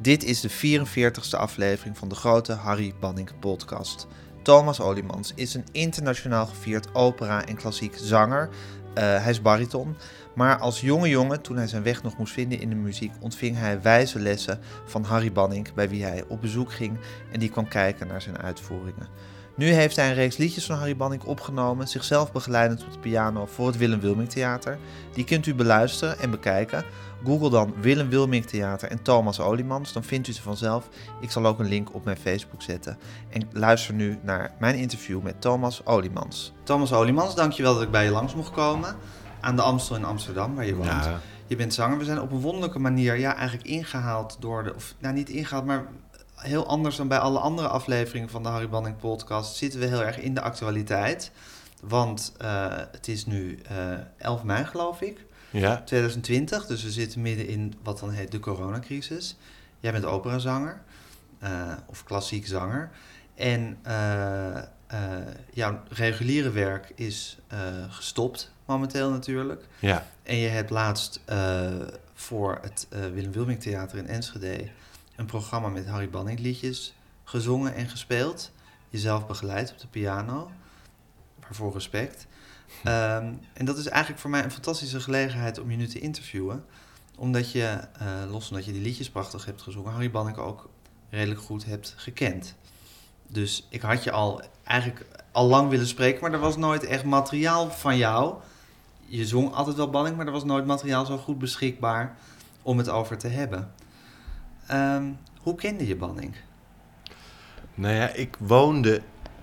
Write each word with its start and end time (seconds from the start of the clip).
Dit 0.00 0.24
is 0.24 0.40
de 0.40 0.50
44ste 0.50 1.38
aflevering 1.38 1.98
van 1.98 2.08
de 2.08 2.14
grote 2.14 2.52
Harry 2.52 2.94
Banning 3.00 3.30
podcast. 3.38 4.06
Thomas 4.42 4.80
Olimans 4.80 5.32
is 5.34 5.54
een 5.54 5.64
internationaal 5.72 6.46
gevierd 6.46 6.94
opera- 6.94 7.46
en 7.46 7.56
klassiek 7.56 7.94
zanger. 7.96 8.48
Uh, 8.48 8.94
hij 8.94 9.30
is 9.30 9.42
bariton. 9.42 9.96
Maar 10.34 10.58
als 10.58 10.80
jonge 10.80 11.08
jongen, 11.08 11.42
toen 11.42 11.56
hij 11.56 11.66
zijn 11.66 11.82
weg 11.82 12.02
nog 12.02 12.18
moest 12.18 12.32
vinden 12.32 12.60
in 12.60 12.68
de 12.68 12.74
muziek, 12.74 13.12
ontving 13.20 13.56
hij 13.56 13.82
wijze 13.82 14.18
lessen 14.18 14.60
van 14.84 15.04
Harry 15.04 15.32
Banning, 15.32 15.74
bij 15.74 15.88
wie 15.88 16.02
hij 16.02 16.24
op 16.28 16.40
bezoek 16.40 16.72
ging 16.72 16.98
en 17.32 17.40
die 17.40 17.50
kwam 17.50 17.68
kijken 17.68 18.06
naar 18.06 18.22
zijn 18.22 18.38
uitvoeringen. 18.38 19.08
Nu 19.58 19.66
heeft 19.66 19.96
hij 19.96 20.08
een 20.08 20.14
reeks 20.14 20.36
liedjes 20.36 20.66
van 20.66 20.76
Harry 20.76 20.96
Banning 20.96 21.22
opgenomen, 21.22 21.88
zichzelf 21.88 22.32
begeleidend 22.32 22.84
op 22.84 22.92
de 22.92 22.98
piano 22.98 23.46
voor 23.46 23.66
het 23.66 23.76
Willem 23.76 24.00
Wilming 24.00 24.28
Theater. 24.28 24.78
Die 25.12 25.24
kunt 25.24 25.46
u 25.46 25.54
beluisteren 25.54 26.18
en 26.18 26.30
bekijken. 26.30 26.84
Google 27.24 27.50
dan 27.50 27.74
Willem 27.80 28.08
Wilming 28.08 28.46
Theater 28.46 28.88
en 28.88 29.02
Thomas 29.02 29.40
Olimans, 29.40 29.92
dan 29.92 30.04
vindt 30.04 30.28
u 30.28 30.32
ze 30.32 30.42
vanzelf. 30.42 30.88
Ik 31.20 31.30
zal 31.30 31.46
ook 31.46 31.58
een 31.58 31.68
link 31.68 31.94
op 31.94 32.04
mijn 32.04 32.16
Facebook 32.16 32.62
zetten. 32.62 32.98
En 33.30 33.48
luister 33.52 33.94
nu 33.94 34.18
naar 34.22 34.54
mijn 34.58 34.74
interview 34.74 35.22
met 35.22 35.40
Thomas 35.40 35.86
Olimans. 35.86 36.52
Thomas 36.62 36.92
Olimans, 36.92 37.34
dankjewel 37.34 37.74
dat 37.74 37.82
ik 37.82 37.90
bij 37.90 38.04
je 38.04 38.10
langs 38.10 38.34
mocht 38.34 38.50
komen. 38.50 38.96
Aan 39.40 39.56
de 39.56 39.62
Amstel 39.62 39.96
in 39.96 40.04
Amsterdam, 40.04 40.54
waar 40.54 40.66
je 40.66 40.74
woont. 40.74 40.88
Ja. 40.88 41.20
Je 41.46 41.56
bent 41.56 41.74
zanger. 41.74 41.98
We 41.98 42.04
zijn 42.04 42.20
op 42.20 42.32
een 42.32 42.40
wonderlijke 42.40 42.78
manier 42.78 43.18
ja, 43.18 43.34
eigenlijk 43.34 43.68
ingehaald 43.68 44.36
door 44.40 44.64
de... 44.64 44.74
Of 44.74 44.94
nou, 44.98 45.14
niet 45.14 45.28
ingehaald, 45.28 45.64
maar 45.66 45.86
heel 46.38 46.66
anders 46.66 46.96
dan 46.96 47.08
bij 47.08 47.18
alle 47.18 47.38
andere 47.38 47.68
afleveringen 47.68 48.28
van 48.28 48.42
de 48.42 48.48
Harry 48.48 48.68
Banning 48.68 48.96
podcast... 48.96 49.56
zitten 49.56 49.80
we 49.80 49.86
heel 49.86 50.04
erg 50.04 50.18
in 50.18 50.34
de 50.34 50.40
actualiteit. 50.40 51.30
Want 51.80 52.32
uh, 52.42 52.76
het 52.92 53.08
is 53.08 53.26
nu 53.26 53.58
uh, 53.70 53.92
eh, 53.92 53.98
11 54.18 54.42
mei, 54.42 54.64
geloof 54.64 55.00
ik. 55.00 55.24
Ja. 55.50 55.82
2020, 55.82 56.66
dus 56.66 56.82
we 56.82 56.90
zitten 56.90 57.22
midden 57.22 57.46
in 57.46 57.74
wat 57.82 57.98
dan 57.98 58.10
heet 58.10 58.32
de 58.32 58.40
coronacrisis. 58.40 59.36
Jij 59.80 59.92
bent 59.92 60.04
operazanger, 60.04 60.82
uh, 61.42 61.72
of 61.86 62.04
klassiek 62.04 62.46
zanger. 62.46 62.90
En 63.34 63.78
jouw 65.52 65.80
reguliere 65.88 66.50
werk 66.50 66.92
is 66.94 67.38
gestopt 67.88 68.50
momenteel 68.64 69.10
natuurlijk. 69.10 69.64
Ja. 69.78 70.06
En 70.22 70.36
je 70.36 70.48
hebt 70.48 70.70
laatst 70.70 71.20
voor 72.14 72.58
het 72.62 72.86
Willem 73.12 73.32
Wilming 73.32 73.60
Theater 73.60 73.98
in 73.98 74.06
Enschede... 74.06 74.68
een 75.18 75.26
programma 75.26 75.68
met 75.68 75.86
Harry 75.86 76.10
Banning 76.10 76.38
liedjes 76.38 76.94
gezongen 77.24 77.74
en 77.74 77.88
gespeeld. 77.88 78.50
Jezelf 78.88 79.26
begeleid 79.26 79.72
op 79.72 79.78
de 79.78 79.86
piano. 79.86 80.50
Waarvoor 81.40 81.72
respect. 81.72 82.26
Ehm, 82.84 83.32
en 83.52 83.64
dat 83.64 83.78
is 83.78 83.86
eigenlijk 83.86 84.20
voor 84.20 84.30
mij 84.30 84.44
een 84.44 84.50
fantastische 84.50 85.00
gelegenheid 85.00 85.58
om 85.58 85.70
je 85.70 85.76
nu 85.76 85.86
te 85.86 85.98
interviewen. 85.98 86.64
Omdat 87.16 87.52
je, 87.52 87.80
uh, 88.02 88.30
los 88.30 88.48
omdat 88.50 88.64
je 88.64 88.72
die 88.72 88.82
liedjes 88.82 89.10
prachtig 89.10 89.44
hebt 89.44 89.62
gezongen, 89.62 89.92
Harry 89.92 90.10
Banneke 90.10 90.40
ook 90.40 90.68
redelijk 91.10 91.40
goed 91.40 91.64
hebt 91.64 91.94
gekend. 91.96 92.54
Dus 93.26 93.66
ik 93.68 93.80
had 93.80 94.04
je 94.04 94.10
al 94.10 94.42
eigenlijk 94.64 95.06
al 95.32 95.46
lang 95.46 95.70
willen 95.70 95.86
spreken, 95.86 96.20
maar 96.20 96.32
er 96.32 96.38
was 96.38 96.56
nooit 96.56 96.84
echt 96.84 97.04
materiaal 97.04 97.70
van 97.70 97.96
jou. 97.96 98.34
Je 99.06 99.26
zong 99.26 99.52
altijd 99.52 99.76
wel 99.76 99.90
Banning, 99.90 100.16
maar 100.16 100.26
er 100.26 100.32
was 100.32 100.44
nooit 100.44 100.66
materiaal 100.66 101.06
zo 101.06 101.16
goed 101.16 101.38
beschikbaar 101.38 102.16
om 102.62 102.78
het 102.78 102.88
over 102.88 103.18
te 103.18 103.28
hebben. 103.28 103.72
Ehm, 104.68 105.04
hoe 105.42 105.54
kende 105.54 105.86
je 105.86 105.96
Banning? 105.96 106.34
Nou 107.74 107.94
ja, 107.94 108.08
ik 108.12 108.36
woonde 108.38 109.00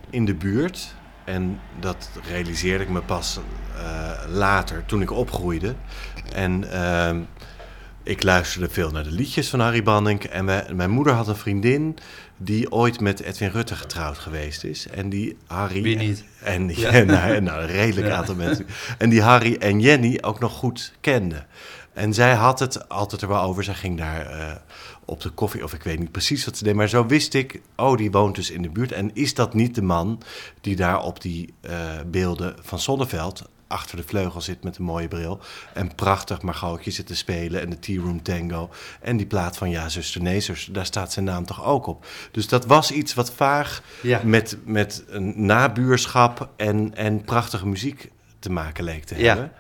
in 0.10 0.26
de 0.26 0.36
buurt 0.36 0.96
en 1.24 1.60
dat 1.80 2.10
realiseerde 2.28 2.84
ik 2.84 2.90
me 2.90 3.02
pas 3.02 3.40
uh, 3.76 4.12
later, 4.30 4.86
toen 4.86 5.02
ik 5.02 5.12
opgroeide. 5.12 5.76
En 6.34 6.64
uh, 6.64 7.16
ik 8.04 8.24
luisterde 8.24 8.70
veel 8.70 8.92
naar 8.92 9.04
de 9.04 9.12
liedjes 9.12 9.50
van 9.50 9.60
Harry 9.60 9.84
Banning. 9.84 10.24
En 10.24 10.46
mijn 10.76 10.90
moeder 10.90 11.14
had 11.14 11.28
een 11.28 11.36
vriendin 11.36 11.98
die 12.38 12.72
ooit 12.72 13.00
met 13.00 13.20
Edwin 13.20 13.50
Rutte 13.50 13.76
getrouwd 13.76 14.18
geweest 14.18 14.64
is. 14.64 14.88
En 14.88 15.10
die 15.10 15.38
Harry... 15.48 15.82
Wie 15.82 15.98
niet? 15.98 16.24
En, 16.44 16.70
ja. 16.76 16.92
nou, 17.04 17.42
nou, 17.42 17.62
een 17.62 17.68
redelijk 17.68 18.10
aantal 18.10 18.36
mensen. 18.36 18.68
En 18.98 19.10
die 19.10 19.22
Harry 19.22 19.56
en 19.60 19.80
Jenny 19.80 20.18
ook 20.22 20.40
nog 20.40 20.52
goed 20.52 20.94
kende. 21.02 21.46
En 21.94 22.14
zij 22.14 22.34
had 22.34 22.60
het 22.60 22.90
altijd 22.90 23.22
er 23.22 23.28
wel 23.28 23.42
over. 23.42 23.64
Zij 23.64 23.74
ging 23.74 23.98
daar 23.98 24.38
uh, 24.40 24.52
op 25.06 25.22
de 25.22 25.30
koffie, 25.30 25.64
of 25.64 25.74
ik 25.74 25.84
weet 25.84 26.00
niet 26.00 26.12
precies 26.12 26.46
wat 26.46 26.58
ze 26.58 26.64
deed. 26.64 26.76
Maar 26.76 26.90
zo 26.90 27.06
wist 27.06 27.34
ik, 27.34 27.62
oh, 27.76 27.98
die 27.98 28.12
woont 28.12 28.36
dus 28.36 28.50
in 28.50 28.62
de 28.62 28.70
buurt. 28.70 28.92
En 28.92 29.12
is 29.14 29.34
dat 29.34 29.54
niet 29.54 29.76
de 29.76 29.82
man 29.82 30.22
die 30.62 30.76
daar 30.76 31.04
op 31.04 31.22
die 31.22 31.54
uh, 31.62 31.72
beelden 32.08 32.56
van 32.62 32.80
Zonneveld 32.80 33.44
achter 33.68 33.98
de 33.98 34.04
vleugel 34.04 34.42
zit 34.42 34.64
met 34.64 34.78
een 34.78 34.84
mooie 34.84 35.08
bril. 35.08 35.40
En 35.74 35.96
prachtig 35.96 36.42
Margootje 36.42 36.92
zit 36.92 37.08
te 37.08 37.16
spelen 37.16 37.62
en 37.62 37.70
de 37.70 37.80
Tea 37.80 38.02
Room 38.02 38.24
Tango. 38.24 38.70
En 39.02 39.18
die 39.18 39.26
plaat 39.26 39.58
van 39.58 39.70
Ja, 39.70 39.90
zuster, 39.90 40.22
nee, 40.22 40.40
zuster, 40.40 40.74
daar 40.74 40.86
staat 40.86 41.12
zijn 41.12 41.26
naam 41.26 41.46
toch 41.46 41.66
ook 41.66 41.86
op. 41.86 42.06
Dus 42.32 42.48
dat 42.48 42.66
was 42.66 42.92
iets 42.92 43.14
wat 43.14 43.32
vaag 43.32 43.82
ja. 44.02 44.22
met, 44.24 44.58
met 44.64 45.04
een 45.08 45.46
nabuurschap 45.46 46.50
en, 46.56 46.96
en 46.96 47.24
prachtige 47.24 47.68
muziek 47.68 48.12
te 48.40 48.52
maken 48.52 48.84
leek 48.84 49.04
te 49.04 49.14
hebben. 49.14 49.44
Ja. 49.44 49.52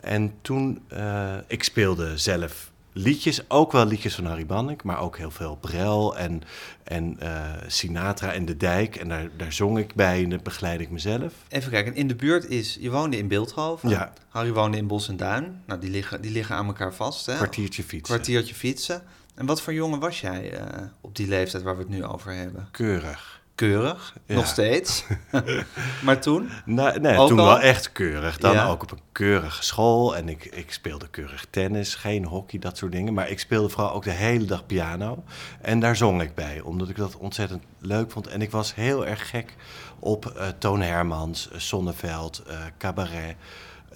En 0.00 0.34
toen, 0.42 0.82
uh, 0.92 1.34
ik 1.46 1.64
speelde 1.64 2.18
zelf 2.18 2.72
liedjes, 2.96 3.50
ook 3.50 3.72
wel 3.72 3.86
liedjes 3.86 4.14
van 4.14 4.24
Harry 4.24 4.46
Bannek, 4.46 4.82
maar 4.82 5.00
ook 5.00 5.18
heel 5.18 5.30
veel 5.30 5.56
Brel 5.56 6.16
en, 6.16 6.42
en 6.82 7.16
uh, 7.22 7.52
Sinatra 7.66 8.32
en 8.32 8.44
De 8.44 8.56
Dijk. 8.56 8.96
En 8.96 9.08
daar, 9.08 9.28
daar 9.36 9.52
zong 9.52 9.78
ik 9.78 9.94
bij 9.94 10.22
en 10.22 10.40
begeleid 10.42 10.80
ik 10.80 10.90
mezelf. 10.90 11.32
Even 11.48 11.70
kijken, 11.70 11.94
in 11.94 12.08
de 12.08 12.14
buurt 12.14 12.48
is, 12.48 12.76
je 12.80 12.90
woonde 12.90 13.16
in 13.16 13.28
Beeldhoven, 13.28 13.88
ja. 13.88 14.12
Harry 14.28 14.52
woonde 14.52 14.76
in 14.76 14.86
Bos 14.86 15.08
en 15.08 15.16
Duin. 15.16 15.62
Nou, 15.66 15.80
die 15.80 15.90
liggen, 15.90 16.20
die 16.20 16.30
liggen 16.30 16.56
aan 16.56 16.66
elkaar 16.66 16.94
vast. 16.94 17.26
Hè? 17.26 17.34
Kwartiertje 17.34 17.82
fietsen. 17.82 18.14
Kwartiertje 18.14 18.54
fietsen. 18.54 19.02
En 19.34 19.46
wat 19.46 19.60
voor 19.62 19.72
jongen 19.72 19.98
was 19.98 20.20
jij 20.20 20.52
uh, 20.52 20.60
op 21.00 21.16
die 21.16 21.28
leeftijd 21.28 21.62
waar 21.62 21.76
we 21.76 21.82
het 21.82 21.90
nu 21.90 22.04
over 22.04 22.32
hebben? 22.32 22.68
Keurig 22.70 23.35
keurig, 23.56 24.16
nog 24.26 24.46
steeds. 24.46 25.04
maar 26.04 26.20
toen? 26.20 26.48
Nou, 26.64 27.00
nee, 27.00 27.16
toen 27.16 27.36
wel 27.36 27.60
echt 27.60 27.92
keurig. 27.92 28.38
Dan 28.38 28.58
ook 28.58 28.82
op 28.82 28.90
een 28.90 29.00
keurige 29.12 29.62
school. 29.62 30.16
En 30.16 30.28
ik, 30.28 30.44
ik 30.44 30.72
speelde 30.72 31.08
keurig 31.08 31.46
tennis, 31.50 31.94
geen 31.94 32.24
hockey, 32.24 32.58
dat 32.58 32.76
soort 32.76 32.92
dingen. 32.92 33.14
Maar 33.14 33.30
ik 33.30 33.38
speelde 33.38 33.68
vooral 33.68 33.92
ook 33.92 34.04
de 34.04 34.10
hele 34.10 34.44
dag 34.44 34.66
piano. 34.66 35.24
En 35.60 35.80
daar 35.80 35.96
zong 35.96 36.22
ik 36.22 36.34
bij, 36.34 36.60
omdat 36.60 36.88
ik 36.88 36.96
dat 36.96 37.16
ontzettend 37.16 37.62
leuk 37.80 38.10
vond. 38.10 38.26
En 38.26 38.42
ik 38.42 38.50
was 38.50 38.74
heel 38.74 39.06
erg 39.06 39.30
gek 39.30 39.54
op 39.98 40.32
uh, 40.36 40.46
Toon 40.58 40.82
Hermans, 40.82 41.48
uh, 41.52 41.58
Sonneveld, 41.58 42.42
uh, 42.48 42.58
cabaret. 42.78 43.36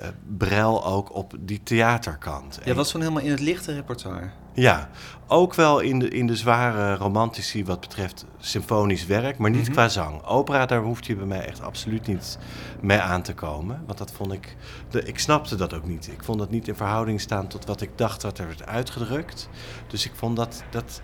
Uh, 0.00 0.06
Brel 0.36 0.84
ook 0.84 1.14
op 1.14 1.34
die 1.40 1.62
theaterkant. 1.62 2.58
Ja, 2.64 2.74
was 2.74 2.90
toen 2.90 3.00
helemaal 3.00 3.22
in 3.22 3.30
het 3.30 3.40
lichte 3.40 3.74
repertoire. 3.74 4.30
Ja, 4.52 4.90
ook 5.26 5.54
wel 5.54 5.80
in 5.80 5.98
de, 5.98 6.08
in 6.08 6.26
de 6.26 6.36
zware 6.36 6.96
romantici 6.96 7.64
wat 7.64 7.80
betreft 7.80 8.24
symfonisch 8.38 9.06
werk, 9.06 9.38
maar 9.38 9.50
niet 9.50 9.62
mhm. 9.62 9.72
qua 9.72 9.88
zang. 9.88 10.24
Opera, 10.24 10.66
daar 10.66 10.82
hoeft 10.82 11.06
je 11.06 11.16
bij 11.16 11.26
mij 11.26 11.46
echt 11.46 11.62
absoluut 11.62 12.06
niet 12.06 12.38
mee 12.80 12.98
aan 12.98 13.22
te 13.22 13.34
komen. 13.34 13.82
Want 13.86 13.98
dat 13.98 14.12
vond 14.12 14.32
ik, 14.32 14.56
de, 14.90 15.02
ik 15.02 15.18
snapte 15.18 15.56
dat 15.56 15.74
ook 15.74 15.86
niet. 15.86 16.08
Ik 16.12 16.24
vond 16.24 16.38
dat 16.38 16.50
niet 16.50 16.68
in 16.68 16.74
verhouding 16.74 17.20
staan 17.20 17.46
tot 17.46 17.64
wat 17.66 17.80
ik 17.80 17.90
dacht 17.94 18.22
wat 18.22 18.38
er 18.38 18.46
werd 18.46 18.66
uitgedrukt. 18.66 19.48
Dus 19.86 20.06
ik 20.06 20.12
vond 20.14 20.36
dat, 20.36 20.62
dat 20.70 21.00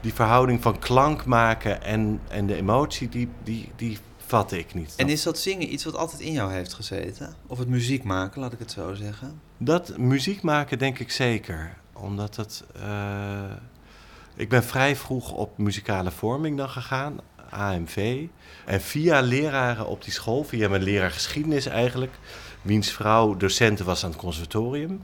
die 0.00 0.14
verhouding 0.14 0.62
van 0.62 0.78
klank 0.78 1.24
maken 1.24 1.82
en, 1.82 2.20
en 2.28 2.46
de 2.46 2.54
emotie, 2.54 3.08
die, 3.08 3.28
die, 3.42 3.72
die 3.76 3.98
vatte 4.30 4.58
ik 4.58 4.74
niet. 4.74 4.94
En 4.96 5.08
is 5.08 5.22
dat 5.22 5.38
zingen 5.38 5.72
iets 5.72 5.84
wat 5.84 5.96
altijd 5.96 6.20
in 6.20 6.32
jou 6.32 6.52
heeft 6.52 6.72
gezeten? 6.72 7.34
Of 7.46 7.58
het 7.58 7.68
muziek 7.68 8.04
maken, 8.04 8.40
laat 8.40 8.52
ik 8.52 8.58
het 8.58 8.70
zo 8.70 8.94
zeggen? 8.94 9.40
Dat 9.58 9.98
muziek 9.98 10.42
maken 10.42 10.78
denk 10.78 10.98
ik 10.98 11.10
zeker. 11.10 11.76
Omdat 11.92 12.36
het... 12.36 12.64
Uh, 12.76 13.52
ik 14.34 14.48
ben 14.48 14.64
vrij 14.64 14.96
vroeg 14.96 15.32
op 15.32 15.58
muzikale 15.58 16.10
vorming 16.10 16.56
dan 16.56 16.68
gegaan, 16.68 17.20
AMV. 17.50 18.26
En 18.66 18.80
via 18.80 19.20
leraren 19.20 19.86
op 19.86 20.04
die 20.04 20.12
school, 20.12 20.44
via 20.44 20.68
mijn 20.68 20.82
leraar 20.82 21.10
geschiedenis 21.10 21.66
eigenlijk... 21.66 22.12
wiens 22.62 22.90
vrouw 22.90 23.36
docenten 23.36 23.84
was 23.84 24.04
aan 24.04 24.10
het 24.10 24.18
conservatorium... 24.18 25.02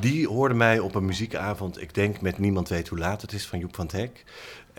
Die 0.00 0.28
hoorde 0.28 0.54
mij 0.54 0.78
op 0.78 0.94
een 0.94 1.04
muziekavond, 1.04 1.82
ik 1.82 1.94
denk 1.94 2.20
met 2.20 2.38
Niemand 2.38 2.68
weet 2.68 2.88
hoe 2.88 2.98
laat 2.98 3.22
het 3.22 3.32
is, 3.32 3.46
van 3.46 3.58
Joep 3.58 3.74
van 3.74 3.84
het 3.84 3.94
Hek. 3.94 4.24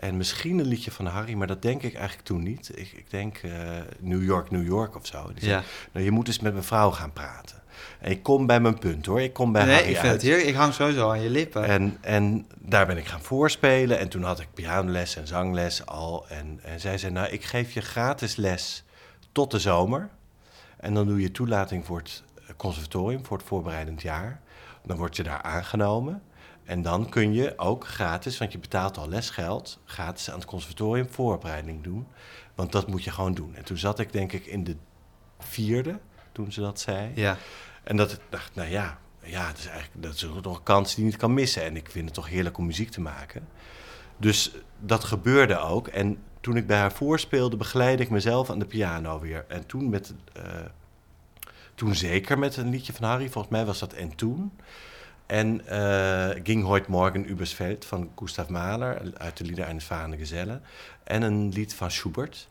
En 0.02 0.16
misschien 0.16 0.58
een 0.58 0.66
liedje 0.66 0.90
van 0.90 1.06
Harry, 1.06 1.34
maar 1.34 1.46
dat 1.46 1.62
denk 1.62 1.82
ik 1.82 1.94
eigenlijk 1.94 2.26
toen 2.26 2.42
niet. 2.42 2.70
Ik, 2.74 2.92
ik 2.92 3.10
denk 3.10 3.42
uh, 3.42 3.52
New 3.98 4.24
York, 4.24 4.50
New 4.50 4.66
York 4.66 4.96
of 4.96 5.06
zo. 5.06 5.30
Die 5.34 5.48
ja. 5.48 5.62
nou, 5.92 6.04
je 6.04 6.10
moet 6.10 6.26
eens 6.26 6.40
met 6.40 6.52
mijn 6.52 6.64
vrouw 6.64 6.90
gaan 6.90 7.12
praten. 7.12 7.62
En 8.00 8.10
ik 8.10 8.22
kom 8.22 8.46
bij 8.46 8.60
mijn 8.60 8.78
punt 8.78 9.06
hoor. 9.06 9.20
Ik 9.20 9.32
kom 9.32 9.52
bij 9.52 9.64
nee, 9.64 9.74
Harry 9.74 9.90
ik 9.90 9.96
vind 9.96 10.12
Het 10.12 10.22
hier, 10.22 10.46
ik 10.46 10.54
hang 10.54 10.74
sowieso 10.74 11.10
aan 11.10 11.20
je 11.20 11.30
lippen. 11.30 11.64
En, 11.64 11.98
en 12.00 12.46
daar 12.58 12.86
ben 12.86 12.96
ik 12.96 13.06
gaan 13.06 13.22
voorspelen. 13.22 13.98
En 13.98 14.08
toen 14.08 14.22
had 14.22 14.40
ik 14.40 14.48
pianoles 14.54 15.16
en 15.16 15.26
zangles 15.26 15.86
al. 15.86 16.28
En, 16.28 16.60
en 16.62 16.80
zij 16.80 16.98
zei, 16.98 17.12
nou, 17.12 17.28
ik 17.28 17.44
geef 17.44 17.72
je 17.72 17.80
gratis 17.80 18.36
les 18.36 18.84
tot 19.32 19.50
de 19.50 19.58
zomer. 19.58 20.08
En 20.76 20.94
dan 20.94 21.06
doe 21.06 21.20
je 21.20 21.30
toelating 21.30 21.86
voor 21.86 21.98
het 21.98 22.22
conservatorium, 22.56 23.26
voor 23.26 23.36
het 23.36 23.46
voorbereidend 23.46 24.02
jaar. 24.02 24.40
Dan 24.84 24.96
word 24.96 25.16
je 25.16 25.22
daar 25.22 25.42
aangenomen. 25.42 26.22
En 26.64 26.82
dan 26.82 27.08
kun 27.08 27.32
je 27.32 27.58
ook 27.58 27.86
gratis, 27.86 28.38
want 28.38 28.52
je 28.52 28.58
betaalt 28.58 28.98
al 28.98 29.08
lesgeld, 29.08 29.78
gratis 29.84 30.30
aan 30.30 30.38
het 30.38 30.48
conservatorium 30.48 31.08
voorbereiding 31.10 31.82
doen. 31.82 32.06
Want 32.54 32.72
dat 32.72 32.88
moet 32.88 33.04
je 33.04 33.10
gewoon 33.10 33.34
doen. 33.34 33.54
En 33.54 33.64
toen 33.64 33.78
zat 33.78 33.98
ik 33.98 34.12
denk 34.12 34.32
ik 34.32 34.46
in 34.46 34.64
de 34.64 34.76
vierde, 35.38 35.98
toen 36.32 36.52
ze 36.52 36.60
dat 36.60 36.80
zei. 36.80 37.10
Ja. 37.14 37.36
En 37.82 37.96
dat 37.96 38.12
ik 38.12 38.20
dacht, 38.28 38.54
nou 38.54 38.70
ja, 38.70 38.98
ja, 39.22 39.46
dat 39.46 39.58
is 39.58 39.66
eigenlijk 39.66 40.02
dat 40.02 40.14
is 40.14 40.22
nog 40.22 40.56
een 40.56 40.62
kans 40.62 40.94
die 40.94 41.04
je 41.04 41.10
niet 41.10 41.20
kan 41.20 41.34
missen. 41.34 41.62
En 41.62 41.76
ik 41.76 41.90
vind 41.90 42.04
het 42.04 42.14
toch 42.14 42.28
heerlijk 42.28 42.58
om 42.58 42.66
muziek 42.66 42.90
te 42.90 43.00
maken. 43.00 43.48
Dus 44.16 44.52
dat 44.80 45.04
gebeurde 45.04 45.58
ook. 45.58 45.88
En 45.88 46.18
toen 46.40 46.56
ik 46.56 46.66
bij 46.66 46.78
haar 46.78 46.92
voorspeelde, 46.92 47.56
begeleidde 47.56 48.04
ik 48.04 48.10
mezelf 48.10 48.50
aan 48.50 48.58
de 48.58 48.66
piano 48.66 49.20
weer. 49.20 49.44
En 49.48 49.66
toen 49.66 49.90
met... 49.90 50.14
eh, 50.32 50.42
toen 51.74 51.94
zeker 51.94 52.38
met 52.38 52.56
een 52.56 52.68
liedje 52.68 52.92
van 52.92 53.08
Harry, 53.08 53.28
volgens 53.28 53.52
mij 53.52 53.64
was 53.64 53.78
dat 53.78 53.92
En 53.92 54.14
Toen. 54.16 54.52
En 55.26 55.66
eh, 55.68 56.40
Ging 56.44 56.64
Hoyt 56.64 56.86
Morgen 56.86 57.30
Übers 57.30 57.54
Veld 57.54 57.84
van 57.84 58.10
Gustav 58.16 58.48
Mahler 58.48 59.12
uit 59.16 59.36
de 59.36 59.44
Lieder 59.44 59.64
eines 59.64 59.84
Varende 59.84 60.16
Gezellen. 60.16 60.62
En 61.04 61.22
een 61.22 61.48
lied 61.52 61.74
van 61.74 61.90
Schubert. 61.90 62.48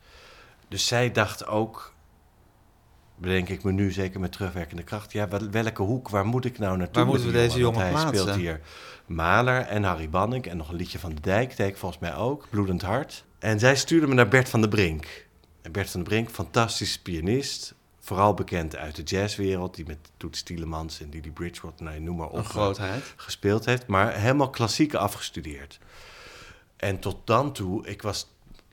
Dus 0.68 0.88
zij 0.88 1.12
dacht 1.12 1.47
ook, 1.47 1.94
bedenk 3.15 3.50
ik 3.50 3.63
me 3.63 3.71
nu 3.71 3.91
zeker 3.91 4.19
met 4.19 4.31
terugwerkende 4.31 4.83
kracht, 4.83 5.12
ja, 5.12 5.27
wel- 5.27 5.50
welke 5.50 5.81
hoek, 5.81 6.09
waar 6.09 6.25
moet 6.25 6.45
ik 6.45 6.57
nou 6.59 6.77
naartoe? 6.77 6.95
Waar 6.95 7.06
moeten 7.06 7.25
we 7.27 7.33
deze 7.33 7.59
jongen 7.59 7.79
hij 7.81 7.89
plaatsen? 7.91 8.18
speelt 8.18 8.35
hier 8.35 8.62
Mahler 9.06 9.62
en 9.62 9.83
Harry 9.83 10.09
Banning 10.09 10.45
en 10.45 10.57
nog 10.57 10.69
een 10.69 10.75
liedje 10.75 11.00
van 11.00 11.15
de 11.15 11.21
Dijk, 11.21 11.57
ik 11.57 11.77
volgens 11.77 12.01
mij 12.01 12.15
ook, 12.15 12.47
Bloedend 12.50 12.81
Hart. 12.81 13.24
En 13.39 13.59
zij 13.59 13.75
stuurde 13.75 14.07
me 14.07 14.13
naar 14.13 14.27
Bert 14.27 14.50
van 14.50 14.62
der 14.62 14.69
Brink. 14.69 15.25
En 15.62 15.71
Bert 15.71 15.89
van 15.89 16.00
der 16.00 16.09
Brink, 16.09 16.29
fantastische 16.29 17.01
pianist, 17.01 17.74
vooral 18.12 18.34
bekend 18.34 18.75
uit 18.75 18.96
de 18.96 19.04
jazzwereld, 19.04 19.75
die 19.75 19.86
met 19.86 19.98
Toets 20.18 20.44
Tielemans 20.44 21.02
en 21.02 21.10
Didi 21.10 21.31
Bridgewater, 21.31 21.86
nou, 21.86 22.00
noem 22.00 22.16
maar 22.16 22.30
op 22.30 22.46
grootheid. 22.46 23.13
gespeeld 23.16 23.66
heeft, 23.66 23.88
maar 23.88 24.13
helemaal 24.13 24.50
klassiek 24.50 24.94
afgestudeerd. 24.94 25.80
En 26.75 27.00
tot 27.00 27.28
dan 27.28 27.54
toe, 27.54 27.88
ik 27.88 28.02
was 28.02 28.28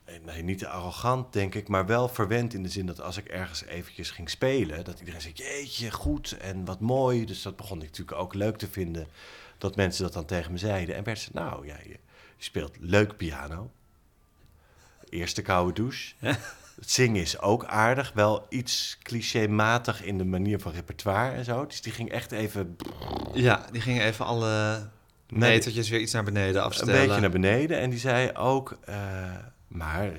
eh, 0.04 0.14
nee, 0.24 0.42
niet 0.42 0.66
arrogant, 0.66 1.32
denk 1.32 1.54
ik, 1.54 1.68
maar 1.68 1.86
wel 1.86 2.08
verwend 2.08 2.54
in 2.54 2.62
de 2.62 2.68
zin 2.68 2.86
dat 2.86 3.00
als 3.00 3.16
ik 3.16 3.26
ergens 3.26 3.64
eventjes 3.64 4.10
ging 4.10 4.30
spelen, 4.30 4.84
dat 4.84 4.98
iedereen 4.98 5.20
zei, 5.20 5.34
jeetje, 5.34 5.90
goed 5.90 6.32
en 6.32 6.64
wat 6.64 6.80
mooi. 6.80 7.24
Dus 7.24 7.42
dat 7.42 7.56
begon 7.56 7.76
ik 7.76 7.88
natuurlijk 7.88 8.18
ook 8.18 8.34
leuk 8.34 8.56
te 8.56 8.68
vinden, 8.68 9.06
dat 9.58 9.76
mensen 9.76 10.02
dat 10.04 10.12
dan 10.12 10.24
tegen 10.24 10.52
me 10.52 10.58
zeiden. 10.58 10.94
En 10.94 11.04
werd 11.04 11.18
ze, 11.18 11.30
nou 11.32 11.66
ja, 11.66 11.76
je, 11.82 11.88
je 11.88 11.98
speelt 12.44 12.76
leuk 12.80 13.16
piano. 13.16 13.70
Eerste 15.08 15.42
koude 15.42 15.72
douche. 15.72 16.14
Het 16.80 16.90
zingen 16.90 17.22
is 17.22 17.38
ook 17.40 17.64
aardig, 17.64 18.12
wel 18.14 18.46
iets 18.48 18.98
clichématig 19.02 20.02
in 20.04 20.18
de 20.18 20.24
manier 20.24 20.60
van 20.60 20.72
repertoire 20.72 21.34
en 21.36 21.44
zo. 21.44 21.66
Dus 21.66 21.80
die 21.80 21.92
ging 21.92 22.10
echt 22.10 22.32
even 22.32 22.76
Ja, 23.34 23.66
die 23.72 23.80
gingen 23.80 24.04
even 24.04 24.24
alle 24.24 24.86
Nee. 25.30 25.50
metertjes 25.50 25.88
weer 25.88 26.00
iets 26.00 26.12
naar 26.12 26.24
beneden 26.24 26.62
afstellen. 26.62 26.94
Een 27.00 27.06
beetje 27.06 27.20
naar 27.20 27.30
beneden. 27.30 27.78
En 27.78 27.90
die 27.90 27.98
zei 27.98 28.32
ook, 28.32 28.78
eh, 28.84 28.96
maar 29.68 30.10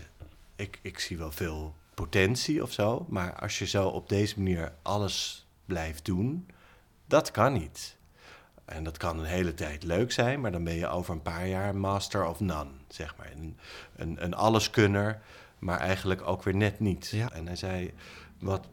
ik, 0.55 0.79
ik 0.81 0.99
zie 0.99 1.17
wel 1.17 1.31
veel 1.31 1.75
potentie 1.93 2.63
of 2.63 2.71
zo. 2.71 3.05
Maar 3.09 3.35
als 3.35 3.59
je 3.59 3.65
zo 3.67 3.87
op 3.87 4.09
deze 4.09 4.33
manier 4.37 4.71
alles 4.81 5.45
blijft 5.65 6.05
doen, 6.05 6.47
dat 7.07 7.31
kan 7.31 7.53
niet. 7.53 7.95
En 8.65 8.83
dat 8.83 8.97
kan 8.97 9.19
een 9.19 9.25
hele 9.25 9.53
tijd 9.53 9.83
leuk 9.83 10.11
zijn, 10.11 10.41
maar 10.41 10.51
dan 10.51 10.63
ben 10.63 10.73
je 10.75 10.87
over 10.87 11.13
een 11.13 11.21
paar 11.21 11.47
jaar 11.47 11.75
master 11.75 12.25
of 12.27 12.39
none, 12.39 12.69
zeg 12.87 13.15
maar. 13.17 13.31
Een, 13.31 13.57
een, 13.95 14.23
een 14.23 14.33
alleskunner, 14.33 15.21
maar 15.59 15.79
eigenlijk 15.79 16.27
ook 16.27 16.43
weer 16.43 16.55
net 16.55 16.79
niet. 16.79 17.07
Ja. 17.07 17.31
En 17.31 17.45
hij 17.45 17.55
zei, 17.55 17.93
wat 18.39 18.67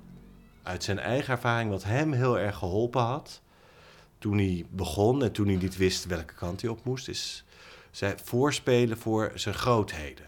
uit 0.63 0.85
zijn 0.85 0.99
eigen 0.99 1.33
ervaring, 1.33 1.71
wat 1.71 1.85
hem 1.85 2.13
heel 2.13 2.39
erg 2.39 2.57
geholpen 2.57 3.03
had, 3.03 3.43
toen 4.19 4.39
hij 4.39 4.67
begon 4.71 5.23
en 5.23 5.33
toen 5.33 5.47
hij 5.47 5.57
niet 5.57 5.77
wist 5.77 6.05
welke 6.05 6.35
kant 6.35 6.61
hij 6.61 6.71
op 6.71 6.85
moest, 6.85 7.09
is 7.09 7.45
zij 7.91 8.15
voorspelen 8.25 8.99
voor 8.99 9.33
zijn 9.35 9.55
grootheden. 9.55 10.27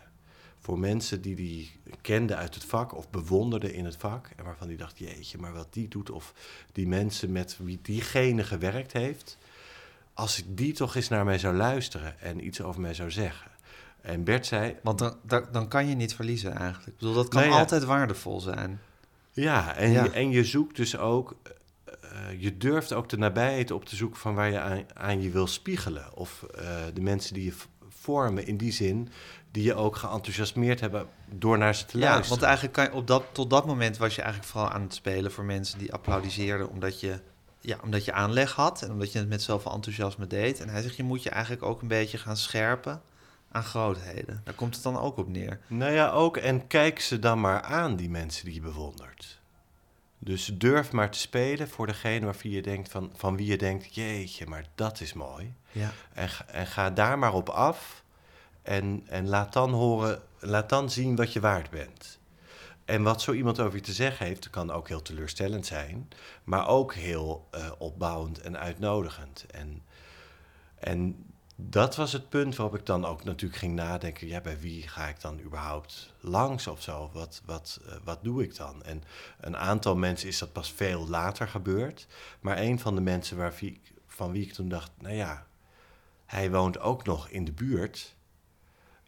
Voor 0.58 0.78
mensen 0.78 1.22
die 1.22 1.34
hij 1.34 1.94
kende 2.00 2.34
uit 2.34 2.54
het 2.54 2.64
vak 2.64 2.96
of 2.96 3.10
bewonderde 3.10 3.72
in 3.72 3.84
het 3.84 3.96
vak. 3.96 4.30
En 4.36 4.44
waarvan 4.44 4.68
hij 4.68 4.76
dacht, 4.76 4.98
jeetje, 4.98 5.38
maar 5.38 5.52
wat 5.52 5.72
die 5.72 5.88
doet. 5.88 6.10
Of 6.10 6.34
die 6.72 6.88
mensen 6.88 7.32
met 7.32 7.56
wie 7.58 7.78
diegene 7.82 8.44
gewerkt 8.44 8.92
heeft. 8.92 9.38
Als 10.14 10.42
die 10.46 10.72
toch 10.72 10.94
eens 10.94 11.08
naar 11.08 11.24
mij 11.24 11.38
zou 11.38 11.56
luisteren 11.56 12.20
en 12.20 12.46
iets 12.46 12.60
over 12.60 12.80
mij 12.80 12.94
zou 12.94 13.10
zeggen. 13.10 13.50
En 14.08 14.24
Bert 14.24 14.46
zei, 14.46 14.76
Want 14.82 14.98
dan, 14.98 15.16
dan, 15.22 15.44
dan 15.52 15.68
kan 15.68 15.88
je 15.88 15.94
niet 15.94 16.14
verliezen 16.14 16.54
eigenlijk. 16.54 16.86
Ik 16.86 16.98
bedoel, 16.98 17.14
dat 17.14 17.28
kan 17.28 17.40
Nou 17.40 17.52
ja. 17.52 17.58
altijd 17.58 17.84
waardevol 17.84 18.40
zijn. 18.40 18.80
Ja, 19.32 19.74
en, 19.74 19.90
Ja. 19.90 20.04
Je, 20.04 20.10
en 20.10 20.30
je 20.30 20.44
zoekt 20.44 20.76
dus 20.76 20.96
ook, 20.96 21.36
eh, 21.84 22.40
je 22.40 22.56
durft 22.56 22.92
ook 22.92 23.08
de 23.08 23.18
nabijheid 23.18 23.70
op 23.70 23.84
te 23.84 23.96
zoeken 23.96 24.20
van 24.20 24.34
waar 24.34 24.50
je 24.50 24.60
aan, 24.60 24.84
aan 24.94 25.22
je 25.22 25.30
wil 25.30 25.46
spiegelen. 25.46 26.14
Of 26.14 26.42
eh, 26.42 26.62
de 26.94 27.00
mensen 27.00 27.34
die 27.34 27.44
je 27.44 27.52
vormen 27.88 28.46
in 28.46 28.56
die 28.56 28.72
zin, 28.72 29.08
die 29.50 29.62
je 29.62 29.74
ook 29.74 29.96
geenthousiasmeerd 29.96 30.80
hebben 30.80 31.06
door 31.30 31.58
naar 31.58 31.74
ze 31.74 31.84
te 31.84 31.98
Ja, 31.98 32.04
luisteren. 32.04 32.30
want 32.30 32.42
eigenlijk 32.42 32.74
kan 32.74 32.84
je 32.84 32.92
op 32.92 33.06
dat, 33.06 33.24
tot 33.32 33.50
dat 33.50 33.66
moment 33.66 33.96
was 33.96 34.14
je 34.14 34.22
eigenlijk 34.22 34.50
vooral 34.52 34.70
aan 34.70 34.82
het 34.82 34.94
spelen 34.94 35.32
voor 35.32 35.44
mensen 35.44 35.78
die 35.78 35.92
applaudisseerden 35.92 36.70
omdat 36.70 37.00
je, 37.00 37.20
ja, 37.60 37.78
omdat 37.82 38.04
je 38.04 38.12
aanleg 38.12 38.52
had 38.52 38.82
en 38.82 38.90
omdat 38.90 39.12
je 39.12 39.18
het 39.18 39.28
met 39.28 39.42
zoveel 39.42 39.72
enthousiasme 39.72 40.26
deed. 40.26 40.60
En 40.60 40.68
hij 40.68 40.82
zegt, 40.82 40.96
je 40.96 41.02
moet 41.02 41.22
je 41.22 41.30
eigenlijk 41.30 41.62
ook 41.62 41.82
een 41.82 41.88
beetje 41.88 42.18
gaan 42.18 42.36
scherpen 42.36 43.02
aan 43.50 43.64
grootheden. 43.64 44.40
Daar 44.44 44.54
komt 44.54 44.74
het 44.74 44.84
dan 44.84 44.98
ook 44.98 45.16
op 45.16 45.28
neer. 45.28 45.60
Nou 45.66 45.92
ja, 45.92 46.10
ook. 46.10 46.36
En 46.36 46.66
kijk 46.66 47.00
ze 47.00 47.18
dan 47.18 47.40
maar 47.40 47.62
aan, 47.62 47.96
die 47.96 48.10
mensen 48.10 48.44
die 48.44 48.54
je 48.54 48.60
bewondert. 48.60 49.40
Dus 50.18 50.50
durf 50.54 50.92
maar 50.92 51.10
te 51.10 51.18
spelen 51.18 51.68
voor 51.68 51.86
degene 51.86 52.24
waarvan 52.24 52.50
je 52.50 52.62
denkt 52.62 52.90
van, 52.90 53.12
van 53.14 53.36
wie 53.36 53.46
je 53.46 53.58
denkt, 53.58 53.94
jeetje, 53.94 54.46
maar 54.46 54.64
dat 54.74 55.00
is 55.00 55.12
mooi. 55.12 55.54
Ja. 55.72 55.90
En, 56.12 56.28
ga- 56.28 56.46
en 56.46 56.66
ga 56.66 56.90
daar 56.90 57.18
maar 57.18 57.34
op 57.34 57.48
af. 57.48 58.02
En, 58.62 59.02
en 59.06 59.28
laat 59.28 59.52
dan 59.52 59.70
horen, 59.70 60.22
laat 60.38 60.68
dan 60.68 60.90
zien 60.90 61.16
wat 61.16 61.32
je 61.32 61.40
waard 61.40 61.70
bent. 61.70 62.18
En 62.84 63.02
wat 63.02 63.22
zo 63.22 63.32
iemand 63.32 63.60
over 63.60 63.74
je 63.74 63.84
te 63.84 63.92
zeggen 63.92 64.26
heeft, 64.26 64.50
kan 64.50 64.70
ook 64.70 64.88
heel 64.88 65.02
teleurstellend 65.02 65.66
zijn, 65.66 66.08
maar 66.44 66.68
ook 66.68 66.94
heel 66.94 67.48
eh, 67.50 67.70
opbouwend 67.78 68.40
en 68.40 68.58
uitnodigend. 68.58 69.46
En, 69.50 69.82
en 70.78 71.24
dat 71.60 71.96
was 71.96 72.12
het 72.12 72.28
punt 72.28 72.56
waarop 72.56 72.78
ik 72.78 72.86
dan 72.86 73.04
ook 73.04 73.24
natuurlijk 73.24 73.60
ging 73.60 73.74
nadenken: 73.74 74.26
ja, 74.26 74.40
bij 74.40 74.58
wie 74.60 74.88
ga 74.88 75.06
ik 75.08 75.20
dan 75.20 75.40
überhaupt 75.40 76.12
langs 76.20 76.66
of 76.66 76.82
zo? 76.82 77.10
Wat, 77.12 77.42
wat, 77.44 77.80
eh, 77.86 77.94
wat 78.04 78.18
doe 78.24 78.42
ik 78.42 78.56
dan? 78.56 78.82
En 78.82 79.02
een 79.40 79.56
aantal 79.56 79.96
mensen 79.96 80.28
is 80.28 80.38
dat 80.38 80.52
pas 80.52 80.72
veel 80.72 81.08
later 81.08 81.48
gebeurd. 81.48 82.06
Maar 82.40 82.58
een 82.58 82.78
van 82.78 82.94
de 82.94 83.00
mensen 83.00 83.36
waar 83.36 83.54
wie, 83.60 83.80
van 84.06 84.32
wie 84.32 84.42
ik 84.46 84.52
toen 84.52 84.68
dacht: 84.68 84.90
nou 84.98 85.14
ja, 85.14 85.46
hij 86.26 86.50
woont 86.50 86.78
ook 86.80 87.04
nog 87.04 87.28
in 87.28 87.44
de 87.44 87.52
buurt. 87.52 88.16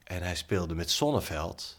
En 0.04 0.22
hij 0.22 0.34
speelde 0.36 0.74
met 0.74 0.90
Sonneveld. 0.90 1.78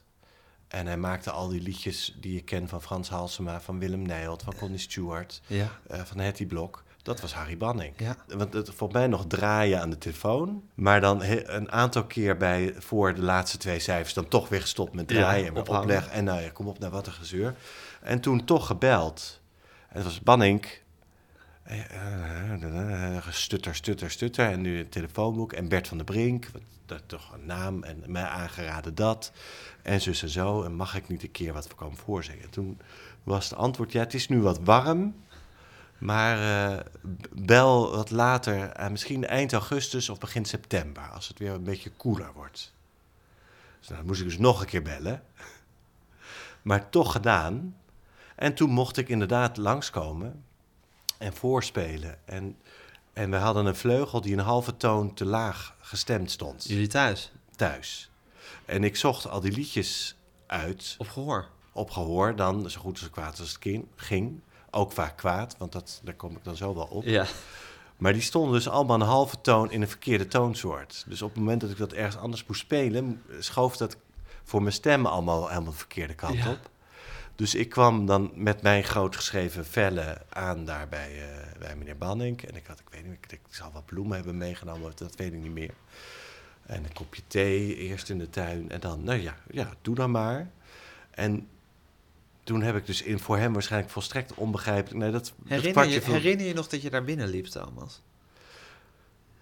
En 0.67 0.85
hij 0.87 0.97
maakte 0.97 1.31
al 1.31 1.47
die 1.47 1.61
liedjes 1.61 2.15
die 2.19 2.33
je 2.33 2.41
kent 2.43 2.69
van 2.69 2.81
Frans 2.81 3.09
Halsema, 3.09 3.61
van 3.61 3.79
Willem 3.79 4.01
Nijholt, 4.01 4.43
van 4.43 4.55
Connie 4.55 4.79
Stewart, 4.79 5.41
Ja. 5.47 5.79
eh, 5.87 6.01
van 6.01 6.17
Hetty 6.17 6.45
Blok. 6.45 6.83
Dat 7.03 7.21
was 7.21 7.33
Harry 7.33 7.57
Banning. 7.57 7.93
Ja. 7.97 8.15
Want 8.27 8.53
het 8.53 8.67
volgens 8.67 8.99
mij 8.99 9.07
nog 9.07 9.25
draaien 9.27 9.81
aan 9.81 9.89
de 9.89 9.97
telefoon. 9.97 10.63
Maar 10.73 11.01
dan 11.01 11.21
een 11.23 11.71
aantal 11.71 12.05
keer 12.05 12.37
bij, 12.37 12.73
voor 12.77 13.13
de 13.13 13.21
laatste 13.21 13.57
twee 13.57 13.79
cijfers... 13.79 14.13
dan 14.13 14.27
toch 14.27 14.49
weer 14.49 14.61
gestopt 14.61 14.93
met 14.93 15.07
draaien 15.07 15.45
en 15.47 15.53
opleggen. 15.81 16.11
En 16.11 16.23
nou 16.23 16.41
ja, 16.41 16.49
kom 16.49 16.67
op 16.67 16.79
naar 16.79 16.89
wat 16.89 17.07
een 17.07 17.13
gezeur. 17.13 17.55
En 18.01 18.19
toen 18.21 18.45
toch 18.45 18.65
gebeld. 18.67 19.39
En 19.89 19.95
het 19.95 20.03
was 20.03 20.21
Banning. 20.21 20.65
Eh, 21.63 21.79
eh, 21.91 23.15
eh, 23.17 23.27
Stutter, 23.29 23.75
stutter, 23.75 24.11
stutter. 24.11 24.49
En 24.51 24.61
nu 24.61 24.77
het 24.77 24.91
telefoonboek. 24.91 25.53
En 25.53 25.67
Bert 25.67 25.87
van 25.87 25.97
der 25.97 26.05
Brink. 26.05 26.49
wat- 26.53 26.61
Dat 26.85 27.01
toch 27.05 27.33
een 27.33 27.45
naam. 27.45 27.83
En 27.83 28.03
mij 28.05 28.23
aangeraden 28.23 28.95
dat. 28.95 29.31
En 29.81 30.01
zus 30.01 30.21
en 30.21 30.29
zo. 30.29 30.63
En 30.63 30.73
mag 30.75 30.95
ik 30.95 31.07
niet 31.07 31.23
een 31.23 31.31
keer 31.31 31.53
wat 31.53 31.67
voor 31.67 31.75
komen 31.75 31.97
voorzingen? 31.97 32.49
Toen 32.49 32.79
was 33.23 33.49
het 33.49 33.57
antwoord... 33.59 33.91
Ja, 33.91 33.99
het 33.99 34.13
is 34.13 34.27
nu 34.27 34.41
wat 34.41 34.59
warm. 34.63 35.15
Maar 36.01 36.37
b- 36.83 37.27
bel 37.31 37.91
wat 37.95 38.09
later, 38.11 38.69
eh, 38.69 38.89
misschien 38.89 39.25
eind 39.27 39.53
augustus 39.53 40.09
of 40.09 40.17
begin 40.17 40.45
september, 40.45 41.09
als 41.09 41.27
het 41.27 41.39
weer 41.39 41.51
een 41.51 41.63
beetje 41.63 41.89
koeler 41.91 42.33
wordt. 42.33 42.73
Dus 43.79 43.87
nou, 43.87 43.99
dan 43.99 44.05
moest 44.07 44.19
ik 44.21 44.27
dus 44.27 44.37
nog 44.37 44.61
een 44.61 44.67
keer 44.67 44.81
bellen. 44.81 45.23
Maar 46.61 46.89
toch 46.89 47.11
gedaan. 47.11 47.75
En 48.35 48.53
toen 48.53 48.69
mocht 48.69 48.97
ik 48.97 49.09
inderdaad 49.09 49.57
langskomen 49.57 50.43
en 51.17 51.33
voorspelen. 51.33 52.17
En, 52.25 52.57
en 53.13 53.29
we 53.31 53.35
hadden 53.37 53.65
een 53.65 53.75
vleugel 53.75 54.21
die 54.21 54.33
een 54.33 54.39
halve 54.39 54.77
toon 54.77 55.13
te 55.13 55.25
laag 55.25 55.75
gestemd 55.79 56.31
stond, 56.31 56.63
Jullie 56.67 56.87
thuis? 56.87 57.31
thuis. 57.55 58.09
En 58.65 58.83
ik 58.83 58.95
zocht 58.95 59.27
al 59.27 59.39
die 59.39 59.51
liedjes 59.51 60.15
uit 60.47 60.95
Op 60.97 61.07
gehoor? 61.09 61.47
op 61.71 61.89
gehoor 61.91 62.35
dan, 62.35 62.69
zo 62.69 62.79
goed 62.79 62.99
als 62.99 63.09
kwaad 63.09 63.39
als 63.39 63.49
het 63.49 63.59
kin- 63.59 63.87
ging. 63.95 64.39
Ook 64.71 64.91
vaak 64.91 65.17
kwaad, 65.17 65.55
want 65.57 65.71
dat, 65.71 66.01
daar 66.03 66.13
kom 66.13 66.35
ik 66.35 66.43
dan 66.43 66.55
zo 66.55 66.75
wel 66.75 66.85
op. 66.85 67.03
Ja. 67.03 67.25
Maar 67.97 68.13
die 68.13 68.21
stonden 68.21 68.53
dus 68.53 68.67
allemaal 68.69 68.95
een 69.01 69.07
halve 69.07 69.41
toon 69.41 69.71
in 69.71 69.81
een 69.81 69.87
verkeerde 69.87 70.27
toonsoort. 70.27 71.03
Dus 71.07 71.21
op 71.21 71.29
het 71.29 71.37
moment 71.39 71.61
dat 71.61 71.69
ik 71.69 71.77
dat 71.77 71.93
ergens 71.93 72.17
anders 72.17 72.45
moest 72.45 72.59
spelen, 72.61 73.23
schoof 73.39 73.77
dat 73.77 73.97
voor 74.43 74.61
mijn 74.61 74.73
stem 74.73 75.05
allemaal 75.05 75.47
helemaal 75.47 75.71
de 75.71 75.77
verkeerde 75.77 76.13
kant 76.13 76.37
Ja. 76.37 76.51
op. 76.51 76.69
Dus 77.35 77.55
ik 77.55 77.69
kwam 77.69 78.05
dan 78.05 78.31
met 78.35 78.61
mijn 78.61 78.83
groot 78.83 79.15
geschreven 79.15 79.65
vellen 79.65 80.21
aan 80.29 80.65
daar 80.65 80.87
bij, 80.89 81.21
eh, 81.21 81.59
bij 81.59 81.75
meneer 81.75 81.97
Banning. 81.97 82.41
En 82.41 82.55
ik 82.55 82.65
had, 82.67 82.79
ik 82.79 82.89
weet 82.89 83.05
niet, 83.05 83.13
ik, 83.21 83.31
ik 83.31 83.39
zal 83.49 83.71
wat 83.73 83.85
bloemen 83.85 84.15
hebben 84.15 84.37
meegenomen, 84.37 84.91
dat 84.95 85.15
weet 85.15 85.33
ik 85.33 85.41
niet 85.41 85.51
meer. 85.53 85.73
En 86.65 86.83
een 86.83 86.93
kopje 86.93 87.21
thee 87.27 87.75
eerst 87.75 88.09
in 88.09 88.17
de 88.17 88.29
tuin. 88.29 88.69
En 88.71 88.79
dan, 88.79 89.03
nou 89.03 89.19
ja, 89.21 89.35
ja 89.51 89.69
doe 89.81 89.95
dan 89.95 90.11
maar. 90.11 90.49
En 91.11 91.47
toen 92.43 92.61
heb 92.61 92.75
ik 92.75 92.85
dus 92.85 93.01
in, 93.01 93.19
voor 93.19 93.37
hem 93.37 93.53
waarschijnlijk 93.53 93.91
volstrekt 93.91 94.33
onbegrijpelijk... 94.33 94.99
Nee, 94.99 95.11
dat, 95.11 95.33
Herinner 95.47 95.87
je, 95.89 95.99
herinner 95.99 96.45
je 96.47 96.53
nog 96.53 96.67
dat 96.67 96.81
je 96.81 96.89
daar 96.89 97.03
binnen 97.03 97.27
liep, 97.29 97.45
Thomas? 97.45 98.01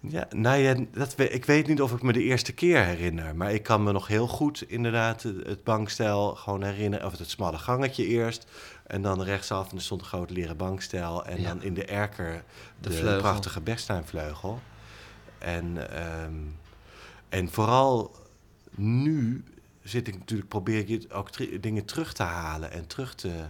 Ja, 0.00 0.28
nou 0.30 0.58
ja, 0.58 0.74
dat, 0.92 1.14
we- 1.14 1.28
ik 1.30 1.44
weet 1.44 1.66
niet 1.66 1.80
of 1.82 1.92
ik 1.92 2.02
me 2.02 2.12
de 2.12 2.22
eerste 2.22 2.52
keer 2.52 2.84
herinner. 2.84 3.36
Maar 3.36 3.52
ik 3.52 3.62
kan 3.62 3.82
me 3.82 3.92
nog 3.92 4.06
heel 4.06 4.26
goed 4.28 4.62
inderdaad 4.68 5.22
het, 5.22 5.64
bankstel 5.64 6.34
gewoon 6.34 6.62
herinneren. 6.62 7.06
Of 7.06 7.18
het 7.18 7.30
smalle 7.30 7.58
gangetje 7.58 8.06
eerst. 8.06 8.46
En 8.86 9.02
dan 9.02 9.22
rechtsaf 9.22 9.70
en 9.70 9.76
er 9.76 9.82
stond 9.82 10.00
een 10.00 10.06
groot 10.06 10.30
leren 10.30 10.56
bankstel. 10.56 11.24
En 11.24 11.40
Ja. 11.40 11.48
dan 11.48 11.62
in 11.62 11.74
de 11.74 11.84
erker 11.84 12.44
De 12.80 13.16
prachtige 13.18 13.60
Bechsteinvleugel. 13.60 14.60
En, 15.38 15.90
ehm, 16.00 16.32
en 17.28 17.50
vooral 17.50 18.14
nu 18.74 19.44
zit 19.82 20.08
ik 20.08 20.18
natuurlijk, 20.18 20.48
probeer 20.48 20.90
ik 20.90 21.14
ook 21.14 21.62
dingen 21.62 21.84
terug 21.84 22.12
te 22.12 22.22
halen. 22.22 22.70
En 22.70 22.86
terug 22.86 23.14
te... 23.14 23.44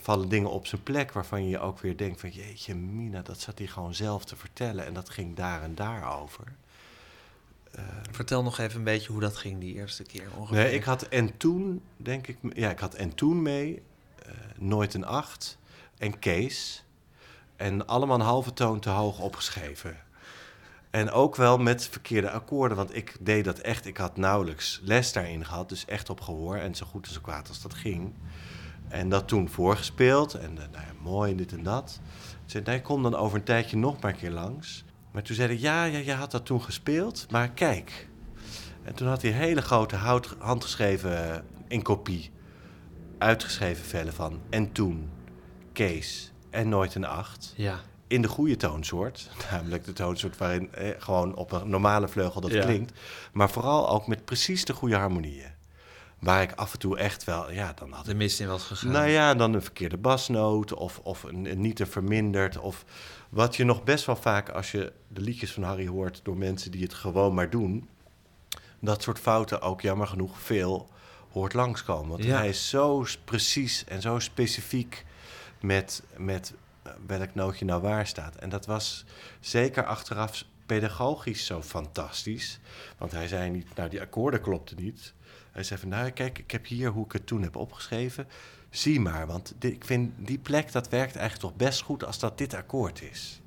Vallen 0.00 0.28
dingen 0.28 0.50
op 0.50 0.66
zijn 0.66 0.82
plek 0.82 1.12
waarvan 1.12 1.48
je 1.48 1.58
ook 1.58 1.78
weer 1.78 1.96
denkt 1.96 2.20
van... 2.20 2.30
jeetje, 2.30 2.74
Mina, 2.74 3.22
dat 3.22 3.40
zat 3.40 3.58
hij 3.58 3.66
gewoon 3.66 3.94
zelf 3.94 4.24
te 4.24 4.36
vertellen. 4.36 4.86
En 4.86 4.94
dat 4.94 5.08
ging 5.08 5.36
daar 5.36 5.62
en 5.62 5.74
daar 5.74 6.20
over. 6.20 6.52
Vertel 8.10 8.42
nog 8.42 8.58
even 8.58 8.78
een 8.78 8.84
beetje 8.84 9.12
hoe 9.12 9.20
dat 9.20 9.36
ging 9.36 9.60
die 9.60 9.74
eerste 9.74 10.02
keer 10.02 10.28
ongeveer. 10.36 10.56
Nee, 10.56 10.74
ik 10.74 10.84
had 10.84 11.02
en 11.02 11.36
toen, 11.36 11.82
denk 11.96 12.26
ik... 12.26 12.36
Ja, 12.52 12.70
ik 12.70 12.78
had 12.78 12.94
en 12.94 13.14
toen 13.14 13.42
mee 13.42 13.82
eh, 14.22 14.32
Nooit 14.56 14.94
een 14.94 15.06
Acht 15.06 15.58
en 15.98 16.18
Kees. 16.18 16.84
En 17.56 17.86
allemaal 17.86 18.18
een 18.18 18.26
halve 18.26 18.52
toon 18.52 18.80
te 18.80 18.88
hoog 18.88 19.20
opgeschreven. 19.20 19.96
En 20.90 21.10
ook 21.10 21.36
wel 21.36 21.58
met 21.58 21.88
verkeerde 21.88 22.30
akkoorden, 22.30 22.76
want 22.76 22.96
ik 22.96 23.16
deed 23.20 23.44
dat 23.44 23.58
echt. 23.58 23.86
Ik 23.86 23.96
had 23.96 24.16
nauwelijks 24.16 24.80
les 24.82 25.12
daarin 25.12 25.44
gehad, 25.44 25.68
dus 25.68 25.84
echt 25.84 26.10
op 26.10 26.20
gehoor. 26.20 26.56
En 26.56 26.74
zo 26.74 26.86
goed 26.86 27.06
en 27.06 27.12
zo 27.12 27.20
kwaad 27.20 27.48
als 27.48 27.62
dat 27.62 27.74
ging. 27.74 28.14
En 28.88 29.08
dat 29.08 29.28
toen 29.28 29.48
voorgespeeld. 29.48 30.34
En 30.34 30.50
eh, 30.50 30.64
nou 30.72 30.84
ja, 30.86 30.92
mooi 31.02 31.36
dit 31.36 31.52
en 31.52 31.62
dat. 31.62 32.00
Ik 32.44 32.50
zei, 32.50 32.64
nee, 32.64 32.82
kom 32.82 33.02
dan 33.02 33.14
over 33.14 33.38
een 33.38 33.44
tijdje 33.44 33.76
nog 33.76 34.00
maar 34.00 34.10
een 34.12 34.18
keer 34.18 34.30
langs. 34.30 34.84
Maar 35.10 35.22
toen 35.22 35.36
zei 35.36 35.48
hij, 35.48 35.58
ja, 35.58 35.84
ja, 35.84 35.98
je 35.98 36.12
had 36.12 36.30
dat 36.30 36.46
toen 36.46 36.62
gespeeld, 36.62 37.26
maar 37.30 37.50
kijk. 37.50 38.08
En 38.82 38.94
toen 38.94 39.08
had 39.08 39.22
hij 39.22 39.30
hele 39.30 39.62
grote 39.62 39.96
hout, 39.96 40.36
handgeschreven 40.38 41.34
eh, 41.34 41.40
in 41.68 41.82
kopie. 41.82 42.30
Uitgeschreven 43.18 43.84
vellen 43.84 44.12
van. 44.12 44.40
En 44.50 44.72
toen, 44.72 45.10
Kees 45.72 46.32
en 46.50 46.68
Nooit 46.68 46.94
een 46.94 47.04
Acht 47.04 47.52
Ja. 47.56 47.80
In 48.08 48.22
de 48.22 48.28
goede 48.28 48.56
toonsoort. 48.56 49.30
Namelijk 49.50 49.84
de 49.84 49.92
toonsoort 49.92 50.36
waarin 50.36 50.72
eh, 50.74 50.88
gewoon 50.98 51.34
op 51.34 51.52
een 51.52 51.68
normale 51.70 52.08
vleugel 52.08 52.40
dat 52.40 52.50
Ja. 52.52 52.64
klinkt. 52.64 52.92
Maar 53.32 53.50
vooral 53.50 53.88
ook 53.90 54.06
met 54.06 54.24
precies 54.24 54.64
de 54.64 54.72
goede 54.72 54.96
harmonieën. 54.96 55.56
Waar 56.18 56.42
ik 56.42 56.52
af 56.52 56.72
en 56.72 56.78
toe 56.78 56.98
echt 56.98 57.24
wel, 57.24 57.52
ja, 57.52 57.72
dan 57.72 57.92
had 57.92 58.04
De 58.04 58.14
mist 58.14 58.40
in 58.40 58.48
was 58.48 58.62
gegaan. 58.64 58.92
Nou 58.92 59.08
ja, 59.08 59.34
dan 59.34 59.52
een 59.54 59.62
verkeerde 59.62 59.96
basnoot 59.96 60.74
of, 60.74 61.00
of 61.02 61.22
een, 61.22 61.50
een 61.50 61.60
niet 61.60 61.76
te 61.76 61.86
verminderd. 61.86 62.58
Of 62.58 62.84
wat 63.28 63.56
je 63.56 63.64
nog 63.64 63.84
best 63.84 64.04
wel 64.06 64.16
vaak 64.16 64.48
als 64.48 64.70
je 64.70 64.92
de 65.08 65.20
liedjes 65.20 65.52
van 65.52 65.62
Harry 65.62 65.86
hoort 65.86 66.20
door 66.22 66.36
mensen 66.36 66.70
die 66.70 66.82
het 66.82 66.94
gewoon 66.94 67.34
maar 67.34 67.50
doen. 67.50 67.88
Dat 68.80 69.02
soort 69.02 69.18
fouten 69.18 69.60
ook 69.60 69.80
jammer 69.80 70.06
genoeg 70.06 70.38
veel 70.40 70.88
hoort 71.32 71.54
langskomen. 71.54 72.08
Want 72.10 72.24
Ja. 72.24 72.36
hij 72.36 72.48
is 72.48 72.68
zo 72.68 73.04
precies 73.24 73.84
en 73.84 74.00
zo 74.00 74.18
specifiek 74.18 75.04
met, 75.60 76.02
met 76.16 76.54
welk 77.06 77.34
nootje 77.34 77.64
nou 77.64 77.82
waar 77.82 78.06
staat. 78.06 78.36
En 78.36 78.48
dat 78.48 78.66
was 78.66 79.04
zeker 79.40 79.84
achteraf 79.84 80.44
pedagogisch 80.66 81.46
zo 81.46 81.62
fantastisch. 81.62 82.58
Want 82.98 83.12
hij 83.12 83.28
zei 83.28 83.50
niet, 83.50 83.74
nou 83.74 83.88
die 83.88 84.00
akkoorden 84.00 84.40
klopten 84.40 84.82
niet. 84.82 85.14
Hij 85.52 85.62
zei 85.62 85.80
van, 85.80 85.88
nou 85.88 86.10
kijk, 86.10 86.38
ik 86.38 86.50
heb 86.50 86.66
hier 86.66 86.90
hoe 86.90 87.04
ik 87.04 87.12
het 87.12 87.26
toen 87.26 87.42
heb 87.42 87.56
opgeschreven. 87.56 88.26
Zie 88.70 89.00
maar, 89.00 89.26
want 89.26 89.54
ik 89.58 89.84
vind 89.84 90.12
die 90.16 90.38
plek, 90.38 90.72
dat 90.72 90.88
werkt 90.88 91.16
eigenlijk 91.16 91.48
toch 91.48 91.66
best 91.66 91.82
goed 91.82 92.04
als 92.04 92.18
dat 92.18 92.38
dit 92.38 92.54
akkoord 92.54 93.02
is. 93.02 93.40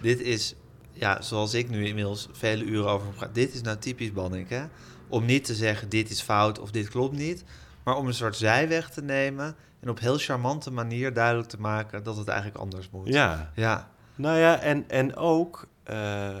Dit 0.00 0.20
is, 0.20 0.54
ja, 0.92 1.22
zoals 1.22 1.54
ik 1.54 1.68
nu 1.68 1.86
inmiddels 1.86 2.28
vele 2.32 2.64
uren 2.64 2.90
over 2.90 3.12
praat. 3.12 3.34
Dit 3.34 3.54
is 3.54 3.60
nou 3.60 3.78
typisch 3.78 4.12
Bannik, 4.12 4.48
hè? 4.48 4.64
Om 5.08 5.24
niet 5.24 5.44
te 5.44 5.54
zeggen 5.54 5.88
dit 5.88 6.10
is 6.10 6.20
fout 6.20 6.58
of 6.58 6.70
dit 6.70 6.88
klopt 6.88 7.16
niet. 7.16 7.44
Maar 7.88 7.96
om 7.96 8.06
een 8.06 8.14
soort 8.14 8.36
zijweg 8.36 8.90
te 8.90 9.02
nemen. 9.02 9.56
En 9.80 9.88
op 9.90 9.98
heel 9.98 10.18
charmante 10.18 10.70
manier 10.70 11.12
duidelijk 11.14 11.48
te 11.48 11.60
maken 11.60 12.02
dat 12.02 12.16
het 12.16 12.28
eigenlijk 12.28 12.58
anders 12.60 12.90
moet. 12.90 13.08
Ja, 13.08 13.50
Ja. 13.54 13.88
nou 14.14 14.38
ja, 14.38 14.58
en, 14.60 14.88
en 14.88 15.16
ook 15.16 15.66
eh, 15.82 16.36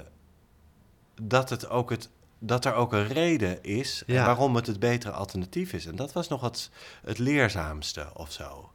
dat, 1.22 1.50
het 1.50 1.68
ook 1.68 1.90
het, 1.90 2.08
dat 2.38 2.64
er 2.64 2.74
ook 2.74 2.92
een 2.92 3.06
reden 3.06 3.62
is 3.62 4.02
Ja. 4.06 4.24
waarom 4.26 4.54
het 4.56 4.66
het 4.66 4.78
betere 4.78 5.12
alternatief 5.12 5.72
is. 5.72 5.86
En 5.86 5.96
dat 5.96 6.12
was 6.12 6.28
nog 6.28 6.40
het, 6.40 6.70
het 7.04 7.18
leerzaamste 7.18 8.06
of 8.14 8.32
zo. 8.32 8.70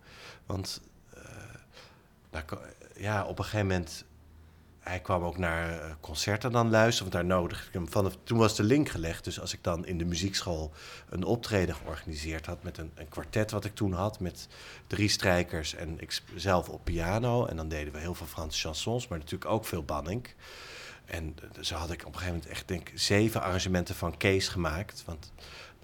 Want 0.45 0.81
eh, 1.13 1.21
daar, 2.29 2.45
ja, 2.95 3.25
op 3.25 3.37
een 3.37 3.43
gegeven 3.45 3.67
moment 3.67 4.05
hij 4.83 4.99
kwam 4.99 5.23
ook 5.23 5.37
naar 5.37 5.69
eh, 5.69 5.91
concerten 5.99 6.51
dan 6.51 6.69
luisteren, 6.69 7.11
want 7.11 7.27
daar 7.27 7.37
nodigde 7.37 7.67
ik 7.67 7.73
hem 7.73 7.89
vanaf. 7.89 8.17
Toen 8.23 8.37
was 8.37 8.55
de 8.55 8.63
link 8.63 8.89
gelegd. 8.89 9.23
Dus 9.23 9.39
als 9.39 9.53
ik 9.53 9.63
dan 9.63 9.85
in 9.85 9.97
de 9.97 10.05
muziekschool 10.05 10.71
een 11.09 11.23
optreden 11.23 11.75
georganiseerd 11.75 12.45
had 12.45 12.63
met 12.63 12.77
een, 12.77 12.91
een 12.95 13.09
kwartet 13.09 13.51
wat 13.51 13.65
ik 13.65 13.75
toen 13.75 13.93
had, 13.93 14.19
met 14.19 14.47
drie 14.87 15.09
strijkers 15.09 15.75
en 15.75 15.99
ik 15.99 16.21
zelf 16.35 16.69
op 16.69 16.83
piano. 16.83 17.45
En 17.45 17.55
dan 17.55 17.67
deden 17.67 17.93
we 17.93 17.99
heel 17.99 18.15
veel 18.15 18.27
Franse 18.27 18.59
chansons, 18.59 19.07
maar 19.07 19.17
natuurlijk 19.17 19.51
ook 19.51 19.65
veel 19.65 19.83
Banning. 19.83 20.27
En 21.05 21.35
eh, 21.41 21.63
zo 21.63 21.75
had 21.75 21.91
ik 21.91 21.99
op 21.99 22.05
een 22.05 22.13
gegeven 22.13 22.33
moment 22.33 22.51
echt, 22.51 22.67
denk 22.67 22.91
zeven 22.93 23.41
arrangementen 23.41 23.95
van 23.95 24.17
Kees 24.17 24.47
gemaakt. 24.47 25.03
Want 25.05 25.31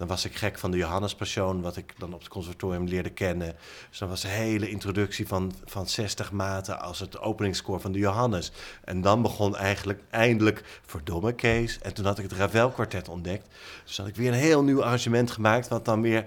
dan 0.00 0.08
was 0.08 0.24
ik 0.24 0.36
gek 0.36 0.58
van 0.58 0.70
de 0.70 0.76
Johannes 0.76 1.14
Passion, 1.14 1.60
wat 1.60 1.76
ik 1.76 1.94
dan 1.98 2.14
op 2.14 2.18
het 2.18 2.28
conservatorium 2.28 2.84
leerde 2.84 3.10
kennen. 3.10 3.56
Dus 3.88 3.98
dan 3.98 4.08
was 4.08 4.20
de 4.20 4.28
hele 4.28 4.70
introductie 4.70 5.26
van, 5.26 5.52
van 5.64 5.86
60 5.86 6.32
maten 6.32 6.80
als 6.80 6.98
het 6.98 7.18
openingskoor 7.18 7.80
van 7.80 7.92
de 7.92 7.98
Johannes. 7.98 8.52
En 8.84 9.00
dan 9.00 9.22
begon 9.22 9.56
eigenlijk 9.56 10.00
eindelijk 10.10 10.80
verdomme 10.86 11.32
Kees. 11.32 11.78
En 11.78 11.94
toen 11.94 12.04
had 12.04 12.18
ik 12.18 12.30
het 12.30 12.38
Ravel 12.38 12.70
kwartet 12.70 13.08
ontdekt. 13.08 13.46
Dus 13.84 13.96
had 13.96 14.06
ik 14.06 14.16
weer 14.16 14.32
een 14.32 14.38
heel 14.38 14.62
nieuw 14.62 14.82
arrangement 14.82 15.30
gemaakt, 15.30 15.68
wat 15.68 15.84
dan 15.84 16.02
weer 16.02 16.26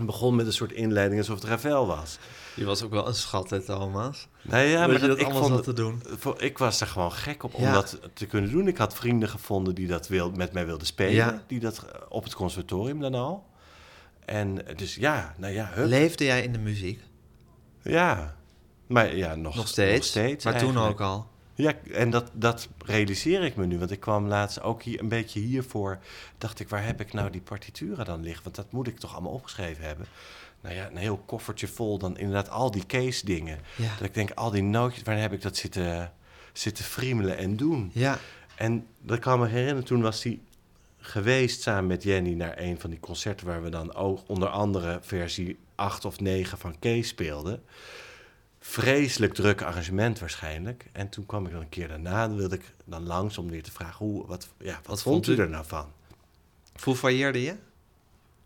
begon 0.00 0.34
met 0.34 0.46
een 0.46 0.52
soort 0.52 0.72
inleiding 0.72 1.20
alsof 1.20 1.40
het 1.40 1.48
Ravel 1.48 1.86
was. 1.86 2.18
Je 2.54 2.64
was 2.64 2.82
ook 2.82 2.90
wel 2.90 3.06
een 3.06 3.14
schat, 3.14 3.50
hè, 3.50 3.60
Thomas? 3.60 4.28
Nou 4.42 4.64
ja, 4.64 4.80
dat 4.86 4.90
maar 5.00 5.08
dat 5.08 5.18
ik 5.18 5.24
allemaal 5.24 5.42
vond 5.42 5.54
zat 5.54 5.64
te 5.64 5.72
doen. 5.72 6.02
voor- 6.18 6.42
Ik 6.42 6.58
was 6.58 6.80
er 6.80 6.86
gewoon 6.86 7.12
gek 7.12 7.42
op 7.42 7.54
om 7.54 7.62
Ja. 7.62 7.72
dat 7.72 8.00
te 8.14 8.26
kunnen 8.26 8.50
doen. 8.50 8.68
Ik 8.68 8.76
had 8.76 8.94
vrienden 8.94 9.28
gevonden 9.28 9.74
die 9.74 9.86
dat 9.86 10.08
wil, 10.08 10.30
met 10.30 10.52
mij 10.52 10.66
wilden 10.66 10.86
spelen. 10.86 11.14
Ja. 11.14 11.42
Die 11.46 11.60
dat 11.60 11.78
eh, 11.78 12.00
op 12.08 12.24
het 12.24 12.34
conservatorium 12.34 13.00
dan 13.00 13.14
al. 13.14 13.46
En 14.24 14.66
eh, 14.66 14.76
dus 14.76 14.94
ja, 14.94 15.34
nou 15.38 15.52
ja, 15.52 15.70
hup. 15.72 15.86
Leefde 15.88 16.24
jij 16.24 16.42
in 16.42 16.52
de 16.52 16.58
muziek? 16.58 17.00
Ja. 17.82 18.36
Maar 18.86 19.16
ja, 19.16 19.34
nog, 19.34 19.54
Nog 19.54 19.68
steeds? 19.68 19.96
nog 19.96 20.04
steeds 20.04 20.44
maar 20.44 20.58
toen 20.58 20.78
ook 20.78 21.00
al? 21.00 21.30
Ja, 21.54 21.72
en 21.92 22.10
dat, 22.10 22.30
dat 22.32 22.68
realiseer 22.84 23.42
ik 23.42 23.56
me 23.56 23.66
nu. 23.66 23.78
Want 23.78 23.90
ik 23.90 24.00
kwam 24.00 24.26
laatst 24.26 24.62
ook 24.62 24.82
hier 24.82 25.00
een 25.00 25.08
beetje 25.08 25.40
hiervoor. 25.40 25.98
Dacht 26.38 26.60
ik, 26.60 26.68
waar 26.68 26.84
heb 26.86 27.00
ik 27.00 27.12
nou 27.12 27.30
die 27.30 27.40
partituren 27.40 28.04
dan 28.04 28.22
liggen? 28.22 28.42
Want 28.44 28.56
dat 28.56 28.72
moet 28.72 28.86
ik 28.86 28.98
toch 28.98 29.12
allemaal 29.12 29.32
opgeschreven 29.32 29.84
hebben. 29.84 30.06
Nou 30.62 30.74
ja, 30.74 30.90
een 30.90 30.96
heel 30.96 31.22
koffertje 31.26 31.68
vol 31.68 31.98
dan 31.98 32.18
inderdaad 32.18 32.50
al 32.50 32.70
die 32.70 32.86
case 32.86 33.24
dingen. 33.24 33.58
Ja. 33.76 33.94
Dat 33.98 34.06
ik 34.08 34.14
denk, 34.14 34.30
al 34.30 34.50
die 34.50 34.62
nootjes, 34.62 35.02
waar 35.02 35.18
heb 35.18 35.32
ik 35.32 35.42
dat 35.42 35.56
zitten, 35.56 36.12
zitten 36.52 36.84
friemelen 36.84 37.36
en 37.36 37.56
doen? 37.56 37.90
Ja. 37.94 38.18
En 38.54 38.86
dat 39.00 39.18
kan 39.18 39.38
me 39.38 39.46
herinneren, 39.46 39.84
toen 39.84 40.02
was 40.02 40.22
hij 40.22 40.40
geweest 40.98 41.62
samen 41.62 41.86
met 41.86 42.02
Jenny 42.02 42.34
naar 42.34 42.58
een 42.58 42.80
van 42.80 42.90
die 42.90 43.00
concerten 43.00 43.46
waar 43.46 43.62
we 43.62 43.68
dan 43.68 43.94
ook 43.94 44.20
onder 44.26 44.48
andere 44.48 44.98
versie 45.02 45.58
8 45.74 46.04
of 46.04 46.20
9 46.20 46.58
van 46.58 46.78
Kees 46.78 47.08
speelden. 47.08 47.62
Vreselijk 48.58 49.34
druk 49.34 49.62
arrangement 49.62 50.18
waarschijnlijk. 50.18 50.86
En 50.92 51.08
toen 51.08 51.26
kwam 51.26 51.46
ik 51.46 51.52
dan 51.52 51.60
een 51.60 51.68
keer 51.68 51.88
daarna, 51.88 52.28
dan 52.28 52.36
wilde 52.36 52.54
ik 52.54 52.74
dan 52.84 53.06
langs 53.06 53.38
om 53.38 53.50
weer 53.50 53.62
te 53.62 53.72
vragen, 53.72 54.06
hoe, 54.06 54.26
wat, 54.26 54.48
ja, 54.58 54.74
wat, 54.74 54.86
Wat 54.86 55.02
vond 55.02 55.26
u 55.26 55.36
er 55.36 55.48
nou 55.48 55.64
van? 55.66 55.92
Fouvailleerde 56.74 57.42
je? 57.42 57.56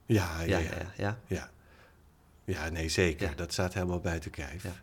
Ja, 0.06 0.40
ja, 0.40 0.58
Ja, 0.58 0.70
ja. 0.70 0.92
ja, 0.96 1.18
ja. 1.26 1.50
Ja. 2.46 2.68
Nee, 2.68 2.88
zeker. 2.88 3.28
Ja. 3.28 3.34
Dat 3.34 3.52
staat 3.52 3.74
helemaal 3.74 4.00
buiten 4.00 4.30
kijf. 4.30 4.62
Ja. 4.62 4.74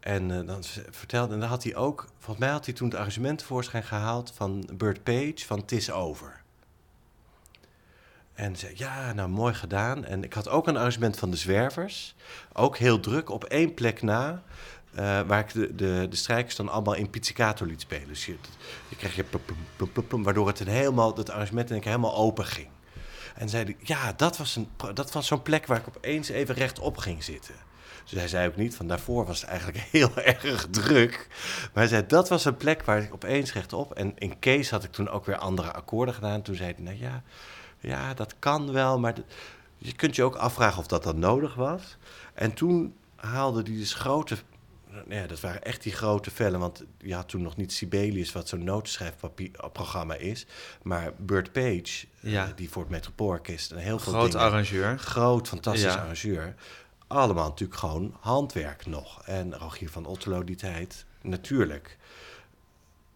En 0.00 0.30
eh, 0.30 0.46
dan 0.46 0.64
vertelde, 0.90 1.34
en 1.34 1.40
dan 1.40 1.48
had 1.48 1.62
hij 1.62 1.76
ook, 1.76 2.08
volgens 2.18 2.38
mij 2.38 2.48
had 2.54 2.64
hij 2.64 2.74
toen 2.74 2.88
het 2.88 2.98
argument 2.98 3.38
tevoorschijn 3.38 3.82
gehaald 3.82 4.32
van 4.34 4.68
Burt 4.72 5.02
Page 5.02 5.46
van 5.46 5.64
Tis 5.64 5.90
Over. 5.90 6.40
En 8.34 8.56
zei, 8.56 8.72
ja, 8.76 9.12
nou 9.12 9.28
mooi 9.28 9.54
gedaan. 9.54 10.04
En 10.04 10.24
ik 10.24 10.32
had 10.32 10.48
ook 10.48 10.66
een 10.66 10.76
arrangement 10.76 11.18
van 11.18 11.30
de 11.30 11.36
Zwervers, 11.36 12.14
ook 12.52 12.76
heel 12.76 13.00
druk, 13.00 13.30
op 13.30 13.44
één 13.44 13.74
plek 13.74 14.02
na, 14.02 14.42
eh, 14.94 15.20
waar 15.20 15.40
ik 15.40 15.52
de, 15.52 15.74
de, 15.74 16.06
de 16.10 16.16
strijkers 16.16 16.56
dan 16.56 16.68
allemaal 16.68 16.94
in 16.94 17.10
pizzicato 17.10 17.64
liet 17.64 17.80
spelen. 17.80 18.08
Dus 18.08 18.26
je, 18.26 18.36
je 18.88 18.96
kreeg 18.96 19.16
je 19.16 19.24
plum, 19.24 19.42
plum, 19.44 19.58
plum, 19.76 19.92
plum, 19.92 20.06
plum, 20.06 20.22
waardoor 20.22 20.46
het 20.46 20.60
een 20.60 20.68
helemaal, 20.68 21.16
het 21.16 21.30
arrangement 21.30 21.70
één 21.70 21.80
keer 21.80 21.90
helemaal 21.90 22.16
open 22.16 22.44
ging. 22.44 22.68
En 23.38 23.48
zei 23.48 23.76
ja, 23.82 24.12
dat 24.12 24.36
was, 24.36 24.56
een, 24.56 24.68
dat 24.94 25.12
was 25.12 25.26
zo'n 25.26 25.42
plek 25.42 25.66
waar 25.66 25.78
ik 25.78 25.88
opeens 25.96 26.28
even 26.28 26.54
rechtop 26.54 26.96
ging 26.96 27.24
zitten. 27.24 27.54
Dus 28.04 28.18
hij 28.18 28.28
zei 28.28 28.48
ook 28.48 28.56
niet, 28.56 28.76
van 28.76 28.88
daarvoor 28.88 29.26
was 29.26 29.40
het 29.40 29.50
eigenlijk 29.50 29.78
heel 29.90 30.16
erg 30.16 30.66
druk. 30.70 31.26
Maar 31.62 31.82
hij 31.82 31.86
zei, 31.86 32.06
dat 32.06 32.28
was 32.28 32.44
een 32.44 32.56
plek 32.56 32.82
waar 32.82 33.02
ik 33.02 33.14
opeens 33.14 33.52
rechtop... 33.52 33.92
En 33.94 34.12
in 34.18 34.38
Kees 34.38 34.70
had 34.70 34.84
ik 34.84 34.92
toen 34.92 35.08
ook 35.08 35.26
weer 35.26 35.36
andere 35.36 35.72
akkoorden 35.72 36.14
gedaan. 36.14 36.42
Toen 36.42 36.54
zei 36.54 36.72
hij, 36.74 36.84
nou 36.84 36.98
ja, 36.98 37.22
ja 37.80 38.14
dat 38.14 38.34
kan 38.38 38.72
wel, 38.72 38.98
maar... 38.98 39.14
je 39.78 39.92
kunt 39.92 40.16
je 40.16 40.22
ook 40.22 40.36
afvragen 40.36 40.78
of 40.78 40.86
dat 40.86 41.02
dan 41.02 41.18
nodig 41.18 41.54
was. 41.54 41.96
En 42.34 42.54
toen 42.54 42.94
haalde 43.16 43.62
hij 43.62 43.72
dus 43.72 43.94
grote... 43.94 44.36
Ja, 45.08 45.26
dat 45.26 45.40
waren 45.40 45.62
echt 45.62 45.82
die 45.82 45.92
grote 45.92 46.30
vellen. 46.30 46.60
Want 46.60 46.84
je 46.98 47.14
had 47.14 47.28
toen 47.28 47.42
nog 47.42 47.56
niet 47.56 47.72
Sibelius, 47.72 48.32
wat 48.32 48.48
zo'n 48.48 48.64
notenschrijfprogramma 48.64 50.14
is. 50.14 50.46
Maar 50.82 51.12
Burt 51.16 51.52
Page, 51.52 52.06
Ja. 52.20 52.46
eh, 52.46 52.50
die 52.56 52.70
voor 52.70 52.82
het 52.82 52.90
Metropoolorkest... 52.90 53.70
en 53.72 53.78
heel 53.78 53.98
veel 53.98 54.12
Groot 54.12 54.32
dingen... 54.32 54.46
arrangeur. 54.46 54.98
Groot, 54.98 55.48
fantastisch 55.48 55.82
Ja. 55.94 55.94
arrangeur. 56.00 56.54
Allemaal 57.06 57.48
natuurlijk 57.48 57.78
gewoon 57.78 58.16
handwerk 58.20 58.86
nog. 58.86 59.22
En 59.24 59.54
Rogier 59.54 59.90
van 59.90 60.06
Otterlo 60.06 60.44
die 60.44 60.56
tijd, 60.56 61.04
natuurlijk. 61.22 61.96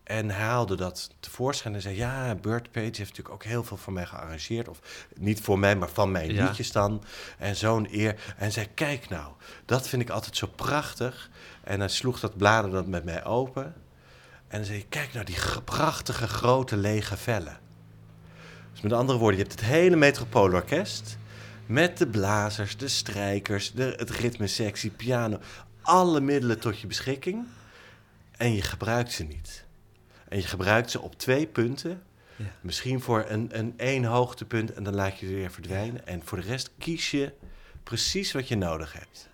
En 0.04 0.30
hij 0.30 0.44
haalde 0.44 0.76
dat 0.76 1.10
tevoorschijn 1.20 1.74
en 1.74 1.80
zei... 1.80 1.96
ja, 1.96 2.34
Burt 2.34 2.70
Page 2.70 2.84
heeft 2.84 2.98
natuurlijk 2.98 3.34
ook 3.34 3.44
heel 3.44 3.64
veel 3.64 3.76
voor 3.76 3.92
mij 3.92 4.06
gearrangeerd. 4.06 4.68
Of 4.68 4.80
niet 5.16 5.40
voor 5.40 5.58
mij, 5.58 5.76
maar 5.76 5.88
van 5.88 6.10
mijn 6.10 6.32
Ja. 6.32 6.44
liedjes 6.46 6.72
dan. 6.72 7.04
En 7.38 7.56
zo'n 7.56 7.88
eer. 7.90 8.34
En 8.36 8.52
zei, 8.52 8.66
kijk 8.74 9.08
nou, 9.08 9.32
dat 9.64 9.88
vind 9.88 10.02
ik 10.02 10.10
altijd 10.10 10.36
zo 10.36 10.46
prachtig. 10.46 11.30
En 11.64 11.78
hij 11.78 11.88
sloeg 11.88 12.20
dat 12.20 12.36
blader 12.36 12.70
dan 12.70 12.90
met 12.90 13.04
mij 13.04 13.24
open. 13.24 13.64
En 14.48 14.58
dan 14.58 14.64
zei 14.64 14.78
hij, 14.78 14.86
kijk 14.88 15.12
nou, 15.12 15.24
die 15.24 15.36
prachtige 15.64 16.28
grote 16.28 16.76
lege 16.76 17.16
vellen. 17.16 17.58
Dus 18.72 18.80
met 18.80 18.92
andere 18.92 19.18
woorden, 19.18 19.38
je 19.38 19.44
hebt 19.44 19.60
het 19.60 19.68
hele 19.70 19.96
Metropoolorkest... 19.96 21.18
met 21.66 21.98
de 21.98 22.06
blazers, 22.06 22.76
de 22.76 22.88
strijkers, 22.88 23.72
de, 23.72 23.94
het 23.96 24.10
ritmesectie, 24.10 24.90
piano... 24.90 25.38
alle 25.82 26.20
middelen 26.20 26.58
tot 26.58 26.80
je 26.80 26.86
beschikking... 26.86 27.46
en 28.36 28.54
je 28.54 28.62
gebruikt 28.62 29.12
ze 29.12 29.24
niet. 29.24 29.61
En 30.32 30.38
je 30.38 30.46
gebruikt 30.46 30.90
ze 30.90 31.00
op 31.00 31.18
twee 31.18 31.46
punten... 31.46 32.02
Ja. 32.36 32.44
Misschien 32.60 33.00
voor 33.00 33.24
een, 33.28 33.58
een 33.58 33.74
één 33.76 34.04
hoogtepunt 34.04 34.72
en 34.72 34.82
dan 34.82 34.94
laat 34.94 35.18
je 35.18 35.26
ze 35.26 35.34
weer 35.34 35.50
verdwijnen. 35.50 36.06
En 36.06 36.20
voor 36.24 36.40
de 36.40 36.46
rest 36.46 36.70
kies 36.78 37.10
je 37.10 37.32
precies 37.82 38.32
wat 38.32 38.48
je 38.48 38.56
nodig 38.56 38.92
hebt. 38.92 39.28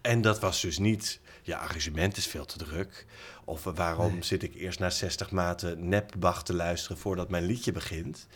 En 0.00 0.20
dat 0.20 0.38
was 0.40 0.60
dus 0.60 0.78
niet, 0.78 1.20
je 1.42 1.56
arrangement 1.56 2.16
is 2.16 2.26
veel 2.26 2.44
te 2.44 2.58
druk. 2.58 3.06
Of 3.44 3.64
waarom 3.64 4.12
Nee. 4.12 4.22
zit 4.22 4.42
ik 4.42 4.54
eerst 4.54 4.78
naar 4.78 4.92
60 4.92 5.30
maten 5.30 5.88
nepbach 5.88 6.42
te 6.44 6.54
luisteren 6.54 6.98
voordat 6.98 7.28
mijn 7.28 7.44
liedje 7.44 7.72
begint. 7.72 8.26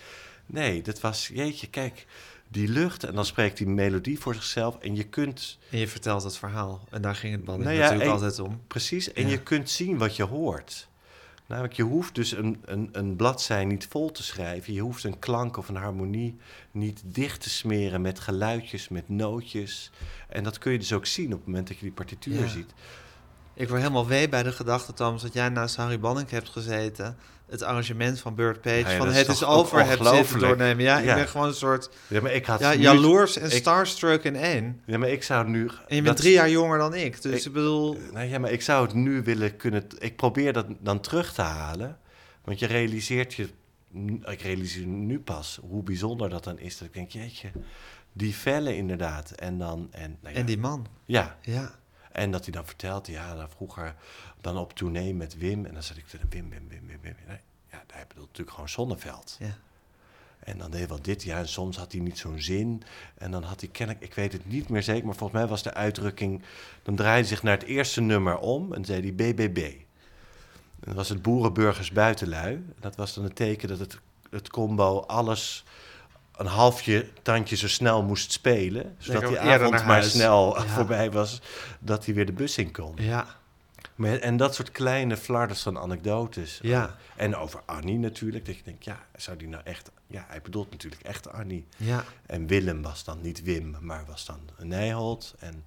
Nee, 0.46 0.82
dat 0.82 1.00
was, 1.00 1.28
jeetje, 1.34 1.68
kijk, 1.68 2.06
die 2.48 2.68
lucht 2.68 3.04
en 3.04 3.14
dan 3.14 3.24
spreekt 3.26 3.56
die 3.56 3.66
melodie 3.68 4.18
voor 4.18 4.34
zichzelf. 4.34 4.78
En 4.78 4.96
je 4.96 5.04
kunt, 5.04 5.58
En 5.70 5.78
je 5.78 5.88
vertelt 5.88 6.22
het 6.22 6.36
verhaal. 6.36 6.86
En 6.90 7.02
daar 7.02 7.16
ging 7.16 7.32
het 7.34 7.44
band 7.44 7.62
Nou 7.62 7.72
ja, 7.74 7.78
natuurlijk 7.80 8.06
en- 8.06 8.12
altijd 8.12 8.38
om. 8.38 8.62
precies, 8.66 9.12
en 9.12 9.22
Ja. 9.22 9.28
je 9.28 9.42
kunt 9.42 9.70
zien 9.70 9.98
wat 9.98 10.16
je 10.16 10.22
hoort. 10.24 10.90
Namelijk, 11.52 11.76
je 11.76 11.82
hoeft 11.82 12.14
dus 12.14 12.32
een, 12.36 12.62
een, 12.64 12.88
een 12.92 13.16
bladzij 13.16 13.64
niet 13.64 13.86
vol 13.90 14.10
te 14.10 14.22
schrijven. 14.22 14.72
Je 14.72 14.80
hoeft 14.80 15.04
een 15.04 15.18
klank 15.18 15.56
of 15.56 15.68
een 15.68 15.76
harmonie 15.76 16.36
niet 16.70 17.02
dicht 17.04 17.40
te 17.40 17.50
smeren 17.50 18.00
met 18.00 18.20
geluidjes, 18.20 18.88
met 18.88 19.08
nootjes. 19.08 19.90
En 20.28 20.44
dat 20.44 20.58
kun 20.58 20.72
je 20.72 20.78
dus 20.78 20.92
ook 20.92 21.06
zien 21.06 21.32
op 21.32 21.38
het 21.38 21.46
moment 21.46 21.68
dat 21.68 21.76
je 21.76 21.82
die 21.82 21.92
partituur 21.92 22.40
Ja. 22.40 22.46
ziet. 22.46 22.72
Ik 23.54 23.68
word 23.68 23.80
helemaal 23.80 24.06
wee 24.06 24.28
bij 24.28 24.42
de 24.42 24.52
gedachte, 24.52 24.92
Thomas, 24.92 25.22
dat 25.22 25.32
jij 25.32 25.48
naast 25.48 25.76
Harry 25.76 25.98
Banning 26.00 26.30
hebt 26.30 26.48
gezeten. 26.48 27.16
Het 27.52 27.62
arrangement 27.62 28.20
van 28.20 28.34
Burt 28.34 28.60
Page. 28.60 28.96
Van 28.96 29.08
het 29.12 29.28
is 29.28 29.44
over, 29.44 29.86
heb 29.86 30.02
zitten 30.04 30.38
doornemen. 30.38 30.84
Ja, 30.84 30.98
Ja. 30.98 31.10
ik 31.10 31.14
ben 31.16 31.28
gewoon 31.28 31.46
een 31.46 31.54
soort 31.54 31.90
Ja, 32.06 32.20
maar 32.20 32.32
ik 32.32 32.46
had 32.46 32.60
ja, 32.60 32.74
jaloers 32.74 33.36
en 33.38 33.44
ik- 33.50 33.52
starstruck 33.52 34.24
in 34.24 34.36
één. 34.36 34.80
Ja, 34.86 34.98
maar 34.98 35.08
ik 35.08 35.22
zou 35.22 35.48
nu... 35.48 35.70
En 35.88 35.96
je 35.96 36.02
bent 36.02 36.16
drie 36.16 36.32
jaar 36.32 36.50
jonger 36.50 36.78
dan 36.78 36.94
ik. 36.94 37.22
Dus 37.22 37.40
Ik- 37.40 37.46
ik, 37.46 37.52
bedoel, 37.52 37.96
Nou 38.12 38.26
ja, 38.26 38.38
maar 38.38 38.50
ik 38.50 38.62
zou 38.62 38.84
het 38.86 38.94
nu 38.94 39.22
willen 39.22 39.56
kunnen... 39.56 39.84
Ik 39.98 40.16
probeer 40.16 40.52
dat 40.52 40.66
dan 40.80 41.00
terug 41.00 41.32
te 41.32 41.42
halen. 41.42 41.98
Want 42.44 42.58
je 42.58 42.66
realiseert 42.66 43.34
je... 43.34 43.48
Ik 44.24 44.40
realiseer 44.42 44.86
nu 44.86 45.20
pas 45.20 45.58
hoe 45.68 45.82
bijzonder 45.82 46.28
dat 46.30 46.44
dan 46.44 46.58
is. 46.58 46.78
Dat 46.78 46.88
ik 46.88 46.94
denk, 46.94 47.10
jeetje, 47.10 47.50
die 48.12 48.34
vellen 48.34 48.76
inderdaad. 48.76 49.30
En 49.30 49.58
dan... 49.58 49.88
En, 49.90 50.16
nou 50.22 50.34
ja, 50.34 50.40
en 50.40 50.46
die 50.46 50.58
man. 50.58 50.86
Ja, 51.04 51.36
Ja, 51.40 51.74
en 52.12 52.30
dat 52.30 52.44
hij 52.44 52.52
dan 52.52 52.66
vertelt, 52.66 53.06
ja, 53.06 53.34
dan 53.34 53.50
vroeger 53.50 53.94
dan 54.40 54.56
op 54.56 54.72
tournee 54.72 55.14
met 55.14 55.38
Wim. 55.38 55.66
En 55.66 55.74
dan 55.74 55.82
zat 55.82 55.96
ik 55.96 56.06
te 56.06 56.18
Wim, 56.28 56.50
Wim, 56.50 56.68
Wim, 56.68 56.86
Wim, 56.86 57.00
Wim. 57.02 57.16
Nee, 57.26 57.40
ja, 57.70 57.82
hij 57.92 58.04
bedoelt 58.08 58.26
natuurlijk 58.26 58.50
gewoon 58.50 58.68
Zonneveld. 58.68 59.36
ja. 59.38 59.56
En 60.44 60.58
dan 60.58 60.70
deed 60.70 60.78
hij 60.78 60.88
wel 60.88 61.02
dit, 61.02 61.22
ja, 61.22 61.38
en 61.38 61.48
soms 61.48 61.76
had 61.76 61.92
hij 61.92 62.00
niet 62.00 62.18
zo'n 62.18 62.40
zin. 62.40 62.82
En 63.14 63.30
dan 63.30 63.42
had 63.42 63.60
hij 63.60 63.68
kennelijk, 63.68 64.04
ik 64.04 64.14
weet 64.14 64.32
het 64.32 64.46
niet 64.46 64.68
meer 64.68 64.82
zeker, 64.82 65.06
maar 65.06 65.14
volgens 65.14 65.40
mij 65.40 65.48
was 65.48 65.62
de 65.62 65.74
uitdrukking... 65.74 66.42
Dan 66.82 66.96
draaide 66.96 67.18
hij 67.18 67.28
zich 67.28 67.42
naar 67.42 67.58
het 67.58 67.66
eerste 67.66 68.00
nummer 68.00 68.38
om 68.38 68.72
en 68.72 68.84
zei 68.84 69.00
hij 69.00 69.14
BBB. 69.14 69.58
En 70.80 70.88
dat 70.88 70.94
was 70.94 71.08
het 71.08 71.22
Boerenburgers 71.22 71.92
Buitenlui. 71.92 72.64
Dat 72.80 72.96
was 72.96 73.14
dan 73.14 73.24
een 73.24 73.32
teken 73.32 73.68
dat 73.68 73.78
het, 73.78 73.98
het 74.30 74.48
combo 74.48 75.00
alles 75.00 75.64
een 76.42 76.48
halfje 76.50 77.08
tandje 77.22 77.56
zo 77.56 77.68
snel 77.68 78.02
moest 78.02 78.32
spelen. 78.32 78.94
Zodat 78.98 79.26
die 79.28 79.38
avond 79.40 79.84
maar 79.84 80.02
snel 80.04 80.56
Ja. 80.58 80.66
voorbij 80.66 81.10
was, 81.10 81.40
dat 81.80 82.04
hij 82.04 82.14
weer 82.14 82.26
de 82.26 82.32
bus 82.32 82.58
in 82.58 82.72
kon. 82.72 82.94
Ja, 82.96 83.26
Maar, 83.94 84.18
en 84.18 84.36
dat 84.36 84.54
soort 84.54 84.70
kleine 84.70 85.16
flarders 85.16 85.62
van 85.62 85.78
anekdotes. 85.78 86.58
Ja. 86.62 86.96
En 87.16 87.36
over 87.36 87.62
Annie 87.66 87.98
natuurlijk. 87.98 88.46
Dat 88.46 88.56
je 88.56 88.62
denkt, 88.62 88.84
ja, 88.84 89.06
zou 89.16 89.36
die 89.36 89.48
nou 89.48 89.62
echt... 89.64 89.90
Ja, 90.06 90.24
hij 90.28 90.40
bedoelt 90.42 90.70
natuurlijk 90.70 91.02
echt 91.02 91.32
Annie. 91.32 91.66
ja. 91.76 92.04
En 92.26 92.46
Willem 92.46 92.82
was 92.82 93.04
dan 93.04 93.20
niet 93.20 93.42
Wim, 93.42 93.76
maar 93.80 94.04
was 94.06 94.24
dan 94.26 94.40
een 94.56 94.68
Nijholt. 94.68 95.34
En 95.38 95.64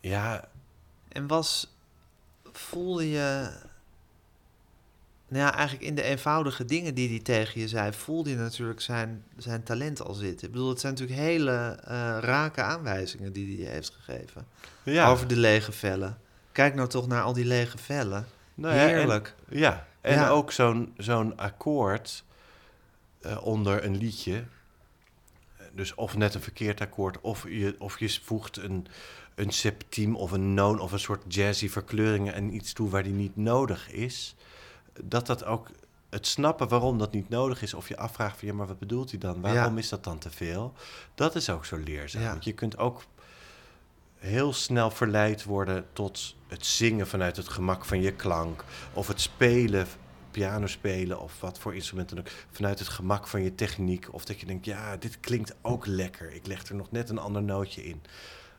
ja, 0.00 0.48
En 1.08 1.26
was, 1.26 1.74
voelde 2.52 3.10
je, 3.10 3.50
nou 5.34 5.46
ja, 5.46 5.54
eigenlijk 5.54 5.88
in 5.88 5.94
de 5.94 6.02
eenvoudige 6.02 6.64
dingen 6.64 6.94
die 6.94 7.08
hij 7.08 7.18
tegen 7.18 7.60
je 7.60 7.68
zei, 7.68 7.92
voelde 7.92 8.30
je 8.30 8.36
natuurlijk 8.36 8.80
zijn, 8.80 9.24
zijn 9.36 9.62
talent 9.62 10.02
al 10.02 10.14
zitten. 10.14 10.46
Ik 10.46 10.52
bedoel, 10.52 10.68
het 10.68 10.80
zijn 10.80 10.92
natuurlijk 10.92 11.20
hele 11.20 11.78
eh, 11.84 12.16
rake 12.20 12.62
aanwijzingen 12.62 13.32
die 13.32 13.46
hij 13.56 13.64
je 13.64 13.70
heeft 13.70 13.96
gegeven 14.00 14.46
ja. 14.82 15.08
over 15.10 15.28
de 15.28 15.36
lege 15.36 15.72
vellen. 15.72 16.18
Kijk 16.52 16.74
nou 16.74 16.88
toch 16.88 17.06
naar 17.06 17.22
al 17.22 17.32
die 17.32 17.44
lege 17.44 17.78
vellen. 17.78 18.26
Nou 18.54 18.74
ja, 18.74 18.80
en- 18.88 18.88
Heerlijk. 18.96 19.34
ja, 19.48 19.86
en 20.00 20.14
Ja. 20.14 20.28
ook 20.28 20.52
zo'n 20.52 20.94
zo'n 20.96 21.36
akkoord 21.36 22.24
eh, 23.20 23.46
onder 23.46 23.84
een 23.84 23.96
liedje. 23.96 24.44
Dus 25.72 25.94
of 25.94 26.16
net 26.16 26.34
een 26.34 26.42
verkeerd 26.42 26.80
akkoord, 26.80 27.20
of 27.20 27.44
je, 27.48 27.74
of 27.78 27.98
je 27.98 28.18
voegt 28.22 28.56
een, 28.56 28.86
een 29.34 29.50
septiem 29.50 30.16
of 30.16 30.30
een 30.30 30.54
noon 30.54 30.80
of 30.80 30.92
een 30.92 30.98
soort 30.98 31.34
jazzy 31.34 31.68
verkleuringen 31.68 32.34
en 32.34 32.54
iets 32.54 32.72
toe 32.72 32.90
waar 32.90 33.02
die 33.02 33.12
niet 33.12 33.36
nodig 33.36 33.90
is. 33.90 34.34
Dat 35.02 35.26
dat 35.26 35.44
ook 35.44 35.68
het 36.10 36.26
snappen 36.26 36.68
waarom 36.68 36.98
dat 36.98 37.12
niet 37.12 37.28
nodig 37.28 37.62
is, 37.62 37.74
of 37.74 37.88
je 37.88 37.96
afvraagt 37.96 38.38
van 38.38 38.48
ja, 38.48 38.54
maar 38.54 38.66
wat 38.66 38.78
bedoelt 38.78 39.10
hij 39.10 39.18
dan? 39.18 39.40
Waarom 39.40 39.72
Ja. 39.74 39.78
is 39.78 39.88
dat 39.88 40.04
dan 40.04 40.18
te 40.18 40.30
veel? 40.30 40.72
Dat 41.14 41.34
is 41.34 41.50
ook 41.50 41.64
zo 41.64 41.76
leerzaam. 41.76 42.22
Ja. 42.22 42.30
Want 42.30 42.44
je 42.44 42.52
kunt 42.52 42.78
ook 42.78 43.02
heel 44.14 44.52
snel 44.52 44.90
verleid 44.90 45.44
worden 45.44 45.86
tot 45.92 46.34
het 46.48 46.66
zingen 46.66 47.06
vanuit 47.06 47.36
het 47.36 47.48
gemak 47.48 47.84
van 47.84 48.00
je 48.00 48.12
klank. 48.12 48.64
Of 48.92 49.08
het 49.08 49.20
spelen, 49.20 49.86
piano 50.30 50.66
spelen 50.66 51.20
of 51.20 51.40
wat 51.40 51.58
voor 51.58 51.74
instrument 51.74 52.08
dan 52.08 52.18
ook. 52.18 52.28
Vanuit 52.50 52.78
het 52.78 52.88
gemak 52.88 53.26
van 53.26 53.42
je 53.42 53.54
techniek. 53.54 54.08
Of 54.12 54.24
dat 54.24 54.40
je 54.40 54.46
denkt, 54.46 54.64
ja, 54.64 54.96
dit 54.96 55.20
klinkt 55.20 55.54
ook 55.62 55.86
lekker. 55.86 56.32
Ik 56.32 56.46
leg 56.46 56.66
er 56.68 56.74
nog 56.74 56.90
net 56.90 57.08
een 57.08 57.18
ander 57.18 57.42
nootje 57.42 57.84
in. 57.84 58.02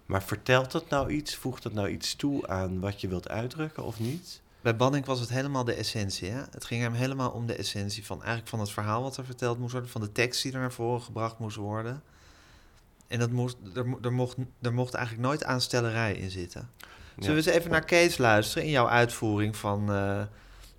Maar 0.05 0.23
vertelt 0.23 0.71
dat 0.71 0.89
nou 0.89 1.09
iets? 1.11 1.35
Voegt 1.35 1.63
dat 1.63 1.73
nou 1.73 1.89
iets 1.89 2.15
toe 2.15 2.47
aan 2.47 2.79
wat 2.79 3.01
je 3.01 3.07
wilt 3.07 3.29
uitdrukken 3.29 3.83
of 3.83 3.99
niet? 3.99 4.41
Bij 4.65 4.75
Banning 4.75 5.05
was 5.05 5.19
het 5.19 5.29
helemaal 5.29 5.63
de 5.63 5.73
essentie. 5.73 6.29
Hè? 6.29 6.41
Het 6.51 6.65
ging 6.65 6.81
hem 6.81 6.93
helemaal 6.93 7.29
om 7.31 7.45
de 7.45 7.55
essentie 7.55 8.05
van 8.05 8.17
eigenlijk 8.17 8.47
van 8.49 8.59
het 8.59 8.71
verhaal 8.71 9.01
wat 9.01 9.17
er 9.17 9.25
verteld 9.25 9.59
moest 9.59 9.71
worden, 9.71 9.89
van 9.89 10.01
de 10.01 10.11
tekst 10.11 10.43
die 10.43 10.53
er 10.53 10.59
naar 10.59 10.71
voren 10.71 11.01
gebracht 11.01 11.39
moest 11.39 11.55
worden. 11.55 12.03
En 13.07 13.19
dat 13.19 13.29
moest, 13.29 13.57
er, 13.75 13.87
mo- 13.87 13.97
er, 14.01 14.13
mocht, 14.13 14.35
er 14.61 14.73
mocht 14.73 14.93
eigenlijk 14.93 15.27
nooit 15.27 15.43
aanstellerij 15.43 16.13
in 16.13 16.29
zitten. 16.29 16.69
Zullen 17.17 17.29
we 17.43 17.45
eens 17.49 17.57
even 17.57 17.71
naar 17.71 17.85
Kees 17.85 18.17
luisteren 18.17 18.63
in 18.63 18.69
jouw 18.69 18.87
uitvoering 18.87 19.55
van, 19.57 19.91
eh, 19.93 20.21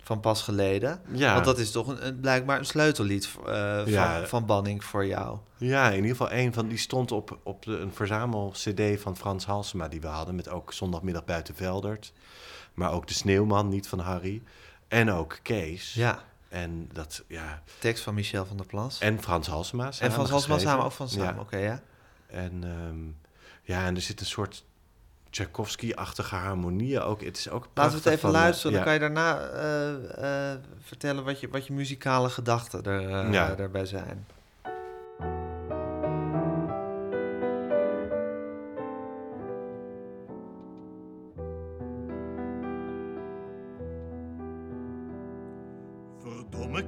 van 0.03 0.19
pas 0.19 0.41
geleden? 0.41 1.01
Ja. 1.11 1.33
Want 1.33 1.45
dat 1.45 1.57
is 1.59 1.71
toch 1.71 1.87
een, 1.87 2.07
een- 2.07 2.19
blijkbaar 2.19 2.59
een 2.59 2.65
sleutellied 2.65 3.29
eh, 3.45 3.77
van, 3.77 3.91
Ja. 3.91 4.25
van 4.25 4.45
Banning 4.45 4.83
voor 4.83 5.05
jou. 5.05 5.37
Ja, 5.57 5.89
in 5.89 5.95
ieder 5.95 6.09
geval 6.11 6.31
een 6.31 6.53
van 6.53 6.67
die 6.67 6.77
stond 6.77 7.11
op, 7.11 7.39
op 7.43 7.63
de, 7.65 7.77
een 7.77 7.93
verzamel-cd 7.93 8.81
van 9.01 9.17
Frans 9.17 9.45
Halsema 9.45 9.87
die 9.87 10.01
we 10.01 10.07
hadden. 10.07 10.35
Met 10.35 10.49
ook 10.49 10.73
Zondagmiddag 10.73 11.25
buiten 11.25 11.55
Veldert. 11.55 12.13
Maar 12.77 12.91
ook 12.91 13.07
De 13.07 13.13
Sneeuwman, 13.13 13.69
niet 13.69 13.87
van 13.87 13.99
Harry. 13.99 14.41
En 14.87 15.11
ook 15.11 15.39
Kees. 15.41 15.93
Ja, 15.93 16.23
En 16.49 16.89
dat, 16.93 17.23
ja. 17.27 17.61
tekst 17.79 18.03
van 18.03 18.13
Michel 18.13 18.45
van 18.45 18.57
der 18.57 18.65
Plas. 18.65 18.99
En 18.99 19.21
Frans 19.21 19.47
Halsema. 19.47 19.85
en 19.85 19.93
Salsman 19.93 20.27
geschreven. 20.27 20.61
samen, 20.61 20.85
ook 20.85 20.91
van 20.91 21.09
samen, 21.09 21.35
Ja. 21.35 21.41
oké, 21.41 21.57
ja. 21.57 21.81
En 22.27 22.63
ehm, 22.63 22.97
ja, 23.61 23.85
en 23.85 23.95
er 23.95 24.01
zit 24.01 24.19
een 24.19 24.25
soort 24.25 24.63
Tchaikovsky-achtige 25.29 26.35
harmonieën 26.35 27.01
ook. 27.01 27.21
Het 27.21 27.37
is 27.37 27.49
ook 27.49 27.67
Laten 27.73 27.91
we 27.91 27.97
het 27.97 28.05
even 28.07 28.19
van, 28.19 28.31
luisteren. 28.31 28.73
Dan 28.73 28.83
kan 28.83 28.93
je 28.93 28.99
daarna 28.99 29.39
eh, 29.39 30.51
eh, 30.51 30.59
vertellen 30.81 31.23
wat 31.23 31.39
je, 31.39 31.49
wat 31.49 31.67
je 31.67 31.73
muzikale 31.73 32.29
gedachten 32.29 32.83
er, 32.83 33.09
eh, 33.25 33.33
Ja. 33.33 33.55
daarbij 33.55 33.85
zijn. 33.85 34.27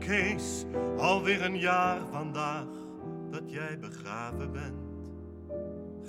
Kees, 0.10 0.65
alweer 0.98 1.45
een 1.45 1.58
jaar 1.58 2.00
vandaag. 2.12 2.65
dat 3.30 3.52
jij 3.52 3.80
begraven 3.80 4.52
bent. 4.52 5.12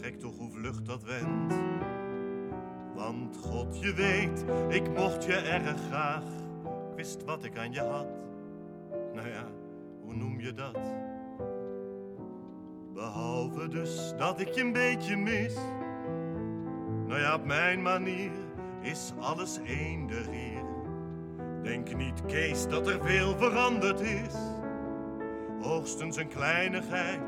Gek 0.00 0.18
toch 0.18 0.36
hoe 0.36 0.50
vlug 0.50 0.82
dat 0.82 1.02
went. 1.02 1.54
Want 2.94 3.36
God, 3.36 3.80
je 3.80 3.94
weet, 3.94 4.44
ik 4.68 4.96
mocht 4.96 5.24
je 5.24 5.36
erg 5.36 5.80
graag. 5.88 6.22
Ik 6.90 6.96
wist 6.96 7.24
wat 7.24 7.44
ik 7.44 7.58
aan 7.58 7.72
je 7.72 7.80
had. 7.80 8.06
Nou 9.14 9.28
ja, 9.28 9.46
hoe 10.02 10.14
noem 10.14 10.40
je 10.40 10.54
dat? 10.54 10.78
Behalve 12.94 13.68
dus 13.68 14.12
dat 14.16 14.40
ik 14.40 14.48
je 14.48 14.60
een 14.60 14.72
beetje 14.72 15.16
mis. 15.16 15.54
Nou 17.06 17.20
ja, 17.20 17.34
op 17.34 17.44
mijn 17.44 17.82
manier 17.82 18.32
is 18.82 19.12
alles 19.18 19.58
eender 19.58 20.30
hier. 20.30 20.79
Denk 21.62 21.96
niet, 21.96 22.26
Kees, 22.26 22.68
dat 22.68 22.88
er 22.88 23.00
veel 23.04 23.36
veranderd 23.38 24.00
is. 24.00 24.34
Hoogstens 25.60 26.16
een 26.16 26.28
kleinigheid 26.28 27.20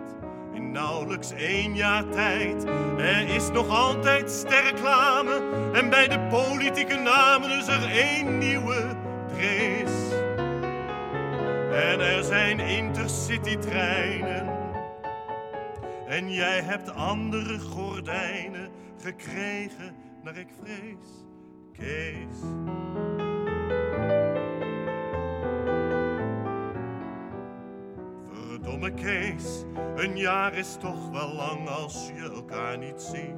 in 0.52 0.70
nauwelijks 0.70 1.32
één 1.32 1.74
jaar 1.74 2.08
tijd. 2.08 2.64
Er 2.98 3.28
is 3.28 3.50
nog 3.50 3.68
altijd 3.68 4.30
sterreclame 4.30 5.40
en 5.72 5.90
bij 5.90 6.08
de 6.08 6.26
politieke 6.30 6.96
namen 6.96 7.50
is 7.50 7.66
er 7.66 7.90
één 7.90 8.38
nieuwe 8.38 8.96
Drees. 9.28 10.10
En 11.72 12.00
er 12.00 12.24
zijn 12.24 12.60
intercity-treinen 12.60 14.52
en 16.12 16.32
jij 16.32 16.60
hebt 16.60 16.94
andere 16.94 17.58
gordijnen 17.58 18.70
gekregen 19.02 19.94
naar 20.22 20.36
ik 20.36 20.48
vrees, 20.62 21.24
Kees. 21.72 22.38
Kees, 28.90 29.64
een 29.96 30.16
jaar 30.16 30.54
is 30.54 30.76
toch 30.80 31.10
wel 31.10 31.32
lang 31.32 31.68
als 31.68 32.10
je 32.14 32.30
elkaar 32.34 32.78
niet 32.78 33.02
ziet. 33.02 33.36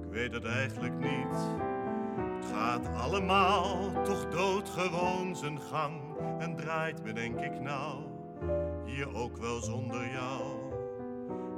Ik 0.00 0.10
weet 0.10 0.32
het 0.32 0.44
eigenlijk 0.44 0.98
niet. 0.98 1.58
Het 2.40 2.52
gaat 2.52 2.88
allemaal 2.96 4.02
toch 4.02 4.28
doodgewoon 4.28 5.36
zijn 5.36 5.60
gang 5.60 6.00
en 6.38 6.56
draait 6.56 7.04
me 7.04 7.12
denk 7.12 7.40
ik 7.40 7.60
nou 7.60 8.02
hier 8.84 9.14
ook 9.14 9.36
wel 9.36 9.60
zonder 9.60 10.10
jou. 10.12 10.42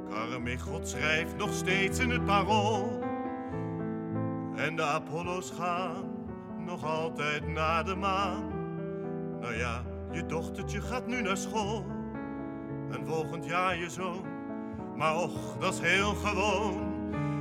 Karme 0.09 0.59
God 0.59 0.89
schrijft 0.89 1.37
nog 1.37 1.53
steeds 1.53 1.99
in 1.99 2.11
het 2.11 2.25
parool. 2.25 3.01
En 4.57 4.77
de 4.77 4.83
Apollo's 4.83 5.51
gaan 5.51 6.05
nog 6.59 6.85
altijd 6.85 7.47
naar 7.47 7.85
de 7.85 7.95
maan. 7.95 8.51
Nou 9.41 9.55
ja, 9.55 9.83
je 10.11 10.27
dochtertje 10.27 10.81
gaat 10.81 11.07
nu 11.07 11.23
naar 11.23 11.37
school. 11.37 12.01
En 12.93 13.07
volgend 13.07 13.45
jaar 13.45 13.77
je 13.77 13.91
zoon. 13.91 14.25
Maar 14.97 15.17
och, 15.17 15.59
dat 15.59 15.73
is 15.73 15.81
heel 15.81 16.15
gewoon. 16.15 16.91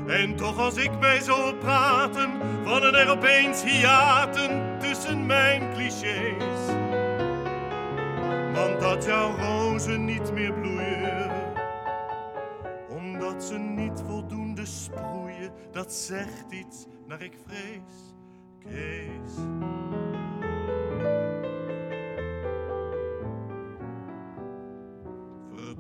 En 0.08 0.36
toch 0.36 0.58
als 0.60 0.78
ik 0.78 1.00
mij 1.00 1.20
zo 1.20 1.54
praten, 1.54 2.30
vallen 2.64 2.96
er 2.96 3.10
opeens 3.10 3.64
hiaten 3.64 4.80
tussen 4.80 5.26
mijn 5.26 5.74
clichés. 5.74 6.66
Want 8.54 8.80
dat 8.80 9.06
jouw 9.06 9.36
rozen 9.38 10.06
niet 10.06 10.34
meer 10.34 10.54
bloeien 10.54 11.32
omdat 13.22 13.44
ze 13.44 13.58
niet 13.58 14.04
voldoende 14.08 14.66
sproeien, 14.66 15.52
dat 15.72 15.94
zegt 15.94 16.52
iets 16.52 16.86
naar 17.08 17.22
ik 17.22 17.34
vrees, 17.46 18.16
Kees. 18.60 19.34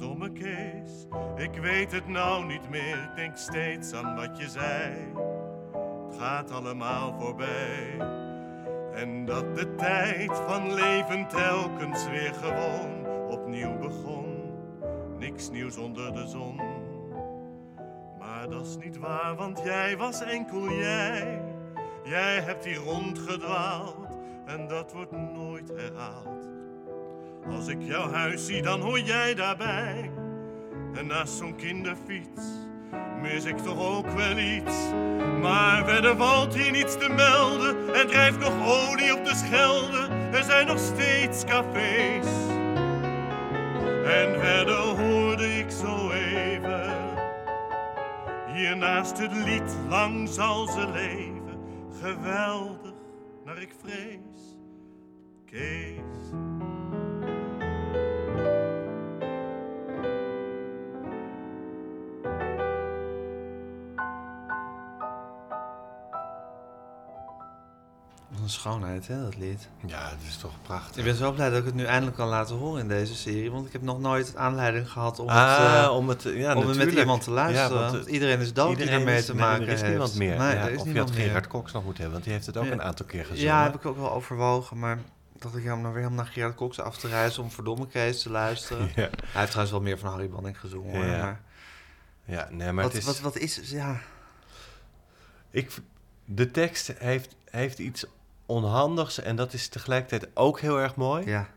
Verdomme 0.01 0.31
Kees, 0.31 1.05
ik 1.35 1.61
weet 1.61 1.91
het 1.91 2.07
nou 2.07 2.45
niet 2.45 2.69
meer, 2.69 3.03
ik 3.03 3.15
denk 3.15 3.37
steeds 3.37 3.93
aan 3.93 4.15
wat 4.15 4.37
je 4.37 4.49
zei. 4.49 4.93
Het 6.07 6.17
gaat 6.19 6.51
allemaal 6.51 7.19
voorbij. 7.19 7.97
En 8.93 9.25
dat 9.25 9.55
de 9.55 9.75
tijd 9.75 10.31
van 10.47 10.73
leven 10.73 11.27
telkens 11.27 12.09
weer 12.09 12.33
gewoon 12.33 13.05
opnieuw 13.29 13.77
begon. 13.77 14.53
Niks 15.19 15.49
nieuws 15.49 15.77
onder 15.77 16.13
de 16.13 16.27
zon. 16.27 16.55
Maar 18.19 18.49
dat 18.49 18.65
is 18.65 18.77
niet 18.77 18.97
waar, 18.97 19.35
want 19.35 19.61
jij 19.63 19.97
was 19.97 20.21
enkel 20.23 20.69
jij. 20.69 21.41
Jij 22.03 22.39
hebt 22.39 22.65
hier 22.65 22.83
rondgedwaald 22.83 24.17
en 24.45 24.67
dat 24.67 24.93
wordt 24.93 25.11
nooit 25.11 25.69
herhaald. 25.75 26.60
Als 27.49 27.67
ik 27.67 27.81
jouw 27.81 28.11
huis 28.11 28.45
zie, 28.45 28.61
dan 28.61 28.81
hoor 28.81 28.99
jij 28.99 29.33
daarbij. 29.33 30.11
En 30.93 31.07
naast 31.07 31.33
zo'n 31.33 31.55
kinderfiets 31.55 32.69
mis 33.21 33.45
ik 33.45 33.57
toch 33.57 33.97
ook 33.97 34.09
wel 34.09 34.37
iets. 34.37 34.89
Maar 35.41 35.85
verder 35.85 36.17
valt 36.17 36.55
hier 36.55 36.71
niets 36.71 36.97
te 36.97 37.09
melden. 37.09 37.95
Er 37.95 38.07
drijft 38.07 38.39
nog 38.39 38.53
olie 38.67 39.17
op 39.17 39.25
de 39.25 39.35
Schelde. 39.35 40.07
Er 40.31 40.43
zijn 40.43 40.67
nog 40.67 40.79
steeds 40.79 41.43
cafés. 41.43 42.27
En 44.05 44.39
verder 44.39 44.75
hoorde 44.77 45.57
ik 45.57 45.71
zo 45.71 46.11
even. 46.11 46.93
Hier 48.53 48.77
naast 48.77 49.17
het 49.17 49.33
lied 49.33 49.75
lang 49.89 50.29
zal 50.29 50.67
ze 50.67 50.87
leven. 50.93 51.59
Geweldig 52.01 52.93
naar 53.45 53.61
ik 53.61 53.71
vrees. 53.83 54.57
Kees. 55.45 56.10
Schoonheid, 68.51 69.07
hè, 69.07 69.23
dat 69.23 69.37
lied. 69.37 69.67
Ja, 69.85 70.09
het 70.09 70.27
is 70.27 70.37
toch 70.37 70.51
prachtig. 70.61 70.97
Ik 70.97 71.03
ben 71.03 71.15
zo 71.15 71.31
blij 71.31 71.49
dat 71.49 71.59
ik 71.59 71.65
het 71.65 71.73
nu 71.73 71.83
eindelijk 71.83 72.17
kan 72.17 72.27
laten 72.27 72.55
horen 72.55 72.81
in 72.81 72.87
deze 72.87 73.15
serie. 73.15 73.51
Want 73.51 73.65
ik 73.65 73.71
heb 73.71 73.81
nog 73.81 73.99
nooit 73.99 74.35
aanleiding 74.35 74.91
gehad 74.91 75.19
om, 75.19 75.27
ah, 75.29 75.57
het, 75.57 75.87
uh, 75.87 75.95
om 75.95 76.09
het, 76.09 76.23
ja, 76.23 76.55
om 76.55 76.67
het 76.67 76.77
met 76.77 76.91
iemand 76.91 77.23
te 77.23 77.31
luisteren. 77.31 77.77
Ja, 77.77 77.81
want, 77.81 77.91
want 77.91 78.05
iedereen 78.05 78.39
is 78.39 78.53
dood 78.53 78.69
iedereen 78.69 78.91
die 78.91 78.99
ermee 78.99 79.17
is, 79.17 79.25
te 79.25 79.33
nee, 79.35 79.41
maken 79.41 79.61
er 79.61 79.73
is 79.73 79.79
heeft. 79.79 79.91
niemand 79.91 80.15
meer. 80.15 80.37
Nee, 80.37 80.55
ja, 80.55 80.65
er 80.65 80.71
is 80.71 80.79
of 80.79 80.91
je 80.91 80.97
had 80.97 81.13
meer. 81.13 81.25
Gerard 81.25 81.47
Cox 81.47 81.71
nog 81.71 81.83
moeten 81.83 82.01
hebben, 82.01 82.11
want 82.11 82.23
die 82.23 82.33
heeft 82.33 82.45
het 82.45 82.57
ook 82.57 82.71
een 82.71 82.81
aantal 82.81 83.05
keer 83.05 83.25
gezongen. 83.25 83.43
Ja, 83.43 83.63
heb 83.63 83.75
ik 83.75 83.85
ook 83.85 83.97
wel 83.97 84.11
overwogen. 84.11 84.79
Maar 84.79 84.99
dacht 85.39 85.55
ik, 85.55 85.63
om 85.63 85.67
nou 85.69 85.81
weer 85.81 86.03
helemaal 86.03 86.23
naar 86.23 86.33
Gerard 86.33 86.55
Cox 86.55 86.79
af 86.79 86.97
te 86.97 87.07
reizen 87.07 87.43
om 87.43 87.51
verdomme 87.51 87.87
Kees 87.87 88.21
te 88.21 88.29
luisteren. 88.29 88.91
Ja, 88.95 89.01
Hij 89.01 89.09
heeft 89.31 89.47
trouwens 89.47 89.71
wel 89.71 89.81
meer 89.81 89.97
van 89.97 90.09
Harry 90.09 90.29
Banning 90.29 90.59
gezongen. 90.59 91.05
Ja, 91.05 91.17
Maar 91.17 91.41
ja 92.25 92.47
nee, 92.51 92.71
maar 92.71 92.83
wat, 92.83 92.93
het 92.93 93.01
is... 93.01 93.07
wat, 93.07 93.19
wat 93.19 93.37
is... 93.37 93.61
Ja, 93.63 93.99
Ik, 95.51 95.71
de 96.25 96.51
tekst 96.51 96.93
heeft, 96.97 97.35
heeft 97.49 97.79
iets 97.79 98.05
onhandigs 98.51 99.19
en 99.19 99.35
dat 99.35 99.53
is 99.53 99.67
tegelijkertijd 99.67 100.27
ook 100.33 100.59
heel 100.59 100.79
erg 100.79 100.95
mooi. 100.95 101.25
ja, 101.25 101.49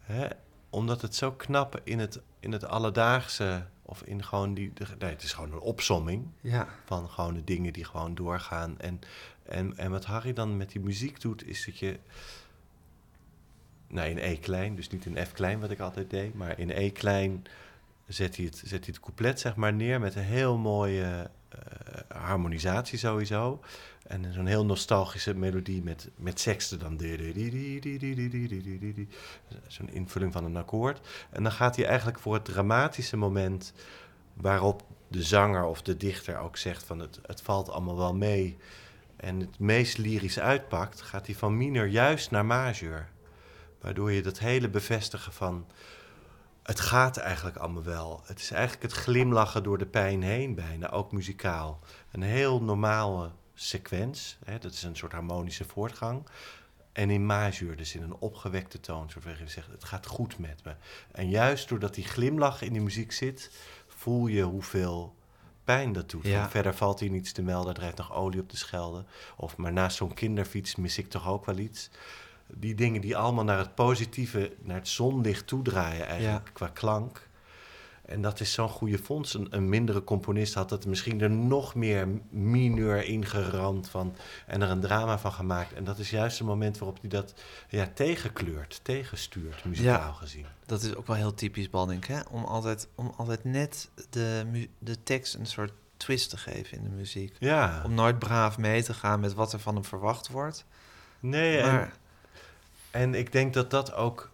Hè? 0.00 0.26
Omdat 0.70 1.02
het 1.02 1.14
zo 1.14 1.32
knap 1.32 1.80
in 1.84 1.98
het, 1.98 2.20
in 2.40 2.52
het 2.52 2.64
alledaagse, 2.64 3.66
of 3.82 4.02
in 4.02 4.24
gewoon 4.24 4.54
die... 4.54 4.72
nee, 4.98 5.10
het 5.10 5.22
is 5.22 5.32
gewoon 5.32 5.52
een 5.52 5.60
opsomming 5.60 6.26
ja. 6.40 6.68
van 6.84 7.08
gewoon 7.08 7.34
de 7.34 7.44
dingen 7.44 7.72
die 7.72 7.84
gewoon 7.84 8.14
doorgaan. 8.14 8.80
En, 8.80 9.00
en, 9.42 9.76
en 9.76 9.90
wat 9.90 10.04
Harry 10.04 10.32
dan 10.32 10.56
met 10.56 10.70
die 10.70 10.80
muziek 10.80 11.20
doet, 11.20 11.46
is 11.46 11.64
dat 11.64 11.78
je... 11.78 11.98
Nou, 13.86 14.08
in 14.08 14.18
E 14.18 14.36
klein, 14.36 14.74
dus 14.74 14.88
niet 14.88 15.06
in 15.06 15.26
F 15.26 15.32
klein 15.32 15.60
wat 15.60 15.70
ik 15.70 15.80
altijd 15.80 16.10
deed, 16.10 16.34
maar 16.34 16.58
in 16.58 16.70
E 16.70 16.90
klein 16.90 17.44
zet 18.06 18.36
hij 18.36 18.44
het, 18.44 18.56
zet 18.56 18.70
hij 18.70 18.94
het 18.94 19.00
couplet 19.00 19.40
zeg 19.40 19.56
maar 19.56 19.72
neer 19.72 20.00
met 20.00 20.14
een 20.14 20.22
heel 20.22 20.56
mooie 20.56 21.30
eh, 21.48 22.18
harmonisatie 22.22 22.98
sowieso. 22.98 23.60
En 24.10 24.32
zo'n 24.32 24.46
heel 24.46 24.64
nostalgische 24.64 25.34
melodie 25.34 25.82
met, 25.82 26.10
met 26.16 26.40
sexten 26.40 26.78
dan. 26.78 27.00
Zo'n 29.66 29.90
invulling 29.90 30.32
van 30.32 30.44
een 30.44 30.56
akkoord. 30.56 31.00
En 31.30 31.42
dan 31.42 31.52
gaat 31.52 31.76
hij 31.76 31.86
eigenlijk 31.86 32.18
voor 32.18 32.34
het 32.34 32.44
dramatische 32.44 33.16
moment 33.16 33.72
waarop 34.34 34.82
de 35.08 35.22
zanger 35.22 35.64
of 35.64 35.82
de 35.82 35.96
dichter 35.96 36.38
ook 36.38 36.56
zegt 36.56 36.84
van 36.84 36.98
het, 36.98 37.20
het 37.26 37.42
valt 37.42 37.70
allemaal 37.70 37.96
wel 37.96 38.14
mee. 38.14 38.56
En 39.16 39.40
het 39.40 39.58
meest 39.58 39.98
lyrisch 39.98 40.40
uitpakt, 40.40 41.00
gaat 41.00 41.26
hij 41.26 41.34
van 41.34 41.56
minor 41.56 41.86
juist 41.86 42.30
naar 42.30 42.46
majeur. 42.46 43.08
Waardoor 43.80 44.12
je 44.12 44.22
dat 44.22 44.38
hele 44.38 44.68
bevestigen 44.68 45.32
van 45.32 45.66
het 46.62 46.80
gaat 46.80 47.16
eigenlijk 47.16 47.56
allemaal 47.56 47.84
wel. 47.84 48.22
Het 48.24 48.38
is 48.38 48.50
eigenlijk 48.50 48.82
het 48.82 48.92
glimlachen 48.92 49.62
door 49.62 49.78
de 49.78 49.86
pijn 49.86 50.22
heen 50.22 50.54
bijna, 50.54 50.90
ook 50.90 51.12
muzikaal. 51.12 51.78
Een 52.10 52.22
heel 52.22 52.62
normale 52.62 53.30
sequence, 53.60 54.36
hè, 54.44 54.58
dat 54.58 54.72
is 54.72 54.82
een 54.82 54.96
soort 54.96 55.12
harmonische 55.12 55.64
voortgang. 55.64 56.26
En 56.92 57.10
in 57.10 57.26
majeur, 57.26 57.76
dus 57.76 57.94
in 57.94 58.02
een 58.02 58.16
opgewekte 58.18 58.80
toon, 58.80 59.10
zoals 59.10 59.38
je 59.38 59.48
zegt, 59.48 59.70
het 59.70 59.84
gaat 59.84 60.06
goed 60.06 60.38
met 60.38 60.64
me. 60.64 60.74
En 61.12 61.28
juist 61.28 61.68
doordat 61.68 61.94
die 61.94 62.04
glimlach 62.04 62.62
in 62.62 62.72
die 62.72 62.82
muziek 62.82 63.12
zit, 63.12 63.50
voel 63.86 64.26
je 64.26 64.42
hoeveel 64.42 65.14
pijn 65.64 65.92
dat 65.92 66.10
doet. 66.10 66.26
Ja. 66.26 66.50
Verder 66.50 66.74
valt 66.74 67.00
hier 67.00 67.10
niets 67.10 67.32
te 67.32 67.42
melden, 67.42 67.68
er 67.68 67.74
drijft 67.74 67.96
nog 67.96 68.14
olie 68.14 68.40
op 68.40 68.50
de 68.50 68.56
Schelde. 68.56 69.04
Of 69.36 69.56
maar 69.56 69.72
naast 69.72 69.96
zo'n 69.96 70.14
kinderfiets 70.14 70.76
mis 70.76 70.98
ik 70.98 71.10
toch 71.10 71.28
ook 71.28 71.46
wel 71.46 71.58
iets. 71.58 71.90
Die 72.46 72.74
dingen 72.74 73.00
die 73.00 73.16
allemaal 73.16 73.44
naar 73.44 73.58
het 73.58 73.74
positieve, 73.74 74.52
naar 74.60 74.76
het 74.76 74.88
zonlicht 74.88 75.46
toedraaien 75.46 76.06
eigenlijk, 76.06 76.50
qua 76.52 76.68
klank. 76.68 77.28
En 78.10 78.22
dat 78.22 78.40
is 78.40 78.52
zo'n 78.52 78.68
goede 78.68 78.98
fonds. 78.98 79.34
Een, 79.34 79.46
een, 79.50 79.68
mindere 79.68 80.04
componist 80.04 80.54
had 80.54 80.70
het 80.70 80.86
misschien 80.86 81.20
er 81.20 81.30
nog 81.30 81.74
meer 81.74 82.08
mineur 82.30 83.04
ingeramd 83.04 83.88
van 83.88 84.16
en 84.46 84.62
er 84.62 84.70
een 84.70 84.80
drama 84.80 85.18
van 85.18 85.32
gemaakt. 85.32 85.72
En 85.72 85.84
dat 85.84 85.98
is 85.98 86.10
juist 86.10 86.38
het 86.38 86.46
moment 86.46 86.78
waarop 86.78 87.00
hij 87.00 87.10
dat 87.10 87.34
ja, 87.68 87.90
tegenkleurt, 87.94 88.80
tegenstuurt, 88.82 89.64
muzikaal 89.64 90.12
gezien. 90.12 90.46
Dat 90.66 90.82
is 90.82 90.94
ook 90.94 91.06
wel 91.06 91.16
heel 91.16 91.34
typisch 91.34 91.70
Banning, 91.70 92.06
hè? 92.06 92.20
Om 92.30 92.44
altijd, 92.44 92.88
om 92.94 93.12
altijd 93.16 93.44
net 93.44 93.90
de, 94.10 94.68
de 94.78 95.02
tekst 95.02 95.34
een 95.34 95.46
soort 95.46 95.72
twist 95.96 96.30
te 96.30 96.36
geven 96.36 96.76
in 96.76 96.84
de 96.84 96.90
muziek. 96.90 97.36
Ja. 97.38 97.82
Om 97.84 97.94
nooit 97.94 98.18
braaf 98.18 98.58
mee 98.58 98.82
te 98.82 98.94
gaan 98.94 99.20
met 99.20 99.34
wat 99.34 99.52
er 99.52 99.60
van 99.60 99.74
hem 99.74 99.84
verwacht 99.84 100.28
wordt. 100.28 100.64
Nee, 101.20 101.62
maar... 101.62 101.82
en, 101.82 101.92
en 102.90 103.14
ik 103.14 103.32
denk 103.32 103.54
dat 103.54 103.70
dat 103.70 103.92
ook 103.92 104.30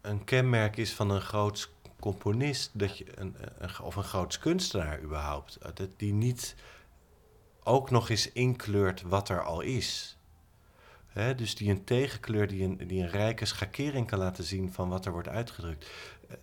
een 0.00 0.24
kenmerk 0.24 0.76
is 0.76 0.92
van 0.92 1.10
een 1.10 1.20
groot 1.20 1.70
componist, 2.00 2.70
dat 2.72 2.98
je 2.98 3.20
een, 3.20 3.36
een, 3.58 3.80
of 3.82 3.96
een 3.96 4.02
groot 4.02 4.38
kunstenaar 4.38 5.02
überhaupt, 5.02 5.58
dat 5.74 5.88
die 5.96 6.12
niet 6.12 6.54
ook 7.62 7.90
nog 7.90 8.08
eens 8.08 8.32
inkleurt 8.32 9.02
wat 9.02 9.28
er 9.28 9.42
al 9.42 9.60
is. 9.60 10.16
dus 11.36 11.54
die 11.54 11.70
een 11.70 11.84
tegenkleur, 11.84 12.48
die 12.48 12.64
een, 12.64 12.76
die 12.86 13.02
een 13.02 13.10
rijke 13.10 13.44
schakering 13.44 14.06
kan 14.06 14.18
laten 14.18 14.44
zien 14.44 14.72
van 14.72 14.88
wat 14.88 15.06
er 15.06 15.12
wordt 15.12 15.28
uitgedrukt. 15.28 15.90
Eh, 16.28 16.36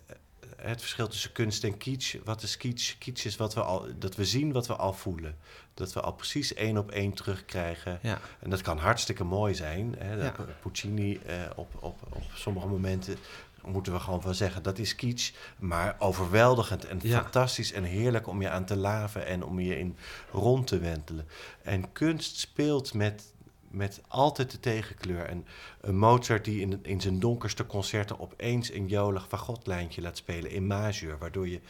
het 0.56 0.80
verschil 0.80 1.08
tussen 1.08 1.32
kunst 1.32 1.64
en 1.64 1.76
kitsch. 1.76 2.16
Wat 2.24 2.42
is 2.42 2.56
kitsch? 2.56 2.98
Kitsch 2.98 3.24
is 3.24 3.36
wat 3.36 3.54
we 3.54 3.62
al, 3.62 3.86
dat 3.98 4.16
we 4.16 4.24
zien 4.24 4.52
wat 4.52 4.66
we 4.66 4.76
al 4.76 4.92
voelen. 4.92 5.36
Dat 5.74 5.92
we 5.92 6.00
al 6.00 6.12
precies 6.12 6.54
één 6.54 6.78
op 6.78 6.90
één 6.90 7.12
terugkrijgen. 7.12 7.98
Ja. 8.02 8.20
En 8.40 8.50
dat 8.50 8.60
kan 8.60 8.78
hartstikke 8.78 9.24
mooi 9.24 9.54
zijn. 9.54 9.96
Ja. 10.18 10.34
Puccini 10.62 11.20
eh, 11.26 11.36
op, 11.56 11.74
op, 11.80 11.98
op 12.08 12.22
sommige 12.34 12.66
momenten 12.66 13.16
moeten 13.66 13.92
we 13.92 14.00
gewoon 14.00 14.22
van 14.22 14.34
zeggen, 14.34 14.62
dat 14.62 14.78
is 14.78 14.94
kitsch, 14.94 15.32
maar 15.58 15.96
overweldigend 15.98 16.84
en 16.84 17.00
fantastisch 17.00 17.72
en 17.72 17.84
heerlijk 17.84 18.26
om 18.26 18.42
je 18.42 18.50
aan 18.50 18.64
te 18.64 18.76
laven 18.76 19.26
en 19.26 19.44
om 19.44 19.60
je 19.60 19.78
in 19.78 19.96
rond 20.32 20.66
te 20.66 20.78
wentelen. 20.78 21.28
En 21.62 21.92
kunst 21.92 22.38
speelt 22.38 22.94
met, 22.94 23.22
met 23.68 24.00
altijd 24.08 24.50
de 24.50 24.60
tegenkleur. 24.60 25.24
En 25.24 25.46
een 25.80 25.98
Mozart 25.98 26.44
die 26.44 26.60
in, 26.60 26.78
in 26.82 27.00
zijn 27.00 27.20
donkerste 27.20 27.66
concerten 27.66 28.20
opeens 28.20 28.72
een 28.72 28.86
jolig 28.86 29.26
fagotlijntje 29.28 30.02
laat 30.02 30.16
spelen 30.16 30.50
in 30.50 30.66
majeur, 30.66 31.18
waardoor 31.18 31.48
je 31.48 31.60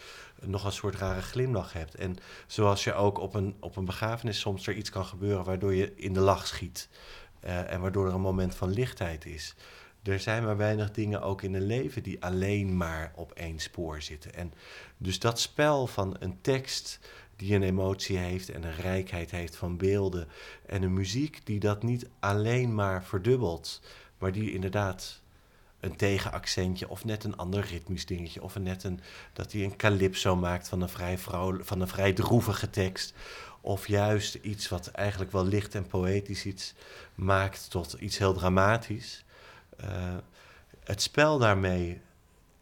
nog 0.41 0.65
een 0.65 0.73
soort 0.73 0.95
rare 0.95 1.23
glimlach 1.23 1.73
hebt. 1.73 1.95
En 1.95 2.17
zoals 2.47 2.85
je 2.85 2.95
ook 2.95 3.19
op 3.19 3.35
een, 3.35 3.57
op 3.61 3.77
een 3.77 3.85
begrafenis 3.85 4.41
soms 4.41 4.67
er 4.67 4.75
iets 4.75 4.91
kan 4.91 5.05
gebeuren 5.05 5.45
waardoor 5.45 5.75
je 5.75 5.93
in 5.97 6.13
de 6.13 6.21
lach 6.21 6.47
schiet. 6.47 6.89
Uh, 7.45 7.73
en 7.73 7.81
waardoor 7.81 8.07
er 8.07 8.15
een 8.15 8.21
moment 8.21 8.55
van 8.55 8.71
lichtheid 8.71 9.27
is 9.27 9.55
er 10.13 10.21
zijn 10.21 10.45
maar 10.45 10.57
weinig 10.57 10.91
dingen 10.91 11.23
ook 11.23 11.43
in 11.43 11.55
een 11.55 11.67
leven 11.67 12.03
die 12.03 12.23
alleen 12.23 12.77
maar 12.77 13.13
op 13.15 13.33
één 13.33 13.59
spoor 13.59 14.03
zitten. 14.03 14.35
En 14.35 14.55
dus 14.97 15.19
dat 15.19 15.41
spel 15.41 15.87
van 15.87 16.17
een 16.19 16.41
tekst 16.41 16.99
die 17.37 17.55
een 17.55 17.63
emotie 17.63 18.17
heeft 18.17 18.51
en 18.51 18.63
een 18.63 18.77
rijkheid 18.77 19.31
heeft 19.31 19.57
van 19.57 19.77
beelden 19.77 20.29
en 20.67 20.83
een 20.83 20.93
muziek 20.93 21.41
die 21.45 21.61
dat 21.61 21.83
niet 21.83 22.09
alleen 22.21 22.75
maar 22.75 23.05
verdubbelt, 23.05 23.81
maar 24.19 24.33
die 24.33 24.53
inderdaad 24.53 25.23
een 25.81 25.97
tegenaccentje 25.97 26.89
of 26.89 27.05
net 27.05 27.25
een 27.25 27.37
ander 27.37 27.67
ritmisch 27.67 28.07
dingetje 28.07 28.43
of 28.43 28.59
net 28.59 28.85
een 28.85 29.01
dat 29.33 29.53
hij 29.53 29.65
een 29.65 29.77
calypso 29.77 30.37
maakt 30.37 30.69
van 30.69 30.81
een 30.81 30.89
vrij 30.89 31.19
vrouw, 31.19 31.63
van 31.63 31.81
een 31.81 31.89
vrij 31.89 32.13
droevige 32.13 32.71
tekst 32.71 33.15
of 33.61 33.89
juist 33.89 34.35
iets 34.35 34.69
wat 34.69 34.87
eigenlijk 34.87 35.33
wel 35.33 35.45
licht 35.47 35.75
en 35.75 35.87
poëtisch 35.87 36.47
iets 36.47 36.75
maakt 37.15 37.71
tot 37.71 37.93
iets 37.93 38.19
heel 38.19 38.35
dramatisch. 38.35 39.25
Uh, 39.81 40.17
het 40.85 41.03
spel 41.03 41.39
daarmee 41.39 42.01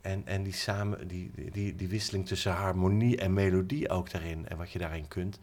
en, 0.01 0.27
en 0.27 0.43
die, 0.43 0.53
samen, 0.53 1.09
die, 1.09 1.51
die, 1.51 1.77
die 1.77 1.89
wisseling 1.89 2.27
tussen 2.27 2.53
harmonie 2.53 3.17
en 3.17 3.33
melodie 3.33 3.89
ook 3.89 4.11
daarin 4.11 4.49
en 4.49 4.57
wat 4.57 4.71
je 4.71 4.79
daarin 4.79 5.09
kunt, 5.09 5.39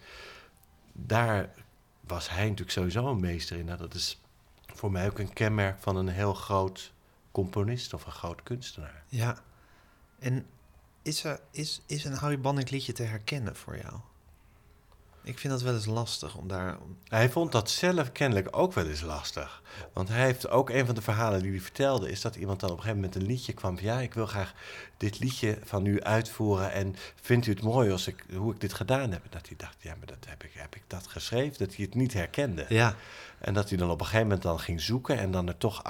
daar 0.94 1.54
was 2.02 2.30
hij 2.30 2.44
natuurlijk 2.44 2.72
sowieso 2.72 3.08
een 3.08 3.20
meester 3.20 3.58
in. 3.58 3.66
Nou, 3.66 3.78
dat 3.78 3.94
is 3.94 4.22
voor 4.66 4.92
mij 4.92 5.08
ook 5.10 5.20
een 5.20 5.34
kenmerk 5.34 5.80
van 5.80 5.96
een 5.96 6.08
heel 6.08 6.34
groot 6.34 6.94
componist 7.32 7.94
of 7.94 8.06
een 8.06 8.12
groot 8.12 8.44
kunstenaar. 8.44 9.04
Ja, 9.08 9.44
en 10.20 10.46
is, 11.02 11.24
er, 11.24 11.40
is, 11.52 11.82
is 11.86 12.06
een 12.06 12.14
Harry 12.14 12.40
Banning 12.40 12.70
liedje 12.70 12.94
te 12.94 13.04
herkennen 13.04 13.56
voor 13.56 13.78
jou? 13.78 14.00
Ik 15.30 15.40
vind 15.40 15.54
dat 15.54 15.62
wel 15.62 15.74
eens 15.74 15.86
lastig 15.86 16.36
om 16.36 16.48
daar. 16.48 16.78
Hij 17.08 17.30
vond 17.30 17.52
dat 17.52 17.70
zelf 17.70 18.12
kennelijk 18.12 18.48
ook 18.58 18.74
wel 18.74 18.88
eens 18.88 19.02
lastig. 19.02 19.62
Want 19.94 20.10
hij 20.10 20.24
heeft 20.24 20.50
ook 20.50 20.70
een 20.70 20.86
van 20.86 20.96
de 20.96 21.02
verhalen 21.02 21.42
die 21.42 21.52
hij 21.52 21.60
vertelde, 21.60 22.12
is 22.12 22.22
dat 22.22 22.36
iemand 22.36 22.60
dan 22.60 22.70
op 22.70 22.76
een 22.76 22.82
gegeven 22.84 23.02
moment 23.02 23.22
een 23.22 23.28
liedje 23.28 23.54
kwam. 23.54 23.78
Ja, 23.82 24.00
ik 24.00 24.14
wil 24.14 24.26
graag 24.26 24.54
dit 24.98 25.20
liedje 25.20 25.58
van 25.64 25.86
u 25.86 26.02
uitvoeren. 26.02 26.72
En 26.72 26.96
vindt 27.22 27.48
u 27.48 27.52
het 27.52 27.62
mooi 27.62 27.92
als 27.92 28.08
ik, 28.08 28.26
hoe 28.36 28.54
ik 28.54 28.60
dit 28.60 28.74
gedaan 28.74 29.12
heb? 29.12 29.22
dat 29.30 29.48
hij 29.48 29.58
dacht, 29.58 29.76
ja, 29.80 29.96
maar 29.98 30.08
dat 30.08 30.26
heb 30.28 30.44
ik, 30.44 30.52
heb 30.54 30.76
ik 30.76 30.84
dat 30.88 31.08
geschreven? 31.08 31.58
Dat 31.58 31.76
hij 31.76 31.86
het 31.86 31.96
niet 31.96 32.14
herkende. 32.14 32.66
Ja. 32.70 32.96
En 33.40 33.54
dat 33.54 33.70
hij 33.70 33.78
dan 33.78 33.90
op 33.90 34.00
een 34.00 34.06
gegeven 34.06 34.28
moment 34.28 34.44
dan 34.44 34.60
ging 34.60 34.82
zoeken 34.82 35.18
en 35.18 35.32
dan 35.32 35.48
er 35.48 35.58
toch 35.58 35.82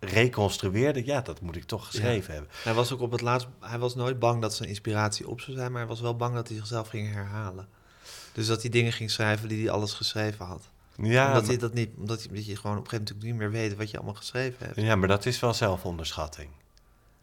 reconstrueerde. 0.00 1.04
Ja, 1.04 1.20
dat 1.20 1.40
moet 1.40 1.56
ik 1.56 1.64
toch 1.64 1.86
geschreven 1.86 2.32
hebben. 2.32 2.50
Hij 2.62 2.74
was 2.74 2.92
ook 2.92 3.00
op 3.00 3.10
het 3.10 3.20
laatst, 3.20 3.48
hij 3.60 3.78
was 3.78 3.94
nooit 3.94 4.18
bang 4.18 4.42
dat 4.42 4.54
zijn 4.54 4.68
inspiratie 4.68 5.28
op 5.28 5.40
zou 5.40 5.56
zijn, 5.56 5.72
maar 5.72 5.80
hij 5.80 5.90
was 5.90 6.00
wel 6.00 6.16
bang 6.16 6.34
dat 6.34 6.48
hij 6.48 6.56
zichzelf 6.56 6.88
ging 6.88 7.12
herhalen. 7.12 7.68
Dus 8.32 8.46
dat 8.46 8.60
hij 8.60 8.70
dingen 8.70 8.92
ging 8.92 9.10
schrijven 9.10 9.48
die 9.48 9.62
hij 9.62 9.70
alles 9.70 9.92
geschreven 9.92 10.46
had. 10.46 10.68
Ja, 11.02 11.26
omdat 11.26 11.46
hij 11.46 11.56
dat 11.56 11.74
niet, 11.74 11.90
omdat 11.96 12.22
je, 12.22 12.46
je 12.46 12.56
gewoon 12.56 12.76
op 12.76 12.82
een 12.82 12.90
gegeven 12.90 13.14
moment 13.14 13.22
niet 13.22 13.34
meer 13.34 13.50
weet 13.50 13.76
wat 13.76 13.90
je 13.90 13.96
allemaal 13.96 14.14
geschreven 14.14 14.66
hebt. 14.66 14.80
Ja, 14.80 14.96
maar 14.96 15.08
dat 15.08 15.26
is 15.26 15.40
wel 15.40 15.54
zelfonderschatting. 15.54 16.48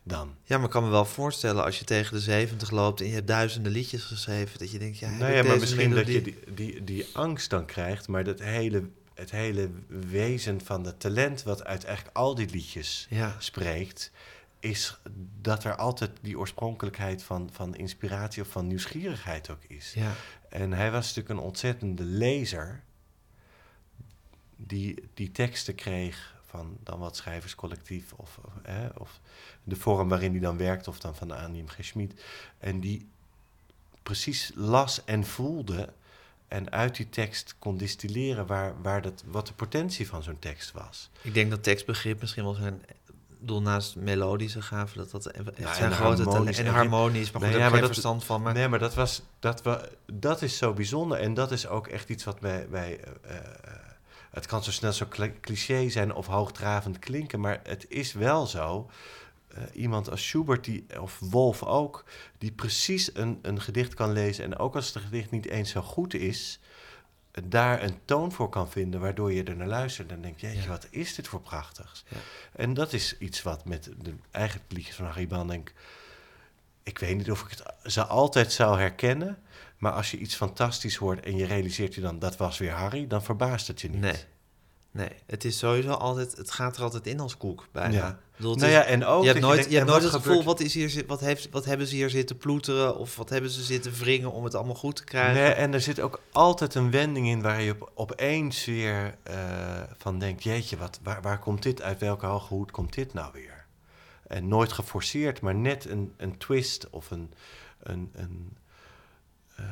Dan. 0.04 0.36
Ja, 0.44 0.56
maar 0.56 0.66
ik 0.66 0.72
kan 0.72 0.84
me 0.84 0.90
wel 0.90 1.06
voorstellen 1.06 1.64
als 1.64 1.80
je 1.80 1.86
tegen 1.86 2.14
de 2.14 2.22
70 2.22 2.72
loopt 2.72 3.02
en 3.02 3.08
je 3.08 3.14
hebt 3.14 3.28
duizenden 3.28 3.72
liedjes 3.72 4.04
geschreven, 4.04 4.60
dat 4.60 4.72
je 4.72 4.80
denkt, 4.80 4.98
ja, 4.98 5.10
nou 5.10 5.34
ja, 5.34 5.44
maar 5.44 5.60
misschien 5.60 5.92
dat 5.96 6.08
je 6.08 6.22
die, 6.22 6.38
die, 6.54 6.84
die 6.84 7.08
angst 7.14 7.50
dan 7.50 7.66
krijgt, 7.66 8.08
maar 8.08 8.24
dat 8.24 8.40
hele, 8.40 8.84
het 9.14 9.32
hele 9.32 9.70
wezen 9.88 10.62
van 10.64 10.86
het 10.86 11.00
talent 11.00 11.44
wat 11.44 11.64
uit 11.64 11.84
eigenlijk 11.84 12.18
al 12.18 12.36
die 12.36 12.50
liedjes 12.50 13.08
ja. 13.10 13.36
spreekt, 13.40 14.12
is 14.60 14.98
dat 15.42 15.64
er 15.64 15.76
altijd 15.76 16.12
die 16.22 16.40
oorspronkelijkheid 16.40 17.24
van, 17.24 17.50
van 17.52 17.76
inspiratie 17.76 18.42
of 18.42 18.48
van 18.48 18.68
nieuwsgierigheid 18.68 19.50
ook 19.50 19.64
is. 19.68 19.94
Ja. 19.96 20.12
En 20.50 20.74
hij 20.74 20.92
was 20.92 21.08
natuurlijk 21.08 21.40
een 21.40 21.46
ontzettende 21.46 22.04
lezer 22.04 22.84
die 24.56 25.04
die 25.14 25.32
teksten 25.32 25.76
kreeg 25.76 26.36
van 26.46 26.78
dan 26.84 27.00
wat 27.00 27.16
schrijverscollectief 27.16 28.14
of, 28.14 28.40
of, 28.98 29.20
de 29.64 29.76
vorm 29.76 30.10
waarin 30.10 30.32
hij 30.32 30.40
dan 30.40 30.58
werkt 30.58 30.88
of 30.88 31.00
dan 31.00 31.16
van 31.16 31.34
Aniem 31.34 31.68
G. 31.68 31.78
Schmid. 31.80 32.24
En 32.58 32.80
die 32.80 33.08
precies 34.04 34.52
las 34.56 35.04
en 35.06 35.26
voelde 35.26 35.94
en 36.48 36.72
uit 36.72 36.96
die 36.96 37.10
tekst 37.10 37.56
kon 37.60 37.78
distilleren 37.78 38.46
waar, 38.46 38.82
waar 38.82 39.02
dat, 39.02 39.24
wat 39.26 39.48
de 39.48 39.54
potentie 39.54 40.08
van 40.08 40.24
zo'n 40.24 40.40
tekst 40.40 40.72
was. 40.72 41.10
Ik 41.22 41.34
denk 41.34 41.50
dat 41.50 41.64
tekstbegrip 41.64 42.20
misschien 42.22 42.44
wel 42.44 42.54
zijn 42.54 42.82
bedoel, 43.48 43.62
naast 43.62 43.96
melodische 43.96 44.62
gaven, 44.62 44.98
dat 44.98 45.12
dat 45.12 45.28
echt 45.28 45.58
ja, 45.58 45.74
zijn 45.74 45.92
grote 45.92 46.24
talent. 46.24 46.58
En 46.58 46.68
harmonisch, 46.68 47.32
maar 47.32 47.42
goed, 47.42 47.52
nee, 47.52 47.60
ja, 47.60 47.70
maar 47.70 47.80
dat, 47.80 47.90
verstand 47.90 48.24
van. 48.24 48.42
Maar... 48.42 48.54
Nee, 48.54 48.68
maar 48.68 48.80
dat, 48.80 48.94
was, 48.94 49.22
dat, 49.40 49.62
we, 49.62 49.90
dat 50.06 50.42
is 50.42 50.58
zo 50.58 50.74
bijzonder. 50.74 51.20
En 51.20 51.34
dat 51.34 51.52
is 51.52 51.68
ook 51.68 51.88
echt 51.88 52.10
iets 52.10 52.24
wat 52.24 52.40
wij... 52.40 52.70
wij 52.70 53.00
uh, 53.26 53.36
het 54.32 54.46
kan 54.46 54.64
zo 54.64 54.72
snel 54.72 54.94
zo 54.94 55.08
cliché 55.42 55.90
zijn 55.90 56.14
of 56.14 56.28
hoogdravend 56.28 57.00
klinken, 57.00 57.40
maar 57.40 57.60
het 57.64 57.86
is 57.90 58.14
wel 58.14 58.46
zo. 58.46 58.90
Uh, 59.58 59.64
iemand 59.74 60.10
als 60.10 60.28
Schubert, 60.28 60.64
die, 60.64 60.86
of 61.00 61.20
Wolf 61.20 61.64
ook, 61.64 62.04
die 62.38 62.52
precies 62.52 63.16
een, 63.16 63.40
een 63.42 63.62
gedicht 63.62 63.94
kan 63.94 64.12
lezen. 64.12 64.44
En 64.44 64.58
ook 64.58 64.76
als 64.76 64.94
het 64.94 65.04
gedicht 65.04 65.32
niet 65.32 65.46
eens 65.46 65.72
zo 65.72 65.82
goed 65.82 66.14
is, 66.14 66.60
daar 67.44 67.84
een 67.84 68.00
toon 68.06 68.32
voor 68.32 68.50
kan 68.50 68.70
vinden, 68.70 69.00
waardoor 69.00 69.34
je 69.34 69.44
er 69.44 69.56
naar 69.56 69.68
luistert 69.68 70.12
en 70.12 70.22
denkt, 70.22 70.42
jeetje, 70.42 70.68
wat 70.68 70.88
is 70.90 71.16
dit 71.16 71.28
voor 71.28 71.42
prachtigs. 71.42 72.04
Ja. 72.08 72.18
En 72.52 72.74
dat 72.74 72.94
is 72.94 73.18
iets 73.18 73.44
wat 73.44 73.66
met 73.66 73.90
de 74.02 74.14
eigen 74.32 74.62
liedjes 74.68 74.96
van 74.96 75.06
Harry 75.06 75.28
denk 75.28 75.74
ik 76.88 77.00
weet 77.00 77.18
niet 77.18 77.32
of 77.32 77.42
ik 77.42 77.50
het 77.50 77.92
ze 77.94 78.06
altijd 78.06 78.52
zou 78.52 78.80
herkennen, 78.80 79.38
maar 79.78 79.92
als 79.92 80.12
je 80.12 80.18
iets 80.18 80.36
fantastisch 80.36 80.96
hoort 80.96 81.26
en 81.26 81.36
je 81.36 81.46
realiseert 81.46 81.96
je 81.96 82.02
dan, 82.02 82.20
dat 82.20 82.38
was 82.38 82.58
weer 82.58 82.72
Harry, 82.72 83.08
dan 83.08 83.24
verbaast 83.24 83.68
het 83.68 83.82
je 83.82 83.90
niet. 83.90 84.02
Nee. 84.02 84.24
Nee, 84.92 85.10
het 85.26 85.46
is 85.46 85.58
sowieso 85.58 85.92
altijd, 85.92 86.38
het 86.38 86.52
gaat 86.52 86.78
er 86.78 86.84
altijd 86.84 87.08
in 87.08 87.20
als 87.20 87.38
koek 87.38 87.68
bijna. 87.72 87.96
Ja. 87.96 88.20
Nou 88.38 88.68
ja, 88.68 88.84
en 88.84 89.06
ook... 89.06 89.24
Je 89.24 89.28
hebt 89.30 89.40
nooit, 89.40 89.70
je 89.70 89.76
hebt 89.76 89.90
nooit 89.90 90.04
het 90.04 90.12
gevoel, 90.12 90.44
wat, 90.44 90.60
is 90.60 90.74
hier, 90.74 91.04
wat, 91.08 91.20
heeft, 91.20 91.50
wat 91.52 91.66
hebben 91.66 91.88
ze 91.88 91.96
hier 91.96 92.10
zitten 92.10 92.38
ploeteren... 92.38 92.98
of 92.98 93.16
wat 93.16 93.30
hebben 93.30 93.50
ze 93.50 93.64
zitten 93.64 93.94
wringen 93.94 94.32
om 94.32 94.44
het 94.44 94.56
allemaal 94.56 94.76
goed 94.76 94.96
te 94.96 95.04
krijgen. 95.04 95.42
Nee, 95.42 95.52
en 95.52 95.74
er 95.74 95.82
zit 95.82 96.00
ook 96.00 96.22
altijd 96.32 96.76
een 96.76 96.92
wending 96.92 97.28
in 97.28 97.42
waar 97.42 97.62
je 97.62 97.72
op, 97.72 97.92
opeens 97.94 98.66
weer 98.66 99.16
uh, 99.30 99.36
van 99.98 100.20
denkt... 100.20 100.44
jeetje, 100.44 100.78
wat, 100.78 101.00
waar, 101.04 101.22
waar 101.22 101.40
komt 101.40 101.64
dit 101.64 101.82
uit? 101.82 102.00
Welke 102.00 102.26
hoge 102.26 102.54
hoed 102.54 102.72
komt 102.72 102.94
dit 102.94 103.14
nou 103.14 103.32
weer? 103.34 103.66
En 104.28 104.48
nooit 104.48 104.72
geforceerd, 104.72 105.42
maar 105.42 105.56
net 105.56 105.86
een, 105.86 106.14
een 106.18 106.38
twist 106.38 106.90
of 106.90 107.12
een... 107.12 107.34
een, 107.80 108.12
een 108.16 108.58
uh, 109.60 109.66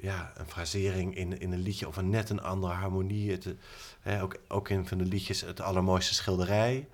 ja, 0.00 0.32
een 0.36 0.46
frasering 0.46 1.16
in, 1.16 1.40
in 1.40 1.52
een 1.52 1.62
liedje 1.62 1.88
of 1.88 1.96
een 1.96 2.10
net 2.10 2.30
een 2.30 2.42
andere 2.42 2.72
harmonie. 2.72 3.30
Het, 3.30 3.46
hè, 4.00 4.22
ook, 4.22 4.36
ook 4.48 4.68
in 4.68 4.86
van 4.86 4.98
de 4.98 5.04
liedjes 5.04 5.40
het 5.40 5.60
allermooiste 5.60 6.14
schilderij. 6.14 6.88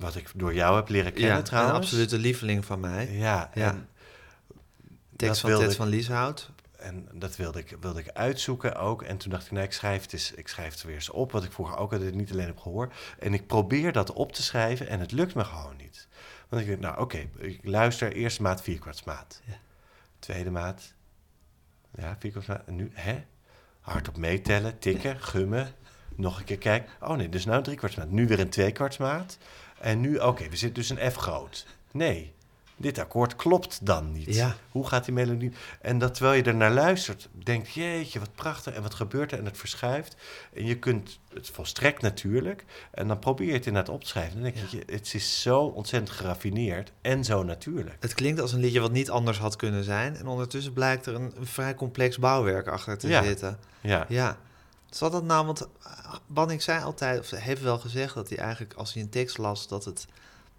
Wat 0.00 0.16
ik 0.16 0.30
door 0.34 0.54
jou 0.54 0.76
heb 0.76 0.88
leren 0.88 1.12
kennen 1.12 1.36
ja, 1.36 1.42
trouwens. 1.42 1.74
een 1.76 1.82
absolute 1.82 2.18
lieveling 2.18 2.64
van 2.64 2.80
mij. 2.80 3.12
Ja, 3.12 3.50
Ja. 3.54 3.86
Tekst 5.16 5.40
van 5.40 5.58
Ted 5.58 5.76
van 5.76 5.88
Lieshout. 5.88 6.50
en 6.76 7.08
dat 7.12 7.36
wilde 7.36 7.58
ik, 7.58 7.76
wilde 7.80 8.00
ik 8.00 8.08
uitzoeken 8.08 8.76
ook. 8.76 9.02
En 9.02 9.16
toen 9.16 9.30
dacht 9.30 9.44
ik, 9.44 9.50
nee, 9.50 9.64
ik 9.64 9.72
schrijf, 9.72 10.02
het 10.02 10.12
eens, 10.12 10.32
ik 10.32 10.48
schrijf 10.48 10.72
het 10.72 10.82
weer 10.82 10.94
eens 10.94 11.10
op. 11.10 11.32
Wat 11.32 11.44
ik 11.44 11.52
vroeger 11.52 11.76
ook 11.76 11.92
altijd 11.92 12.14
niet 12.14 12.32
alleen 12.32 12.46
heb 12.46 12.58
gehoord. 12.58 12.94
En 13.18 13.34
ik 13.34 13.46
probeer 13.46 13.92
dat 13.92 14.12
op 14.12 14.32
te 14.32 14.42
schrijven 14.42 14.88
en 14.88 15.00
het 15.00 15.12
lukt 15.12 15.34
me 15.34 15.44
gewoon 15.44 15.76
niet. 15.76 16.08
Want 16.48 16.62
ik 16.62 16.68
denk, 16.68 16.80
nou 16.80 17.00
oké, 17.00 17.28
ik 17.36 17.60
luister 17.62 18.12
eerste 18.12 18.42
maat, 18.42 18.62
vierkwartsmaat. 18.62 19.40
Ja. 19.44 19.54
Tweede 20.18 20.50
maat, 20.50 20.94
ja, 21.94 22.16
vierkwartsmaat. 22.18 22.62
En 22.66 22.76
nu, 22.76 22.90
hè? 22.94 23.24
Hardop 23.80 24.16
meetellen, 24.16 24.78
tikken, 24.78 25.20
gummen. 25.20 25.74
Nog 26.14 26.38
een 26.38 26.44
keer 26.44 26.58
kijken. 26.58 26.90
Oh 27.00 27.16
nee, 27.16 27.28
dus 27.28 27.44
nou 27.44 27.56
een 27.56 27.62
driekwartsmaat. 27.62 28.10
Nu 28.10 28.26
weer 28.26 28.40
een 28.40 28.50
tweekwartsmaat. 28.50 29.38
En 29.80 30.00
nu, 30.00 30.18
oké, 30.18 30.48
we 30.48 30.56
zitten 30.56 30.74
dus 30.82 30.90
een 30.90 31.10
F 31.10 31.14
groot. 31.16 31.66
Nee, 31.92 32.32
dit 32.76 32.98
akkoord 32.98 33.36
klopt 33.36 33.86
dan 33.86 34.12
niet. 34.12 34.34
Ja. 34.34 34.56
Hoe 34.70 34.86
gaat 34.88 35.04
die 35.04 35.14
melodie? 35.14 35.52
En 35.80 35.98
dat 35.98 36.14
terwijl 36.14 36.36
je 36.36 36.42
er 36.42 36.54
naar 36.54 36.70
luistert, 36.70 37.28
denkt 37.32 37.70
jeetje, 37.72 38.18
wat 38.18 38.34
prachtig. 38.34 38.74
En 38.74 38.82
wat 38.82 38.94
gebeurt 38.94 39.32
er? 39.32 39.38
En 39.38 39.44
het 39.44 39.58
verschuift. 39.58 40.16
En 40.54 40.66
je 40.66 40.78
kunt 40.78 41.18
het 41.34 41.48
volstrekt 41.50 42.02
natuurlijk. 42.02 42.64
En 42.90 43.08
dan 43.08 43.18
probeer 43.18 43.46
je 43.46 43.52
het 43.52 43.66
inderdaad 43.66 43.94
op 43.94 44.00
te 44.02 44.08
schrijven. 44.08 44.32
Dan 44.42 44.42
denk 44.52 44.56
je, 44.70 44.82
het 44.92 45.14
is 45.14 45.42
zo 45.42 45.60
ontzettend 45.60 46.16
geraffineerd 46.16 46.92
en 47.00 47.24
zo 47.24 47.42
natuurlijk. 47.42 47.96
Het 48.00 48.14
klinkt 48.14 48.40
als 48.40 48.52
een 48.52 48.60
liedje 48.60 48.80
wat 48.80 48.92
niet 48.92 49.10
anders 49.10 49.38
had 49.38 49.56
kunnen 49.56 49.84
zijn. 49.84 50.16
En 50.16 50.26
ondertussen 50.26 50.72
blijkt 50.72 51.06
er 51.06 51.14
een, 51.14 51.32
een 51.36 51.46
vrij 51.46 51.74
complex 51.74 52.18
bouwwerk 52.18 52.66
achter 52.68 52.98
te 52.98 53.08
Ja. 53.08 53.22
zitten. 53.22 53.58
Ja, 53.80 54.06
Ja. 54.08 54.38
Zat 54.90 55.12
dat 55.12 55.24
nou, 55.24 55.46
want 55.46 55.60
eh, 55.82 56.14
Banning 56.26 56.62
zei 56.62 56.82
altijd, 56.82 57.20
of 57.20 57.30
heeft 57.30 57.62
wel 57.62 57.78
gezegd 57.78 58.14
dat 58.14 58.28
hij 58.28 58.38
eigenlijk 58.38 58.74
als 58.74 58.92
hij 58.92 59.02
een 59.02 59.08
tekst 59.08 59.38
las, 59.38 59.68
dat 59.68 59.84
het, 59.84 60.06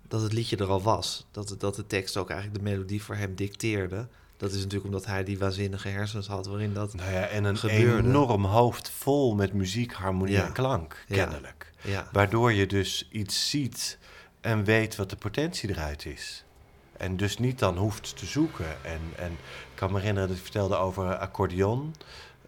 dat 0.07 0.21
het 0.21 0.33
liedje 0.33 0.57
er 0.57 0.69
al 0.69 0.81
was. 0.81 1.25
Dat, 1.31 1.49
het, 1.49 1.59
dat 1.59 1.75
de 1.75 1.87
tekst 1.87 2.17
ook 2.17 2.29
eigenlijk 2.29 2.63
de 2.63 2.69
melodie 2.71 3.03
voor 3.03 3.15
hem 3.15 3.35
dicteerde. 3.35 4.07
Dat 4.37 4.49
is 4.51 4.57
natuurlijk 4.57 4.85
omdat 4.85 5.05
hij 5.05 5.23
die 5.23 5.37
waanzinnige 5.39 5.87
hersens 5.87 6.27
had 6.27 6.45
waarin 6.47 6.73
dat... 6.73 6.93
nou 6.93 7.11
ja, 7.11 7.25
en 7.27 7.43
een 7.43 7.57
Gebeurde. 7.57 8.07
enorm 8.07 8.45
hoofd 8.45 8.89
vol 8.89 9.35
met 9.35 9.53
muziek, 9.53 9.93
harmonie 9.93 10.33
Ja. 10.35 10.45
en 10.45 10.51
klank, 10.51 11.03
kennelijk. 11.07 11.71
Ja, 11.83 12.07
Waardoor 12.11 12.51
je 12.53 12.67
dus 12.67 13.07
iets 13.11 13.49
ziet 13.49 13.97
en 14.41 14.63
weet 14.63 14.95
wat 14.95 15.09
de 15.09 15.15
potentie 15.15 15.69
eruit 15.69 16.05
is. 16.05 16.43
En 16.97 17.17
dus 17.17 17.37
niet 17.37 17.59
dan 17.59 17.77
hoeft 17.77 18.17
te 18.17 18.25
zoeken. 18.25 18.83
En, 18.85 18.99
en 19.17 19.31
ik 19.31 19.75
kan 19.75 19.91
me 19.91 19.97
herinneren 19.99 20.27
dat 20.29 20.37
hij 20.37 20.45
vertelde 20.45 20.75
over 20.75 21.17
accordeon. 21.17 21.95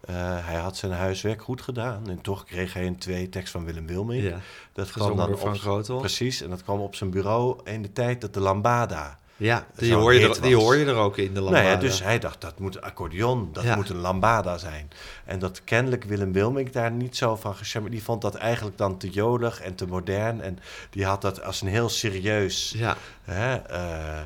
Eh, 0.06 0.14
hij 0.46 0.56
had 0.56 0.76
zijn 0.76 0.92
huiswerk 0.92 1.42
goed 1.42 1.62
gedaan. 1.62 2.08
En 2.08 2.20
toch 2.20 2.44
kreeg 2.44 2.72
hij 2.72 2.86
een 2.86 2.98
twee 2.98 3.28
tekst 3.28 3.50
van 3.52 3.64
Willem 3.64 3.86
Wilming. 3.86 4.22
ja. 4.22 4.38
Dat 4.72 4.90
kwam 4.90 5.16
dan 5.16 5.32
op. 5.32 5.98
Precies, 5.98 6.40
en 6.42 6.50
dat 6.50 6.62
kwam 6.62 6.80
op 6.80 6.94
zijn 6.94 7.10
bureau 7.10 7.60
in 7.64 7.82
de 7.82 7.92
tijd 7.92 8.20
dat 8.20 8.34
de 8.34 8.40
lambada... 8.40 9.18
ja 9.36 9.66
die, 9.76 9.94
hoor 9.94 10.14
je 10.14 10.28
er, 10.28 10.42
die 10.42 10.56
hoor 10.56 10.76
je 10.76 10.84
er 10.84 10.94
ook 10.94 11.16
in 11.16 11.34
de 11.34 11.40
lambada. 11.40 11.62
Nou 11.62 11.74
ja, 11.74 11.80
dus 11.80 12.02
hij 12.02 12.18
dacht, 12.18 12.40
dat 12.40 12.58
moet 12.58 12.76
een 12.76 12.82
accordeon, 12.82 13.48
dat 13.52 13.64
Ja. 13.64 13.74
moet 13.76 13.88
een 13.88 13.96
lambada 13.96 14.58
zijn. 14.58 14.90
En 15.24 15.38
dat 15.38 15.64
kennelijk 15.64 16.04
Willem 16.04 16.32
Wilming 16.32 16.70
daar 16.70 16.90
niet 16.90 17.16
zo 17.16 17.36
van 17.36 17.54
gecharmeerd... 17.54 17.92
Die 17.92 18.02
vond 18.02 18.22
dat 18.22 18.34
eigenlijk 18.34 18.78
dan 18.78 18.98
te 18.98 19.10
jolig 19.10 19.60
en 19.60 19.74
te 19.74 19.86
modern. 19.86 20.40
En 20.40 20.58
die 20.90 21.04
had 21.04 21.22
dat 21.22 21.42
als 21.42 21.60
een 21.60 21.68
heel 21.68 21.88
serieus 21.88 22.74
Ja, 22.76 22.96
hè, 23.22 23.54
eh, 23.54 24.20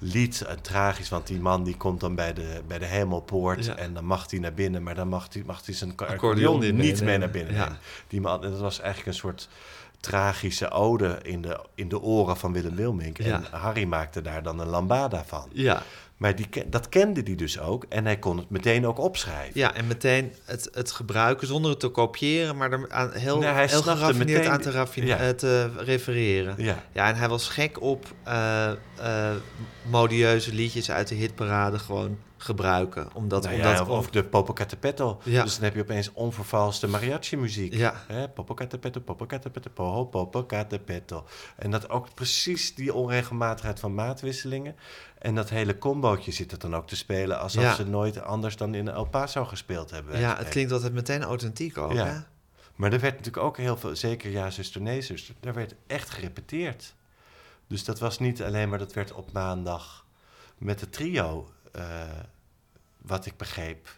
lied. 0.00 0.40
En 0.40 0.60
tragisch, 0.60 1.08
want 1.08 1.26
die 1.26 1.40
man 1.40 1.64
die 1.64 1.76
komt 1.76 2.00
dan 2.00 2.14
bij 2.14 2.32
de, 2.32 2.62
bij 2.66 2.78
de 2.78 2.84
hemelpoort... 2.84 3.64
Ja. 3.64 3.76
en 3.76 3.94
dan 3.94 4.04
mag 4.04 4.30
hij 4.30 4.38
naar 4.38 4.54
binnen, 4.54 4.82
maar 4.82 4.94
dan 4.94 5.08
mag 5.08 5.26
hij, 5.32 5.42
mag 5.46 5.66
hij 5.66 5.74
zijn 5.74 5.92
Accordeon 5.96 6.76
niet 6.76 7.02
mee 7.02 7.18
naar 7.18 7.30
binnen 7.30 7.54
Ja. 7.54 7.78
Die 8.08 8.20
man, 8.20 8.44
en 8.44 8.50
dat 8.50 8.60
was 8.60 8.80
eigenlijk 8.80 9.08
een 9.08 9.20
soort 9.20 9.48
tragische 10.00 10.70
ode 10.70 11.18
in 11.22 11.42
de, 11.42 11.60
in 11.74 11.88
de 11.88 12.00
oren 12.00 12.36
van 12.36 12.52
Willem 12.52 12.76
Wilming. 12.76 13.24
Ja. 13.24 13.34
En 13.34 13.58
Harry 13.58 13.84
maakte 13.84 14.22
daar 14.22 14.42
dan 14.42 14.58
een 14.58 14.68
lambada 14.68 15.24
van. 15.26 15.48
ja. 15.52 15.82
Maar 16.20 16.36
die, 16.36 16.48
dat 16.66 16.88
kende 16.88 17.20
hij 17.24 17.34
dus 17.34 17.58
ook. 17.60 17.84
En 17.88 18.04
hij 18.04 18.18
kon 18.18 18.36
het 18.36 18.50
meteen 18.50 18.86
ook 18.86 18.98
opschrijven. 18.98 19.60
ja, 19.60 19.74
en 19.74 19.86
meteen 19.86 20.32
het, 20.44 20.68
het 20.72 20.90
gebruiken 20.90 21.46
zonder 21.46 21.70
het 21.70 21.80
te 21.80 21.88
kopiëren, 21.88 22.56
maar 22.56 22.72
er 22.72 22.86
aan, 22.90 23.10
heel, 23.12 23.38
Nee, 23.38 23.48
hij 23.48 23.66
heel 23.66 23.82
geraffineerd 23.82 24.38
meteen- 24.38 24.50
aan 24.52 24.60
te, 24.60 24.70
raffine- 24.70 25.06
Ja. 25.06 25.16
eh, 25.18 25.28
te 25.28 25.70
refereren. 25.76 26.54
Ja. 26.58 26.84
Ja, 26.92 27.08
en 27.08 27.14
hij 27.16 27.28
was 27.28 27.48
gek 27.48 27.80
op 27.80 28.06
eh, 28.24 28.70
eh, 28.70 28.76
modieuze 29.90 30.54
liedjes 30.54 30.90
uit 30.90 31.08
de 31.08 31.14
hitparade 31.14 31.78
gewoon 31.78 32.18
gebruiken. 32.36 33.08
Omdat, 33.14 33.42
Nou 33.42 33.54
omdat 33.54 33.72
ja, 33.72 33.82
of, 33.82 33.88
of 33.88 34.10
de 34.10 34.24
Popocatépetl. 34.24 35.14
Ja. 35.22 35.42
Dus 35.42 35.54
dan 35.54 35.64
heb 35.64 35.74
je 35.74 35.80
opeens 35.80 36.10
onvervalste 36.12 36.88
mariachi-muziek. 36.88 37.74
Ja. 37.74 38.04
Hè? 38.06 38.28
Popocatépetl, 38.28 38.98
Popocatépetl, 39.00 39.68
poho, 39.74 40.04
Popocatépetl. 40.04 41.18
En 41.56 41.70
dat 41.70 41.90
ook 41.90 42.14
precies 42.14 42.74
die 42.74 42.94
onregelmatigheid 42.94 43.80
van 43.80 43.94
maatwisselingen. 43.94 44.76
En 45.20 45.34
dat 45.34 45.48
hele 45.50 45.78
combootje 45.78 46.32
zit 46.32 46.52
er 46.52 46.58
dan 46.58 46.76
ook 46.76 46.86
te 46.86 46.96
spelen... 46.96 47.38
alsof 47.40 47.62
Ja. 47.62 47.74
ze 47.74 47.86
nooit 47.86 48.22
anders 48.22 48.56
dan 48.56 48.74
in 48.74 48.88
El 48.88 49.04
Paso 49.04 49.44
gespeeld 49.44 49.90
hebben. 49.90 50.18
ja, 50.18 50.36
het 50.36 50.48
klinkt 50.48 50.72
altijd 50.72 50.92
meteen 50.92 51.22
authentiek 51.22 51.78
ook. 51.78 51.92
Ja. 51.92 52.06
Hè? 52.06 52.18
Maar 52.76 52.92
er 52.92 53.00
werd 53.00 53.16
natuurlijk 53.16 53.44
ook 53.44 53.56
heel 53.56 53.76
veel, 53.76 53.96
zeker 53.96 54.30
ja, 54.30 54.50
zuster, 54.50 54.80
nee, 54.80 55.02
zuster, 55.02 55.34
daar 55.40 55.54
werd 55.54 55.74
echt 55.86 56.10
gerepeteerd. 56.10 56.94
Dus 57.66 57.84
dat 57.84 57.98
was 57.98 58.18
niet 58.18 58.42
alleen 58.42 58.68
maar, 58.68 58.78
dat 58.78 58.92
werd 58.92 59.12
op 59.12 59.32
maandag 59.32 60.04
met 60.58 60.80
het 60.80 60.92
trio, 60.92 61.50
eh, 61.72 61.84
wat 63.02 63.26
ik 63.26 63.36
begreep, 63.36 63.88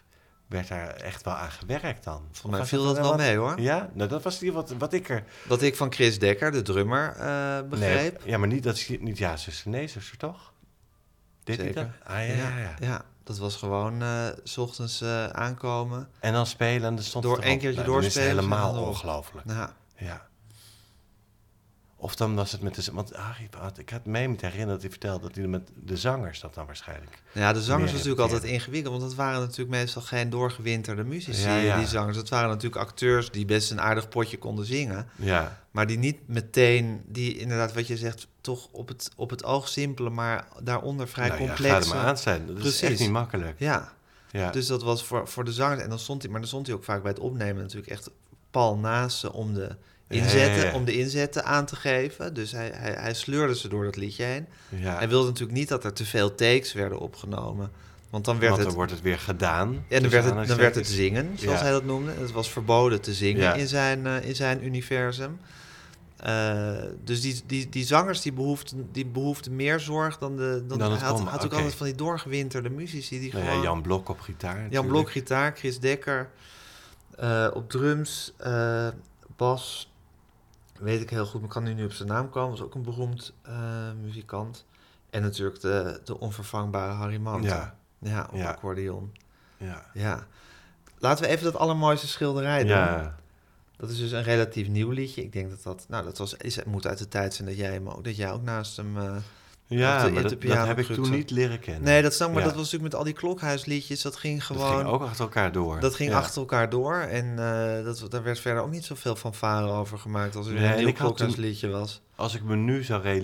werd 0.47 0.67
daar 0.67 0.87
echt 0.89 1.23
wel 1.23 1.33
aan 1.33 1.51
gewerkt 1.51 2.03
dan. 2.03 2.27
Volgens 2.31 2.57
mij 2.61 2.65
viel 2.65 2.83
dat 2.83 2.97
wel 2.97 3.07
wat- 3.09 3.17
mee 3.17 3.37
hoor. 3.37 3.59
Ja, 3.61 3.89
nou 3.93 4.09
dat 4.09 4.23
was 4.23 4.39
die 4.39 4.53
wat, 4.53 4.73
wat 4.77 4.93
ik 4.93 5.09
er... 5.09 5.23
Wat 5.47 5.61
ik 5.61 5.75
van 5.75 5.93
Chris 5.93 6.19
Dekker, 6.19 6.51
de 6.51 6.61
drummer, 6.61 7.09
eh, 7.15 7.61
begreep. 7.69 8.19
Nee, 8.19 8.31
ja, 8.31 8.37
maar 8.37 8.47
niet, 8.47 8.63
dat 8.63 8.75
is 8.75 8.87
niet 8.99 9.17
ja, 9.17 9.37
zuster, 9.37 9.69
nee, 9.69 9.87
zuster, 9.87 10.17
toch? 10.17 10.52
Deed 11.43 11.57
hij 11.57 11.65
Zeker. 11.65 11.83
dat? 11.83 12.07
Ah, 12.13 12.27
ja, 12.27 12.33
ja, 12.33 12.57
ja. 12.57 12.75
ja, 12.79 13.01
dat 13.23 13.37
was 13.37 13.55
gewoon 13.55 14.01
eh, 14.01 14.25
s 14.43 14.57
ochtends 14.57 15.01
eh, 15.01 15.27
aankomen. 15.27 16.07
En 16.19 16.33
dan 16.33 16.45
spelen 16.45 16.87
en 16.87 16.95
dan 16.95 17.03
stond 17.03 17.23
Door 17.23 17.39
één 17.39 17.59
keertje 17.59 17.83
Nou, 17.83 17.97
is 17.97 18.03
doorspelen, 18.03 18.27
helemaal 18.35 18.67
dan 18.73 18.75
erop. 18.81 18.87
ongelooflijk. 18.93 19.45
Nou, 19.45 19.69
Ja. 19.97 20.21
Of 22.03 22.15
dan 22.15 22.35
was 22.35 22.51
het 22.51 22.61
met 22.61 22.75
de... 22.75 22.91
Want 22.93 23.11
had- 23.51 23.77
ik 23.77 23.89
had 23.89 24.05
mee 24.05 24.27
moeten 24.27 24.47
herinneren 24.47 24.73
dat 24.73 24.81
hij 24.81 24.91
vertelde... 24.91 25.27
dat 25.27 25.35
hij 25.35 25.47
met 25.47 25.69
de 25.83 25.97
zangers 25.97 26.39
dat 26.39 26.53
dan 26.53 26.65
waarschijnlijk... 26.65 27.21
ja, 27.33 27.53
de 27.53 27.61
zangers 27.61 27.91
was 27.91 28.03
natuurlijk 28.03 28.31
altijd 28.31 28.51
ingewikkeld. 28.51 28.93
Want 28.97 29.05
dat 29.09 29.15
waren 29.17 29.39
natuurlijk 29.39 29.69
meestal 29.69 30.01
geen 30.01 30.29
doorgewinterde 30.29 31.03
muzici, 31.03 31.41
Ja, 31.47 31.55
ja. 31.57 31.77
die 31.77 31.87
zangers. 31.87 32.17
Dat 32.17 32.29
waren 32.29 32.49
natuurlijk 32.49 32.81
acteurs 32.81 33.31
die 33.31 33.45
best 33.45 33.71
een 33.71 33.81
aardig 33.81 34.09
potje 34.09 34.37
konden 34.37 34.65
zingen. 34.65 35.07
Ja, 35.15 35.61
Maar 35.71 35.87
die 35.87 35.97
niet 35.97 36.27
meteen, 36.27 37.01
die 37.07 37.37
inderdaad 37.37 37.73
wat 37.73 37.87
je 37.87 37.97
zegt, 37.97 38.27
toch 38.41 38.67
op 38.71 38.87
het, 38.87 39.09
op 39.15 39.29
het 39.29 39.43
oog 39.43 39.67
simpele, 39.67 40.09
maar 40.09 40.47
daaronder 40.63 41.07
vrij 41.07 41.27
nou 41.27 41.39
ja, 41.41 41.45
complex. 41.47 41.73
ga 41.73 41.81
er 41.91 41.95
maar 41.97 42.05
aan 42.07 42.17
zijn. 42.17 42.45
Dat 42.47 42.55
is 42.55 42.61
Precies. 42.61 42.81
echt 42.81 42.99
niet 42.99 43.09
makkelijk. 43.11 43.59
Ja, 43.59 43.93
Ja. 44.31 44.51
dus 44.51 44.67
dat 44.67 44.83
was 44.83 45.03
voor, 45.03 45.27
voor 45.27 45.43
de 45.45 45.53
zangers. 45.53 45.81
En 45.81 45.89
dan 45.89 45.99
stond 45.99 46.21
hij, 46.21 46.31
maar 46.31 46.39
dan 46.39 46.49
stond 46.49 46.67
hij 46.67 46.75
ook 46.75 46.83
vaak 46.83 47.01
bij 47.01 47.11
het 47.11 47.19
opnemen 47.19 47.61
natuurlijk 47.61 47.91
echt 47.91 48.09
pal 48.51 48.77
naast 48.77 49.17
ze 49.17 49.33
om 49.33 49.53
de 49.53 49.75
inzetten, 50.13 50.65
Ja, 50.65 50.73
om 50.73 50.85
de 50.85 50.97
inzetten 50.97 51.45
aan 51.45 51.65
te 51.65 51.75
geven. 51.75 52.33
Dus 52.33 52.51
hij, 52.51 52.71
hij, 52.73 52.91
hij 52.97 53.13
sleurde 53.13 53.55
ze 53.55 53.67
door 53.67 53.83
dat 53.83 53.95
liedje 53.95 54.23
heen. 54.23 54.47
ja. 54.69 54.97
Hij 54.97 55.09
wilde 55.09 55.27
natuurlijk 55.27 55.57
niet 55.57 55.67
dat 55.67 55.83
er 55.83 55.93
te 55.93 56.05
veel 56.05 56.35
takes 56.35 56.73
werden 56.73 56.99
opgenomen. 56.99 57.71
Want 58.13 58.25
dan 58.25 58.39
werd 58.39 58.47
Want 58.47 58.57
het 58.57 58.67
dan 58.67 58.77
wordt 58.77 58.91
het 58.91 59.01
weer 59.01 59.19
gedaan. 59.19 59.85
Ja, 59.89 59.99
dan 59.99 60.09
werd, 60.09 60.25
het, 60.25 60.47
dan 60.47 60.57
werd 60.57 60.75
het 60.75 60.87
zingen, 60.87 61.31
zoals 61.35 61.61
hij 61.61 61.71
dat 61.71 61.83
noemde. 61.83 62.11
Het 62.11 62.31
was 62.31 62.51
verboden 62.51 63.01
te 63.01 63.13
zingen 63.13 63.55
in, 63.55 63.67
zijn, 63.67 64.05
eh, 64.07 64.27
in 64.27 64.35
zijn 64.35 64.65
universum. 64.65 65.39
Eh, 66.17 66.73
dus 67.03 67.21
die, 67.21 67.41
die, 67.45 67.69
die 67.69 67.85
zangers 67.85 68.21
die 68.21 68.33
behoefden, 68.33 68.89
die 68.91 69.05
behoefden 69.05 69.55
meer 69.55 69.79
zorg 69.79 70.17
dan 70.17 70.37
de... 70.37 70.63
Dan, 70.67 70.77
Dan 70.77 70.91
had, 70.91 71.15
komen, 71.15 71.31
had 71.31 71.45
ook 71.45 71.53
altijd 71.53 71.75
van 71.75 71.85
die 71.85 71.95
doorgewinterde 71.95 72.69
muzici. 72.69 73.19
Die 73.19 73.33
Nou 73.33 73.45
ja, 73.45 73.61
Jan 73.61 73.81
Blok 73.81 74.09
op 74.09 74.19
gitaar. 74.19 74.67
Jan. 74.69 74.87
Blok 74.87 75.11
gitaar, 75.11 75.53
Chris 75.55 75.79
Dekker 75.79 76.29
eh, 77.15 77.47
op 77.53 77.69
drums, 77.69 78.33
bas. 79.35 79.92
Weet 80.79 81.01
ik 81.01 81.09
heel 81.09 81.25
goed, 81.25 81.33
maar 81.33 81.43
ik 81.43 81.49
kan 81.49 81.63
nu 81.63 81.73
niet 81.73 81.85
op 81.85 81.91
zijn 81.91 82.07
naam 82.07 82.29
komen. 82.29 82.49
Was 82.49 82.61
ook 82.61 82.75
een 82.75 82.83
beroemd 82.83 83.33
eh, 83.41 83.91
muzikant. 84.01 84.65
En 85.09 85.21
natuurlijk 85.21 85.61
de, 85.61 86.01
de 86.03 86.19
onvervangbare 86.19 86.93
Harry 86.93 87.17
Mann. 87.17 87.43
Ja. 87.43 87.75
Ja, 87.99 88.27
op 88.31 88.37
Ja. 88.37 88.49
accordeon. 88.49 89.11
Ja. 89.57 89.85
Ja. 89.93 90.27
Laten 90.97 91.23
we 91.25 91.29
even 91.29 91.43
dat 91.43 91.55
allermooiste 91.55 92.07
schilderij 92.07 92.59
doen. 92.59 92.69
Ja. 92.77 93.15
Dat 93.77 93.89
is 93.89 93.97
dus 93.97 94.11
een 94.11 94.23
relatief 94.23 94.67
nieuw 94.67 94.89
liedje. 94.89 95.23
Ik 95.23 95.33
denk 95.33 95.49
dat 95.49 95.63
dat... 95.63 95.85
Nou, 95.87 96.03
dat 96.03 96.17
was, 96.17 96.33
is, 96.33 96.55
het 96.55 96.65
moet 96.65 96.87
uit 96.87 96.97
de 96.97 97.07
tijd 97.07 97.33
zijn 97.33 97.47
dat 97.47 97.57
jij, 97.57 97.73
hem 97.73 97.89
ook, 97.89 98.03
dat 98.03 98.15
jij 98.15 98.31
ook 98.31 98.41
naast 98.43 98.77
hem... 98.77 98.97
eh, 98.97 99.15
Ja, 99.77 100.05
de- 100.09 100.21
dat, 100.21 100.41
dat 100.41 100.65
heb 100.67 100.79
ik 100.79 100.85
toen 100.85 101.11
niet 101.11 101.31
leren 101.31 101.59
kennen. 101.59 101.83
Nee, 101.83 102.01
dat 102.01 102.13
snap 102.13 102.27
ik, 102.27 102.33
maar 102.33 102.43
Ja. 102.43 102.49
dat 102.49 102.57
was 102.57 102.65
natuurlijk 102.71 102.91
met 102.91 102.99
al 103.01 103.05
die 103.05 103.13
klokhuisliedjes. 103.19 104.01
Dat 104.01 104.15
ging 104.15 104.37
Dat 104.37 104.45
gewoon... 104.45 104.75
ging 104.77 104.89
ook 104.89 105.01
achter 105.01 105.23
elkaar 105.23 105.51
door. 105.51 105.79
Dat 105.79 105.95
ging 105.95 106.09
Ja. 106.11 106.17
achter 106.17 106.41
elkaar 106.41 106.69
door. 106.69 106.95
En 106.95 107.29
eh, 107.39 107.83
dat, 107.83 108.05
daar 108.11 108.23
werd 108.23 108.39
verder 108.39 108.63
ook 108.63 108.71
niet 108.71 108.85
zoveel 108.85 109.15
van 109.15 109.33
varen 109.33 109.69
over 109.69 109.97
gemaakt... 109.99 110.35
als 110.35 110.47
er 110.47 110.53
Nee, 110.53 110.63
een 110.63 110.69
en 110.71 110.77
nieuw 110.77 110.85
toen- 110.85 110.95
klokhuisliedje 110.95 111.67
was. 111.69 112.01
Als 112.15 112.35
ik 112.35 112.43
me 112.43 112.55
nu, 112.55 112.83
zou 112.83 113.03
eh, 113.03 113.23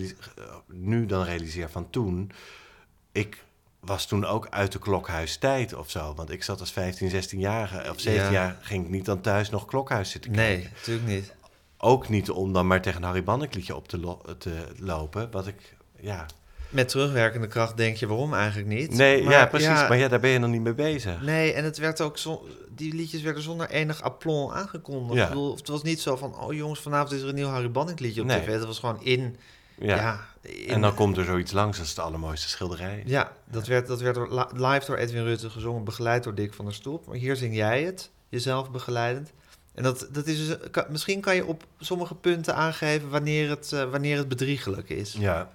nu 0.68 1.06
dan 1.06 1.24
realiseer 1.24 1.70
van 1.70 1.90
toen... 1.90 2.32
Ik 3.12 3.44
was 3.80 4.06
toen 4.08 4.26
ook 4.26 4.48
uit 4.50 4.72
de 4.72 4.80
klokhuistijd 4.80 5.74
of 5.74 5.90
zo. 5.90 6.14
Want 6.16 6.32
ik 6.32 6.44
zat 6.44 6.60
als 6.60 6.72
15, 6.72 7.10
16-jarige 7.12 7.90
of 7.90 8.00
17 8.00 8.14
Ja. 8.14 8.32
jaar... 8.32 8.58
ging 8.62 8.84
ik 8.86 8.90
niet 8.92 9.06
dan 9.06 9.22
thuis 9.22 9.50
nog 9.50 9.66
klokhuis 9.66 10.10
zitten 10.12 10.32
kijken. 10.32 10.60
Nee, 10.64 10.70
natuurlijk 10.76 11.08
niet. 11.08 11.34
ook 11.78 12.10
niet 12.10 12.30
om 12.30 12.54
dan 12.54 12.68
maar 12.68 12.82
tegen 12.82 13.04
een 13.04 13.24
Harry 13.24 13.48
liedje 13.52 13.76
op 13.76 13.88
te, 13.88 13.98
lo- 14.00 14.22
te 14.38 14.64
lopen. 14.78 15.32
Wat 15.32 15.48
ik, 15.48 15.76
ja... 16.00 16.26
Met 16.70 16.90
terugwerkende 16.90 17.48
kracht 17.48 17.78
denk 17.78 17.96
je 17.98 18.08
waarom 18.08 18.34
eigenlijk 18.34 18.68
niet. 18.68 18.94
Nee, 18.94 19.24
Maar 19.24 19.34
ja, 19.34 19.46
precies. 19.46 19.68
Maar 19.68 19.98
ja, 19.98 20.08
daar 20.08 20.20
ben 20.20 20.30
je 20.30 20.40
nog 20.40 20.50
niet 20.50 20.62
mee 20.62 20.74
bezig. 20.74 21.22
Nee, 21.22 21.54
en 21.54 21.64
het 21.64 21.78
werd 21.78 22.02
ook 22.02 22.18
zo, 22.18 22.48
die 22.76 22.94
liedjes 22.96 23.22
werden 23.22 23.44
zonder 23.44 23.70
enig 23.70 24.02
aplomb 24.02 24.52
aangekondigd. 24.52 25.18
Ja. 25.18 25.24
Ik 25.24 25.30
bedoel, 25.30 25.56
het 25.56 25.68
was 25.68 25.84
niet 25.84 26.02
zo 26.02 26.16
van, 26.16 26.40
oh 26.40 26.54
jongens, 26.54 26.80
vanavond 26.80 27.12
is 27.12 27.22
er 27.22 27.28
een 27.30 27.36
nieuw 27.36 27.48
Harry 27.48 27.72
Banning 27.72 28.00
liedje 28.00 28.22
op 28.22 28.28
Nee. 28.28 28.42
tv. 28.42 28.48
Het 28.48 28.66
was 28.66 28.80
gewoon 28.80 29.04
in, 29.04 29.38
Ja. 29.80 29.96
ja, 29.96 30.20
in- 30.42 30.68
En 30.68 30.82
dan 30.82 30.94
komt 30.94 31.18
er 31.18 31.26
zoiets 31.26 31.52
langs 31.52 31.80
als 31.80 31.94
de 31.94 32.02
allermooiste 32.02 32.50
schilderij. 32.50 33.04
ja, 33.06 33.32
dat 33.52 33.68
werd, 33.68 33.88
dat 33.88 34.02
werd 34.02 34.18
live 34.54 34.84
door 34.86 34.98
Edwin 34.98 35.24
Rutte 35.24 35.50
gezongen, 35.50 35.84
begeleid 35.84 36.24
door 36.24 36.36
Dick 36.36 36.54
van 36.54 36.66
der 36.66 36.74
Stoep. 36.74 37.06
Maar 37.08 37.16
hier 37.16 37.36
zing 37.36 37.56
jij 37.56 37.84
het, 37.84 38.10
jezelf 38.30 38.72
begeleidend. 38.72 39.32
En 39.76 39.84
dat, 39.84 40.08
dat 40.12 40.28
is 40.28 40.48
dus, 40.48 40.58
kan- 40.72 40.86
misschien 40.90 41.22
kan 41.22 41.36
je 41.36 41.46
op 41.46 41.64
sommige 41.80 42.16
punten 42.16 42.56
aangeven 42.56 43.10
wanneer 43.10 43.50
het, 43.50 43.72
eh, 43.74 43.84
wanneer 43.92 44.18
het 44.18 44.28
bedriegelijk 44.28 44.90
is. 44.90 45.16
Ja. 45.20 45.50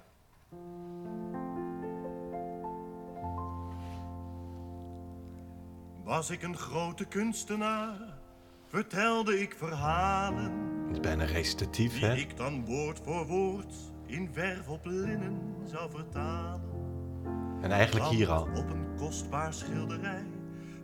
Was 6.05 6.29
ik 6.29 6.43
een 6.43 6.57
grote 6.57 7.05
kunstenaar, 7.05 7.97
vertelde 8.67 9.39
ik 9.41 9.55
verhalen. 9.57 10.51
Het 10.87 10.91
is 10.91 10.99
bijna 10.99 11.23
recitatief, 11.23 11.93
Die 11.93 12.05
hè? 12.05 12.15
ik 12.15 12.37
dan 12.37 12.65
woord 12.65 13.01
voor 13.03 13.25
woord 13.25 13.73
in 14.05 14.29
verf 14.33 14.67
op 14.67 14.85
linnen 14.85 15.41
zou 15.63 15.89
vertalen. 15.91 16.61
En 17.61 17.71
eigenlijk 17.71 18.05
hier 18.05 18.31
al. 18.31 18.41
Op 18.55 18.69
een 18.69 18.95
kostbaar 18.97 19.53
schilderij 19.53 20.25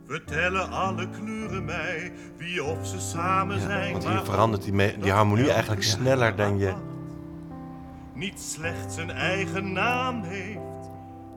vertellen 0.06 0.70
alle 0.70 1.08
kleuren 1.08 1.64
mij 1.64 2.12
wie 2.36 2.64
of 2.64 2.86
ze 2.86 3.00
samen 3.00 3.60
zijn. 3.60 3.92
Want 3.92 4.04
hier 4.04 4.14
maar 4.14 4.24
verandert 4.24 4.62
die, 4.62 4.98
die 4.98 5.12
harmonie 5.12 5.50
eigenlijk 5.50 5.82
sneller 5.82 6.36
dan 6.36 6.58
je... 6.58 6.74
Niet 8.14 8.40
slechts 8.40 8.96
een 8.96 9.10
eigen 9.10 9.72
naam 9.72 10.22
heeft, 10.22 10.90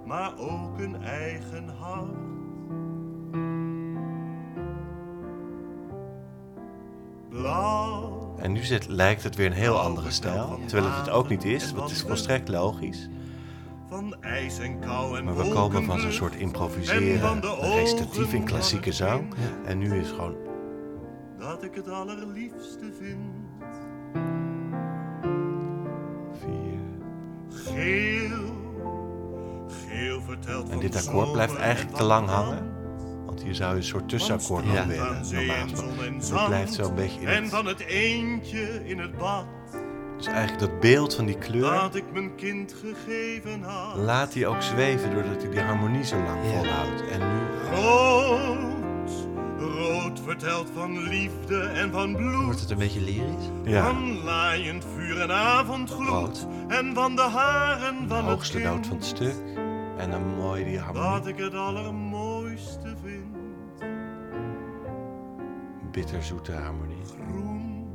maar 0.06 0.38
ook 0.38 0.80
een 0.80 1.04
eigen 1.04 1.70
hart. 1.70 2.25
En 8.38 8.52
nu 8.52 8.64
zit, 8.64 8.88
lijkt 8.88 9.24
het 9.24 9.36
weer 9.36 9.46
een 9.46 9.52
heel 9.52 9.80
andere 9.80 10.12
stijl. 10.12 10.60
Terwijl 10.66 10.92
het 10.92 11.06
het 11.06 11.10
ook 11.10 11.30
niet 11.30 11.44
is, 11.44 11.72
want 11.72 11.90
het 11.90 11.92
is 11.92 12.04
volstrekt 12.04 12.48
logisch. 12.48 13.10
Maar 15.24 15.36
we 15.36 15.52
komen 15.54 15.84
van 15.84 16.00
zo'n 16.00 16.12
soort 16.12 16.34
en 16.34 16.40
improviseren, 16.40 17.42
recitatief 17.62 18.34
in 18.34 18.44
klassieke 18.44 18.92
zang. 18.92 19.34
En 19.66 19.78
nu 19.78 20.00
is 20.00 20.10
gewoon... 20.10 20.36
Dat 21.40 21.64
ik 21.64 21.76
het 21.76 21.90
allerliefste 21.90 22.92
vind. 23.00 23.20
Vier. 26.40 26.80
Geel. 27.50 28.56
Geel 29.88 30.22
vertelt 30.22 30.70
En 30.70 30.80
dit 30.80 31.08
akkoord 31.08 31.32
blijft 31.32 31.56
eigenlijk 31.56 31.92
en 31.92 31.98
te 31.98 32.04
lang 32.04 32.28
hangen. 32.28 32.75
Want 33.36 33.48
hier 33.48 33.56
zou 33.56 33.72
je 33.72 33.78
een 33.78 33.84
soort 33.84 34.10
tussenakkoord 34.10 34.66
nog 34.66 34.86
willen, 34.86 35.08
aan 35.18 35.26
zee 35.26 35.46
normaal 35.48 35.64
en 35.64 35.70
gesproken. 35.70 35.96
zon 35.98 36.06
en 36.06 36.14
En 36.14 36.14
dit 36.14 36.26
zand. 36.26 36.48
blijft 36.48 36.74
zo 36.74 36.84
een 36.88 36.96
beetje 36.96 37.20
in 37.22 37.28
En 37.28 37.42
het... 37.44 37.52
van 37.52 37.66
het 37.66 37.80
eentje 37.80 38.82
in 38.86 39.00
het 39.00 39.18
bad. 39.18 39.46
Dus 40.18 40.26
eigenlijk 40.28 40.60
dat 40.60 40.80
beeld 40.80 41.16
van 41.16 41.26
die 41.26 41.38
kleur... 41.38 41.72
Dat 41.74 41.96
ik 41.96 42.04
mijn 42.14 42.36
kind 42.36 42.76
gegeven 42.84 43.62
had. 43.64 43.96
laat 43.98 44.34
hij 44.34 44.48
ook 44.48 44.62
zweven 44.62 45.14
doordat 45.14 45.42
hij 45.42 45.52
die 45.52 45.60
harmonie 45.62 46.04
zo 46.06 46.16
lang 46.16 46.40
Ja. 46.44 46.52
volhoudt. 46.52 47.04
En 47.12 47.20
nu... 47.20 47.40
Rood. 47.82 49.28
Rood 49.60 50.20
vertelt 50.26 50.70
van 50.76 51.00
liefde 51.08 51.60
en 51.62 51.92
van 51.92 52.16
bloed. 52.16 52.44
Wordt 52.46 52.60
het 52.60 52.70
een 52.70 52.78
beetje 52.78 53.02
lyrisch? 53.02 53.50
Ja, 53.64 53.84
Van 53.84 54.24
laaiend 54.24 54.86
vuur 54.96 55.22
en 55.22 55.32
avondgloed. 55.32 56.08
Rood. 56.08 56.48
En 56.68 56.94
van 56.94 57.16
de 57.16 57.22
haren 57.22 57.96
de 58.02 58.08
van 58.08 58.18
het 58.18 58.26
hoogste 58.26 58.60
noot 58.60 58.88
van 58.88 58.96
het 58.96 59.06
stuk. 59.06 59.36
En 59.98 60.12
dan 60.12 60.36
mooi 60.36 60.64
die 60.64 60.76
Dat 60.78 60.84
harmonie. 60.86 61.28
ik 61.28 61.38
het 61.38 61.54
allermooiste 61.54 62.05
Bitterzoete 65.96 66.52
harmonie. 66.52 67.04
Groen. 67.06 67.88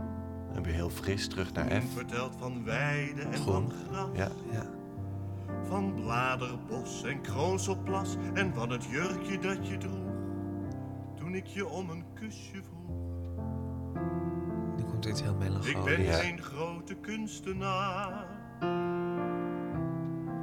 En 0.55 0.63
weer 0.63 0.75
heel 0.75 0.91
fris 0.91 1.29
terug 1.29 1.53
naar 1.53 1.83
F. 1.83 1.85
Vertelt 1.95 2.35
van 2.39 2.65
weide 2.65 3.23
en 3.23 3.33
Groen. 3.33 3.45
van 3.45 3.73
gras. 3.89 4.09
Ja, 4.15 4.29
Ja. 4.53 4.67
Van 5.69 5.95
bladerbos 5.95 7.05
en 7.05 7.21
kroonselplas. 7.21 8.17
En 8.35 8.55
van 8.55 8.71
het 8.71 8.85
jurkje 8.85 9.39
dat 9.39 9.69
je 9.69 9.79
droeg. 9.79 10.13
Toen 11.17 11.35
ik 11.35 11.47
je 11.47 11.67
om 11.69 11.91
een 11.91 12.05
kusje 12.15 12.63
vroeg. 12.63 12.97
Nu 14.77 14.83
komt 14.83 15.05
iets 15.05 15.23
heel 15.23 15.33
Ik 15.33 15.39
ben 15.39 15.49
melancholisch. 15.53 16.07
Ja. 16.07 16.13
geen 16.13 16.43
grote 16.43 16.95
kunstenaar. 16.95 18.27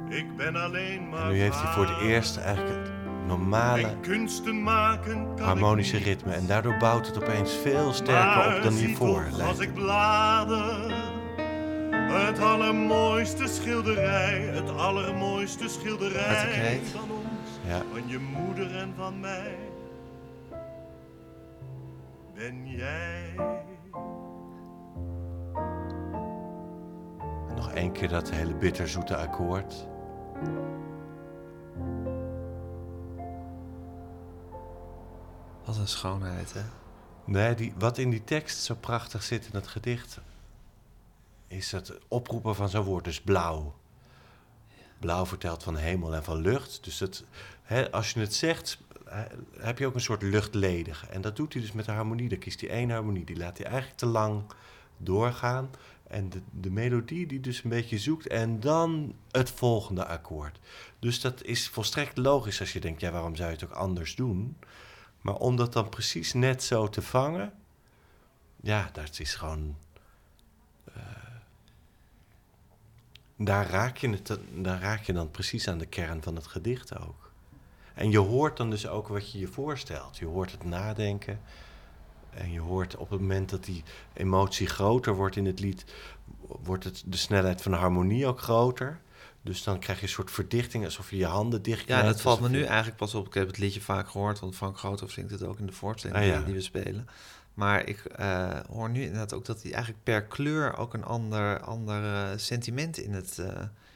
Ik 0.08 0.36
ben 0.36 0.56
alleen 0.56 1.08
maar. 1.08 1.22
en 1.26 1.28
nu 1.32 1.38
heeft 1.38 1.62
hij 1.62 1.72
voor 1.72 1.86
het 1.86 2.00
eerst 2.00 2.36
eigenlijk 2.36 2.76
het 2.86 2.97
normale 3.28 3.96
harmonische 5.38 5.96
ritme. 5.98 6.32
En 6.32 6.46
daardoor 6.46 6.76
bouwt 6.76 7.06
het 7.06 7.16
opeens 7.22 7.52
veel 7.52 7.92
sterker 7.92 8.56
op 8.56 8.62
dan 8.62 8.72
hiervoor. 8.72 9.24
Als 9.42 9.58
ik 9.58 9.66
het. 9.66 9.74
blader, 9.74 10.92
het 12.12 12.38
allermooiste 12.40 13.46
schilderij, 13.46 14.40
het 14.40 14.76
allermooiste 14.76 15.68
schilderij 15.68 16.80
van 16.92 17.10
ons, 17.10 17.50
Ja. 17.66 17.82
van 17.92 18.02
je 18.06 18.18
moeder 18.18 18.76
en 18.76 18.92
van 18.96 19.20
mij, 19.20 19.54
ben 22.34 22.66
jij. 22.66 23.34
Nog 27.56 27.72
één 27.72 27.92
keer 27.92 28.08
dat 28.08 28.30
hele 28.30 28.54
bitterzoete 28.54 29.16
akkoord. 29.16 29.86
Wat 35.68 35.76
een 35.76 35.88
schoonheid, 35.88 36.52
hè? 36.52 36.62
Nee, 37.24 37.54
die, 37.54 37.72
wat 37.78 37.98
in 37.98 38.10
die 38.10 38.24
tekst 38.24 38.62
zo 38.62 38.74
prachtig 38.74 39.22
zit 39.22 39.44
in 39.46 39.50
het 39.52 39.66
gedicht, 39.66 40.18
is 41.48 41.72
het 41.72 41.92
oproepen 42.08 42.54
van 42.54 42.68
zo'n 42.68 42.84
woord, 42.84 43.04
dus 43.04 43.20
blauw. 43.20 43.74
Blauw 44.98 45.26
vertelt 45.26 45.62
van 45.62 45.76
hemel 45.76 46.14
en 46.14 46.24
van 46.24 46.40
lucht. 46.40 46.84
Dus 46.84 46.98
het, 46.98 47.24
hè, 47.62 47.92
als 47.92 48.12
je 48.12 48.20
het 48.20 48.34
zegt, 48.34 48.78
heb 49.58 49.78
je 49.78 49.86
ook 49.86 49.94
een 49.94 50.00
soort 50.00 50.22
luchtledige. 50.22 51.06
En 51.06 51.20
dat 51.20 51.36
doet 51.36 51.52
hij 51.52 51.62
dus 51.62 51.72
met 51.72 51.84
de 51.84 51.92
harmonie. 51.92 52.28
Dan 52.28 52.38
kiest 52.38 52.60
hij 52.60 52.70
één 52.70 52.90
harmonie, 52.90 53.24
die 53.24 53.36
laat 53.36 53.58
hij 53.58 53.66
eigenlijk 53.66 53.98
te 53.98 54.06
lang 54.06 54.42
doorgaan. 54.96 55.70
En 56.06 56.28
de, 56.28 56.40
de 56.50 56.70
melodie 56.70 57.26
die 57.26 57.40
dus 57.40 57.64
een 57.64 57.70
beetje 57.70 57.98
zoekt 57.98 58.26
en 58.26 58.60
dan 58.60 59.14
het 59.30 59.50
volgende 59.50 60.06
akkoord. 60.06 60.58
Dus 60.98 61.20
dat 61.20 61.42
is 61.42 61.68
volstrekt 61.68 62.16
logisch 62.16 62.60
als 62.60 62.72
je 62.72 62.80
denkt, 62.80 63.00
ja, 63.00 63.10
waarom 63.10 63.36
zou 63.36 63.48
je 63.48 63.54
het 63.54 63.64
ook 63.64 63.76
anders 63.76 64.14
doen? 64.14 64.56
Maar 65.20 65.34
om 65.34 65.56
dat 65.56 65.72
dan 65.72 65.88
precies 65.88 66.32
net 66.32 66.62
zo 66.62 66.88
te 66.88 67.02
vangen, 67.02 67.52
ja, 68.60 68.90
dat 68.92 69.18
is 69.18 69.34
gewoon. 69.34 69.76
eh, 70.94 71.02
daar, 73.36 73.66
raak 73.70 73.96
je 73.96 74.20
raak 74.62 75.02
je 75.02 75.12
dan 75.12 75.30
precies 75.30 75.68
aan 75.68 75.78
de 75.78 75.86
kern 75.86 76.22
van 76.22 76.36
het 76.36 76.46
gedicht 76.46 76.98
ook. 76.98 77.32
En 77.94 78.10
je 78.10 78.18
hoort 78.18 78.56
dan 78.56 78.70
dus 78.70 78.86
ook 78.86 79.08
wat 79.08 79.32
je 79.32 79.38
je 79.38 79.48
voorstelt. 79.48 80.16
Je 80.16 80.26
hoort 80.26 80.50
het 80.50 80.64
nadenken. 80.64 81.40
En 82.30 82.52
je 82.52 82.60
hoort 82.60 82.96
op 82.96 83.10
het 83.10 83.20
moment 83.20 83.50
dat 83.50 83.64
die 83.64 83.82
emotie 84.12 84.66
groter 84.66 85.14
wordt 85.14 85.36
in 85.36 85.46
het 85.46 85.60
lied, 85.60 85.84
wordt 86.40 86.84
het, 86.84 87.02
de 87.06 87.16
snelheid 87.16 87.62
van 87.62 87.72
de 87.72 87.78
harmonie 87.78 88.26
ook 88.26 88.40
groter. 88.40 89.00
Dus 89.42 89.62
dan 89.62 89.78
krijg 89.78 89.98
je 89.98 90.04
een 90.04 90.12
soort 90.12 90.30
verdichting, 90.30 90.84
alsof 90.84 91.10
je 91.10 91.16
je 91.16 91.26
handen 91.26 91.62
dicht 91.62 91.88
Ja, 91.88 92.02
dat 92.02 92.20
valt 92.20 92.40
me 92.40 92.48
nu 92.48 92.58
je- 92.58 92.66
eigenlijk 92.66 92.96
pas 92.96 93.14
op. 93.14 93.26
Ik 93.26 93.34
heb 93.34 93.46
het 93.46 93.58
liedje 93.58 93.80
vaak 93.80 94.08
gehoord, 94.08 94.38
want 94.40 94.56
Frank 94.56 94.78
Groothoff 94.78 95.12
zingt 95.12 95.30
het 95.30 95.42
ook 95.42 95.58
in 95.58 95.66
de 95.66 95.72
voorstelling 95.72 96.18
Ah, 96.18 96.26
ja. 96.26 96.40
die- 96.40 96.54
we 96.54 96.60
spelen. 96.60 97.08
Maar 97.54 97.86
ik 97.88 97.98
eh, 98.04 98.48
hoor 98.70 98.90
nu 98.90 99.02
inderdaad 99.02 99.32
ook 99.32 99.44
dat 99.44 99.62
hij 99.62 99.72
eigenlijk 99.72 100.04
per 100.04 100.22
kleur 100.24 100.76
ook 100.76 100.94
een 100.94 101.04
ander, 101.04 101.60
ander 101.60 102.02
sentiment 102.40 102.98
in 102.98 103.12
het, 103.12 103.38
eh, 103.38 103.46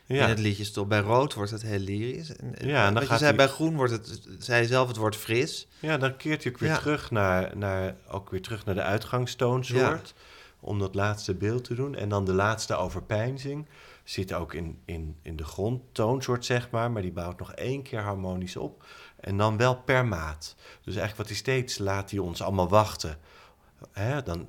Ja. 0.06 0.22
in 0.22 0.28
het 0.28 0.38
liedje 0.38 0.64
stopt. 0.64 0.88
Bij 0.88 1.00
rood 1.00 1.34
wordt 1.34 1.50
het 1.50 1.62
heel 1.62 1.78
lyrisch. 1.78 2.36
En, 2.36 2.54
Ja, 2.68 2.86
en 2.86 2.92
dan 2.94 3.02
je 3.02 3.08
gaat 3.08 3.18
zei, 3.18 3.34
hij- 3.34 3.46
bij 3.46 3.54
groen 3.54 3.76
wordt 3.76 3.92
het, 3.92 4.20
zei 4.38 4.60
je 4.62 4.66
zelf, 4.68 4.88
het 4.88 4.96
wordt 4.96 5.16
fris. 5.16 5.66
Ja, 5.78 5.96
dan 5.98 6.16
keert 6.16 6.42
hij 6.42 6.52
ook 6.52 6.58
weer 6.58 6.68
Ja. 6.70 6.78
terug 6.78 7.10
naar, 7.10 7.56
naar, 7.56 7.94
ook 8.08 8.30
weer 8.30 8.42
terug 8.42 8.64
naar 8.64 8.74
de 8.74 8.82
uitgangstoonsoort. 8.82 10.14
Om 10.60 10.78
dat 10.78 10.94
laatste 10.94 11.34
beeld 11.34 11.64
te 11.64 11.74
doen. 11.74 11.94
En 11.94 12.08
dan 12.08 12.24
de 12.24 12.32
laatste 12.32 12.74
overpeinzing 12.76 13.66
zit 14.12 14.32
ook 14.32 14.54
in, 14.54 14.80
in, 14.84 15.16
in 15.22 15.36
de 15.36 15.44
grondtoonsoort, 15.44 16.44
zeg 16.44 16.70
maar. 16.70 16.90
Maar 16.90 17.02
die 17.02 17.12
bouwt 17.12 17.38
nog 17.38 17.52
één 17.52 17.82
keer 17.82 18.00
harmonisch 18.00 18.56
op. 18.56 18.84
En 19.20 19.36
dan 19.36 19.56
wel 19.56 19.76
per 19.76 20.06
maat. 20.06 20.54
Dus 20.58 20.96
eigenlijk 20.96 21.16
wat 21.16 21.26
hij 21.26 21.36
steeds 21.36 21.78
laat 21.78 22.10
hij 22.10 22.18
ons 22.18 22.42
allemaal 22.42 22.68
wachten. 22.68 23.18
Hè, 23.92 24.22
dan 24.22 24.48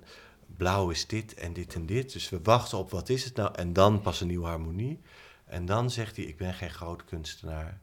blauw 0.57 0.89
is 0.89 1.07
dit 1.07 1.33
en 1.33 1.53
dit 1.53 1.73
en 1.73 1.85
dit. 1.85 2.13
Dus 2.13 2.29
we 2.29 2.39
wachten 2.43 2.77
op 2.77 2.91
wat 2.91 3.09
is 3.09 3.23
het 3.23 3.35
nou. 3.35 3.55
En 3.55 3.73
dan 3.73 4.01
pas 4.01 4.21
een 4.21 4.27
nieuwe 4.27 4.47
harmonie. 4.47 4.99
En 5.45 5.65
dan 5.65 5.89
zegt 5.89 6.15
hij, 6.15 6.25
ik 6.25 6.37
ben 6.37 6.53
geen 6.53 6.71
groot 6.71 7.05
kunstenaar. 7.05 7.79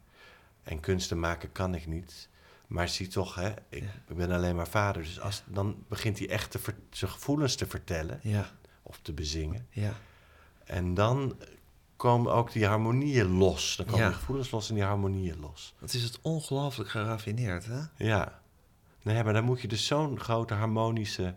En 0.62 0.81
kunsten 0.81 1.20
maken 1.20 1.53
kan 1.53 1.74
ik 1.74 1.87
niet. 1.87 2.28
Maar 2.66 2.89
zie 2.89 3.09
toch, 3.09 3.35
hè, 3.35 3.53
ik, 3.68 3.85
ben 4.07 4.31
alleen 4.31 4.57
maar 4.57 4.68
vader. 4.68 5.03
Dus 5.03 5.20
als, 5.20 5.43
dan 5.47 5.85
begint 5.89 6.18
hij 6.18 6.28
echt 6.28 6.51
te 6.51 6.59
ver- 6.59 6.78
zijn 6.91 7.11
gevoelens 7.11 7.55
te 7.55 7.66
vertellen. 7.66 8.20
Ja. 8.22 8.51
of 8.83 8.99
te 9.03 9.12
bezingen. 9.12 9.66
Ja. 9.70 9.95
En 10.64 10.95
dan 10.95 11.37
komen 12.01 12.33
ook 12.33 12.53
die 12.53 12.67
harmonieën 12.67 13.37
los. 13.37 13.77
Dan 13.77 13.87
komen 13.87 14.01
Ja. 14.01 14.09
die 14.09 14.17
gevoelens 14.19 14.51
los 14.51 14.69
en 14.69 14.75
die 14.75 14.85
harmonieën 14.85 15.41
los. 15.41 15.75
Wat 15.79 15.93
is 15.95 16.03
het 16.03 16.19
ongelooflijk 16.23 16.91
geraffineerd, 16.91 17.67
hè? 17.67 17.81
Ja. 17.97 18.41
Nee, 19.03 19.25
maar 19.25 19.33
daar 19.33 19.45
moet 19.45 19.61
je 19.61 19.69
dus 19.69 19.87
zo'n 19.87 20.21
grote 20.21 20.55
harmonische 20.55 21.35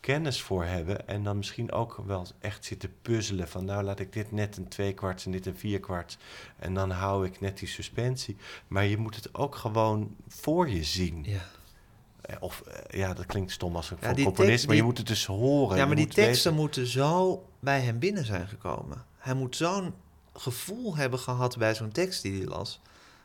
kennis 0.00 0.42
voor 0.42 0.64
hebben. 0.64 1.08
En 1.08 1.22
dan 1.24 1.36
misschien 1.36 1.72
ook 1.72 2.02
wel 2.06 2.26
echt 2.40 2.64
zitten 2.64 2.92
puzzelen. 3.02 3.48
Van 3.48 3.64
nou 3.64 3.82
laat 3.82 3.98
ik 4.00 4.12
dit 4.12 4.32
net 4.32 4.56
een 4.56 4.68
tweekwart 4.68 5.24
en 5.24 5.30
dit 5.30 5.46
een 5.46 5.56
vierkwart. 5.56 6.18
En 6.58 6.74
dan 6.74 6.90
hou 6.90 7.26
ik 7.26 7.40
net 7.40 7.58
die 7.58 7.68
suspensie. 7.68 8.36
Maar 8.68 8.84
je 8.84 8.96
moet 8.96 9.16
het 9.16 9.34
ook 9.34 9.54
gewoon 9.54 10.16
voor 10.28 10.68
je 10.70 10.84
zien. 10.84 11.24
Ja. 11.24 11.40
Eh, 12.20 12.36
Of 12.40 12.60
eh, 12.60 12.98
ja, 13.00 13.14
dat 13.14 13.26
klinkt 13.26 13.52
stom 13.52 13.76
als 13.76 13.90
een 13.90 13.96
Ja, 14.00 14.22
componist. 14.24 14.66
maar 14.66 14.76
je 14.76 14.82
moet 14.82 14.98
het 14.98 15.06
dus 15.06 15.26
horen. 15.26 15.76
Ja, 15.76 15.86
maar 15.86 15.96
die 15.96 16.06
teksten 16.06 16.26
weten- 16.50 16.54
moeten 16.54 16.86
zo 16.86 17.44
bij 17.60 17.80
hem 17.80 17.98
binnen 17.98 18.24
zijn 18.24 18.48
gekomen. 18.48 19.04
Hij 19.26 19.34
moet 19.34 19.56
zo'n 19.56 19.94
gevoel 20.34 20.96
hebben 20.96 21.18
gehad 21.18 21.56
bij 21.56 21.74
zo'n 21.74 21.92
tekst 21.92 22.22
die 22.22 22.36
hij 22.38 22.46
las. 22.46 22.80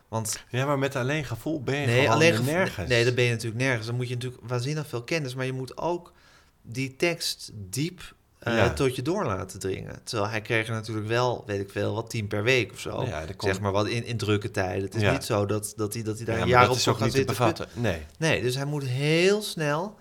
Want 0.07 0.43
Ja, 0.49 0.65
maar 0.65 0.79
met 0.79 0.95
alleen 0.95 1.25
gevoel 1.25 1.63
ben 1.63 1.79
je 1.79 1.85
nee, 1.85 2.09
alleen 2.09 2.33
er 2.33 2.43
nergens. 2.43 2.89
Nee, 2.89 3.05
dat 3.05 3.15
ben 3.15 3.23
je 3.23 3.29
natuurlijk 3.31 3.61
nergens. 3.61 3.85
Dan 3.85 3.95
moet 3.95 4.07
je 4.07 4.13
natuurlijk 4.13 4.41
waanzinnig 4.47 4.87
veel 4.87 5.03
kennis. 5.03 5.35
Maar 5.35 5.45
je 5.45 5.51
moet 5.53 5.77
ook 5.77 6.13
die 6.61 6.95
tekst 6.95 7.51
diep 7.53 8.13
eh, 8.39 8.55
Ja. 8.55 8.73
tot 8.73 8.95
je 8.95 9.01
door 9.01 9.25
laten 9.25 9.59
dringen. 9.59 9.99
Terwijl 10.03 10.29
hij 10.29 10.41
kreeg 10.41 10.67
er 10.67 10.73
natuurlijk 10.73 11.07
wel, 11.07 11.43
weet 11.45 11.59
ik 11.59 11.69
veel, 11.69 11.93
wat 11.93 12.09
tien 12.09 12.27
per 12.27 12.43
week 12.43 12.71
of 12.71 12.79
zo. 12.79 13.03
Ja, 13.05 13.19
komt- 13.25 13.41
Zeg 13.43 13.59
maar 13.59 13.71
wat 13.71 13.87
in, 13.87 14.05
in 14.05 14.17
drukke 14.17 14.51
tijden. 14.51 14.83
Het 14.83 14.95
is 14.95 15.01
Ja. 15.01 15.11
niet 15.11 15.23
zo 15.23 15.45
dat, 15.45 15.73
dat, 15.75 15.93
hij, 15.93 16.03
dat 16.03 16.15
hij 16.17 16.25
daar 16.25 16.39
een 16.41 16.47
jaar 16.47 16.69
op 16.69 16.77
zou 16.77 16.95
gaan 16.95 17.11
zitten. 17.11 17.25
bevatten. 17.35 17.67
Nee. 17.73 18.01
Nee, 18.17 18.41
dus 18.41 18.55
hij 18.55 18.65
moet 18.65 18.83
heel 18.83 19.41
snel 19.41 19.95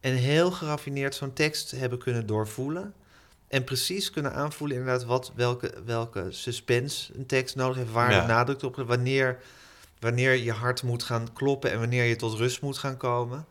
en 0.00 0.14
heel 0.14 0.50
geraffineerd 0.50 1.14
zo'n 1.14 1.32
tekst 1.32 1.70
hebben 1.70 1.98
kunnen 1.98 2.26
doorvoelen. 2.26 2.94
En 3.52 3.64
precies 3.64 4.10
kunnen 4.10 4.34
aanvoelen 4.34 4.76
inderdaad 4.76 5.04
wat, 5.04 5.32
welke, 5.34 5.74
welke 5.84 6.26
suspense 6.30 7.12
een 7.16 7.26
tekst 7.26 7.56
nodig 7.56 7.76
heeft. 7.76 7.90
Waar 7.92 8.10
Ja. 8.12 8.20
de 8.20 8.26
nadruk 8.26 8.62
op 8.62 8.76
wanneer, 8.76 9.38
wanneer 9.98 10.34
je 10.36 10.52
hart 10.52 10.82
moet 10.82 11.02
gaan 11.02 11.32
kloppen 11.32 11.70
en 11.72 11.78
wanneer 11.78 12.04
je 12.04 12.16
tot 12.16 12.38
rust 12.38 12.62
moet 12.62 12.78
gaan 12.78 12.96
komen. 12.96 13.46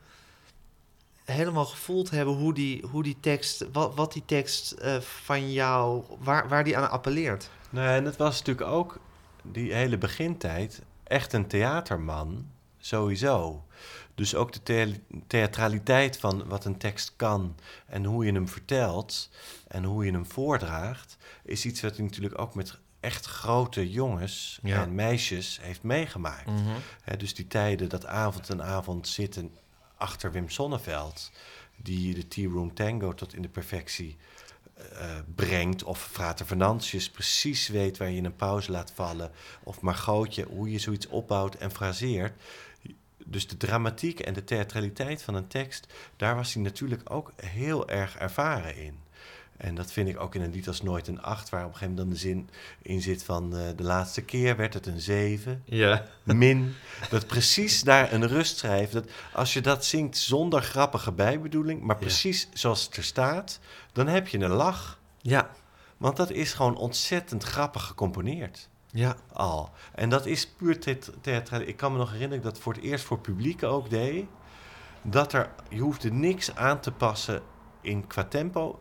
Helemaal 1.26 1.66
gevoeld 1.66 2.10
hebben 2.10 2.34
hoe 2.36 2.54
die, 2.54 2.86
hoe 2.92 3.04
die 3.04 3.18
tekst, 3.20 3.66
wat, 3.72 3.96
wat 3.96 4.14
die 4.14 4.24
tekst 4.26 4.72
eh, 4.72 5.00
van 5.00 5.52
jou, 5.52 6.04
waar, 6.20 6.48
waar 6.50 6.64
die 6.64 6.78
aan 6.78 6.90
appelleert. 6.90 7.50
Nee, 7.70 7.88
en 7.98 8.06
het 8.06 8.18
was 8.18 8.38
natuurlijk 8.40 8.68
ook 8.68 9.00
die 9.42 9.74
hele 9.74 9.98
begintijd 9.98 10.82
echt 11.04 11.34
een 11.34 11.48
theaterman, 11.48 12.48
sowieso. 12.80 13.64
Dus 14.16 14.36
ook 14.36 14.54
de 14.54 14.64
thea- 14.64 14.96
theatraliteit 15.28 16.18
van 16.20 16.48
wat 16.48 16.66
een 16.66 16.78
tekst 16.78 17.14
kan 17.16 17.56
en 17.88 18.06
hoe 18.06 18.26
je 18.26 18.32
hem 18.32 18.48
vertelt 18.48 19.30
en 19.72 19.84
hoe 19.84 20.06
je 20.06 20.12
hem 20.12 20.26
voordraagt, 20.26 21.18
is 21.44 21.66
iets 21.66 21.82
wat 21.82 21.96
hij 21.96 22.06
natuurlijk 22.06 22.40
ook 22.42 22.56
met 22.56 22.80
echt 23.00 23.26
grote 23.26 23.92
jongens 23.92 24.60
Ja. 24.64 24.82
en 24.82 24.96
meisjes 24.96 25.60
heeft 25.62 25.84
meegemaakt. 25.84 26.50
Hè, 27.04 27.18
dus 27.18 27.34
die 27.34 27.48
tijden 27.48 27.90
dat 27.90 28.06
avond 28.06 28.50
en 28.50 28.64
avond 28.64 29.08
zitten 29.08 29.52
achter 29.98 30.32
Wim 30.32 30.50
Sonneveld, 30.50 31.32
die 31.76 32.14
de 32.14 32.28
Tea 32.28 32.50
Room 32.50 32.74
Tango 32.74 33.14
tot 33.14 33.34
in 33.34 33.42
de 33.42 33.50
perfectie 33.50 34.18
eh, 34.76 35.18
brengt. 35.36 35.84
Of 35.84 36.08
Frater 36.12 36.46
Venantius 36.46 37.10
precies 37.10 37.68
weet 37.68 37.98
waar 37.98 38.10
je 38.10 38.22
een 38.24 38.36
pauze 38.36 38.72
laat 38.72 38.92
vallen. 38.96 39.32
Of 39.64 39.82
Margootje, 39.82 40.46
hoe 40.50 40.72
je 40.72 40.80
zoiets 40.80 41.08
opbouwt 41.08 41.56
en 41.56 41.72
fraseert. 41.72 42.42
Dus 43.26 43.48
de 43.48 43.58
dramatiek 43.58 44.20
en 44.20 44.34
de 44.34 44.44
theatraliteit 44.44 45.22
van 45.22 45.36
een 45.36 45.48
tekst, 45.48 45.88
daar 46.18 46.36
was 46.36 46.54
hij 46.54 46.64
natuurlijk 46.64 47.10
ook 47.12 47.32
heel 47.36 47.90
erg 47.90 48.18
ervaren 48.18 48.76
in. 48.76 49.00
En 49.62 49.76
dat 49.76 49.92
vind 49.92 50.08
ik 50.10 50.20
ook 50.20 50.36
in 50.36 50.42
een 50.42 50.52
lied 50.52 50.68
als 50.68 50.82
Nooit 50.82 51.08
een 51.08 51.22
Acht, 51.22 51.50
waar 51.50 51.66
op 51.66 51.72
een 51.72 51.78
gegeven 51.78 51.96
moment 51.96 52.22
dan 52.24 52.32
de 52.32 52.36
zin 52.36 52.50
in 52.82 53.02
zit 53.02 53.24
van 53.24 53.56
eh, 53.56 53.68
de 53.76 53.84
laatste 53.84 54.22
keer 54.22 54.56
werd 54.58 54.74
het 54.74 54.86
een 54.86 55.00
zeven 55.02 55.62
Ja. 55.66 56.06
min. 56.24 56.76
Dat 57.10 57.28
precies 57.28 57.84
daar 57.84 58.14
een 58.14 58.28
rust 58.28 58.58
schrijft. 58.58 58.94
Dat 58.94 59.10
als 59.34 59.54
je 59.54 59.62
dat 59.62 59.86
zingt 59.86 60.18
zonder 60.18 60.62
grappige 60.62 61.12
bijbedoeling, 61.12 61.82
maar 61.82 61.98
precies 61.98 62.50
zoals 62.54 62.86
het 62.86 62.98
er 62.98 63.04
staat, 63.04 63.60
dan 63.94 64.08
heb 64.08 64.28
je 64.28 64.40
een 64.40 64.52
lach. 64.52 65.00
Ja. 65.18 65.50
Want 65.98 66.18
dat 66.18 66.32
is 66.32 66.54
gewoon 66.54 66.78
ontzettend 66.78 67.44
grappig 67.44 67.84
gecomponeerd. 67.84 68.70
Ja. 68.92 69.16
Al. 69.34 69.70
En 69.96 70.10
dat 70.10 70.26
is 70.26 70.48
puur 70.48 71.00
theatraal. 71.22 71.62
Ik 71.62 71.78
kan 71.78 71.92
me 71.92 71.98
nog 71.98 72.12
herinneren 72.12 72.44
dat 72.44 72.48
ik 72.52 72.54
dat 72.54 72.64
voor 72.64 72.74
het 72.74 72.84
eerst 72.84 73.06
voor 73.06 73.20
publiek 73.20 73.64
ook 73.64 73.90
deed. 73.90 74.26
Dat 75.02 75.34
er, 75.34 75.50
je 75.70 75.80
hoefde 75.80 76.12
niks 76.12 76.56
aan 76.56 76.80
te 76.80 76.92
passen 76.92 77.42
in 77.82 78.08
qua 78.08 78.24
tempo. 78.24 78.80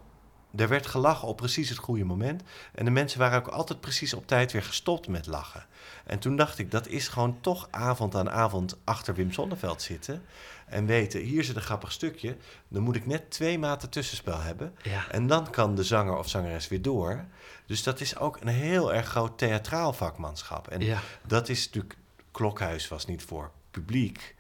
Er 0.57 0.69
werd 0.69 0.87
gelachen 0.87 1.29
op 1.29 1.37
precies 1.37 1.69
het 1.69 1.79
goede 1.79 2.05
moment. 2.05 2.43
En 2.75 2.85
de 2.85 2.91
mensen 2.91 3.19
waren 3.19 3.39
ook 3.39 3.49
altijd 3.49 3.81
precies 3.81 4.15
op 4.15 4.27
tijd 4.27 4.53
weer 4.53 4.63
gestopt 4.63 5.09
met 5.09 5.27
lachen. 5.27 5.67
En 6.05 6.19
toen 6.19 6.37
dacht 6.37 6.59
ik, 6.59 6.71
dat 6.71 6.87
is 6.87 7.09
gewoon 7.09 7.39
toch 7.41 7.69
avond 7.71 8.15
aan 8.15 8.31
avond 8.31 8.77
achter 8.85 9.15
Wim 9.15 9.33
Sonneveld 9.33 9.83
zitten. 9.83 10.23
En 10.67 10.87
weten, 10.87 11.21
hier 11.21 11.45
zit 11.45 11.57
een 11.57 11.63
grappig 11.63 11.93
stukje. 11.93 12.37
Dan 12.69 12.83
moet 12.83 12.97
ik 12.97 13.07
net 13.07 13.31
twee 13.31 13.59
maten 13.59 13.91
tussenspel 13.91 14.41
hebben. 14.41 14.75
Ja. 14.83 15.11
En 15.11 15.27
dan 15.27 15.51
kan 15.51 15.75
de 15.75 15.85
zanger 15.85 16.17
of 16.17 16.29
zangeres 16.29 16.69
weer 16.69 16.83
door. 16.83 17.25
Dus 17.67 17.83
dat 17.83 18.01
is 18.01 18.17
ook 18.19 18.39
een 18.41 18.49
heel 18.49 18.95
erg 18.95 19.07
groot 19.07 19.39
theatraal 19.39 19.93
vakmanschap. 19.93 20.69
En 20.69 20.81
Ja. 20.81 21.01
dat 21.27 21.49
is 21.49 21.65
natuurlijk... 21.65 21.99
Klokhuis 22.31 22.89
was 22.89 23.07
niet 23.07 23.23
voor 23.23 23.51
publiek. 23.71 24.35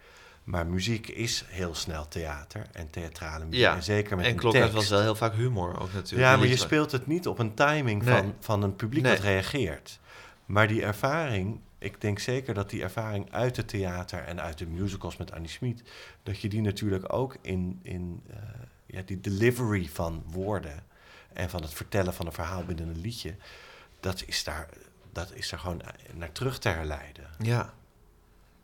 Maar 0.50 0.66
muziek 0.66 1.08
is 1.08 1.44
heel 1.46 1.74
snel 1.74 2.08
theater 2.08 2.66
en 2.72 2.90
theatrale 2.90 3.44
muziek. 3.44 3.60
Ja. 3.60 3.74
En 3.74 3.82
zeker 3.82 4.16
met 4.16 4.26
En 4.26 4.36
Klokhuis 4.36 4.72
was 4.72 4.88
wel 4.88 5.00
heel 5.00 5.14
vaak 5.14 5.34
humor 5.34 5.80
ook 5.80 5.92
natuurlijk. 5.92 6.30
Ja, 6.30 6.36
maar 6.36 6.46
je 6.46 6.56
speelt 6.56 6.92
het 6.92 7.06
niet 7.06 7.26
op 7.26 7.38
een 7.38 7.54
timing 7.54 8.02
Nee. 8.02 8.14
van, 8.16 8.34
van 8.40 8.62
een 8.62 8.76
publiek 8.76 9.02
Nee. 9.02 9.14
dat 9.14 9.22
reageert. 9.24 9.98
Maar 10.46 10.68
die 10.68 10.82
ervaring, 10.82 11.60
ik 11.78 12.00
denk 12.00 12.18
zeker 12.18 12.54
dat 12.54 12.70
die 12.70 12.82
ervaring 12.82 13.32
uit 13.32 13.56
het 13.56 13.68
theater 13.68 14.24
en 14.24 14.40
uit 14.40 14.58
de 14.58 14.66
musicals 14.66 15.16
met 15.16 15.32
Annie 15.32 15.50
Schmid, 15.50 15.82
dat 16.22 16.40
je 16.40 16.48
die 16.48 16.60
natuurlijk 16.60 17.12
ook 17.12 17.36
in, 17.40 17.80
in 17.82 18.22
eh, 18.30 18.36
ja, 18.86 19.02
die 19.02 19.20
delivery 19.20 19.88
van 19.92 20.22
woorden 20.26 20.84
en 21.32 21.50
van 21.50 21.62
het 21.62 21.72
vertellen 21.72 22.14
van 22.14 22.26
een 22.26 22.32
verhaal 22.32 22.64
binnen 22.64 22.88
een 22.88 23.00
liedje, 23.00 23.34
dat 24.00 24.22
is 24.26 24.44
daar, 24.44 24.68
dat 25.12 25.32
is 25.34 25.48
daar 25.48 25.60
gewoon 25.60 25.82
naar 26.14 26.32
terug 26.32 26.58
te 26.58 26.68
herleiden. 26.68 27.24
Ja. 27.38 27.74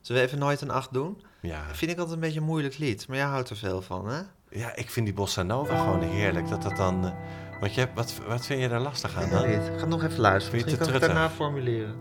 Zullen 0.01 0.23
we 0.23 0.29
even 0.29 0.39
nooit 0.41 0.61
een 0.61 0.71
acht 0.71 0.93
doen? 0.93 1.23
Ja, 1.47 1.65
Vind 1.73 1.91
ik 1.91 1.99
altijd 1.99 2.15
een 2.15 2.23
beetje 2.23 2.41
een 2.41 2.47
moeilijk 2.47 2.79
lied, 2.79 3.09
maar 3.09 3.17
jij 3.17 3.27
houdt 3.27 3.51
er 3.51 3.57
veel 3.57 3.83
van, 3.83 4.09
hè? 4.09 4.21
ja 4.51 4.77
ik 4.77 4.91
vind 4.91 5.07
die 5.07 5.15
bossa 5.15 5.43
nova 5.43 5.79
gewoon 5.79 6.03
heerlijk. 6.03 6.49
Dat 6.49 6.63
dat 6.63 6.77
dan, 6.77 7.05
eh, 7.05 7.13
want 7.61 7.75
je 7.75 7.81
hebt, 7.81 7.95
wat, 7.95 8.15
wat 8.29 8.47
vind 8.47 8.61
je 8.61 8.69
daar 8.69 8.81
lastig 8.81 9.17
aan 9.17 9.31
dan? 9.31 9.45
Ik 9.45 9.79
ga 9.79 9.87
nog 9.87 10.05
even 10.05 10.21
luisteren. 10.21 10.61
Misschien 10.61 10.79
te 10.79 10.85
kan 10.85 10.95
ik 10.95 11.01
daarna 11.01 11.31
formuleren. 11.31 11.95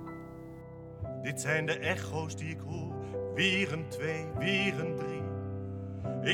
Dit 1.21 1.41
zijn 1.41 1.65
de 1.65 1.77
echo's 1.77 2.35
die 2.35 2.49
ik 2.49 2.59
hoor. 2.67 2.93
Weer 3.35 3.73
een 3.73 3.85
twee, 3.89 4.25
weer 4.37 4.79
een 4.79 4.95
drie. 4.95 5.23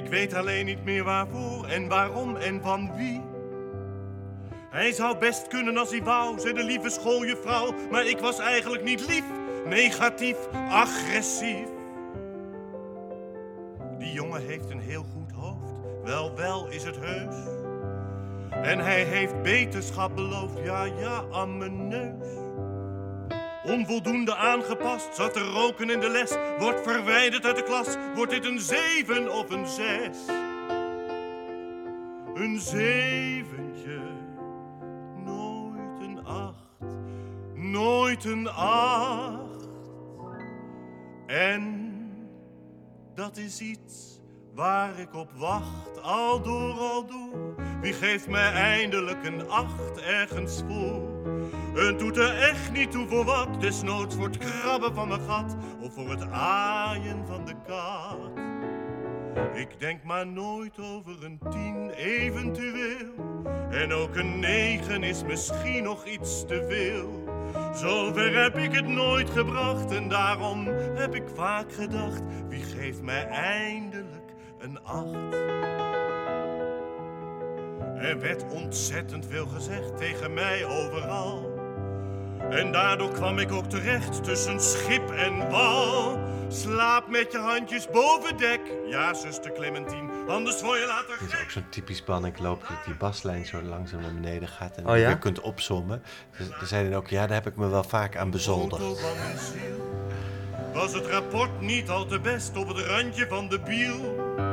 Ik 0.02 0.10
weet 0.10 0.34
alleen 0.34 0.66
niet 0.66 0.84
meer 0.84 1.04
waarvoor 1.04 1.66
en 1.66 1.88
waarom 1.88 2.36
en 2.36 2.62
van 2.62 2.96
wie. 2.96 3.22
Hij 4.70 4.92
zou 4.92 5.18
best 5.18 5.48
kunnen 5.48 5.78
als 5.78 5.90
hij 5.90 6.04
wou, 6.04 6.40
zei 6.40 6.54
de 6.54 6.64
lieve 6.64 6.90
schooljuffrouw. 6.90 7.74
Maar 7.92 8.06
ik 8.06 8.20
was 8.20 8.40
eigenlijk 8.40 8.84
niet 8.84 9.08
lief, 9.08 9.24
negatief, 9.66 10.38
agressief. 10.70 11.68
Die 14.02 14.14
jongen 14.14 14.46
heeft 14.48 14.70
een 14.70 14.80
heel 14.80 15.06
goed 15.14 15.32
hoofd, 15.32 15.72
wel 16.04 16.36
wel 16.36 16.68
is 16.68 16.84
het 16.84 16.98
heus. 17.00 17.36
En 18.52 18.80
hij 18.80 19.04
heeft 19.04 19.42
beterschap 19.42 20.16
beloofd, 20.16 20.64
ja 20.64 20.84
ja, 20.84 21.24
aan 21.32 21.58
mijn 21.58 21.88
neus. 21.88 22.28
Onvoldoende 23.64 24.36
aangepast, 24.36 25.16
zat 25.16 25.34
te 25.34 25.40
roken 25.40 25.90
in 25.90 26.00
de 26.00 26.10
les. 26.10 26.36
Wordt 26.58 26.82
verwijderd 26.82 27.46
uit 27.46 27.56
de 27.56 27.64
klas, 27.64 27.96
wordt 28.16 28.32
dit 28.32 28.46
een 28.46 28.60
zeven 28.60 29.34
of 29.34 29.50
een 29.50 29.68
zes? 29.68 30.18
Een 32.34 32.60
zeventje, 32.60 34.00
nooit 35.26 36.02
een 36.02 36.26
acht, 36.26 36.96
nooit 37.54 38.26
een 38.26 38.50
acht. 38.50 39.70
En 41.28 41.91
dat 43.22 43.38
is 43.38 43.60
iets 43.60 44.20
waar 44.54 45.00
ik 45.00 45.16
op 45.16 45.32
wacht, 45.32 46.02
al 46.02 46.42
door, 46.42 46.74
al 46.74 47.06
door. 47.06 47.56
Wie 47.82 47.94
geeft 47.94 48.28
mij 48.28 48.52
eindelijk 48.54 49.26
een 49.26 49.50
acht 49.50 49.98
ergens 49.98 50.62
voor? 50.68 51.10
Het 51.74 52.00
doet 52.00 52.18
er 52.18 52.38
echt 52.38 52.72
niet 52.72 52.92
toe 52.92 53.08
voor 53.08 53.26
wat, 53.26 53.62
desnoods 53.62 54.16
voor 54.16 54.26
het 54.26 54.38
krabben 54.38 54.94
van 54.94 55.08
mijn 55.08 55.22
gat 55.22 55.56
of 55.82 55.94
voor 55.94 56.10
het 56.10 56.32
aaien 56.32 57.28
van 57.28 57.46
de 57.46 57.54
kat. 57.68 58.51
Ik 59.54 59.80
denk 59.80 60.04
maar 60.04 60.28
nooit 60.28 60.80
over 60.80 61.24
een 61.24 61.40
tien 61.50 61.90
eventueel. 61.90 63.44
En 63.70 63.94
ook 63.94 64.16
een 64.16 64.40
negen 64.40 65.04
is 65.04 65.24
misschien 65.24 65.84
nog 65.84 66.06
iets 66.06 66.46
te 66.46 66.66
veel. 66.70 67.24
Zover 67.74 68.44
heb 68.44 68.58
ik 68.58 68.76
het 68.76 68.88
nooit 68.88 69.30
gebracht 69.30 69.92
en 69.92 70.10
daarom 70.10 70.68
heb 70.96 71.16
ik 71.16 71.28
vaak 71.36 71.74
gedacht: 71.74 72.22
wie 72.48 72.64
geeft 72.64 73.02
mij 73.02 73.26
eindelijk 73.28 74.34
een 74.60 74.84
acht? 74.84 75.34
Er 77.98 78.20
werd 78.20 78.54
ontzettend 78.54 79.26
veel 79.26 79.48
gezegd 79.48 79.98
tegen 79.98 80.34
mij 80.34 80.66
overal. 80.66 81.51
En 82.52 82.72
daardoor 82.72 83.12
kwam 83.12 83.40
ik 83.40 83.52
ook 83.52 83.66
terecht 83.66 84.24
tussen 84.24 84.62
schip 84.62 85.10
en 85.12 85.50
wal. 85.50 86.20
Slaap 86.48 87.08
met 87.10 87.32
je 87.32 87.38
handjes 87.38 87.88
boven 87.90 88.38
dek. 88.38 88.60
Ja, 88.88 89.14
zuster 89.14 89.52
Clementine, 89.52 90.12
anders 90.28 90.62
word 90.62 90.80
je 90.80 90.86
later 90.86 91.18
Dit 91.20 91.34
is 91.34 91.42
ook 91.42 91.50
zo'n 91.50 91.70
typisch 91.70 92.04
loop 92.40 92.62
dat 92.68 92.86
die 92.86 92.96
baslijn 92.96 93.46
zo 93.46 93.62
langzaam 93.62 94.02
naar 94.02 94.14
beneden 94.14 94.48
gaat 94.48 94.78
en 94.78 94.88
Oh 94.88 94.96
je 94.96 95.02
ja? 95.02 95.14
kunt 95.14 95.40
opzommen. 95.40 96.04
Dus 96.38 96.50
er 96.50 96.68
zeiden 96.68 96.94
ook, 96.94 97.08
ja, 97.08 97.28
daar 97.28 97.44
heb 97.44 97.48
ik 97.48 97.56
me 97.56 97.68
wel 97.68 97.84
vaak 97.84 98.18
aan 98.18 98.32
bezoldigd. 98.32 99.02
Was 100.74 100.94
het 100.94 101.06
rapport 101.06 101.62
niet 101.62 101.90
al 101.90 102.06
te 102.06 102.20
best 102.20 102.58
op 102.58 102.68
het 102.68 102.86
randje 102.86 103.28
van 103.28 103.50
de 103.50 103.60
biel? 103.60 104.50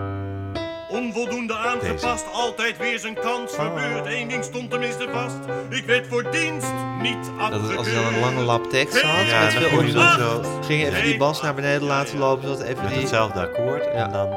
Onvoldoende 0.89 1.55
aangepast, 1.57 2.33
altijd 2.33 2.77
weer 2.79 2.99
zijn 2.99 3.15
kans 3.15 3.53
verbeurd. 3.55 4.07
Eén 4.07 4.29
ding 4.29 4.45
stond 4.45 4.71
tenminste 4.71 5.09
vast, 5.13 5.39
ik 5.69 5.85
werd 5.85 6.07
voor 6.07 6.31
dienst 6.31 6.73
niet 7.03 7.25
Dat 7.25 7.35
afgekeurd. 7.39 7.69
het, 7.69 7.77
als 7.79 7.87
je 7.87 7.95
dan 7.95 8.15
een 8.15 8.21
lange 8.21 8.41
lap 8.43 8.71
tekst 8.71 9.03
had, 9.03 9.27
Ja, 9.27 9.43
met 9.45 9.53
dan 9.53 9.63
veel 9.63 9.71
kon 9.79 9.87
je 9.87 9.99
opzet, 9.99 10.19
zo 10.19 10.61
ging 10.63 10.81
je 10.81 10.87
even 10.87 11.03
die 11.03 11.17
bas 11.17 11.43
naar 11.43 11.55
beneden 11.55 11.83
laten 11.89 12.19
lopen, 12.19 12.43
zodat 12.49 12.63
even 12.63 12.83
met 12.83 12.93
die... 12.93 13.01
hetzelfde 13.01 13.41
akkoord 13.41 13.85
Ja. 13.85 13.91
en 13.91 14.13
dan... 14.13 14.29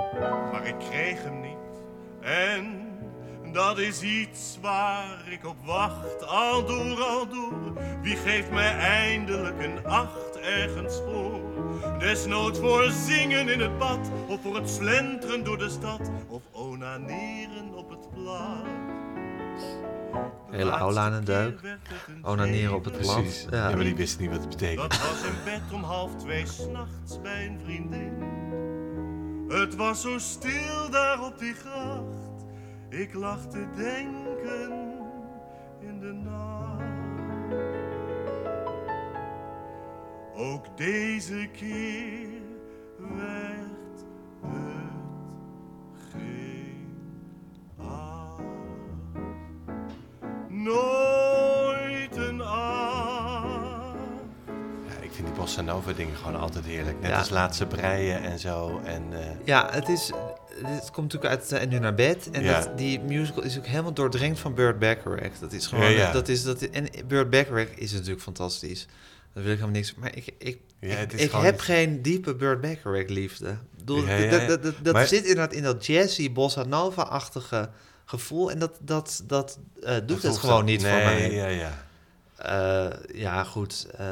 maar 0.52 0.66
ik 0.66 0.76
kreeg 0.90 1.24
hem 1.24 1.42
niet. 1.42 1.58
En 2.22 2.80
dat 3.54 3.78
is 3.78 4.02
iets 4.02 4.58
waar 4.62 5.24
ik 5.30 5.46
op 5.48 5.56
wacht, 5.66 6.28
al 6.28 6.66
door, 6.66 7.04
al 7.04 7.28
door. 7.28 7.74
Wie 8.02 8.16
geeft 8.16 8.52
mij 8.52 8.76
eindelijk 8.78 9.64
een 9.64 9.86
acht 9.86 10.31
ergens 10.44 10.96
voor? 10.96 11.40
Desnoods 12.00 12.60
voor 12.60 12.90
zingen 12.90 13.50
in 13.50 13.60
het 13.60 13.78
bad, 13.78 14.12
of 14.28 14.42
voor 14.42 14.56
het 14.56 14.70
slenteren 14.70 15.44
door 15.44 15.58
de 15.58 15.70
stad, 15.70 16.12
of 16.28 16.42
onaneren 16.52 17.74
op 17.74 17.90
het 17.90 18.10
blad. 18.14 18.66
De 20.50 20.58
Hele 20.58 20.72
aula 20.72 21.06
aan 21.06 21.14
een 21.14 21.30
een 21.32 22.26
Onaneren 22.26 22.76
op 22.76 22.86
het. 22.86 22.94
Precies. 22.94 23.48
Ja. 23.50 23.70
Ja. 23.70 23.76
maar 23.76 23.84
die 23.84 23.96
wist 23.96 24.20
niet 24.20 24.30
wat 24.30 24.40
het 24.40 24.50
betekent. 24.50 24.92
Dat 24.92 25.00
was 25.00 25.24
in 25.24 25.36
bed 25.46 25.62
om 25.74 25.84
half 25.84 26.16
twee 26.16 26.46
s'nachts 26.46 27.22
bij 27.22 27.46
een 27.46 27.60
vriendin. 27.64 28.14
Het 29.48 29.76
was 29.76 30.02
zo 30.02 30.18
stil 30.18 30.90
daar 30.92 31.26
op 31.26 31.40
die 31.40 31.54
gracht. 31.54 32.46
Ik 32.90 33.14
lag 33.14 33.40
te 33.48 33.66
denken 33.76 34.72
in 35.80 36.00
de 36.00 36.14
nacht. 36.14 36.61
Ook 40.36 40.78
deze 40.78 41.50
keer 41.58 42.28
werd 43.18 44.02
het 44.42 44.82
geen 46.12 46.88
acht. 47.78 48.42
Nooit 50.50 52.16
een 52.18 52.42
acht. 52.42 53.96
Ja, 54.88 55.02
ik 55.02 55.12
vind 55.12 55.28
die 55.28 55.36
bossa 55.36 55.62
nova 55.62 55.94
dingen 55.94 56.16
gewoon 56.16 56.40
altijd 56.40 56.66
heerlijk. 56.66 57.00
Net 57.02 57.10
Ja. 57.12 57.18
als 57.18 57.30
laatste 57.30 57.66
breien 57.66 58.22
en 58.24 58.40
zo. 58.40 58.80
En, 58.84 59.04
eh, 59.12 59.20
Ja, 59.46 59.68
het 59.72 59.90
is... 59.90 60.12
Het 60.64 60.92
komt 60.92 61.14
natuurlijk 61.14 61.42
uit 61.42 61.52
eh, 61.52 61.62
En 61.62 61.70
nu 61.70 61.80
naar 61.80 61.94
bed. 61.96 62.30
En 62.32 62.44
Ja. 62.44 62.60
dat, 62.60 62.78
die 62.78 63.00
musical 63.00 63.44
is 63.44 63.58
ook 63.58 63.66
helemaal 63.66 63.94
doordrenkt 63.94 64.40
van 64.40 64.54
Burt 64.54 64.80
Bacharach. 64.80 65.40
Dat 65.40 65.54
is 65.54 65.68
gewoon... 65.68 65.84
Ja, 65.84 65.90
ja. 65.98 66.12
Dat 66.12 66.28
is, 66.28 66.44
dat, 66.44 66.62
en 66.62 66.88
Burt 67.08 67.30
Bacharach 67.30 67.70
is 67.76 67.92
natuurlijk 67.92 68.22
fantastisch. 68.22 68.88
Daar 69.34 69.44
wil 69.44 69.52
ik 69.52 69.60
helemaal 69.60 69.80
niks... 69.80 69.96
Maar 69.96 70.16
ik, 70.16 70.34
ik, 70.38 70.60
Ja, 70.80 70.98
ik, 70.98 71.32
heb 71.32 71.60
geen 71.60 72.02
diepe 72.02 72.36
Burt 72.36 72.62
Bacharach 72.62 73.08
liefde. 73.08 73.50
Ik 73.50 73.78
bedoel, 73.78 74.06
Ja, 74.08 74.16
ja, 74.16 74.48
dat, 74.48 74.64
dat, 74.64 74.74
dat, 74.82 74.94
Maar- 74.94 75.08
zit 75.08 75.22
inderdaad 75.22 75.54
in 75.54 75.64
dat 75.64 75.86
jazzy, 75.86 76.32
bossa 76.32 76.64
nova-achtige 76.64 77.70
gevoel. 78.06 78.52
En 78.52 78.60
dat, 78.60 78.78
dat, 78.82 79.24
dat 79.28 79.60
eh, 79.84 79.96
doet 80.06 80.24
het 80.24 80.38
gewoon 80.38 80.56
dan- 80.56 80.66
niet 80.66 80.82
nee, 80.82 80.92
voor 80.92 81.02
mij. 81.04 81.32
Ja, 81.34 81.48
ja. 81.48 81.86
Eh, 82.36 83.16
ja, 83.16 83.44
goed. 83.44 83.88
eh, 83.98 84.08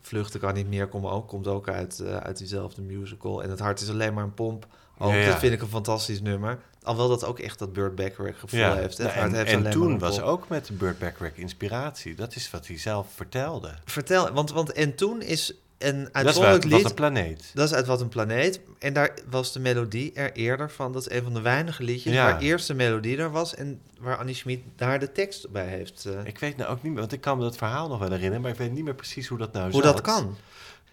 Vluchten 0.00 0.40
kan 0.40 0.54
niet 0.54 0.68
meer 0.68 0.86
komt 0.86 1.04
ook, 1.06 1.28
komt 1.28 1.46
ook 1.46 1.68
uit, 1.68 2.02
uit 2.22 2.38
diezelfde 2.38 2.82
musical. 2.82 3.42
En 3.42 3.50
het 3.50 3.58
hart 3.58 3.80
is 3.80 3.90
alleen 3.90 4.14
maar 4.14 4.24
een 4.24 4.34
pomp. 4.34 4.66
Ook. 4.98 5.12
Dat 5.24 5.38
vind 5.38 5.52
ik 5.52 5.60
een 5.62 5.68
fantastisch 5.68 6.20
nummer. 6.20 6.58
Alhoewel 6.86 7.08
dat 7.18 7.24
ook 7.28 7.38
echt 7.38 7.58
dat 7.58 7.72
Burt 7.72 7.94
Bacharach 7.94 8.38
gevoel 8.38 8.60
Ja, 8.60 8.74
heeft. 8.74 8.98
nou, 8.98 9.10
en, 9.10 9.34
heeft 9.34 9.50
en 9.50 9.70
toen 9.70 9.98
was 9.98 10.20
ook 10.20 10.48
met 10.48 10.66
de 10.66 10.72
Burt 10.72 10.98
Bacharach 10.98 11.36
inspiratie. 11.36 12.14
Dat 12.14 12.34
is 12.34 12.50
wat 12.50 12.66
hij 12.66 12.78
zelf 12.78 13.06
vertelde. 13.14 13.74
Vertel, 13.84 14.30
want, 14.32 14.50
want 14.52 14.72
en 14.72 14.94
toen 14.94 15.22
is 15.22 15.54
een 15.78 15.98
Dat 15.98 16.06
is 16.06 16.12
uitzonderlijk 16.12 16.62
wat, 16.64 16.72
lied... 16.72 16.84
een 16.84 16.94
planeet. 16.94 17.50
Dat 17.54 17.68
is 17.68 17.74
uit 17.74 17.86
Wat 17.86 18.00
een 18.00 18.08
Planeet. 18.08 18.60
En 18.78 18.92
daar 18.92 19.10
was 19.30 19.52
de 19.52 19.60
melodie 19.60 20.12
er 20.12 20.32
eerder 20.32 20.70
van. 20.70 20.92
Dat 20.92 21.06
is 21.10 21.16
een 21.16 21.22
van 21.22 21.34
de 21.34 21.40
weinige 21.40 21.82
liedjes 21.82 22.12
Ja. 22.12 22.24
waar 22.30 22.40
eerst 22.40 22.66
de 22.66 22.74
melodie 22.74 23.16
er 23.18 23.30
was... 23.30 23.54
en 23.54 23.80
waar 24.00 24.16
Annie 24.16 24.34
Schmid 24.34 24.60
daar 24.76 24.98
de 24.98 25.12
tekst 25.12 25.50
bij 25.50 25.66
heeft. 25.66 26.04
eh, 26.04 26.12
Ik 26.24 26.38
weet 26.38 26.56
nou 26.56 26.70
ook 26.70 26.82
niet 26.82 26.92
meer, 26.92 27.00
want 27.00 27.12
ik 27.12 27.20
kan 27.20 27.36
me 27.38 27.42
dat 27.42 27.56
verhaal 27.56 27.88
nog 27.88 27.98
wel 27.98 28.08
herinneren, 28.10 28.40
maar 28.40 28.50
ik 28.50 28.58
weet 28.58 28.72
niet 28.72 28.84
meer 28.84 28.94
precies 28.94 29.26
hoe 29.26 29.38
dat 29.38 29.52
nou 29.52 29.70
hoe 29.72 29.82
zat. 29.82 29.92
dat 29.92 30.00
kan. 30.14 30.36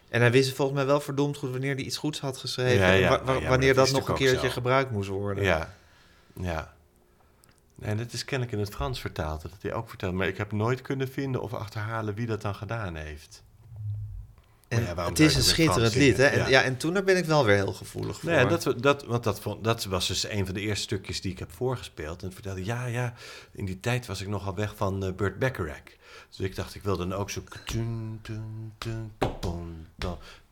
En 0.10 0.22
hij 0.22 0.32
wist 0.32 0.54
volgens 0.54 0.78
mij 0.78 0.86
wel 0.86 1.00
verdomd 1.00 1.38
goed 1.38 1.52
wanneer 1.52 1.76
hij 1.76 1.84
iets 1.84 1.98
goeds 1.98 2.20
had 2.20 2.38
geschreven. 2.38 2.78
Ja, 2.86 2.92
ja, 2.92 2.94
en 2.94 3.10
wa- 3.10 3.16
ja, 3.16 3.24
wa- 3.24 3.34
maar 3.40 3.50
wanneer 3.50 3.74
dat 3.74 3.92
nog 3.92 4.08
een 4.08 4.16
keertje 4.16 4.48
zo. 4.48 4.54
gebruikt 4.54 4.92
moest 4.92 5.10
worden. 5.10 5.44
Ja, 5.44 5.74
ja. 6.34 6.74
En 7.82 7.98
dat 7.98 8.14
is 8.14 8.26
kennelijk 8.26 8.58
in 8.58 8.64
het 8.64 8.74
Frans 8.74 9.02
vertaald, 9.02 9.42
dat 9.42 9.52
hij 9.62 9.74
ook 9.74 9.90
vertelt. 9.90 10.14
Maar 10.14 10.28
ik 10.28 10.38
heb 10.38 10.52
nooit 10.52 10.82
kunnen 10.82 11.08
vinden 11.08 11.42
of 11.42 11.54
achterhalen 11.54 12.14
wie 12.14 12.26
dat 12.26 12.42
dan 12.42 12.56
gedaan 12.56 12.96
heeft. 12.96 13.44
En 14.68 14.84
ja, 14.84 15.06
het 15.10 15.20
is 15.20 15.36
een 15.36 15.44
schitterend 15.44 15.96
lied, 15.96 16.18
hè? 16.18 16.26
En, 16.26 16.38
Ja. 16.38 16.48
ja. 16.48 16.62
en 16.62 16.78
toen 16.78 16.94
daar 16.94 17.04
ben 17.04 17.18
ik 17.18 17.26
wel 17.26 17.46
weer 17.46 17.56
heel 17.56 17.74
gevoelig 17.74 18.20
voor. 18.20 18.32
Ja, 18.32 18.46
dat, 18.46 18.74
dat, 18.78 19.06
want 19.06 19.24
dat, 19.24 19.40
vond, 19.40 19.64
dat 19.64 19.84
was 19.84 20.08
dus 20.08 20.30
een 20.30 20.46
van 20.46 20.54
de 20.54 20.62
eerste 20.62 20.84
stukjes 20.84 21.22
die 21.22 21.32
ik 21.32 21.40
heb 21.40 21.52
voorgespeeld. 21.52 22.20
En 22.20 22.26
het 22.26 22.34
vertelde, 22.34 22.66
ja, 22.66 22.86
ja, 22.86 23.14
in 23.52 23.66
die 23.66 23.80
tijd 23.80 24.06
was 24.06 24.22
ik 24.22 24.28
nogal 24.28 24.56
weg 24.56 24.76
van 24.76 25.06
eh, 25.06 25.14
Burt 25.14 25.40
Bacharach. 25.40 25.84
Dus 26.30 26.40
ik 26.40 26.56
dacht, 26.56 26.76
ik 26.76 26.84
wil 26.84 26.98
dan 26.98 27.14
ook 27.14 27.30
zo... 27.30 27.44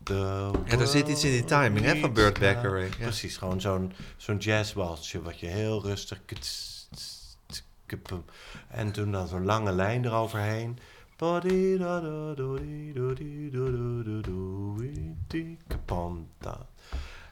Ja, 0.04 0.52
er 0.80 0.88
zit 0.88 1.08
iets 1.08 1.24
in 1.24 1.32
die 1.32 1.44
timing, 1.44 1.86
hè, 1.86 2.00
van 2.00 2.14
Burt 2.14 2.40
Bacharach, 2.40 2.98
ja. 2.98 3.04
Precies, 3.04 3.38
gewoon 3.38 3.62
zo'n 3.62 3.94
zo'n 4.18 4.38
jazzwalsje 4.38 5.22
wat 5.22 5.40
je 5.40 5.48
heel 5.48 5.82
rustig... 5.82 6.26
kts. 6.26 6.70
En 8.68 8.92
toen 8.92 9.12
dan 9.12 9.28
zo'n 9.28 9.46
lange 9.46 9.72
lijn 9.72 10.06
eroverheen. 10.06 10.80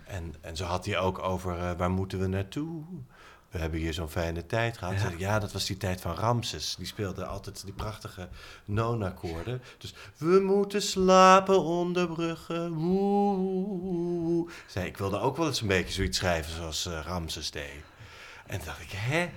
En, 0.05 0.35
en 0.41 0.55
zo 0.55 0.65
had 0.65 0.85
hij 0.85 0.99
ook 0.99 1.19
over 1.19 1.57
eh, 1.57 1.71
waar 1.77 1.91
moeten 1.91 2.19
we 2.19 2.27
naartoe? 2.27 2.83
We 3.51 3.57
hebben 3.59 3.79
hier 3.79 3.93
zo'n 3.93 4.09
fijne 4.09 4.45
tijd 4.45 4.77
gehad. 4.77 4.93
Ja. 4.93 5.09
Ja. 5.09 5.15
ja, 5.17 5.39
dat 5.39 5.51
was 5.51 5.65
die 5.65 5.77
tijd 5.77 6.01
van 6.01 6.15
Ramses. 6.15 6.75
Die 6.75 6.85
speelde 6.85 7.25
altijd 7.25 7.63
die 7.63 7.73
prachtige 7.73 8.27
non-akkoorden. 8.65 9.61
Dus 9.77 9.93
we 10.17 10.39
moeten 10.39 10.81
slapen 10.81 11.63
onder 11.63 12.07
bruggen. 12.07 12.73
Woe. 12.73 14.49
Zei, 14.67 14.85
ik 14.87 14.97
wilde 14.97 15.19
ook 15.19 15.37
wel 15.37 15.47
eens 15.47 15.61
een 15.61 15.67
beetje 15.67 15.93
zoiets 15.93 16.17
schrijven 16.17 16.53
zoals 16.53 16.85
eh, 16.85 16.99
Ramses 17.03 17.51
deed. 17.51 17.83
En 18.45 18.57
toen 18.57 18.65
dacht 18.65 18.81
ik, 18.81 18.91
hè? 18.91 19.29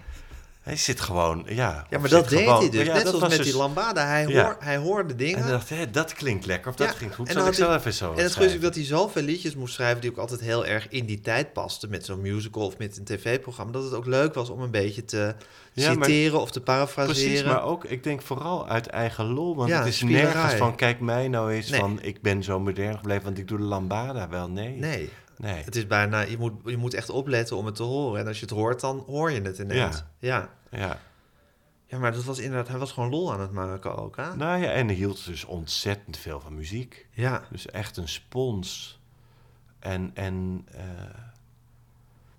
Hij 0.62 0.76
zit 0.76 1.00
gewoon, 1.00 1.44
ja. 1.48 1.86
Ja, 1.90 1.98
maar 1.98 2.08
dat 2.08 2.28
deed 2.28 2.38
gewoon- 2.38 2.60
hij 2.60 2.70
dus. 2.70 2.86
Ja, 2.86 2.92
Net 2.94 3.06
zoals 3.08 3.20
met 3.20 3.30
dus- 3.36 3.46
die 3.46 3.56
lambada. 3.56 4.06
Hij, 4.06 4.26
Ja. 4.26 4.42
hoor, 4.44 4.56
hij 4.60 4.76
hoorde 4.76 5.14
dingen. 5.16 5.36
En 5.38 5.44
ik 5.44 5.50
dacht, 5.50 5.68
hè, 5.68 5.90
dat 5.90 6.12
klinkt 6.12 6.46
lekker 6.46 6.70
of 6.70 6.76
dat 6.76 6.88
Ja, 6.88 6.92
klinkt 6.94 7.14
goed. 7.14 7.28
en 7.28 7.34
dan 7.34 7.46
ik 7.46 7.54
zelf 7.54 7.68
hij- 7.68 7.78
even 7.78 7.92
zo 7.92 8.10
En 8.10 8.16
het 8.16 8.26
is 8.26 8.32
schrijven? 8.32 8.60
dat 8.60 8.74
hij 8.74 8.84
zoveel 8.84 9.22
liedjes 9.22 9.54
moest 9.54 9.74
schrijven 9.74 10.00
die 10.00 10.10
ook 10.10 10.16
altijd 10.16 10.40
heel 10.40 10.66
erg 10.66 10.88
in 10.88 11.06
die 11.06 11.20
tijd 11.20 11.52
pasten. 11.52 11.90
Met 11.90 12.04
zo'n 12.04 12.20
musical 12.20 12.66
of 12.66 12.78
met 12.78 12.96
een 12.96 13.04
tv-programma. 13.04 13.72
Dat 13.72 13.84
het 13.84 13.94
ook 13.94 14.06
leuk 14.06 14.34
was 14.34 14.48
om 14.50 14.60
een 14.60 14.70
beetje 14.70 15.04
te 15.04 15.34
maar- 15.74 15.84
citeren 15.84 16.40
of 16.40 16.50
te 16.50 16.60
parafraseren. 16.60 17.28
Precies, 17.30 17.44
maar 17.44 17.62
ook, 17.64 17.84
ik 17.84 18.02
denk 18.04 18.22
vooral 18.22 18.68
uit 18.68 18.86
eigen 18.86 19.24
lol. 19.32 19.56
Want 19.56 19.68
Ja, 19.68 19.78
het 19.78 19.86
is 19.88 20.02
nergens 20.02 20.54
van, 20.54 20.76
kijk 20.76 21.00
mij 21.00 21.28
nou 21.28 21.52
eens 21.52 21.68
Nee. 21.70 21.80
van, 21.80 21.98
ik 22.02 22.22
ben 22.22 22.42
zo 22.42 22.60
modern 22.60 22.96
gebleven, 22.96 23.24
want 23.24 23.38
ik 23.38 23.48
doe 23.48 23.58
de 23.58 23.64
lambada 23.64 24.28
wel. 24.28 24.48
Nee. 24.48 24.76
Nee, 24.76 25.10
Nee. 25.42 25.62
het 25.64 25.76
is 25.76 25.86
bijna... 25.86 26.20
Je 26.20 26.38
moet, 26.38 26.52
je 26.64 26.76
moet 26.76 26.94
echt 26.94 27.10
opletten 27.10 27.56
om 27.56 27.66
het 27.66 27.74
te 27.74 27.82
horen. 27.82 28.20
En 28.20 28.26
als 28.26 28.36
je 28.40 28.44
het 28.46 28.54
hoort, 28.54 28.80
dan 28.80 29.04
hoor 29.06 29.30
je 29.30 29.40
het 29.40 29.58
ineens. 29.58 30.04
Ja. 30.18 30.50
Ja. 30.70 30.78
Ja. 30.78 30.98
Ja, 31.86 31.98
maar 31.98 32.12
dat 32.12 32.24
was 32.24 32.38
inderdaad... 32.38 32.68
Hij 32.68 32.78
was 32.78 32.92
gewoon 32.92 33.10
lol 33.10 33.32
aan 33.32 33.40
het 33.40 33.52
maken 33.52 33.96
ook, 33.96 34.16
hè? 34.16 34.36
Nou 34.36 34.62
ja, 34.62 34.70
en 34.70 34.86
hij 34.86 34.94
hield 34.96 35.26
dus 35.26 35.44
ontzettend 35.44 36.16
veel 36.16 36.40
van 36.40 36.54
muziek. 36.54 37.06
Ja. 37.10 37.42
Dus 37.50 37.66
echt 37.66 37.96
een 37.96 38.08
spons. 38.08 39.00
En, 39.78 40.10
en 40.14 40.66
eh, 40.72 40.82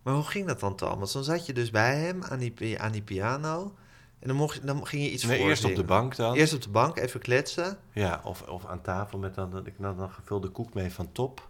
Maar 0.03 0.13
hoe 0.13 0.23
ging 0.23 0.47
dat 0.47 0.59
dan, 0.59 0.75
Tom? 0.75 0.99
Want 0.99 1.13
dan 1.13 1.23
zat 1.23 1.45
je 1.45 1.53
dus 1.53 1.71
bij 1.71 1.95
hem 1.97 2.23
aan 2.23 2.39
die, 2.39 2.79
aan 2.81 2.91
die 2.91 3.01
piano... 3.01 3.75
En 4.19 4.27
dan, 4.29 4.37
mocht, 4.37 4.55
je- 4.55 4.65
dan 4.65 4.87
ging 4.87 5.03
je 5.03 5.11
iets 5.11 5.23
nee, 5.23 5.37
voor 5.39 5.49
eerst 5.49 5.65
op 5.65 5.75
de 5.75 5.83
bank 5.83 6.15
dan. 6.15 6.35
Eerst 6.35 6.53
op 6.53 6.61
de 6.61 6.69
bank, 6.69 6.97
even 6.97 7.19
kletsen. 7.19 7.77
Ja, 7.91 8.21
of, 8.23 8.41
of 8.41 8.65
aan 8.65 8.81
tafel 8.81 9.17
met 9.17 9.35
dan, 9.35 9.65
ik 9.65 9.79
nam 9.79 9.97
dan 9.97 10.09
gevulde 10.11 10.47
koek 10.49 10.73
mee 10.73 10.91
van 10.91 11.11
Top, 11.11 11.49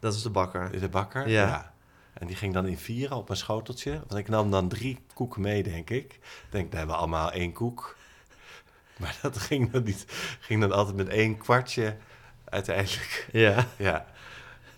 Dat 0.00 0.14
is 0.14 0.22
de 0.22 0.30
bakker. 0.30 0.80
de 0.80 0.88
bakker. 0.88 1.28
Ja. 1.28 1.72
En 2.12 2.26
die 2.26 2.36
ging 2.36 2.54
dan 2.54 2.66
in 2.66 2.78
vieren 2.78 3.16
op 3.16 3.28
een 3.28 3.36
schoteltje. 3.36 3.90
Want 3.90 4.14
ik 4.20 4.28
nam 4.28 4.50
dan 4.50 4.68
drie 4.68 4.98
koeken 5.14 5.40
mee, 5.40 5.62
denk 5.62 5.90
ik. 5.90 6.12
Ik 6.12 6.46
denk, 6.50 6.70
we 6.70 6.76
hebben 6.76 6.96
allemaal 6.96 7.32
één 7.32 7.52
koek. 7.52 7.96
Maar 9.00 9.18
dat 9.22 9.38
ging 9.38 9.70
dan 9.70 9.82
niet. 9.82 10.04
Ging 10.40 10.60
dan 10.60 10.72
altijd 10.72 10.96
met 10.96 11.08
één 11.08 11.38
kwartje 11.38 11.96
uiteindelijk. 12.44 13.28
Ja. 13.32 13.66
Ja. 13.76 14.06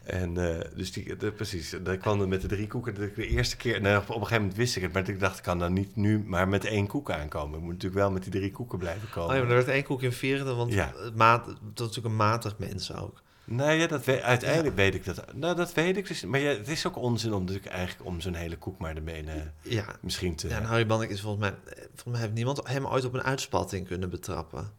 En 0.03 0.37
eh, 0.37 0.77
dus 0.77 0.93
die, 0.93 1.17
de, 1.17 1.33
precies, 1.33 1.77
dan 1.83 1.99
kwam 1.99 2.21
er 2.21 2.29
met 2.29 2.41
de 2.41 2.47
drie 2.47 2.67
koeken. 2.67 2.95
De, 2.95 3.13
de 3.15 3.27
eerste 3.27 3.57
keer, 3.57 3.81
nou, 3.81 3.97
op, 3.97 4.09
een 4.09 4.15
gegeven 4.15 4.37
moment 4.41 4.57
wist 4.57 4.77
ik 4.77 4.83
het, 4.83 4.93
maar 4.93 5.09
ik 5.09 5.21
dacht, 5.21 5.37
ik 5.37 5.43
kan 5.43 5.59
dan 5.59 5.73
niet 5.73 5.97
nu 5.97 6.25
maar 6.27 6.49
met 6.49 6.65
één 6.65 6.87
koek 6.87 7.11
aankomen. 7.11 7.59
Ik 7.59 7.65
moet 7.65 7.73
natuurlijk 7.73 8.01
wel 8.01 8.11
met 8.11 8.23
die 8.23 8.33
drie 8.33 8.51
koeken 8.51 8.79
blijven 8.79 9.11
komen. 9.11 9.31
Oh 9.31 9.35
ja, 9.35 9.41
maar 9.41 9.51
er 9.51 9.57
werd 9.57 9.69
één 9.69 9.85
koek 9.85 10.03
in 10.03 10.13
vierde, 10.13 10.55
want 10.55 10.73
Ja. 10.73 10.93
maat, 11.15 11.45
dat 11.47 11.55
is 11.57 11.61
natuurlijk 11.75 12.07
een 12.07 12.17
matig 12.17 12.59
mens 12.59 12.95
ook. 12.95 13.23
Nou 13.45 13.73
ja, 13.73 13.87
dat 13.87 14.09
uiteindelijk 14.09 14.77
weet 14.77 14.95
ik 14.95 15.05
dat. 15.05 15.35
Nou, 15.35 15.57
dat 15.57 15.73
weet 15.75 15.97
ik 15.97 16.07
dus. 16.09 16.25
Maar 16.25 16.41
ja, 16.41 16.49
het 16.51 16.69
is 16.69 16.87
ook 16.87 16.97
onzin 16.97 17.33
om 17.33 17.41
natuurlijk 17.41 17.67
eigenlijk 17.73 18.09
om 18.09 18.21
zo'n 18.21 18.35
hele 18.35 18.57
koek 18.57 18.79
maar 18.79 18.95
de 18.95 19.01
benen 19.01 19.55
Ja, 19.63 19.85
misschien 20.01 20.35
te. 20.35 20.49
ja 20.49 20.57
en 20.57 20.65
Harry 20.65 20.87
Banning 20.87 21.13
is 21.13 21.21
volgens 21.21 21.43
mij... 21.51 21.51
eh, 21.75 21.77
Volgens 21.83 22.05
mij 22.05 22.21
heeft 22.21 22.33
niemand 22.33 22.61
hem 22.69 22.87
ooit 22.87 23.05
op 23.05 23.15
een 23.15 23.23
uitspatting 23.23 23.87
kunnen 23.87 24.11
betrappen. 24.11 24.71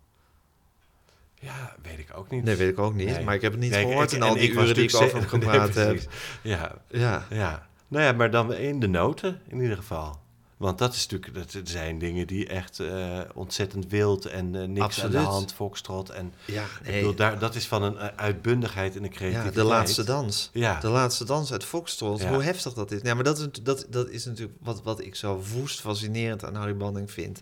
Ja, 1.39 1.76
weet 1.82 1.99
ik 1.99 2.07
ook 2.18 2.30
niet. 2.30 2.43
Nee, 2.43 2.55
weet 2.55 2.70
ik 2.70 2.80
ook 2.80 2.93
niet. 2.93 3.09
Nee. 3.09 3.24
Maar 3.24 3.36
ik 3.36 3.41
heb 3.41 3.51
het 3.51 3.61
niet 3.61 3.72
Nee, 3.72 3.86
gehoord 3.86 4.11
ik- 4.11 4.18
in 4.18 4.24
al 4.24 4.34
die 4.34 4.51
uren 4.51 4.74
die 4.74 4.84
ik 4.84 4.95
over 4.95 5.18
hem 5.20 5.28
gepraat 5.39 5.74
Nee, 5.74 5.86
heb. 5.86 6.01
Ja, 6.41 6.76
Ja, 6.88 7.26
ja. 7.30 7.68
Nou 7.88 8.03
ja, 8.05 8.11
maar 8.11 8.32
dan 8.32 8.53
in 8.53 8.80
de 8.80 8.88
noten 8.88 9.41
in 9.47 9.61
ieder 9.61 9.78
geval. 9.78 10.22
Want 10.58 10.78
dat 10.78 10.93
is 10.93 11.08
natuurlijk, 11.08 11.51
dat 11.54 11.70
zijn 11.70 11.99
dingen 11.99 12.28
die 12.28 12.47
echt 12.47 12.80
eh, 12.80 13.20
ontzettend 13.34 13.88
wild 13.88 14.26
en 14.26 14.56
eh, 14.56 14.68
niks 14.68 15.04
aan 15.04 15.12
de 15.12 15.18
hand, 15.18 15.54
foxtrot. 15.54 16.10
En 16.10 16.34
ja 16.45 16.66
nee. 16.84 16.99
bedoel, 16.99 17.16
daar, 17.16 17.39
dat 17.39 17.56
is 17.56 17.68
van 17.68 17.84
een 17.84 17.97
eh, 17.97 18.08
uitbundigheid 18.16 18.95
en 18.95 19.04
een 19.04 19.10
ja, 19.10 19.16
creativiteit. 19.16 19.56
de 19.56 19.64
laatste 19.64 20.04
dans. 20.04 20.49
Ja, 20.54 20.80
De 20.80 20.88
laatste 20.88 21.26
dans 21.26 21.51
uit 21.51 21.64
Foxtrot. 21.64 22.22
Ja. 22.22 22.30
Hoe 22.30 22.43
heftig 22.43 22.74
dat 22.74 22.91
is. 22.91 23.01
Ja, 23.01 23.14
maar 23.14 23.24
dat 23.24 23.39
is, 23.39 23.47
dat, 23.62 23.86
dat 23.89 24.10
is 24.10 24.26
natuurlijk 24.26 24.58
wat, 24.62 24.84
wat 24.84 25.01
ik 25.01 25.16
zo 25.16 25.43
woest 25.54 25.80
fascinerend 25.80 26.45
aan 26.45 26.56
Harry 26.56 26.78
Banning 26.78 27.12
vind. 27.12 27.41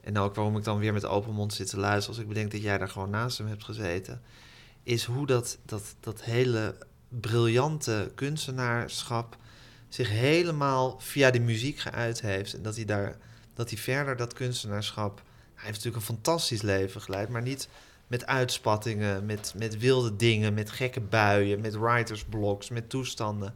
En 0.00 0.18
ook 0.18 0.34
waarom 0.34 0.56
ik 0.56 0.64
dan 0.64 0.78
weer 0.78 0.92
met 0.92 1.04
open 1.04 1.32
mond 1.32 1.54
zit 1.54 1.70
te 1.70 1.78
luisteren... 1.78 2.08
als 2.08 2.18
ik 2.18 2.28
bedenk 2.28 2.50
dat 2.50 2.62
jij 2.62 2.78
daar 2.78 2.88
gewoon 2.88 3.10
naast 3.10 3.38
hem 3.38 3.46
hebt 3.46 3.64
gezeten... 3.64 4.22
is 4.82 5.04
hoe 5.04 5.26
dat, 5.26 5.58
dat, 5.64 5.94
dat 6.00 6.22
hele 6.22 6.76
briljante 7.08 8.10
kunstenaarschap... 8.14 9.36
zich 9.88 10.08
helemaal 10.08 10.98
via 10.98 11.30
de 11.30 11.40
muziek 11.40 11.78
geuit 11.78 12.20
heeft. 12.20 12.54
En 12.54 12.62
dat 12.62 12.76
hij, 12.76 12.84
daar, 12.84 13.16
dat 13.54 13.70
hij 13.70 13.78
verder 13.78 14.16
dat 14.16 14.32
kunstenaarschap... 14.32 15.22
Hij 15.54 15.64
heeft 15.64 15.76
natuurlijk 15.84 16.08
een 16.08 16.14
fantastisch 16.14 16.62
leven 16.62 17.00
geleid... 17.00 17.28
maar 17.28 17.42
niet 17.42 17.68
met 18.06 18.26
uitspattingen, 18.26 19.26
met, 19.26 19.54
met 19.56 19.78
wilde 19.78 20.16
dingen, 20.16 20.54
met 20.54 20.70
gekke 20.70 21.00
buien, 21.00 21.60
met 21.60 21.74
writersblocks, 21.74 22.68
met 22.68 22.90
toestanden. 22.90 23.54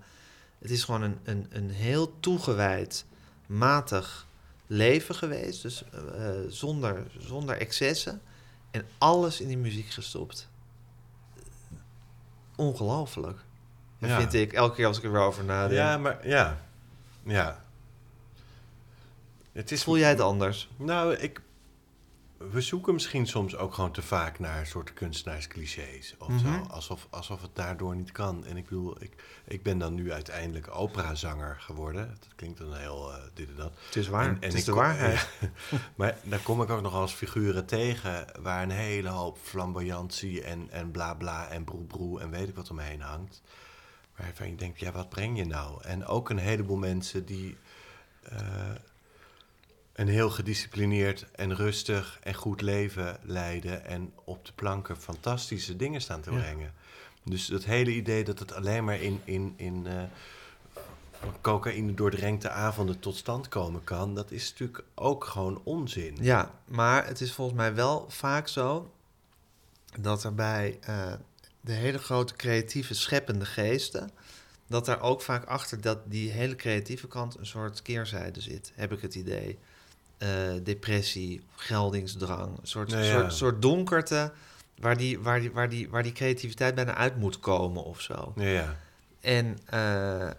Het 0.59 0.71
is 0.71 0.85
gewoon 0.85 1.03
een, 1.03 1.19
een, 1.25 1.47
een 1.51 1.71
heel 1.71 2.21
toegewijd, 2.21 3.05
matig 3.47 4.29
leven 4.67 5.15
geweest. 5.15 5.63
Dus 5.63 5.85
eh, 5.91 6.31
zonder, 6.49 7.07
zonder 7.19 7.57
excessen. 7.57 8.21
En 8.71 8.87
alles 8.99 9.41
in 9.41 9.49
die 9.49 9.59
muziek 9.59 9.91
gestopt. 9.91 10.49
Ongelooflijk. 12.57 13.45
Dat 14.01 14.11
Ja. 14.11 14.17
vind 14.19 14.35
ik, 14.35 14.53
elke 14.53 14.75
keer 14.75 14.87
als 14.87 14.99
ik 14.99 15.05
er 15.05 15.13
weer 15.13 15.21
over 15.21 15.45
nadenk. 15.45 15.73
ja, 15.73 15.99
maar 15.99 16.29
ja. 16.29 16.61
Ja. 17.23 17.65
Het 19.53 19.71
is, 19.73 19.83
Voel 19.85 19.99
jij 19.99 20.09
het 20.09 20.21
anders? 20.21 20.69
Nou, 20.77 21.15
ik, 21.15 21.41
we 22.37 22.61
zoeken 22.61 22.93
misschien 22.95 23.27
soms 23.27 23.57
ook 23.57 23.75
gewoon 23.75 23.93
te 23.93 24.03
vaak 24.03 24.39
naar 24.39 24.67
soort 24.67 24.93
kunstenaarsclichés 24.93 26.15
of 26.19 26.33
zo. 26.41 26.67
Alsof, 26.71 27.07
alsof 27.11 27.43
het 27.43 27.51
daardoor 27.55 27.97
niet 27.97 28.13
kan. 28.13 28.45
En 28.45 28.57
ik 28.57 28.65
bedoel, 28.69 29.03
ik, 29.03 29.25
ik 29.45 29.63
ben 29.63 29.79
dan 29.79 29.95
nu 29.95 30.13
uiteindelijk 30.13 30.75
operazanger 30.75 31.57
geworden. 31.61 32.07
Dat 32.21 32.29
klinkt 32.37 32.59
dan 32.59 32.75
heel 32.77 33.13
eh, 33.13 33.19
dit 33.35 33.49
en 33.49 33.57
dat. 33.57 33.73
Het 33.87 33.97
is 33.97 34.09
waar. 34.09 34.25
En- 34.27 34.37
en 34.41 34.49
het 34.49 34.55
is 34.59 34.65
de 34.65 34.75
waarheid. 34.75 35.29
ja. 35.41 35.49
maar 35.95 36.17
daar 36.23 36.39
kom 36.43 36.63
ik 36.63 36.71
ook 36.71 36.83
nog 36.83 36.95
als 36.95 37.13
figuren 37.13 37.67
tegen... 37.67 38.27
waar 38.41 38.63
een 38.63 38.71
hele 38.71 39.09
hoop 39.09 39.39
flamboyantie 39.43 40.43
en, 40.43 40.71
en 40.71 40.91
bla 40.91 41.15
bla 41.15 41.49
en 41.49 41.65
broe 41.65 41.85
broe... 41.85 42.21
en 42.21 42.31
weet 42.31 42.49
ik 42.49 42.55
wat 42.57 42.71
omheen 42.71 43.01
hangt. 43.01 43.43
Waarvan 44.21 44.49
je 44.49 44.55
denkt, 44.55 44.81
ja, 44.81 44.93
wat 44.93 45.09
breng 45.09 45.37
je 45.39 45.47
nou? 45.47 45.83
En 45.85 46.07
ook 46.07 46.31
een 46.31 46.39
heleboel 46.39 46.77
mensen 46.77 47.25
die... 47.25 47.57
eh, 48.23 48.39
een 49.93 50.09
heel 50.09 50.31
gedisciplineerd 50.31 51.27
en 51.33 51.55
rustig 51.57 52.19
en 52.23 52.35
goed 52.35 52.61
leven 52.61 53.19
leiden... 53.23 53.85
en 53.85 54.13
op 54.25 54.45
de 54.47 54.53
planken 54.53 54.97
fantastische 54.97 55.77
dingen 55.77 56.01
staan 56.01 56.21
te 56.21 56.31
Ja. 56.33 56.39
brengen. 56.39 56.73
Dus 57.25 57.47
dat 57.47 57.65
hele 57.65 57.91
idee 57.91 58.25
dat 58.25 58.39
het 58.39 58.53
alleen 58.53 58.85
maar 58.85 59.01
in... 59.01 59.21
in, 59.25 59.55
in 59.57 59.87
eh, 59.87 60.03
cocaïne 61.41 61.95
doordrenkte 61.95 62.51
avonden 62.51 62.99
tot 62.99 63.17
stand 63.17 63.49
komen 63.49 63.85
kan, 63.85 64.15
dat 64.15 64.31
is 64.31 64.51
natuurlijk 64.51 64.85
ook 64.95 65.25
gewoon 65.25 65.61
onzin. 65.65 66.17
Ja, 66.21 66.51
maar 66.65 67.07
het 67.07 67.21
is 67.21 67.33
volgens 67.33 67.57
mij 67.57 67.75
wel 67.75 68.07
vaak 68.09 68.49
zo 68.49 68.93
dat 70.01 70.25
er 70.25 70.35
bij 70.35 70.79
eh, 70.81 71.13
de 71.61 71.73
hele 71.73 71.99
grote 71.99 72.35
creatieve 72.35 72.95
scheppende 72.95 73.45
geesten, 73.45 74.11
dat 74.67 74.85
daar 74.85 75.01
ook 75.01 75.23
vaak 75.23 75.45
achter 75.45 75.81
dat 75.81 75.99
die 76.05 76.31
hele 76.31 76.57
creatieve 76.57 77.09
kant 77.09 77.39
een 77.39 77.47
soort 77.47 77.83
keerzijde 77.83 78.41
zit, 78.41 78.73
heb 78.75 78.93
ik 78.93 79.01
het 79.01 79.15
idee. 79.15 79.59
Eh, 80.19 80.29
depressie, 80.63 81.43
geldingsdrang, 81.57 82.59
een 82.61 82.67
soort, 82.67 82.89
Nou 82.89 83.05
ja. 83.05 83.13
soort, 83.13 83.33
soort 83.33 83.63
donkerte 83.63 84.33
waar 84.81 84.97
die, 84.97 85.19
waar, 85.19 85.41
die, 85.41 85.51
waar, 85.53 85.69
die, 85.69 85.89
waar 85.89 86.03
die 86.03 86.13
creativiteit 86.13 86.75
bijna 86.75 86.95
uit 86.95 87.17
moet 87.17 87.41
komen 87.41 87.85
of 87.85 88.01
zo. 88.01 88.33
Ja, 88.37 88.47
ja. 88.47 88.77
En 89.21 89.59
eh, 89.65 90.27
eh, 90.27 90.35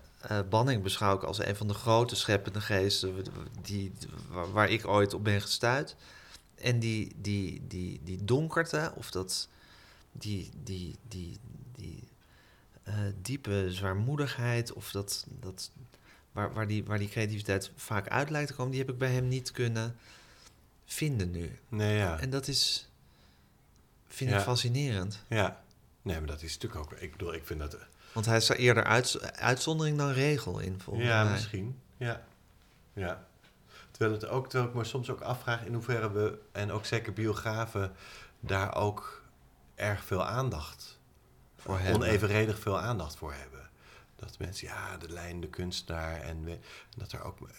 Banning 0.49 0.84
beschouw 0.84 1.15
ik 1.15 1.24
als 1.24 1.45
een 1.45 1.55
van 1.55 1.67
de 1.67 1.74
grote 1.74 2.15
scheppende 2.15 2.61
geesten 2.61 3.26
die, 3.61 3.93
waar, 4.30 4.51
waar 4.51 4.69
ik 4.69 4.88
ooit 4.88 5.13
op 5.13 5.24
ben 5.24 5.41
gestuurd. 5.41 5.95
En 6.55 6.80
die, 6.80 7.15
die, 7.15 7.61
die, 7.67 8.01
die 8.03 8.24
donkerte, 8.26 8.91
of 8.95 9.11
dat, 9.11 9.47
die, 10.12 10.51
die, 10.64 10.95
die, 11.07 11.39
die 11.76 12.03
eh, 12.84 12.95
diepe 13.22 13.66
zwaarmoedigheid, 13.70 14.74
of 14.74 14.91
dat, 14.91 15.26
dat 15.39 15.72
waar, 16.32 16.53
waar, 16.53 16.68
die, 16.68 16.86
waar 16.86 16.99
die 16.99 17.09
creativiteit 17.09 17.72
vaak 17.76 18.07
uit 18.07 18.30
lijkt 18.30 18.47
te 18.47 18.53
komen, 18.53 18.72
die 18.72 18.80
heb 18.80 18.89
ik 18.89 18.97
bij 18.97 19.12
hem 19.12 19.28
niet 19.28 19.51
kunnen 19.51 19.95
vinden 20.86 21.32
nu. 21.32 21.59
Nee, 21.70 21.97
ja. 21.97 22.20
En 22.20 22.30
dat 22.30 22.47
is, 22.47 22.89
vind 24.07 24.30
Ja. 24.30 24.38
ik 24.38 24.43
fascinerend. 24.43 25.24
ja. 25.28 25.64
Nee, 26.03 26.18
maar 26.18 26.28
dat 26.28 26.41
is 26.41 26.53
natuurlijk 26.53 26.82
ook... 26.82 26.99
Ik 26.99 27.12
bedoel, 27.12 27.34
ik 27.34 27.45
vind 27.45 27.59
dat... 27.59 27.78
Want 28.14 28.26
hij 28.26 28.38
is 28.38 28.49
er 28.49 28.55
eerder 28.55 28.84
uit, 28.84 29.34
uitzondering 29.36 29.97
dan 29.97 30.12
regel 30.12 30.59
in, 30.59 30.80
volgens 30.80 31.05
ja, 31.05 31.24
mij. 31.24 31.32
misschien. 31.32 31.80
Ja. 31.97 32.24
Ja. 32.93 33.28
Terwijl, 33.91 34.12
het 34.14 34.26
ook, 34.26 34.49
terwijl 34.49 34.70
ik 34.70 34.76
me 34.76 34.84
soms 34.84 35.09
ook 35.09 35.22
afvraag 35.22 35.66
in 35.66 35.74
hoeverre 35.74 36.12
we... 36.12 36.39
en 36.51 36.72
ook 36.72 36.86
zeker 36.86 37.14
biografen... 37.14 37.91
daar 38.39 38.76
ook 38.76 39.20
erg 39.82 40.03
veel 40.05 40.25
aandacht... 40.25 40.99
Voor 41.57 41.79
hebben. 41.79 41.95
onevenredig 42.07 42.59
veel 42.59 42.79
aandacht 42.79 43.15
voor 43.15 43.34
hebben. 43.34 43.69
Dat 44.15 44.36
mensen, 44.39 44.67
ja, 44.67 44.97
de 44.97 45.09
lijn, 45.09 45.41
de 45.41 45.47
kunstenaar... 45.49 46.21
en 46.21 46.43
we- 46.43 46.59
dat 46.97 47.11
er 47.11 47.23
ook... 47.23 47.38
eh, 47.49 47.55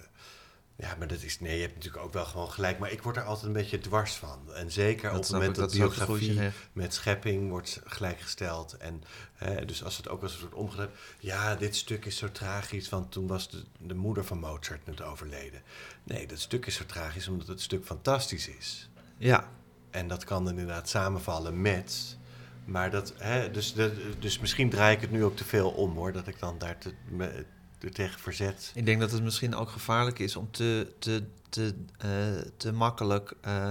Ja, 0.76 0.94
maar 0.98 1.08
dat 1.08 1.22
is... 1.22 1.40
Nee, 1.40 1.54
je 1.56 1.62
hebt 1.62 1.74
natuurlijk 1.74 2.04
ook 2.04 2.12
wel 2.12 2.24
gewoon 2.24 2.50
gelijk. 2.50 2.78
Maar 2.78 2.90
ik 2.90 3.02
word 3.02 3.16
er 3.16 3.22
altijd 3.22 3.46
een 3.46 3.52
beetje 3.52 3.78
dwars 3.78 4.14
van. 4.14 4.54
En 4.54 4.70
zeker 4.70 5.10
op 5.10 5.16
het 5.22 5.30
moment 5.30 5.50
ik, 5.50 5.62
dat, 5.62 5.72
biografie 5.72 6.50
met 6.72 6.94
schepping 6.94 7.48
wordt 7.48 7.80
gelijkgesteld. 7.84 8.76
En 8.76 9.02
hè, 9.34 9.64
dus 9.64 9.84
als 9.84 9.96
het 9.96 10.08
ook 10.08 10.22
als 10.22 10.32
een 10.32 10.38
soort 10.38 10.54
omgedraaid... 10.54 10.90
Ja, 11.18 11.54
dit 11.54 11.76
stuk 11.76 12.04
is 12.04 12.16
zo 12.16 12.32
tragisch, 12.32 12.88
want 12.88 13.12
toen 13.12 13.26
was 13.26 13.50
de, 13.50 13.62
de 13.78 13.94
moeder 13.94 14.24
van 14.24 14.38
Mozart 14.38 14.86
net 14.86 15.02
overleden. 15.02 15.62
Nee, 16.02 16.26
dat 16.26 16.38
stuk 16.40 16.66
is 16.66 16.74
zo 16.74 16.86
tragisch 16.86 17.28
omdat 17.28 17.46
het 17.46 17.60
stuk 17.60 17.84
fantastisch 17.84 18.48
is. 18.48 18.88
Ja, 19.18 19.48
En 19.92 20.08
dat 20.08 20.24
kan 20.24 20.48
inderdaad 20.48 20.88
samenvallen 20.88 21.60
met... 21.60 22.16
Maar 22.64 22.90
dat, 22.90 23.14
hè, 23.18 23.50
dus, 23.50 23.74
de, 23.74 24.12
dus 24.18 24.38
misschien 24.38 24.70
draai 24.70 24.94
ik 24.94 25.00
het 25.00 25.10
nu 25.10 25.24
ook 25.24 25.36
te 25.36 25.44
veel 25.44 25.70
om, 25.70 25.94
hoor. 25.96 26.12
Dat 26.12 26.26
ik 26.26 26.38
dan 26.38 26.58
daar 26.58 26.78
te, 26.78 26.94
me, 27.08 27.44
er 27.80 27.92
tegen 27.92 28.20
verzet. 28.20 28.72
ik 28.74 28.86
denk 28.86 29.00
dat 29.00 29.10
het 29.10 29.22
misschien 29.22 29.54
ook 29.54 29.68
gevaarlijk 29.70 30.18
is 30.18 30.36
om 30.36 30.50
te, 30.50 30.92
te, 30.98 31.24
te, 31.48 31.74
eh, 31.98 32.08
te 32.56 32.72
makkelijk 32.72 33.34
eh, 33.40 33.68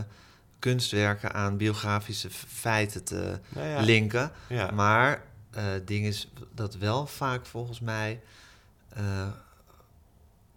kunstwerken 0.60 1.34
aan 1.34 1.58
biografische 1.58 2.30
feiten 2.48 3.04
te 3.04 3.40
Nou 3.50 3.68
ja, 3.68 3.80
linken. 3.82 4.32
ja. 4.50 4.72
Maar 4.72 5.24
eh 5.52 5.66
ding 5.86 6.06
is 6.06 6.32
dat 6.54 6.76
wel 6.76 7.08
vaak 7.08 7.46
volgens 7.46 7.80
mij. 7.80 8.22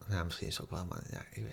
nou, 0.06 0.24
misschien 0.24 0.46
is 0.46 0.56
het 0.56 0.64
ook 0.64 0.70
wel, 0.70 0.84
maar 0.84 1.02
ja, 1.10 1.22
ik, 1.30 1.44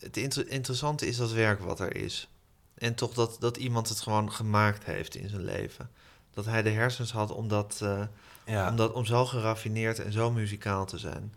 het 0.00 0.16
inter- 0.16 0.48
interessante 0.48 1.06
is 1.06 1.16
dat 1.16 1.32
werk 1.32 1.60
wat 1.60 1.80
er 1.80 1.96
is. 1.96 2.28
En 2.74 2.94
toch 2.94 3.14
dat, 3.14 3.36
dat 3.40 3.56
iemand 3.56 3.88
het 3.88 4.00
gewoon 4.00 4.32
gemaakt 4.32 4.84
heeft 4.84 5.14
in 5.14 5.28
zijn 5.28 5.44
leven. 5.44 5.90
Dat 6.30 6.44
hij 6.44 6.62
de 6.62 6.70
hersens 6.70 7.12
had 7.12 7.30
om, 7.32 7.48
dat, 7.48 7.80
eh, 7.82 8.02
ja. 8.44 8.68
om, 8.68 8.76
dat, 8.76 8.92
om 8.92 9.04
zo 9.04 9.26
geraffineerd 9.26 9.98
en 9.98 10.12
zo 10.12 10.30
muzikaal 10.30 10.86
te 10.86 10.98
zijn. 10.98 11.34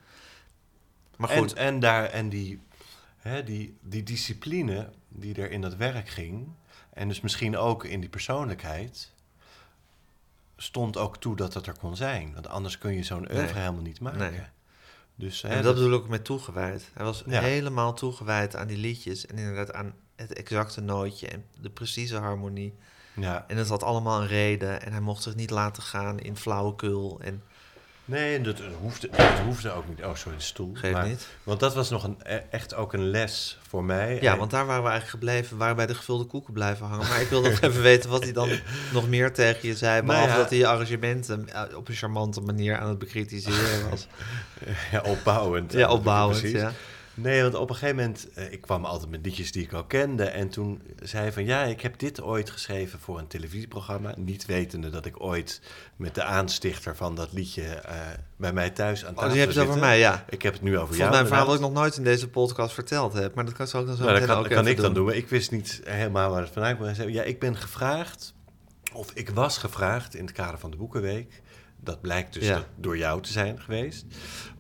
Maar 1.18 1.30
goed, 1.30 1.54
En, 1.54 1.66
en, 1.66 1.80
daar, 1.80 2.06
en 2.06 2.30
die, 2.30 2.60
hè, 3.18 3.44
die, 3.44 3.78
die 3.82 4.04
discipline 4.04 4.90
die 5.08 5.36
er 5.36 5.52
in 5.52 5.62
dat 5.62 5.76
werk 5.76 6.10
ging... 6.10 6.48
en 6.94 7.08
dus 7.08 7.22
misschien 7.22 7.58
ook 7.58 7.84
in 7.84 8.00
die 8.00 8.10
persoonlijkheid... 8.10 9.12
stond 10.58 10.98
ook 10.98 11.18
toe 11.18 11.36
dat 11.36 11.54
het 11.54 11.68
er 11.68 11.78
kon 11.78 11.96
zijn. 11.96 12.34
Want 12.34 12.48
anders 12.48 12.78
kun 12.78 12.94
je 12.94 13.04
zo'n 13.04 13.32
oeuvre 13.32 13.54
Nee. 13.54 13.54
helemaal 13.54 13.82
niet 13.82 14.00
maken. 14.00 14.20
Nee. 14.32 14.42
Dus, 15.20 15.42
hè, 15.42 15.50
en 15.50 15.64
dat 15.64 15.76
bedoel 15.76 16.00
ik 16.00 16.08
met 16.08 16.26
toegewijd. 16.26 16.90
Hij 16.94 17.06
was 17.06 17.24
Ja. 17.28 17.42
helemaal 17.42 17.94
toegewijd 17.94 18.56
aan 18.56 18.68
die 18.68 18.78
liedjes. 18.78 19.26
En 19.26 19.38
inderdaad 19.38 19.74
aan 19.74 19.94
het 20.16 20.34
exacte 20.34 20.82
nootje 20.82 21.28
en 21.28 21.46
de 21.62 21.70
precieze 21.70 22.18
harmonie. 22.18 22.74
Ja. 23.16 23.46
En 23.48 23.56
dat 23.56 23.68
had 23.68 23.84
allemaal 23.84 24.22
een 24.22 24.28
reden. 24.28 24.82
En 24.82 24.92
hij 24.92 25.02
mocht 25.02 25.24
zich 25.24 25.36
niet 25.36 25.50
laten 25.50 25.84
gaan 25.84 26.20
in 26.20 26.38
flauwekul. 26.38 27.20
En 27.22 27.44
Nee, 28.10 28.42
dat 28.42 28.62
hoefde, 28.82 29.10
dat 29.18 29.40
hoefde 29.46 29.72
ook 29.72 29.88
niet. 29.88 30.04
Oh, 30.04 30.16
sorry, 30.16 30.38
de 30.38 30.44
stoel. 30.44 30.72
Geeft 30.74 31.04
niet. 31.04 31.28
Want 31.44 31.60
dat 31.60 31.74
was 31.76 31.90
nog 31.90 32.04
een, 32.04 32.18
e- 32.24 32.42
echt 32.50 32.74
ook 32.76 32.94
een 32.94 33.10
les 33.10 33.58
voor 33.68 33.84
mij. 33.84 34.18
ja, 34.22 34.32
En- 34.32 34.38
want 34.38 34.52
daar 34.52 34.66
waren 34.66 34.84
we 34.84 34.90
eigenlijk 34.90 35.24
gebleven. 35.24 35.52
We 35.52 35.58
waren 35.58 35.76
bij 35.76 35.86
de 35.86 35.96
gevulde 35.96 36.24
koeken 36.26 36.54
blijven 36.54 36.86
hangen. 36.88 37.08
Maar 37.08 37.22
ik 37.22 37.28
wil 37.30 37.42
nog 37.42 37.62
even 37.62 37.82
weten 37.82 38.10
wat 38.10 38.24
hij 38.24 38.34
dan 38.34 38.50
nog 38.94 39.10
meer 39.10 39.34
tegen 39.34 39.68
je 39.68 39.76
zei. 39.76 40.02
Behalve 40.02 40.28
Nou 40.28 40.38
ja. 40.38 40.42
dat 40.44 40.50
hij 40.50 40.60
je 40.60 40.68
arrangementen 40.68 41.50
eh, 41.50 41.78
op 41.78 41.88
een 41.88 41.96
charmante 41.96 42.42
manier 42.42 42.78
aan 42.78 42.90
het 42.90 42.98
bekritiseren 43.00 43.90
was. 43.90 44.08
Ja, 44.92 45.02
opbouwend. 45.02 45.74
ja, 45.74 45.90
opbouwend. 45.90 46.40
Precies. 46.42 46.60
Ja. 46.60 46.72
Nee, 47.22 47.42
want 47.42 47.56
op 47.56 47.70
een 47.70 47.76
gegeven 47.76 47.96
moment, 47.96 48.30
eh, 48.34 48.52
ik 48.52 48.62
kwam 48.62 48.86
altijd 48.86 49.10
met 49.10 49.26
liedjes 49.26 49.52
die 49.52 49.64
ik 49.64 49.74
al 49.74 49.84
kende. 49.86 50.24
En 50.24 50.50
toen 50.50 50.82
zei 51.04 51.24
hij 51.24 51.34
van, 51.34 51.46
ja, 51.46 51.64
ik 51.64 51.82
heb 51.82 52.00
dit 52.00 52.22
ooit 52.22 52.50
geschreven 52.50 53.00
voor 53.00 53.20
een 53.20 53.28
televisieprogramma. 53.28 54.14
Niet 54.18 54.46
wetende 54.46 54.90
dat 54.90 55.06
ik 55.06 55.24
ooit 55.24 55.62
met 55.96 56.16
de 56.16 56.24
aanstichter 56.24 56.96
van 56.96 57.16
dat 57.16 57.34
liedje 57.34 57.64
eh, 57.64 57.96
bij 58.36 58.54
mij 58.54 58.70
thuis 58.70 59.06
aan 59.06 59.10
Oh, 59.12 59.16
tafel 59.16 59.32
die 59.32 59.40
heb 59.40 59.52
je 59.52 59.60
het 59.60 59.68
over 59.68 59.80
mij, 59.80 60.00
ja. 60.00 60.26
Ik 60.30 60.42
heb 60.42 60.54
het 60.54 60.62
nu 60.62 60.70
over 60.70 60.80
Volgens 60.80 60.98
jou. 61.00 61.12
mij 61.12 61.20
een 61.20 61.28
verhaal 61.28 61.46
dat 61.46 61.56
ik 61.56 61.62
nog 61.62 61.74
nooit 61.74 61.98
in 61.98 62.04
deze 62.04 62.30
podcast 62.30 62.74
verteld 62.74 63.14
heb. 63.14 63.36
Maar 63.36 63.46
dat 63.46 63.54
kan 63.54 63.68
zo 63.68 63.80
ook 63.80 63.88
dan 63.88 63.96
zo 63.96 64.04
Nou, 64.04 64.20
dat 64.20 64.28
kan, 64.28 64.38
ook 64.38 64.44
kan 64.48 64.58
even 64.60 64.72
ik 64.72 64.78
dan 64.78 64.94
doen. 64.94 65.06
Maar 65.06 65.16
ik 65.16 65.28
wist 65.30 65.52
niet 65.52 65.82
helemaal 65.84 66.30
waar 66.32 66.42
het 66.42 66.52
vandaan 66.52 66.74
kwam. 66.74 66.86
Hij 66.86 66.96
zei, 66.96 67.12
Ja, 67.14 67.24
ik 67.24 67.40
ben 67.40 67.56
gevraagd, 67.58 68.34
of 68.94 69.12
ik 69.14 69.30
was 69.30 69.58
gevraagd 69.58 70.16
in 70.16 70.26
het 70.26 70.34
kader 70.34 70.60
van 70.60 70.72
de 70.72 70.78
Boekenweek. 70.78 71.42
Dat 71.82 72.02
blijkt 72.02 72.34
dus 72.34 72.44
Ja. 72.46 72.56
dat 72.56 72.66
door 72.76 72.98
jou 72.98 73.22
te 73.22 73.32
zijn 73.32 73.62
geweest. 73.62 74.06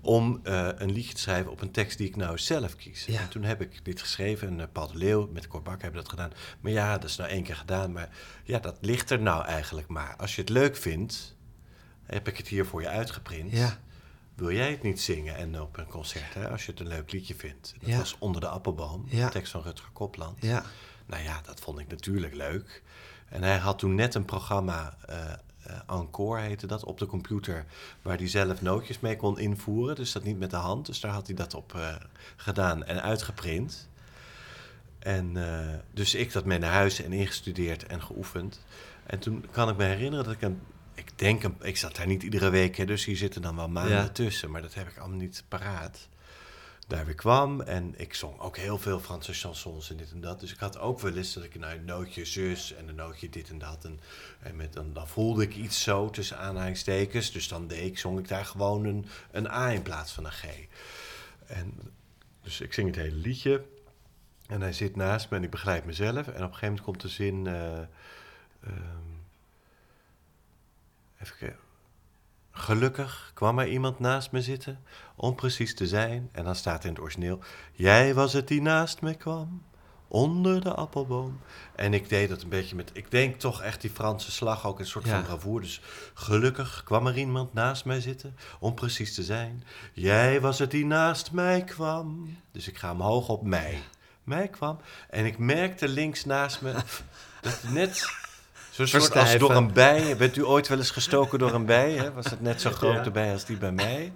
Om 0.01 0.39
eh, 0.43 0.67
een 0.75 0.91
liedje 0.91 1.13
te 1.13 1.19
schrijven 1.21 1.51
op 1.51 1.61
een 1.61 1.71
tekst 1.71 1.97
die 1.97 2.07
ik 2.07 2.15
nou 2.15 2.37
zelf 2.37 2.75
kies. 2.75 3.05
Ja. 3.05 3.19
En 3.21 3.29
toen 3.29 3.43
heb 3.43 3.61
ik 3.61 3.85
dit 3.85 4.01
geschreven. 4.01 4.47
En 4.47 4.59
eh, 4.59 4.67
Paul 4.71 4.87
de 4.91 4.97
Leeuw 4.97 5.29
met 5.33 5.47
Cor 5.47 5.61
Bakker 5.61 5.81
hebben 5.83 6.01
dat 6.01 6.09
gedaan. 6.09 6.31
Maar 6.59 6.71
ja, 6.71 6.97
dat 6.97 7.09
is 7.09 7.15
nou 7.15 7.29
één 7.29 7.43
keer 7.43 7.55
gedaan. 7.55 7.91
Maar 7.91 8.09
ja, 8.43 8.59
dat 8.59 8.77
ligt 8.81 9.09
er 9.09 9.21
nou 9.21 9.45
eigenlijk 9.45 9.87
maar. 9.87 10.15
Als 10.15 10.35
je 10.35 10.41
het 10.41 10.49
leuk 10.49 10.75
vindt, 10.77 11.35
heb 12.03 12.27
ik 12.27 12.37
het 12.37 12.47
hier 12.47 12.65
voor 12.65 12.81
je 12.81 12.87
uitgeprint. 12.87 13.51
Ja. 13.51 13.79
Wil 14.35 14.51
jij 14.51 14.71
het 14.71 14.83
niet 14.83 15.01
zingen 15.01 15.35
en 15.35 15.61
op 15.61 15.77
een 15.77 15.87
concert, 15.87 16.33
hè, 16.33 16.49
als 16.49 16.65
je 16.65 16.71
het 16.71 16.79
een 16.79 16.87
leuk 16.87 17.11
liedje 17.11 17.35
vindt? 17.35 17.73
Dat 17.79 17.89
Ja. 17.89 17.97
was 17.97 18.15
Onder 18.19 18.41
de 18.41 18.47
Appelboom, 18.47 19.05
de 19.09 19.29
tekst 19.29 19.51
van 19.51 19.61
Rutger 19.61 19.89
Kopland. 19.93 20.37
Ja. 20.41 20.63
Nou 21.05 21.23
ja, 21.23 21.41
dat 21.41 21.59
vond 21.59 21.79
ik 21.79 21.87
natuurlijk 21.87 22.33
leuk. 22.35 22.83
En 23.29 23.43
hij 23.43 23.57
had 23.57 23.79
toen 23.79 23.95
net 23.95 24.15
een 24.15 24.25
programma, 24.25 24.97
eh, 25.07 25.33
Encore 25.87 26.41
heette 26.41 26.67
dat, 26.67 26.83
op 26.83 26.97
de 26.99 27.05
computer... 27.05 27.65
waar 28.01 28.17
hij 28.17 28.27
zelf 28.27 28.61
nootjes 28.61 28.99
mee 28.99 29.15
kon 29.15 29.39
invoeren. 29.39 29.95
Dus 29.95 30.11
dat 30.11 30.23
niet 30.23 30.39
met 30.39 30.49
de 30.49 30.55
hand. 30.55 30.85
Dus 30.85 30.99
daar 30.99 31.11
had 31.11 31.27
hij 31.27 31.35
dat 31.35 31.53
op 31.53 31.75
eh, 31.75 31.95
gedaan 32.35 32.83
en 32.83 33.01
uitgeprint. 33.01 33.87
En 34.99 35.37
eh, 35.37 35.75
dus 35.93 36.15
ik 36.15 36.31
dat 36.31 36.45
mee 36.45 36.59
naar 36.59 36.73
huis 36.73 37.01
en 37.01 37.13
ingestudeerd 37.13 37.85
en 37.85 38.01
geoefend. 38.01 38.59
En 39.05 39.19
toen 39.19 39.45
kan 39.51 39.69
ik 39.69 39.77
me 39.77 39.83
herinneren 39.83 40.25
dat 40.25 40.33
ik 40.33 40.41
een... 40.41 40.59
Ik 40.93 41.11
denk, 41.15 41.43
ik 41.61 41.77
zat 41.77 41.95
daar 41.95 42.07
niet 42.07 42.23
iedere 42.23 42.49
week, 42.49 42.75
hè, 42.77 42.85
dus 42.85 43.05
hier 43.05 43.17
zitten 43.17 43.41
dan 43.41 43.55
wel 43.55 43.69
maanden 43.69 43.95
Ja. 43.97 44.07
tussen. 44.09 44.51
Maar 44.51 44.61
dat 44.61 44.73
heb 44.73 44.87
ik 44.87 44.97
allemaal 44.97 45.17
niet 45.17 45.43
paraat 45.47 46.07
daar 46.89 47.05
weer 47.05 47.15
kwam. 47.15 47.61
En 47.61 47.93
ik 47.97 48.13
zong 48.13 48.39
ook 48.39 48.57
heel 48.57 48.77
veel 48.77 48.99
Franse 48.99 49.33
chansons 49.33 49.89
en 49.89 49.97
dit 49.97 50.11
en 50.11 50.21
dat. 50.21 50.39
Dus 50.39 50.51
ik 50.53 50.59
had 50.59 50.79
ook 50.79 50.99
wel 50.99 51.15
eens 51.15 51.33
dat 51.33 51.43
ik 51.43 51.59
nou, 51.59 51.75
een 51.75 51.85
nootje 51.85 52.25
zus 52.25 52.73
en 52.73 52.87
een 52.87 52.95
nootje 52.95 53.29
dit 53.29 53.49
en 53.49 53.57
dat. 53.57 53.85
En, 53.85 53.99
en 54.39 54.55
met, 54.55 54.73
dan, 54.73 54.93
dan 54.93 55.07
voelde 55.07 55.43
ik 55.43 55.55
iets 55.55 55.83
zo 55.83 56.09
tussen 56.09 56.37
aanhalingstekens. 56.37 57.31
Dus 57.31 57.47
dan 57.47 57.67
deed 57.67 57.85
ik, 57.85 57.99
zong 57.99 58.19
ik 58.19 58.27
daar 58.27 58.45
gewoon 58.45 58.85
een, 58.85 59.05
een 59.31 59.47
A 59.47 59.71
in 59.71 59.81
plaats 59.81 60.11
van 60.11 60.25
een 60.25 60.31
G. 60.31 60.45
En, 61.45 61.73
dus 62.41 62.61
ik 62.61 62.73
zing 62.73 62.87
het 62.87 62.95
hele 62.95 63.15
liedje. 63.15 63.65
En 64.47 64.61
hij 64.61 64.73
zit 64.73 64.95
naast 64.95 65.29
me 65.29 65.37
en 65.37 65.43
ik 65.43 65.49
begrijp 65.49 65.85
mezelf. 65.85 66.15
En 66.15 66.21
op 66.21 66.27
een 66.27 66.41
gegeven 66.41 66.67
moment 66.67 66.81
komt 66.81 67.01
de 67.01 67.07
zin... 67.07 67.47
eh, 67.47 67.77
ehm, 68.63 69.09
even 71.21 71.37
kijken. 71.37 71.59
Gelukkig 72.51 73.31
kwam 73.33 73.59
er 73.59 73.67
iemand 73.67 73.99
naast 73.99 74.31
me 74.31 74.41
zitten, 74.41 74.79
om 75.21 75.35
precies 75.35 75.75
te 75.75 75.87
zijn. 75.87 76.29
En 76.31 76.43
dan 76.43 76.55
staat 76.55 76.83
in 76.83 76.89
het 76.89 76.99
origineel: 76.99 77.39
Jij 77.71 78.13
was 78.13 78.33
het 78.33 78.47
die 78.47 78.61
naast 78.61 79.01
me 79.01 79.13
kwam, 79.15 79.63
onder 80.07 80.61
de 80.61 80.73
appelboom. 80.73 81.39
En 81.75 81.93
ik 81.93 82.09
deed 82.09 82.29
dat 82.29 82.41
een 82.41 82.49
beetje 82.49 82.75
met, 82.75 82.89
ik 82.93 83.11
denk 83.11 83.39
toch 83.39 83.61
echt 83.61 83.81
die 83.81 83.89
Franse 83.89 84.31
slag, 84.31 84.65
ook 84.67 84.79
een 84.79 84.85
soort 84.85 85.05
Ja. 85.05 85.11
van 85.11 85.23
bravoure. 85.23 85.61
Dus 85.63 85.81
gelukkig 86.13 86.81
kwam 86.85 87.07
er 87.07 87.17
iemand 87.17 87.53
naast 87.53 87.85
mij 87.85 88.01
zitten, 88.01 88.35
om 88.59 88.73
precies 88.73 89.15
te 89.15 89.23
zijn. 89.23 89.63
Jij 89.93 90.41
was 90.41 90.59
het 90.59 90.71
die 90.71 90.85
naast 90.85 91.31
mij 91.31 91.63
kwam. 91.63 92.37
Dus 92.51 92.67
ik 92.67 92.77
ga 92.77 92.91
omhoog 92.91 93.29
op 93.29 93.43
mij. 93.43 93.79
Mij 94.23 94.47
kwam. 94.47 94.79
En 95.09 95.25
ik 95.25 95.37
merkte 95.37 95.87
links 95.87 96.25
naast 96.25 96.61
me 96.61 96.73
dat 97.41 97.63
net. 97.69 97.97
Zo'n 98.71 98.87
soort 98.87 99.01
als 99.03 99.11
Verstijven. 99.11 99.39
door 99.39 99.55
een 99.55 99.73
bij. 99.73 100.17
Bent 100.17 100.35
u 100.37 100.45
ooit 100.45 100.67
wel 100.67 100.77
eens 100.77 100.91
gestoken 100.91 101.39
door 101.39 101.53
een 101.53 101.65
bij? 101.65 101.91
Hè? 101.91 102.11
Was 102.13 102.29
het 102.29 102.41
net 102.41 102.61
zo'n 102.61 102.71
grote 102.73 103.11
bij 103.11 103.31
als 103.31 103.45
die 103.45 103.57
bij 103.57 103.71
mij? 103.71 104.13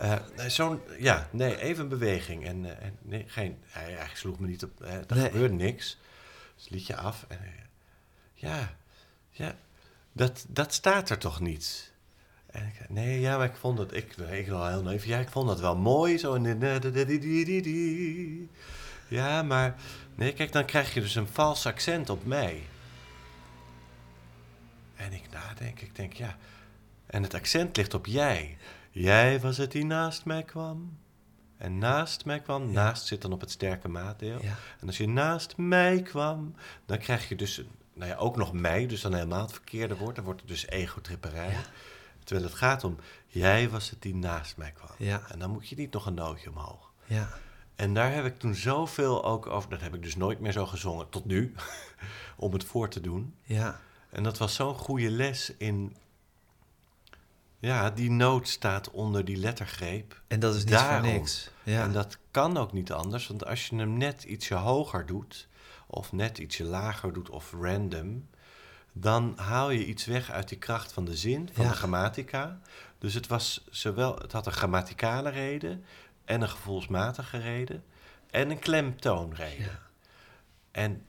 Eh, 0.00 0.18
zo'n, 0.46 0.80
ja, 0.98 1.28
nee, 1.30 1.60
even 1.60 1.82
een 1.82 1.88
beweging. 1.88 2.46
En, 2.46 2.64
eh, 2.64 2.86
en 2.86 2.96
nee, 3.02 3.24
geen, 3.26 3.58
hij 3.66 3.84
eigenlijk 3.84 4.16
sloeg 4.16 4.38
me 4.38 4.46
niet 4.46 4.64
op, 4.64 4.80
er 4.80 5.04
Nee. 5.08 5.24
gebeurde 5.24 5.54
niks. 5.54 5.98
Dus 6.54 6.64
het 6.64 6.72
liedje 6.72 6.96
af. 6.96 7.24
En, 7.28 7.38
eh, 7.38 7.50
ja, 8.34 8.74
ja 9.30 9.54
dat, 10.12 10.44
dat 10.48 10.72
staat 10.74 11.10
er 11.10 11.18
toch 11.18 11.40
niet? 11.40 11.92
En 12.46 12.66
ik, 12.66 12.88
nee, 12.88 13.20
ja, 13.20 13.36
maar 13.36 13.46
ik 13.46 13.56
vond 13.56 13.78
het, 13.78 13.94
ik, 13.94 14.16
ik 14.16 14.50
al 14.50 14.68
heel 14.68 14.90
even, 14.90 15.08
ja, 15.08 15.18
ik 15.18 15.30
vond 15.30 15.48
dat 15.48 15.60
wel 15.60 15.76
mooi, 15.76 16.18
zo. 16.18 16.34
in 16.34 16.58
Ja, 19.08 19.42
maar, 19.42 19.74
nee, 20.14 20.32
kijk, 20.32 20.52
dan 20.52 20.64
krijg 20.64 20.94
je 20.94 21.00
dus 21.00 21.14
een 21.14 21.28
vals 21.28 21.66
accent 21.66 22.10
op 22.10 22.24
mij. 22.24 22.62
En 24.96 25.12
ik 25.12 25.22
nadenk, 25.30 25.80
ik 25.80 25.96
denk, 25.96 26.12
ja. 26.12 26.36
En 27.06 27.22
het 27.22 27.34
accent 27.34 27.76
ligt 27.76 27.94
op 27.94 28.06
jij. 28.06 28.56
Jij 28.90 29.40
was 29.40 29.56
het 29.56 29.72
die 29.72 29.84
naast 29.84 30.24
mij 30.24 30.42
kwam. 30.42 30.98
En 31.56 31.78
naast 31.78 32.24
mij 32.24 32.40
kwam, 32.40 32.72
naast 32.72 33.06
zit 33.06 33.22
dan 33.22 33.32
op 33.32 33.40
het 33.40 33.50
sterke 33.50 33.88
maatdeel. 33.88 34.42
Ja. 34.42 34.54
En 34.80 34.86
als 34.86 34.96
je 34.96 35.08
naast 35.08 35.56
mij 35.56 36.02
kwam, 36.02 36.54
dan 36.86 36.98
krijg 36.98 37.28
je 37.28 37.36
dus, 37.36 37.62
nou 37.94 38.10
ja, 38.10 38.16
ook 38.16 38.36
nog 38.36 38.52
mij, 38.52 38.86
dus 38.86 39.00
dan 39.00 39.14
helemaal 39.14 39.42
het 39.42 39.52
verkeerde 39.52 39.96
woord. 39.96 40.14
Dan 40.14 40.24
wordt 40.24 40.40
het 40.40 40.48
dus 40.48 40.66
egotripperij. 40.66 41.50
Ja. 41.50 41.62
Terwijl 42.24 42.48
het 42.48 42.56
gaat 42.58 42.84
om, 42.84 42.96
jij 43.26 43.68
was 43.68 43.90
het 43.90 44.02
die 44.02 44.14
naast 44.14 44.56
mij 44.56 44.70
kwam. 44.70 44.90
Ja. 44.98 45.22
En 45.28 45.38
dan 45.38 45.50
moet 45.50 45.68
je 45.68 45.76
niet 45.76 45.92
nog 45.92 46.06
een 46.06 46.14
nootje 46.14 46.50
omhoog. 46.50 46.92
Ja. 47.04 47.28
En 47.76 47.94
daar 47.94 48.12
heb 48.12 48.24
ik 48.24 48.38
toen 48.38 48.54
zoveel 48.54 49.24
ook 49.24 49.46
over, 49.46 49.70
dat 49.70 49.80
heb 49.80 49.94
ik 49.94 50.02
dus 50.02 50.16
nooit 50.16 50.40
meer 50.40 50.52
zo 50.52 50.66
gezongen, 50.66 51.08
tot 51.08 51.24
nu, 51.24 51.54
om 52.36 52.52
het 52.52 52.64
voor 52.64 52.88
te 52.88 53.00
doen. 53.00 53.34
Ja. 53.42 53.80
En 54.10 54.22
dat 54.22 54.38
was 54.38 54.54
zo'n 54.54 54.74
goede 54.74 55.10
les 55.10 55.56
in. 55.56 55.96
Ja, 57.60 57.90
die 57.90 58.10
noot 58.10 58.48
staat 58.48 58.90
onder 58.90 59.24
die 59.24 59.36
lettergreep. 59.36 60.20
En 60.28 60.40
dat 60.40 60.54
is 60.54 60.64
niet 60.64 60.72
Daarom. 60.72 61.02
voor 61.04 61.12
niks. 61.12 61.50
Ja. 61.62 61.82
En 61.82 61.92
dat 61.92 62.18
kan 62.30 62.56
ook 62.56 62.72
niet 62.72 62.92
anders, 62.92 63.26
want 63.26 63.46
als 63.46 63.66
je 63.66 63.76
hem 63.76 63.96
net 63.96 64.22
ietsje 64.24 64.54
hoger 64.54 65.06
doet, 65.06 65.48
of 65.86 66.12
net 66.12 66.38
ietsje 66.38 66.64
lager 66.64 67.12
doet, 67.12 67.30
of 67.30 67.52
random, 67.60 68.28
dan 68.92 69.32
haal 69.36 69.70
je 69.70 69.86
iets 69.86 70.04
weg 70.04 70.30
uit 70.30 70.48
die 70.48 70.58
kracht 70.58 70.92
van 70.92 71.04
de 71.04 71.16
zin, 71.16 71.48
van 71.52 71.64
Ja. 71.64 71.70
de 71.70 71.76
grammatica. 71.76 72.58
Dus 72.98 73.14
het, 73.14 73.26
was 73.26 73.64
zowel, 73.70 74.16
het 74.16 74.32
had 74.32 74.46
een 74.46 74.52
grammaticale 74.52 75.30
reden, 75.30 75.84
en 76.24 76.40
een 76.42 76.48
gevoelsmatige 76.48 77.38
reden, 77.38 77.84
en 78.30 78.50
een 78.50 78.58
klemtoonreden. 78.58 79.64
Ja. 79.64 79.78
En 80.70 81.02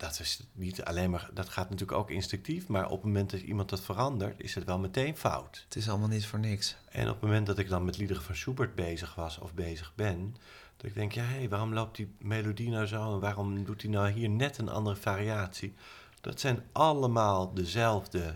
dat 0.00 0.20
is 0.20 0.40
niet 0.52 0.84
alleen 0.84 1.10
maar, 1.10 1.30
dat 1.34 1.48
gaat 1.48 1.70
natuurlijk 1.70 1.98
ook 1.98 2.10
instinctief, 2.10 2.66
maar 2.68 2.84
op 2.84 2.90
het 2.90 3.04
moment 3.04 3.30
dat 3.30 3.40
iemand 3.40 3.68
dat 3.68 3.80
verandert, 3.80 4.40
is 4.40 4.54
het 4.54 4.64
wel 4.64 4.78
meteen 4.78 5.16
fout. 5.16 5.62
Het 5.64 5.76
is 5.76 5.88
allemaal 5.88 6.08
niet 6.08 6.26
voor 6.26 6.38
niks. 6.38 6.76
En 6.88 7.08
op 7.08 7.12
het 7.12 7.22
moment 7.22 7.46
dat 7.46 7.58
ik 7.58 7.68
dan 7.68 7.84
met 7.84 7.96
liederen 7.96 8.22
van 8.22 8.36
Schubert 8.36 8.74
bezig 8.74 9.14
was 9.14 9.38
of 9.38 9.54
bezig 9.54 9.92
ben, 9.94 10.36
dat 10.76 10.86
ik 10.86 10.94
denk, 10.94 11.12
ja, 11.12 11.22
hé, 11.22 11.48
waarom 11.48 11.74
loopt 11.74 11.96
die 11.96 12.14
melodie 12.18 12.70
nou 12.70 12.86
zo 12.86 13.14
en 13.14 13.20
waarom 13.20 13.64
doet 13.64 13.82
hij 13.82 13.90
nou 13.90 14.10
hier 14.10 14.30
net 14.30 14.58
een 14.58 14.68
andere 14.68 14.96
variatie? 14.96 15.74
Dat 16.20 16.40
zijn 16.40 16.62
allemaal 16.72 17.54
dezelfde 17.54 18.34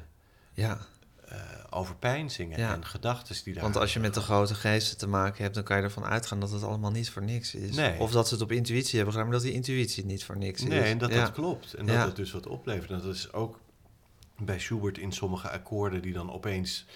Ja. 0.52 0.78
Eh 1.38 1.62
overpeinzingen 1.70 2.58
Ja. 2.58 2.74
en 2.74 2.84
gedachten 2.86 3.36
die 3.44 3.54
daar. 3.54 3.62
Want 3.62 3.76
als 3.76 3.92
je 3.92 4.00
met 4.00 4.14
de 4.14 4.20
grote 4.20 4.54
geesten 4.54 4.98
te 4.98 5.06
maken 5.06 5.42
hebt, 5.42 5.54
dan 5.54 5.64
kan 5.64 5.76
je 5.76 5.82
ervan 5.82 6.04
uitgaan 6.04 6.40
dat 6.40 6.50
het 6.50 6.62
allemaal 6.62 6.90
niet 6.90 7.10
voor 7.10 7.22
niks 7.22 7.54
is. 7.54 7.76
Nee. 7.76 7.98
Of 7.98 8.10
dat 8.10 8.28
ze 8.28 8.34
het 8.34 8.42
op 8.42 8.52
intuïtie 8.52 8.94
hebben 8.96 9.12
gedaan, 9.14 9.28
maar 9.28 9.36
dat 9.38 9.46
die 9.46 9.54
intuïtie 9.54 10.04
niet 10.04 10.24
voor 10.24 10.36
niks 10.38 10.62
Nee, 10.62 10.80
is. 10.80 10.90
en 10.90 10.98
dat 10.98 11.10
ja. 11.12 11.20
dat 11.20 11.32
klopt. 11.32 11.74
En 11.74 11.86
dat 11.86 11.96
het 12.06 12.16
dus 12.16 12.32
wat 12.32 12.46
oplevert. 12.46 12.90
En 12.90 12.98
dat 13.02 13.14
is 13.14 13.32
ook 13.32 13.60
bij 14.38 14.58
Schubert 14.58 14.98
in 14.98 15.12
sommige 15.12 15.50
akkoorden 15.50 16.02
die 16.02 16.12
dan 16.12 16.32
opeens 16.32 16.86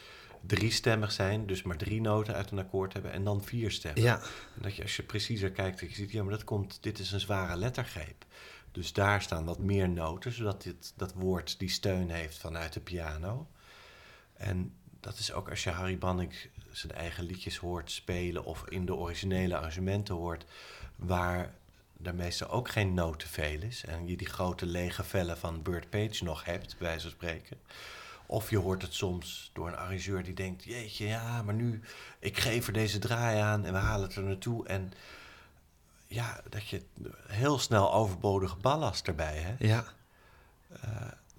driestemmig 0.46 1.12
zijn, 1.12 1.46
dus 1.46 1.62
maar 1.62 1.76
drie 1.76 2.00
noten 2.00 2.34
uit 2.34 2.50
een 2.50 2.58
akkoord 2.58 2.92
hebben 2.92 3.12
en 3.12 3.24
dan 3.24 3.44
vier 3.44 3.70
stemmen. 3.70 4.02
Ja, 4.02 4.20
En 4.56 4.62
dat 4.62 4.76
je 4.76 4.82
als 4.82 4.96
je 4.96 5.02
preciezer 5.02 5.50
kijkt, 5.50 5.80
dat 5.80 5.88
je 5.88 5.94
ziet, 5.94 6.10
ja, 6.10 6.22
maar 6.22 6.32
dat 6.32 6.44
komt, 6.44 6.78
dit 6.80 6.98
is 6.98 7.12
een 7.12 7.20
zware 7.20 7.56
lettergreep. 7.56 8.24
Dus 8.72 8.92
daar 8.92 9.22
staan 9.22 9.44
wat 9.44 9.58
meer 9.58 9.88
noten, 9.88 10.32
zodat 10.32 10.62
dit, 10.62 10.92
dat 10.96 11.12
woord 11.14 11.58
die 11.58 11.68
steun 11.70 12.10
heeft 12.10 12.38
vanuit 12.38 12.72
de 12.72 12.80
piano. 12.80 13.46
En 14.38 14.74
dat 15.00 15.18
is 15.18 15.32
ook 15.32 15.50
als 15.50 15.64
je 15.64 15.70
Harry 15.70 15.98
Banning 15.98 16.34
zijn 16.70 16.92
eigen 16.92 17.24
liedjes 17.24 17.56
hoort 17.56 17.90
spelen 17.90 18.44
of 18.44 18.68
in 18.68 18.86
de 18.86 18.94
originele 18.94 19.56
arrangementen 19.56 20.14
hoort, 20.14 20.44
waar 20.96 21.54
er 22.02 22.14
meestal 22.14 22.48
ook 22.48 22.68
geen 22.68 22.94
noot 22.94 23.18
te 23.18 23.28
veel 23.28 23.62
is. 23.62 23.84
En 23.84 24.06
je 24.06 24.16
die 24.16 24.26
grote 24.26 24.66
lege 24.66 25.04
vellen 25.04 25.38
van 25.38 25.62
Burt 25.62 25.90
Page 25.90 26.24
nog 26.24 26.44
hebt, 26.44 26.78
bij 26.78 26.88
wijze 26.88 27.02
van 27.02 27.10
spreken. 27.10 27.60
Of 28.26 28.50
je 28.50 28.58
hoort 28.58 28.82
het 28.82 28.94
soms 28.94 29.50
door 29.52 29.68
een 29.68 29.76
arrangeur 29.76 30.22
die 30.22 30.34
denkt: 30.34 30.64
Jeetje, 30.64 31.06
ja, 31.06 31.42
maar 31.42 31.54
nu, 31.54 31.80
ik 32.18 32.38
geef 32.38 32.66
er 32.66 32.72
deze 32.72 32.98
draai 32.98 33.38
aan 33.38 33.64
en 33.64 33.72
we 33.72 33.78
halen 33.78 34.06
het 34.06 34.16
er 34.16 34.22
naartoe. 34.22 34.66
En 34.66 34.92
ja, 36.06 36.40
dat 36.48 36.68
je 36.68 36.82
heel 37.26 37.58
snel 37.58 37.92
overbodige 37.92 38.56
ballast 38.56 39.06
erbij 39.06 39.36
hebt. 39.36 39.60
Ja. 39.62 39.84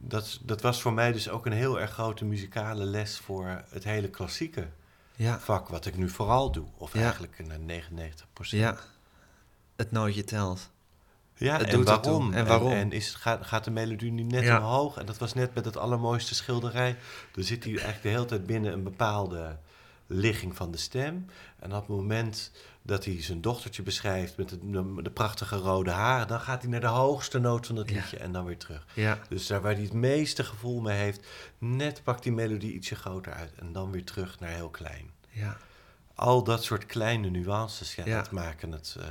Dat, 0.01 0.39
dat 0.41 0.61
was 0.61 0.81
voor 0.81 0.93
mij 0.93 1.11
dus 1.11 1.29
ook 1.29 1.45
een 1.45 1.51
heel 1.51 1.79
erg 1.79 1.91
grote 1.91 2.25
muzikale 2.25 2.83
les 2.85 3.17
voor 3.17 3.63
het 3.69 3.83
hele 3.83 4.09
klassieke 4.09 4.67
Ja. 5.15 5.39
vak, 5.39 5.67
wat 5.67 5.85
ik 5.85 5.97
nu 5.97 6.09
vooral 6.09 6.51
doe. 6.51 6.65
Of 6.77 6.93
Ja. 6.93 7.01
eigenlijk 7.01 7.47
naar 7.47 7.59
99 7.59 8.27
procent. 8.33 8.61
Ja. 8.61 8.77
Het 9.75 9.91
nootje 9.91 10.23
telt. 10.23 10.69
Ja, 11.35 11.57
Het 11.57 11.67
en 11.67 11.75
doet 11.75 11.85
waarom? 11.87 12.33
En 12.33 12.45
waarom? 12.45 12.71
En, 12.71 12.91
is, 12.91 13.13
gaat, 13.15 13.45
gaat 13.45 13.63
de 13.63 13.71
melodie 13.71 14.11
nu 14.11 14.23
net 14.23 14.43
Ja. 14.43 14.57
omhoog? 14.57 14.97
En 14.97 15.05
dat 15.05 15.17
was 15.17 15.33
net 15.33 15.53
met 15.55 15.65
het 15.65 15.77
allermooiste 15.77 16.35
schilderij. 16.35 16.97
Dan 17.31 17.43
zit 17.43 17.63
hij 17.63 17.71
eigenlijk 17.73 18.03
de 18.03 18.09
hele 18.09 18.25
tijd 18.25 18.45
binnen 18.45 18.73
een 18.73 18.83
bepaalde 18.83 19.57
ligging 20.07 20.55
van 20.55 20.71
de 20.71 20.77
stem. 20.77 21.25
En 21.59 21.73
op 21.73 21.79
het 21.87 21.97
moment 21.97 22.51
dat 22.89 23.05
hij 23.05 23.21
zijn 23.23 23.41
dochtertje 23.41 23.81
beschrijft 23.83 24.37
met 24.37 24.49
de, 24.49 24.57
de, 24.69 25.01
de 25.01 25.09
prachtige 25.11 25.55
rode 25.55 25.91
haren... 25.91 26.27
dan 26.27 26.39
gaat 26.39 26.61
hij 26.61 26.71
naar 26.71 26.79
de 26.79 26.87
hoogste 26.87 27.39
noot 27.39 27.67
van 27.67 27.75
het 27.75 27.89
Ja. 27.89 27.95
liedje 27.95 28.17
en 28.17 28.31
dan 28.31 28.45
weer 28.45 28.57
terug. 28.57 28.85
Ja. 28.93 29.19
Dus 29.29 29.47
daar 29.47 29.61
waar 29.61 29.73
hij 29.73 29.81
het 29.83 29.93
meeste 29.93 30.43
gevoel 30.43 30.81
mee 30.81 30.97
heeft... 30.97 31.27
net 31.57 32.03
pakt 32.03 32.23
die 32.23 32.31
melodie 32.31 32.73
ietsje 32.73 32.95
groter 32.95 33.33
uit 33.33 33.53
en 33.55 33.71
dan 33.71 33.91
weer 33.91 34.03
terug 34.03 34.39
naar 34.39 34.49
heel 34.49 34.69
klein. 34.69 35.09
Ja. 35.29 35.57
Al 36.15 36.43
dat 36.43 36.63
soort 36.63 36.85
kleine 36.85 37.29
nuances, 37.29 37.95
ja, 37.95 38.05
Ja. 38.05 38.17
dat 38.17 38.31
maken 38.31 38.71
het... 38.71 38.95
eh, 38.99 39.05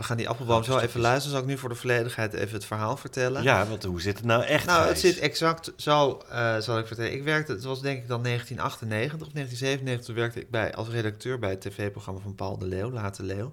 We 0.00 0.06
gaan 0.06 0.16
die 0.16 0.28
appelboom 0.28 0.62
zo 0.62 0.70
even 0.70 0.78
stukjes. 0.78 1.02
luisteren. 1.02 1.30
Zal 1.30 1.40
ik 1.40 1.46
nu 1.46 1.58
voor 1.58 1.68
de 1.68 1.74
volledigheid 1.74 2.32
even 2.32 2.54
het 2.54 2.64
verhaal 2.64 2.96
vertellen? 2.96 3.42
ja, 3.42 3.66
want 3.66 3.84
hoe 3.84 4.00
zit 4.00 4.16
het 4.16 4.26
nou 4.26 4.42
echt, 4.44 4.66
Nou, 4.66 4.86
het 4.86 4.98
zit 4.98 5.18
exact 5.18 5.72
zo, 5.76 6.22
eh, 6.30 6.58
zal 6.58 6.78
ik 6.78 6.86
vertellen. 6.86 7.12
Ik 7.12 7.22
werkte, 7.22 7.52
het 7.52 7.64
was 7.64 7.80
denk 7.80 8.02
ik 8.02 8.08
dan 8.08 8.22
1998 8.22 9.26
of 9.26 9.32
1997, 9.32 10.06
toen 10.06 10.14
werkte 10.14 10.40
ik 10.40 10.50
bij, 10.50 10.74
als 10.74 10.88
redacteur 10.88 11.38
bij 11.38 11.50
het 11.50 11.60
tv-programma 11.60 12.20
van 12.20 12.34
Paul 12.34 12.58
de 12.58 12.66
Leeuw, 12.66 12.90
Late 12.90 13.22
Leeuw. 13.22 13.50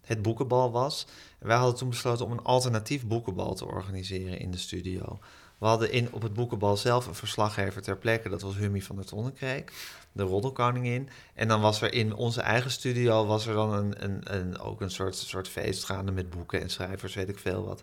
Het 0.00 0.22
boekenbal 0.22 0.70
was. 0.70 1.06
En 1.38 1.46
wij 1.46 1.56
hadden 1.56 1.76
toen 1.76 1.88
besloten 1.88 2.24
om 2.24 2.32
een 2.32 2.42
alternatief 2.42 3.06
boekenbal 3.06 3.54
te 3.54 3.66
organiseren 3.66 4.38
in 4.38 4.50
de 4.50 4.58
studio. 4.58 5.18
We 5.60 5.66
hadden 5.66 5.92
in, 5.92 6.12
op 6.12 6.22
het 6.22 6.34
boekenbal 6.34 6.76
zelf 6.76 7.06
een 7.06 7.14
verslaggever 7.14 7.82
ter 7.82 7.96
plekke, 7.96 8.28
dat 8.28 8.42
was 8.42 8.56
Hummy 8.56 8.82
van 8.82 8.96
der 8.96 9.04
Tonnekreek, 9.04 9.72
de 10.12 10.22
roddelkoningin. 10.22 11.08
En 11.34 11.48
dan 11.48 11.60
was 11.60 11.82
er 11.82 11.92
in 11.92 12.14
onze 12.14 12.40
eigen 12.40 12.70
studio 12.70 13.26
was 13.26 13.46
er 13.46 13.54
dan 13.54 13.72
een, 13.72 14.04
een, 14.04 14.20
een, 14.34 14.58
ook 14.58 14.80
een 14.80 14.90
soort, 14.90 15.16
soort 15.16 15.48
feest 15.48 15.84
gaande 15.84 16.12
met 16.12 16.30
boeken 16.30 16.60
en 16.60 16.70
schrijvers, 16.70 17.14
weet 17.14 17.28
ik 17.28 17.38
veel 17.38 17.64
wat. 17.64 17.82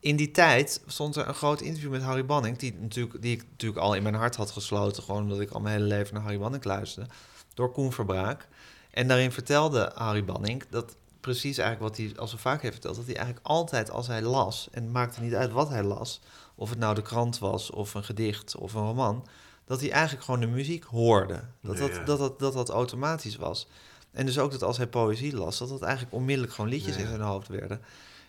In 0.00 0.16
die 0.16 0.30
tijd 0.30 0.82
stond 0.86 1.16
er 1.16 1.28
een 1.28 1.34
groot 1.34 1.60
interview 1.60 1.90
met 1.90 2.02
Harry 2.02 2.26
Banning, 2.26 2.58
die, 2.58 2.74
natuurlijk, 2.80 3.22
die 3.22 3.32
ik 3.32 3.44
natuurlijk 3.50 3.82
al 3.82 3.94
in 3.94 4.02
mijn 4.02 4.14
hart 4.14 4.36
had 4.36 4.50
gesloten, 4.50 5.02
gewoon 5.02 5.22
omdat 5.22 5.40
ik 5.40 5.50
al 5.50 5.60
mijn 5.60 5.74
hele 5.74 5.86
leven 5.86 6.14
naar 6.14 6.22
Harry 6.22 6.38
Banning 6.38 6.64
luisterde, 6.64 7.10
door 7.54 7.72
Koen 7.72 7.92
Verbraak. 7.92 8.48
En 8.90 9.08
daarin 9.08 9.32
vertelde 9.32 9.92
Harry 9.94 10.24
Banning 10.24 10.64
dat 10.70 10.96
precies 11.20 11.58
eigenlijk 11.58 11.96
wat 11.96 12.06
hij 12.06 12.16
al 12.16 12.28
zo 12.28 12.36
vaak 12.36 12.62
heeft 12.62 12.72
verteld, 12.72 12.96
dat 12.96 13.06
hij 13.06 13.16
eigenlijk 13.16 13.46
altijd 13.46 13.90
als 13.90 14.06
hij 14.06 14.22
las, 14.22 14.68
en 14.72 14.82
het 14.82 14.92
maakte 14.92 15.20
niet 15.20 15.34
uit 15.34 15.52
wat 15.52 15.68
hij 15.68 15.82
las, 15.82 16.20
of 16.54 16.70
het 16.70 16.78
nou 16.78 16.94
de 16.94 17.02
krant 17.02 17.38
was, 17.38 17.70
of 17.70 17.94
een 17.94 18.04
gedicht, 18.04 18.56
of 18.56 18.74
een 18.74 18.82
roman, 18.86 19.26
dat 19.64 19.80
hij 19.80 19.90
eigenlijk 19.90 20.24
gewoon 20.24 20.40
de 20.40 20.46
muziek 20.46 20.84
hoorde. 20.84 21.40
Dat 21.62 21.76
dat, 21.76 21.90
Ja. 21.94 22.04
dat, 22.04 22.18
dat, 22.18 22.38
dat, 22.38 22.52
dat 22.52 22.68
automatisch 22.68 23.36
was. 23.36 23.68
En 24.12 24.26
dus 24.26 24.38
ook 24.38 24.50
dat 24.50 24.62
als 24.62 24.76
hij 24.76 24.86
poëzie 24.86 25.36
las, 25.36 25.58
dat 25.58 25.68
dat 25.68 25.82
eigenlijk 25.82 26.14
onmiddellijk 26.14 26.54
gewoon 26.54 26.70
liedjes 26.70 26.94
Ja. 26.94 27.00
in 27.00 27.06
zijn 27.08 27.20
hoofd 27.20 27.48
werden. 27.48 27.80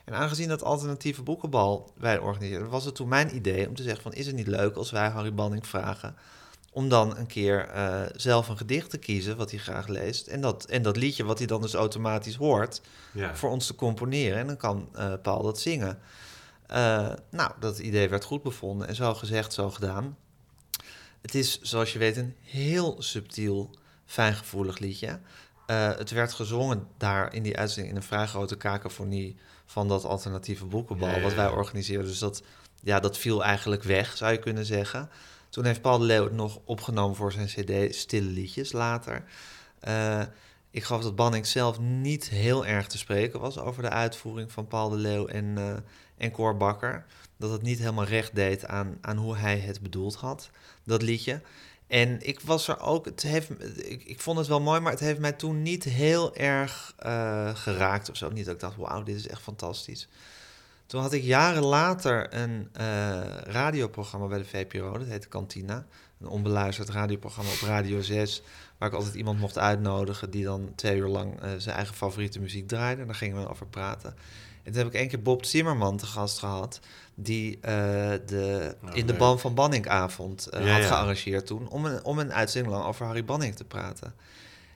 En 0.05 0.13
aangezien 0.13 0.47
dat 0.47 0.63
alternatieve 0.63 1.21
boekenbal 1.23 1.91
wij 1.97 2.17
organiseerden, 2.17 2.69
was 2.69 2.85
het 2.85 2.95
toen 2.95 3.07
mijn 3.07 3.35
idee 3.35 3.67
om 3.67 3.75
te 3.75 3.83
zeggen 3.83 4.01
van 4.03 4.13
is 4.13 4.25
het 4.25 4.35
niet 4.35 4.47
leuk 4.47 4.75
als 4.75 4.91
wij 4.91 5.09
Harry 5.09 5.33
Banning 5.33 5.67
vragen 5.67 6.15
om 6.71 6.89
dan 6.89 7.17
een 7.17 7.27
keer 7.27 7.67
eh, 7.67 8.01
zelf 8.15 8.47
een 8.49 8.57
gedicht 8.57 8.89
te 8.89 8.97
kiezen 8.97 9.37
wat 9.37 9.51
hij 9.51 9.59
graag 9.59 9.87
leest 9.87 10.27
en 10.27 10.41
dat, 10.41 10.65
en 10.65 10.81
dat 10.81 10.97
liedje 10.97 11.23
wat 11.23 11.37
hij 11.37 11.47
dan 11.47 11.61
dus 11.61 11.73
automatisch 11.73 12.35
hoort 12.35 12.81
Ja. 13.11 13.35
voor 13.35 13.49
ons 13.49 13.67
te 13.67 13.75
componeren 13.75 14.37
en 14.37 14.47
dan 14.47 14.57
kan 14.57 14.89
eh, 14.93 15.13
Paul 15.21 15.43
dat 15.43 15.59
zingen. 15.59 15.99
Eh, 16.73 17.09
nou, 17.29 17.51
dat 17.59 17.79
idee 17.79 18.09
werd 18.09 18.23
goed 18.23 18.43
bevonden 18.43 18.87
en 18.87 18.95
zo 18.95 19.13
gezegd, 19.13 19.53
zo 19.53 19.69
gedaan. 19.69 20.17
Het 21.21 21.35
is, 21.35 21.61
zoals 21.61 21.93
je 21.93 21.99
weet, 21.99 22.17
een 22.17 22.35
heel 22.41 22.95
subtiel, 23.01 23.75
fijngevoelig 24.05 24.77
liedje. 24.77 25.19
Eh, 25.65 25.95
het 25.95 26.11
werd 26.11 26.33
gezongen 26.33 26.87
daar 26.97 27.33
in 27.33 27.43
die 27.43 27.57
uitzending 27.57 27.93
in 27.93 28.01
een 28.01 28.07
vrij 28.07 28.27
grote 28.27 28.57
kakofonie 28.57 29.35
van 29.65 29.87
dat 29.87 30.05
alternatieve 30.05 30.65
boekenbal, 30.65 31.21
wat 31.21 31.33
wij 31.33 31.47
organiseerden. 31.47 32.07
Dus 32.07 32.19
dat, 32.19 32.43
ja, 32.81 32.99
dat 32.99 33.17
viel 33.17 33.43
eigenlijk 33.43 33.83
weg, 33.83 34.17
zou 34.17 34.31
je 34.31 34.39
kunnen 34.39 34.65
zeggen. 34.65 35.09
Toen 35.49 35.65
heeft 35.65 35.81
Paul 35.81 35.97
de 35.97 36.05
Leeuw 36.05 36.23
het 36.23 36.33
nog 36.33 36.59
opgenomen 36.65 37.15
voor 37.15 37.31
zijn 37.31 37.47
cd 37.47 37.95
Stille 37.95 38.29
Liedjes 38.29 38.71
later. 38.71 39.23
Eh, 39.79 40.21
ik 40.73 40.83
geloof 40.83 41.03
dat 41.03 41.15
Banning 41.15 41.47
zelf 41.47 41.79
niet 41.79 42.29
heel 42.29 42.65
erg 42.65 42.87
te 42.87 42.97
spreken 42.97 43.39
was 43.39 43.57
over 43.57 43.81
de 43.83 43.89
uitvoering 43.89 44.51
van 44.51 44.67
Paul 44.67 44.89
de 44.89 44.95
Leeuw 44.95 45.27
en, 45.27 45.57
eh 46.17 46.31
en 46.31 46.57
Bakker. 46.57 47.05
Dat 47.37 47.51
het 47.51 47.61
niet 47.61 47.79
helemaal 47.79 48.05
recht 48.05 48.35
deed 48.35 48.65
aan, 48.65 48.97
aan 49.01 49.17
hoe 49.17 49.35
hij 49.35 49.59
het 49.59 49.81
bedoeld 49.81 50.15
had, 50.15 50.49
dat 50.83 51.01
liedje. 51.01 51.41
En 51.87 52.27
ik 52.27 52.39
was 52.39 52.67
er 52.67 52.79
ook, 52.79 53.05
het 53.05 53.21
heeft, 53.21 53.49
ik, 53.85 54.03
ik 54.03 54.19
vond 54.19 54.37
het 54.37 54.47
wel 54.47 54.61
mooi, 54.61 54.79
maar 54.79 54.91
het 54.91 54.99
heeft 54.99 55.19
mij 55.19 55.31
toen 55.31 55.61
niet 55.61 55.83
heel 55.83 56.35
erg 56.35 56.93
eh, 56.97 57.55
geraakt 57.55 58.09
of 58.09 58.17
zo. 58.17 58.29
Niet 58.29 58.45
dat 58.45 58.53
ik 58.53 58.59
dacht, 58.59 58.75
wauw, 58.75 59.03
dit 59.03 59.15
is 59.15 59.27
echt 59.27 59.41
fantastisch. 59.41 60.07
Toen 60.85 61.01
had 61.01 61.13
ik 61.13 61.23
jaren 61.23 61.63
later 61.63 62.33
een 62.33 62.69
eh, 62.73 63.21
radioprogramma 63.43 64.27
bij 64.27 64.37
de 64.37 64.45
VPRO, 64.45 64.97
dat 64.97 65.07
heette 65.07 65.29
Cantina. 65.29 65.85
Een 66.21 66.27
onbeluisterd 66.27 66.89
radioprogramma 66.89 67.51
op 67.51 67.67
Radio 67.67 68.01
6, 68.01 68.41
waar 68.83 68.91
ik 68.91 68.97
altijd 68.97 69.15
iemand 69.15 69.39
mocht 69.39 69.57
uitnodigen 69.57 70.29
die 70.29 70.43
dan 70.43 70.71
twee 70.75 70.97
uur 70.97 71.07
lang 71.07 71.41
eh, 71.41 71.49
zijn 71.57 71.75
eigen 71.75 71.95
favoriete 71.95 72.39
muziek 72.39 72.67
draaide. 72.67 73.01
En 73.01 73.07
daar 73.07 73.15
gingen 73.15 73.41
we 73.41 73.49
over 73.49 73.65
praten. 73.65 74.15
En 74.63 74.71
toen 74.71 74.81
heb 74.81 74.87
ik 74.87 74.99
één 74.99 75.07
keer 75.07 75.21
Bob 75.21 75.45
Zimmerman 75.45 75.97
te 75.97 76.05
gast 76.05 76.39
gehad, 76.39 76.79
die 77.15 77.59
eh, 77.61 77.71
de, 78.25 78.75
Nou, 78.81 78.95
in 78.95 79.05
de. 79.05 79.13
Ban 79.13 79.39
van 79.39 79.53
Banningavond 79.53 80.47
eh, 80.47 80.65
Ja, 80.65 80.73
had 80.73 80.85
gearrangeerd 80.85 81.45
toen, 81.45 81.67
om 81.69 81.85
een, 81.85 82.03
om 82.03 82.19
een 82.19 82.33
uitzending 82.33 82.73
lang 82.73 82.85
over 82.85 83.05
Harry 83.05 83.25
Banning 83.25 83.55
te 83.55 83.63
praten. 83.63 84.13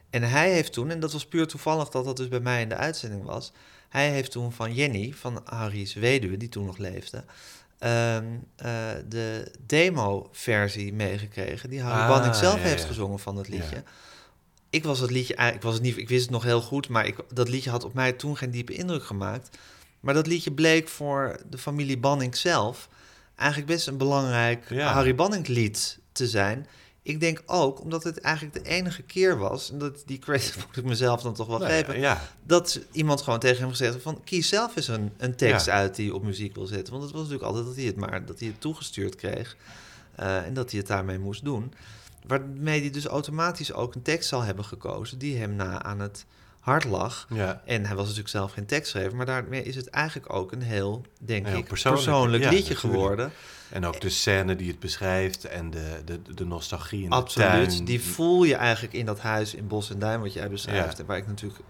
En 0.09 0.23
hij 0.23 0.51
heeft 0.51 0.73
toen, 0.73 0.89
en 0.89 0.99
dat 0.99 1.13
was 1.13 1.25
puur 1.25 1.47
toevallig 1.47 1.89
dat 1.89 2.05
dat 2.05 2.17
dus 2.17 2.27
bij 2.27 2.39
mij 2.39 2.61
in 2.61 2.69
de 2.69 2.75
uitzending 2.75 3.23
was, 3.23 3.51
hij 3.89 4.09
heeft 4.09 4.31
toen 4.31 4.51
van 4.51 4.73
Jenny, 4.73 5.13
van 5.13 5.41
Harry's 5.45 5.93
weduwe, 5.93 6.37
die 6.37 6.49
toen 6.49 6.65
nog 6.65 6.77
leefde, 6.77 7.23
ehm, 7.79 8.25
eh, 8.55 8.71
de 9.07 9.51
demo-versie 9.65 10.93
meegekregen, 10.93 11.69
die 11.69 11.81
Harry 11.81 12.01
Ah, 12.01 12.07
Banning 12.09 12.35
zelf 12.35 12.55
ja, 12.55 12.61
heeft 12.67 12.81
ja. 12.81 12.87
gezongen 12.87 13.19
van 13.19 13.35
het 13.37 13.47
liedje. 13.47 13.75
Ja. 13.75 13.83
Ik 14.69 14.83
was 14.83 14.99
het 14.99 15.11
liedje, 15.11 15.35
eigenlijk- 15.35 15.63
ik 15.65 15.69
was 15.71 15.73
het 15.73 15.83
niet, 15.83 15.97
ik 15.97 16.09
wist 16.09 16.21
het 16.21 16.31
nog 16.31 16.43
heel 16.43 16.61
goed, 16.61 16.89
maar 16.89 17.05
ik, 17.05 17.15
dat 17.33 17.49
liedje 17.49 17.69
had 17.69 17.83
op 17.83 17.93
mij 17.93 18.11
toen 18.13 18.37
geen 18.37 18.51
diepe 18.51 18.73
indruk 18.73 19.03
gemaakt. 19.05 19.57
Maar 19.99 20.13
dat 20.13 20.27
liedje 20.27 20.51
bleek 20.51 20.87
voor 20.87 21.39
de 21.49 21.57
familie 21.57 21.97
Banning 21.97 22.35
zelf 22.35 22.89
eigenlijk 23.35 23.71
best 23.71 23.87
een 23.87 23.97
belangrijk. 23.97 24.69
Harry 24.79 25.15
Banning 25.15 25.47
lied 25.47 25.99
te 26.11 26.27
zijn. 26.27 26.67
Ik 27.07 27.19
denk 27.19 27.43
ook 27.45 27.81
omdat 27.81 28.03
het 28.03 28.19
eigenlijk 28.19 28.55
de 28.63 28.69
enige 28.69 29.01
keer 29.01 29.37
was, 29.37 29.71
en 29.71 29.77
dat 29.77 30.03
die 30.05 30.19
credit 30.19 30.55
moet 30.67 30.77
ik 30.77 30.83
mezelf 30.83 31.21
dan 31.21 31.33
toch 31.33 31.47
wel 31.47 31.57
Nou 31.57 31.71
geven, 31.71 31.99
ja, 31.99 32.21
dat 32.43 32.79
iemand 32.91 33.21
gewoon 33.21 33.39
tegen 33.39 33.59
hem 33.59 33.69
gezegd 33.69 33.91
heeft 33.91 34.03
van 34.03 34.23
kies 34.23 34.47
zelf 34.47 34.75
eens 34.75 34.87
een, 34.87 35.11
een 35.17 35.35
tekst 35.35 35.65
Ja. 35.65 35.71
uit 35.71 35.95
die 35.95 36.05
je 36.05 36.13
op 36.13 36.23
muziek 36.23 36.55
wil 36.55 36.65
zetten. 36.65 36.93
Want 36.93 37.03
het 37.03 37.13
was 37.13 37.21
natuurlijk 37.21 37.47
altijd 37.49 37.65
dat 37.65 37.75
hij 37.75 37.85
het 37.85 37.95
maar 37.95 38.25
dat 38.25 38.39
hij 38.39 38.47
het 38.47 38.61
toegestuurd 38.61 39.15
kreeg 39.15 39.57
eh, 40.15 40.45
en 40.45 40.53
dat 40.53 40.69
hij 40.69 40.79
het 40.79 40.87
daarmee 40.87 41.19
moest 41.19 41.43
doen. 41.43 41.73
Waarmee 42.27 42.79
hij 42.79 42.89
dus 42.89 43.05
automatisch 43.05 43.73
ook 43.73 43.95
een 43.95 44.01
tekst 44.01 44.29
zal 44.29 44.41
hebben 44.41 44.65
gekozen 44.65 45.17
die 45.17 45.37
hem 45.37 45.55
na 45.55 45.83
aan 45.83 45.99
het 45.99 46.25
hart 46.67 46.83
lag. 46.83 47.27
ja. 47.29 47.61
En 47.65 47.85
hij 47.85 47.95
was 47.95 48.03
natuurlijk 48.03 48.29
zelf 48.29 48.51
geen 48.51 48.65
tekstschrijver, 48.65 49.15
maar 49.15 49.25
daarmee 49.25 49.63
is 49.63 49.75
het 49.75 49.87
eigenlijk 49.89 50.33
ook 50.33 50.51
een 50.51 50.61
heel, 50.61 51.05
denk 51.19 51.47
Heel 51.47 51.57
ik, 51.57 51.67
persoonlijk, 51.67 52.03
persoonlijk, 52.05 52.43
ja, 52.43 52.49
liedje 52.49 52.73
natuurlijk. 52.73 52.95
geworden. 52.99 53.31
En 53.69 53.85
ook 53.85 54.01
de 54.01 54.09
scène 54.09 54.55
die 54.55 54.67
het 54.67 54.79
beschrijft 54.79 55.45
en 55.45 55.69
de, 55.69 56.01
de, 56.05 56.21
de 56.33 56.45
nostalgie 56.45 57.03
in 57.03 57.09
de 57.09 57.15
Absoluut. 57.15 57.69
tuin. 57.69 57.85
Die 57.85 58.01
voel 58.01 58.43
je 58.43 58.55
eigenlijk 58.55 58.93
in 58.93 59.05
dat 59.05 59.19
huis 59.19 59.53
in 59.53 59.67
Bos 59.67 59.89
en 59.89 59.99
Duin, 59.99 60.21
wat 60.21 60.33
jij 60.33 60.49
beschrijft. 60.49 60.93
Ja. 60.93 60.99
En 60.99 61.05
waar 61.05 61.17
ik 61.17 61.27
natuurlijk 61.27 61.61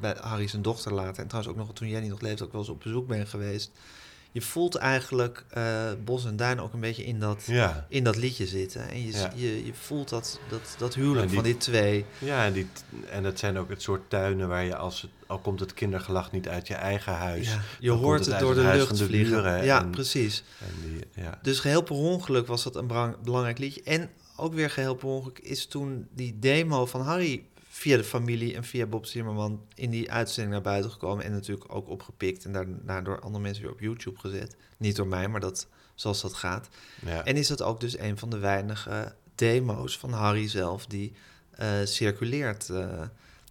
bij 0.00 0.16
Harry 0.20 0.46
zijn 0.48 0.62
dochter 0.62 0.92
later, 0.92 1.22
en 1.22 1.28
trouwens 1.28 1.54
ook 1.54 1.60
nog 1.66 1.74
toen 1.74 1.88
Jenny 1.88 2.08
nog 2.08 2.20
leefde, 2.20 2.44
ook 2.44 2.52
wel 2.52 2.60
eens 2.60 2.70
op 2.70 2.80
bezoek 2.80 3.06
ben 3.06 3.26
geweest. 3.26 3.70
Je 4.34 4.40
voelt 4.42 4.74
eigenlijk 4.74 5.44
eh, 5.50 5.64
Bos 6.04 6.24
en 6.24 6.36
Duin 6.36 6.60
ook 6.60 6.72
een 6.72 6.80
beetje 6.80 7.04
in 7.04 7.20
dat, 7.20 7.42
Ja, 7.46 7.86
in 7.88 8.04
dat 8.04 8.16
liedje 8.16 8.46
zitten. 8.46 8.88
En 8.88 9.06
je, 9.06 9.12
Ja. 9.12 9.32
je, 9.34 9.66
je 9.66 9.74
voelt 9.74 10.08
dat, 10.08 10.40
dat, 10.48 10.74
dat 10.78 10.94
huwelijk 10.94 11.26
die- 11.26 11.34
van 11.34 11.44
die 11.44 11.56
twee. 11.56 12.04
ja 12.18 12.44
en, 12.44 12.52
die, 12.52 12.66
en 13.10 13.24
het 13.24 13.38
zijn 13.38 13.58
ook 13.58 13.68
het 13.70 13.82
soort 13.82 14.10
tuinen 14.10 14.48
waar 14.48 14.64
je, 14.64 14.76
als 14.76 15.02
het, 15.02 15.10
al 15.26 15.38
komt 15.38 15.60
het 15.60 15.74
kindergelach 15.74 16.32
niet 16.32 16.48
uit 16.48 16.66
je 16.68 16.74
eigen 16.74 17.12
huis. 17.12 17.48
Ja, 17.48 17.60
je 17.80 17.90
hoort 17.90 18.26
het 18.26 18.38
door 18.38 18.54
de 18.54 18.60
lucht 18.62 18.98
de 18.98 19.04
vliegen. 19.04 19.30
buren 19.42 19.64
ja, 19.64 19.80
en- 19.82 19.90
precies. 19.90 20.44
En 20.60 20.88
die, 20.90 21.22
ja. 21.24 21.38
Dus 21.42 21.60
geheel 21.60 21.82
per 21.82 21.96
ongeluk 21.96 22.46
was 22.46 22.62
dat 22.62 22.76
een 22.76 22.86
belang- 22.86 23.16
belangrijk 23.22 23.58
liedje. 23.58 23.82
En 23.82 24.10
ook 24.36 24.54
weer 24.54 24.70
geheel 24.70 24.94
per 24.94 25.08
ongeluk 25.08 25.38
is 25.38 25.66
toen 25.66 26.08
die 26.14 26.38
demo 26.38 26.86
van 26.86 27.00
Harry 27.00 27.44
via 27.84 27.96
de 27.96 28.04
familie 28.04 28.54
en 28.54 28.64
via 28.64 28.86
Bob 28.86 29.06
Zimmerman 29.06 29.66
in 29.74 29.90
die 29.90 30.12
uitzending 30.12 30.52
naar 30.54 30.62
buiten 30.62 30.90
gekomen. 30.90 31.24
En 31.24 31.32
natuurlijk 31.32 31.74
ook 31.74 31.88
opgepikt 31.88 32.44
en 32.44 32.52
daarna 32.52 33.02
door 33.02 33.20
andere 33.20 33.42
mensen 33.42 33.62
weer 33.62 33.72
op 33.72 33.80
YouTube 33.80 34.18
gezet. 34.18 34.56
Niet 34.76 34.96
door 34.96 35.06
mij, 35.06 35.28
maar 35.28 35.40
dat, 35.40 35.66
zoals 35.94 36.20
dat 36.20 36.34
gaat. 36.34 36.68
Ja. 37.04 37.24
En 37.24 37.36
is 37.36 37.48
dat 37.48 37.62
ook 37.62 37.80
dus 37.80 37.98
een 37.98 38.18
van 38.18 38.30
de 38.30 38.38
weinige 38.38 39.14
demo's 39.34 39.98
van 39.98 40.12
Harry 40.12 40.48
zelf 40.48 40.86
die 40.86 41.12
eh, 41.50 41.68
circuleert 41.84 42.68
eh, 42.68 43.02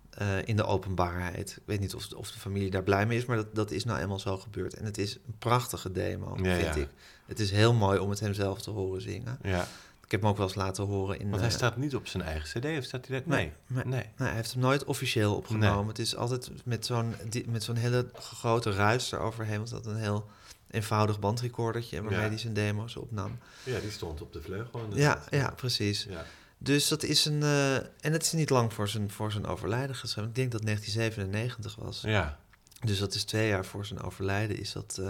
eh, 0.09 0.27
in 0.45 0.55
de 0.55 0.65
openbaarheid. 0.65 1.51
Ik 1.51 1.63
weet 1.65 1.79
niet 1.79 1.95
of, 1.95 2.11
of 2.13 2.31
de 2.31 2.39
familie 2.39 2.69
daar 2.69 2.83
blij 2.83 3.05
mee 3.05 3.17
is, 3.17 3.25
maar 3.25 3.37
dat, 3.37 3.55
dat 3.55 3.71
is 3.71 3.83
nou 3.83 3.99
eenmaal 3.99 4.19
zo 4.19 4.37
gebeurd. 4.37 4.73
En 4.73 4.85
het 4.85 4.97
is 4.97 5.15
een 5.15 5.37
prachtige 5.39 5.91
demo, 5.91 6.37
Ja, 6.41 6.55
vind 6.55 6.75
ja. 6.75 6.81
ik. 6.81 6.89
Het 7.25 7.39
is 7.39 7.51
heel 7.51 7.73
mooi 7.73 7.99
om 7.99 8.09
het 8.09 8.19
hem 8.19 8.33
zelf 8.33 8.61
te 8.61 8.71
horen 8.71 9.01
zingen. 9.01 9.39
ja. 9.43 9.67
Ik 10.13 10.19
heb 10.19 10.27
hem 10.27 10.37
ook 10.37 10.41
wel 10.43 10.47
eens 10.47 10.65
laten 10.67 10.83
horen 10.85 11.19
in... 11.19 11.29
Want 11.29 11.41
hij 11.41 11.49
eh, 11.49 11.55
staat 11.55 11.77
niet 11.77 11.95
op 11.95 12.07
zijn 12.07 12.23
eigen 12.23 12.59
cd, 12.61 12.77
of 12.77 12.83
staat 12.83 13.07
hij 13.07 13.19
daar? 13.19 13.27
Nee, 13.37 13.51
Nee, 13.67 13.83
nee. 13.85 13.93
nee. 13.93 14.05
Hij 14.15 14.33
heeft 14.35 14.51
hem 14.51 14.61
nooit 14.61 14.83
officieel 14.83 15.35
opgenomen. 15.35 15.87
Het 15.87 15.99
is 15.99 16.15
altijd 16.15 16.51
met 16.65 16.85
zo'n, 16.85 17.15
met 17.45 17.63
zo'n 17.63 17.75
hele 17.75 18.09
grote 18.13 18.71
ruis 18.71 19.11
eroverheen. 19.11 19.57
Want 19.57 19.69
dat 19.69 19.85
een 19.85 19.95
heel 19.95 20.29
eenvoudig 20.71 21.19
bandrecordertje 21.19 22.01
waarmee 22.01 22.19
Ja. 22.19 22.27
hij 22.27 22.37
zijn 22.37 22.53
demo's 22.53 22.95
opnam. 22.95 23.37
Ja, 23.63 23.79
die 23.79 23.91
stond 23.91 24.21
op 24.21 24.33
de 24.33 24.41
vleugel. 24.41 24.87
Ja, 24.93 25.23
ja, 25.29 25.51
precies. 25.55 26.05
ja. 26.09 26.25
Dus 26.57 26.87
dat 26.87 27.03
is 27.03 27.25
een... 27.25 27.43
eh, 27.43 27.75
en 27.75 28.11
het 28.13 28.23
is 28.23 28.31
niet 28.31 28.49
lang 28.49 28.73
voor 28.73 28.89
zijn, 28.89 29.11
voor 29.11 29.31
zijn 29.31 29.45
overlijden 29.45 29.95
geschreven. 29.95 30.29
Ik 30.29 30.35
denk 30.35 30.51
dat 30.51 30.61
1997 30.65 31.75
was. 31.75 32.01
Ja. 32.01 32.37
Dus 32.85 32.99
dat 32.99 33.13
is 33.13 33.23
twee 33.23 33.47
jaar 33.47 33.65
voor 33.65 33.85
zijn 33.85 34.01
overlijden 34.01 34.59
is 34.59 34.71
dat, 34.71 34.97
eh, 35.01 35.07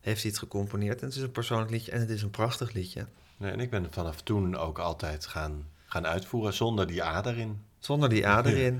heeft 0.00 0.22
hij 0.22 0.30
het 0.30 0.40
gecomponeerd. 0.40 1.00
En 1.00 1.06
het 1.06 1.16
is 1.16 1.22
een 1.22 1.30
persoonlijk 1.32 1.70
liedje 1.70 1.90
en 1.92 2.00
het 2.00 2.10
is 2.10 2.22
een 2.22 2.30
prachtig 2.30 2.72
liedje. 2.72 3.06
Nee, 3.42 3.50
en 3.52 3.60
ik 3.60 3.70
ben 3.70 3.86
vanaf 3.90 4.20
toen 4.20 4.56
ook 4.56 4.78
altijd 4.78 5.26
gaan, 5.26 5.68
gaan 5.86 6.06
uitvoeren 6.06 6.52
zonder 6.54 6.86
die 6.86 7.04
A 7.04 7.24
erin. 7.24 7.62
Zonder 7.78 8.08
die 8.08 8.26
A 8.26 8.44
erin. 8.44 8.74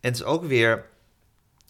En 0.00 0.12
het 0.12 0.14
is 0.14 0.22
ook 0.24 0.44
weer... 0.44 0.86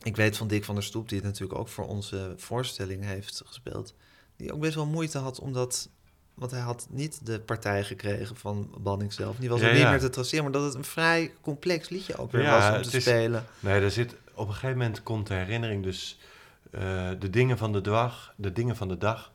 Ik 0.02 0.16
weet 0.16 0.36
van 0.36 0.46
Dick 0.48 0.64
van 0.64 0.74
der 0.74 0.84
Stoep, 0.84 1.08
die 1.08 1.18
het 1.18 1.26
natuurlijk 1.26 1.58
ook 1.58 1.68
voor 1.68 1.86
onze 1.86 2.34
voorstelling 2.36 3.04
heeft 3.04 3.42
gespeeld... 3.46 3.94
die 4.36 4.52
ook 4.52 4.60
best 4.60 4.74
wel 4.74 4.86
moeite 4.86 5.18
had, 5.18 5.40
omdat... 5.40 5.88
Want 6.34 6.50
hij 6.50 6.60
had 6.60 6.86
niet 6.90 7.26
de 7.26 7.40
partij 7.40 7.84
gekregen 7.84 8.36
van 8.36 8.74
Banning 8.78 9.12
zelf. 9.12 9.36
Die 9.36 9.48
was 9.48 9.60
Ja, 9.60 9.66
ook 9.66 9.72
niet 9.72 9.82
ja. 9.82 9.90
meer 9.90 9.98
te 10.00 10.10
traceren. 10.10 10.44
Maar 10.44 10.52
dat 10.52 10.64
het 10.64 10.74
een 10.74 10.84
vrij 10.84 11.32
complex 11.40 11.88
liedje 11.88 12.16
ook 12.16 12.32
weer 12.32 12.42
Ja, 12.42 12.70
was 12.70 12.76
om 12.84 12.90
te 12.90 12.96
is- 12.96 13.02
spelen. 13.02 13.44
Nee, 13.60 13.80
er 13.80 13.90
zit, 13.90 14.14
op 14.34 14.46
een 14.48 14.54
gegeven 14.54 14.76
moment 14.78 15.02
komt 15.02 15.26
de 15.26 15.34
herinnering 15.34 15.82
dus... 15.82 16.18
eh, 16.70 17.10
de, 17.18 17.30
dingen 17.30 17.58
van 17.58 17.72
de, 17.72 17.80
dag, 17.80 18.34
de 18.36 18.52
dingen 18.52 18.76
van 18.76 18.88
de 18.88 18.98
dag 18.98 19.32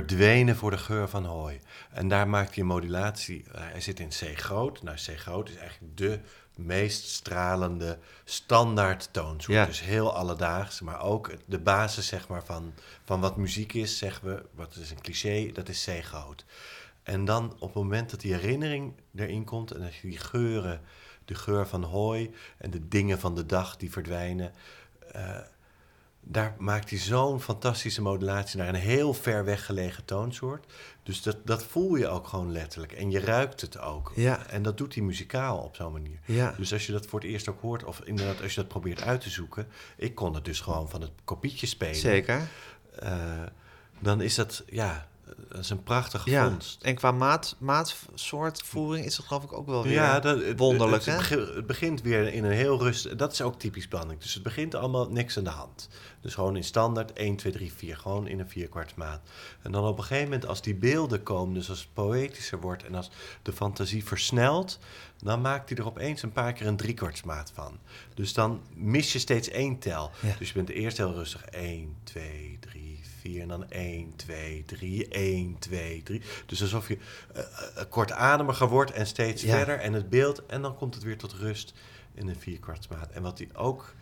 verdwenen 0.00 0.56
voor 0.56 0.70
de 0.70 0.78
geur 0.78 1.08
van 1.08 1.24
hooi. 1.24 1.60
En 1.90 2.08
daar 2.08 2.28
maakt 2.28 2.54
hij 2.54 2.58
een 2.58 2.68
modulatie. 2.68 3.44
Eh, 3.52 3.60
hij 3.60 3.80
zit 3.80 4.00
in 4.00 4.08
C 4.08 4.38
groot. 4.38 4.82
Nou, 4.82 4.96
C 4.96 5.18
groot 5.18 5.48
is 5.48 5.56
eigenlijk 5.56 5.96
de 5.96 6.20
meest 6.54 7.08
stralende 7.08 7.98
standaard 8.24 9.08
toonsoort. 9.12 9.58
Ja. 9.58 9.66
Dus 9.66 9.80
heel 9.80 10.14
alledaags, 10.14 10.80
maar 10.80 11.00
ook 11.02 11.30
de 11.44 11.58
basis 11.58 12.06
zeg 12.06 12.28
maar, 12.28 12.44
van, 12.44 12.74
van 13.04 13.20
wat 13.20 13.36
muziek 13.36 13.72
is, 13.72 13.98
zeggen 13.98 14.28
we, 14.28 14.44
wat 14.54 14.76
is 14.76 14.90
een 14.90 15.00
cliché, 15.00 15.50
dat 15.52 15.68
is 15.68 15.84
C 15.84 16.04
groot. 16.04 16.44
En 17.02 17.24
dan 17.24 17.52
op 17.52 17.60
het 17.60 17.82
moment 17.82 18.10
dat 18.10 18.20
die 18.20 18.34
herinnering 18.34 18.92
erin 19.14 19.44
komt 19.44 19.70
en 19.70 19.80
dat 19.80 19.94
je 19.94 20.08
die 20.08 20.18
geuren, 20.18 20.80
de 21.24 21.34
geur 21.34 21.66
van 21.66 21.82
hooi 21.82 22.34
en 22.58 22.70
de 22.70 22.88
dingen 22.88 23.18
van 23.18 23.34
de 23.34 23.46
dag 23.46 23.76
die 23.76 23.90
verdwijnen, 23.90 24.52
eh, 25.12 25.38
daar 26.26 26.54
maakt 26.58 26.90
hij 26.90 26.98
zo'n 26.98 27.40
fantastische 27.40 28.02
modulatie 28.02 28.58
naar 28.58 28.68
een 28.68 28.74
heel 28.74 29.14
ver 29.14 29.44
weggelegen 29.44 30.04
toonsoort. 30.04 30.72
Dus 31.02 31.22
dat, 31.22 31.36
dat 31.44 31.64
voel 31.64 31.94
je 31.94 32.08
ook 32.08 32.26
gewoon 32.26 32.52
letterlijk. 32.52 32.92
En 32.92 33.10
je 33.10 33.20
ruikt 33.20 33.60
het 33.60 33.78
ook. 33.78 34.12
Ja. 34.14 34.46
En 34.46 34.62
dat 34.62 34.78
doet 34.78 34.94
hij 34.94 35.02
muzikaal 35.02 35.58
op 35.58 35.76
zo'n 35.76 35.92
manier. 35.92 36.18
Ja. 36.24 36.54
Dus 36.56 36.72
als 36.72 36.86
je 36.86 36.92
dat 36.92 37.06
voor 37.06 37.20
het 37.20 37.28
eerst 37.28 37.48
ook 37.48 37.60
hoort, 37.60 37.84
of 37.84 38.00
inderdaad 38.04 38.42
als 38.42 38.54
je 38.54 38.60
dat 38.60 38.68
probeert 38.68 39.02
uit 39.02 39.20
te 39.20 39.30
zoeken, 39.30 39.68
ik 39.96 40.14
kon 40.14 40.34
het 40.34 40.44
dus 40.44 40.60
gewoon 40.60 40.88
van 40.88 41.00
het 41.00 41.12
kopietje 41.24 41.66
spelen. 41.66 41.94
Zeker. 41.94 42.48
Eh, 42.98 43.42
dan 43.98 44.20
is 44.20 44.34
dat, 44.34 44.64
ja, 44.66 45.08
dat 45.48 45.58
is 45.58 45.70
een 45.70 45.82
prachtige 45.82 46.30
Ja. 46.30 46.48
vondst. 46.48 46.82
En 46.82 46.94
qua 46.94 47.10
maat, 47.10 47.56
maatsoort 47.58 48.62
voering 48.62 49.06
is 49.06 49.16
het 49.16 49.26
geloof 49.26 49.44
ik 49.44 49.52
ook 49.52 49.66
wel 49.66 49.82
weer 49.82 49.92
Ja, 49.92 50.20
dat, 50.20 50.42
wonderlijk, 50.56 51.04
het, 51.04 51.28
Het 51.28 51.66
begint 51.66 52.02
weer 52.02 52.32
in 52.32 52.44
een 52.44 52.52
heel 52.52 52.78
rust. 52.78 53.18
Dat 53.18 53.32
is 53.32 53.42
ook 53.42 53.58
typisch 53.58 53.88
Banning. 53.88 54.20
Dus 54.20 54.34
het 54.34 54.42
begint 54.42 54.74
allemaal 54.74 55.10
niks 55.10 55.38
aan 55.38 55.44
de 55.44 55.50
hand. 55.50 55.88
Dus 56.20 56.34
gewoon 56.34 56.56
in 56.56 56.64
standaard 56.64 57.12
1, 57.12 57.36
2, 57.36 57.52
3, 57.52 57.72
4. 57.72 57.96
Gewoon 57.96 58.26
in 58.26 58.40
een 58.40 58.48
vierkwartsmaat. 58.48 59.20
En 59.62 59.72
dan 59.72 59.84
op 59.84 59.98
een 59.98 60.04
gegeven 60.04 60.24
moment, 60.30 60.46
als 60.46 60.62
die 60.62 60.74
beelden 60.74 61.22
komen, 61.22 61.54
dus 61.54 61.70
als 61.70 61.78
het 61.80 61.92
poëtischer 61.92 62.60
wordt 62.60 62.84
en 62.84 62.94
als 62.94 63.10
de 63.42 63.52
fantasie 63.52 64.04
versnelt, 64.04 64.78
dan 65.22 65.40
maakt 65.40 65.68
hij 65.68 65.78
er 65.78 65.86
opeens 65.86 66.22
een 66.22 66.32
paar 66.32 66.52
keer 66.52 66.66
een 66.66 66.76
driekwartsmaat 66.76 67.50
van. 67.54 67.78
Dus 68.14 68.32
dan 68.32 68.62
mis 68.74 69.12
je 69.12 69.18
steeds 69.18 69.48
één 69.48 69.78
tel. 69.78 70.10
Ja. 70.20 70.34
Dus 70.38 70.48
je 70.48 70.54
bent 70.54 70.68
eerst 70.70 70.96
heel 70.96 71.12
rustig 71.12 71.44
1, 71.44 71.96
2, 72.04 72.56
3, 72.60 72.93
4 73.24 73.42
en 73.42 73.48
dan 73.48 73.70
1, 73.70 74.16
2, 74.16 74.64
3, 74.64 75.08
1, 75.08 75.58
2, 75.58 76.02
3. 76.02 76.22
Dus 76.46 76.62
alsof 76.62 76.88
je 76.88 76.98
eh, 77.32 77.42
eh, 77.42 77.84
kortademiger 77.88 78.68
wordt 78.68 78.90
en 78.90 79.06
steeds 79.06 79.42
Ja. 79.42 79.56
verder 79.56 79.78
en 79.78 79.92
het 79.92 80.08
beeld 80.10 80.46
en 80.46 80.62
dan 80.62 80.76
komt 80.76 80.94
het 80.94 81.02
weer 81.04 81.18
tot 81.18 81.32
rust 81.32 81.74
in 82.14 82.28
een 82.28 82.36
vierkwartsmaat. 82.36 83.10
En 83.10 83.22
wat 83.22 83.38
hij 83.38 83.48
ook, 83.54 83.94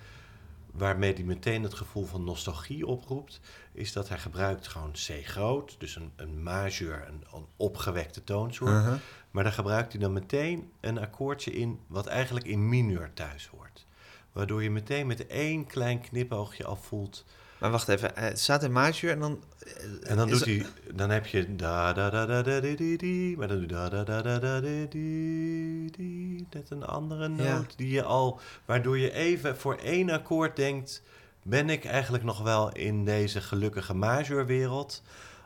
waarmee 0.70 1.12
hij 1.14 1.22
meteen 1.22 1.62
het 1.62 1.74
gevoel 1.74 2.04
van 2.06 2.24
nostalgie 2.24 2.86
oproept, 2.86 3.40
is 3.72 3.92
dat 3.92 4.08
hij 4.08 4.18
gebruikt 4.18 4.68
gewoon 4.68 4.92
C 4.92 5.26
groot, 5.26 5.74
dus 5.78 5.96
een, 5.96 6.12
een 6.16 6.42
majeur, 6.42 7.04
een, 7.08 7.24
een 7.34 7.46
opgewekte 7.56 8.24
toonsoort. 8.24 8.70
Uh-huh. 8.70 8.94
Maar 9.30 9.44
daar 9.44 9.52
gebruikt 9.52 9.92
hij 9.92 10.00
dan 10.00 10.12
meteen 10.12 10.70
een 10.80 10.98
akkoordje 10.98 11.52
in 11.52 11.80
wat 11.86 12.06
eigenlijk 12.06 12.46
in 12.46 12.68
mineur 12.68 13.10
thuis 13.14 13.46
hoort. 13.46 13.86
Waardoor 14.32 14.62
je 14.62 14.70
meteen 14.70 15.06
met 15.06 15.26
één 15.26 15.66
klein 15.66 16.00
knipoogje 16.00 16.64
al 16.64 16.76
voelt. 16.76 17.24
Maar 17.62 17.70
wacht 17.70 17.88
even, 17.88 18.16
eh, 18.16 18.22
het 18.22 18.40
staat 18.40 18.62
in 18.62 18.72
majeur 18.72 19.10
en 19.12 19.20
dan... 19.20 19.42
eh, 19.58 20.10
En 20.10 20.16
dan, 20.16 20.28
doet 20.28 20.44
hij, 20.44 20.66
dan 20.94 21.10
heb 21.10 21.26
je 21.26 21.56
da 21.56 21.92
da 21.92 22.10
da 22.10 22.26
da 22.26 22.42
da 22.42 22.60
di 22.60 22.96
di 22.96 23.34
maar 23.38 23.48
dan 23.48 23.56
doe 23.56 23.66
je 23.66 23.72
da 23.72 23.88
da 23.88 24.04
da 24.04 24.22
da 24.22 24.38
da 24.38 24.60
di 24.60 24.88
di 24.88 25.90
di, 25.96 26.46
net 26.50 26.70
een 26.70 26.84
andere 26.84 27.28
noot 27.28 27.74
die 27.76 27.90
je 27.90 28.02
al, 28.02 28.40
waardoor 28.64 28.98
je 28.98 29.12
even 29.12 29.56
voor 29.56 29.74
één 29.76 30.10
akkoord 30.10 30.56
denkt, 30.56 31.02
ben 31.42 31.70
ik 31.70 31.84
eigenlijk 31.84 32.24
nog 32.24 32.42
wel 32.42 32.72
in 32.72 33.04
deze 33.04 33.40
gelukkige 33.40 33.94
majeurwereld? 33.94 35.02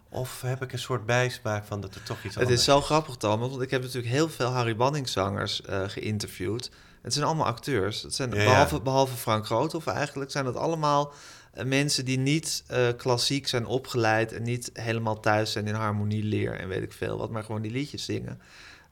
Of 0.08 0.40
heb 0.40 0.62
ik 0.62 0.72
een 0.72 0.78
soort 0.78 1.06
bijsmaak 1.06 1.64
van 1.64 1.80
dat 1.80 1.94
er 1.94 2.02
toch 2.02 2.16
iets 2.24 2.34
Het 2.34 2.42
anders 2.42 2.60
is 2.60 2.64
zo 2.66 2.80
grappig, 2.80 3.16
Thomas, 3.16 3.50
want 3.50 3.62
ik 3.62 3.70
heb 3.70 3.82
natuurlijk 3.82 4.12
heel 4.12 4.28
veel 4.28 4.48
Harry 4.48 4.76
Banning 4.76 5.08
zangers 5.08 5.62
eh, 5.62 5.82
geïnterviewd. 5.86 6.70
Het 7.02 7.12
zijn 7.12 7.26
allemaal 7.26 7.46
acteurs. 7.46 8.02
Het 8.02 8.14
zijn, 8.14 8.30
Ja, 8.30 8.36
ja. 8.40 8.44
behalve, 8.44 8.80
behalve 8.80 9.16
Frank 9.16 9.46
Groothoff 9.46 9.86
eigenlijk, 9.86 10.30
zijn 10.30 10.46
het 10.46 10.56
allemaal 10.56 11.12
mensen 11.64 12.04
die 12.04 12.18
niet 12.18 12.64
eh, 12.66 12.88
klassiek 12.96 13.48
zijn 13.48 13.66
opgeleid 13.66 14.32
en 14.32 14.42
niet 14.42 14.70
helemaal 14.72 15.20
thuis 15.20 15.52
zijn 15.52 15.66
in 15.66 15.74
harmonieleer 15.74 16.52
en 16.52 16.68
weet 16.68 16.82
ik 16.82 16.92
veel 16.92 17.18
wat, 17.18 17.30
maar 17.30 17.44
gewoon 17.44 17.62
die 17.62 17.70
liedjes 17.70 18.04
zingen. 18.04 18.40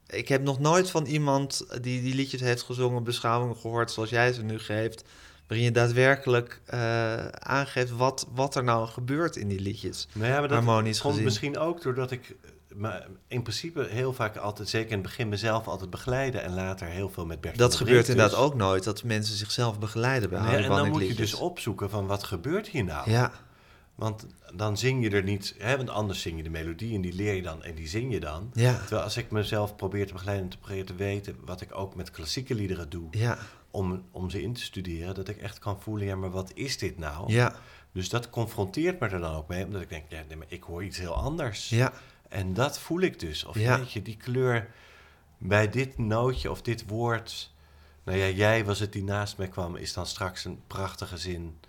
Ik 0.07 0.29
heb 0.29 0.43
nog 0.43 0.59
nooit 0.59 0.91
van 0.91 1.05
iemand 1.05 1.67
die 1.81 2.03
die 2.03 2.15
liedjes 2.15 2.41
heeft 2.41 2.63
gezongen 2.63 3.05
beschouwingen 3.05 3.57
gehoord 3.57 3.91
zoals 3.91 4.11
jij 4.11 4.33
ze 4.33 4.43
nu 4.43 4.59
geeft, 4.59 5.05
waarin 5.47 5.67
je 5.67 5.73
daadwerkelijk 5.73 6.61
eh, 6.65 7.27
aangeeft 7.29 7.91
wat, 7.91 8.27
wat 8.35 8.55
er 8.55 8.65
nou 8.65 8.89
gebeurt 8.89 9.37
in 9.37 9.49
die 9.49 9.61
liedjes. 9.61 10.09
Nou 10.13 10.27
ja, 10.27 10.39
maar 10.39 10.49
dat 10.49 10.65
Harmonisch 10.65 11.01
komt 11.01 11.13
gezien. 11.13 11.29
misschien 11.29 11.59
ook 11.59 11.83
doordat 11.83 12.11
ik 12.11 12.37
eh, 12.43 12.51
maar 12.75 13.07
in 13.29 13.43
principe 13.43 13.87
heel 13.91 14.13
vaak 14.13 14.37
altijd, 14.37 14.69
zeker 14.69 14.91
in 14.91 14.99
het 14.99 15.07
begin, 15.07 15.29
mezelf 15.29 15.67
altijd 15.69 15.91
begeleiden 15.91 16.43
en 16.43 16.55
later 16.55 16.87
heel 16.87 17.09
veel 17.09 17.27
met 17.27 17.41
Bert 17.41 17.59
Dat 17.59 17.75
gebeurt 17.75 18.09
inderdaad 18.09 18.31
dus. 18.35 18.41
ook 18.45 18.55
nooit, 18.55 18.85
dat 18.85 19.03
mensen 19.03 19.37
zichzelf 19.37 19.79
begeleiden 19.79 20.31
bij 20.31 20.41
Nee, 20.41 20.57
en 20.57 20.69
dan 20.69 20.89
moet 20.89 21.07
je 21.07 21.15
dus 21.15 21.35
opzoeken 21.35 21.91
van 21.91 22.07
wat 22.07 22.25
gebeurt 22.25 22.69
hier 22.69 22.85
nou? 22.85 23.11
Ja, 23.11 23.33
Want 23.95 24.27
dan 24.55 24.77
zing 24.79 25.03
je 25.05 25.11
er 25.11 25.23
niet, 25.23 25.55
hè, 25.59 25.77
want 25.77 25.91
anders 25.91 26.21
zing 26.23 26.37
je 26.37 26.43
de 26.43 26.51
melodie 26.51 26.95
en 26.95 27.01
die 27.01 27.13
leer 27.15 27.35
je 27.35 27.43
dan 27.43 27.63
en 27.63 27.75
die 27.75 27.89
zing 27.89 28.13
je 28.13 28.21
dan. 28.21 28.51
ja, 28.53 28.79
Terwijl 28.79 29.03
als 29.03 29.17
ik 29.17 29.31
mezelf 29.31 29.77
probeer 29.77 30.07
te 30.07 30.13
begeleiden 30.13 30.45
en 30.45 30.51
te 30.51 30.59
proberen 30.59 30.87
te 30.87 30.95
weten, 30.95 31.37
wat 31.45 31.61
ik 31.61 31.75
ook 31.79 31.95
met 31.95 32.11
klassieke 32.11 32.55
liederen 32.55 32.89
doe, 32.91 33.07
ja, 33.11 33.39
om, 33.71 34.03
om 34.11 34.31
ze 34.31 34.43
in 34.43 34.53
te 34.53 34.63
studeren, 34.63 35.15
dat 35.15 35.29
ik 35.29 35.37
echt 35.37 35.59
kan 35.59 35.81
voelen, 35.81 36.07
ja, 36.07 36.17
maar 36.17 36.31
wat 36.31 36.51
is 36.55 36.79
dit 36.79 36.99
nou? 36.99 37.33
ja, 37.33 37.55
Dus 37.93 38.09
dat 38.09 38.31
confronteert 38.31 39.01
me 39.01 39.09
er 39.09 39.21
dan 39.21 39.35
ook 39.35 39.49
mee, 39.49 39.65
omdat 39.65 39.81
ik 39.83 39.89
denk, 39.89 40.05
ja, 40.09 40.23
nee, 40.29 40.37
maar 40.37 40.47
ik 40.51 40.63
hoor 40.63 40.85
iets 40.85 40.99
heel 40.99 41.15
anders. 41.15 41.69
ja, 41.69 41.93
En 42.35 42.55
dat 42.55 42.79
voel 42.79 43.01
ik 43.01 43.21
dus. 43.21 43.45
Of 43.45 43.59
Ja. 43.59 43.79
weet 43.79 43.93
je, 43.93 44.03
die 44.03 44.17
kleur 44.17 44.71
bij 45.39 45.69
dit 45.69 45.99
nootje 45.99 46.51
of 46.51 46.63
dit 46.63 46.87
woord. 46.87 47.53
Nou 48.05 48.19
ja, 48.19 48.29
jij 48.29 48.65
was 48.65 48.79
het 48.79 48.93
die 48.93 49.05
naast 49.05 49.39
mij 49.39 49.49
kwam, 49.49 49.77
is 49.77 49.93
dan 49.93 50.07
straks 50.07 50.45
een 50.45 50.63
prachtige 50.67 51.17
zin. 51.17 51.61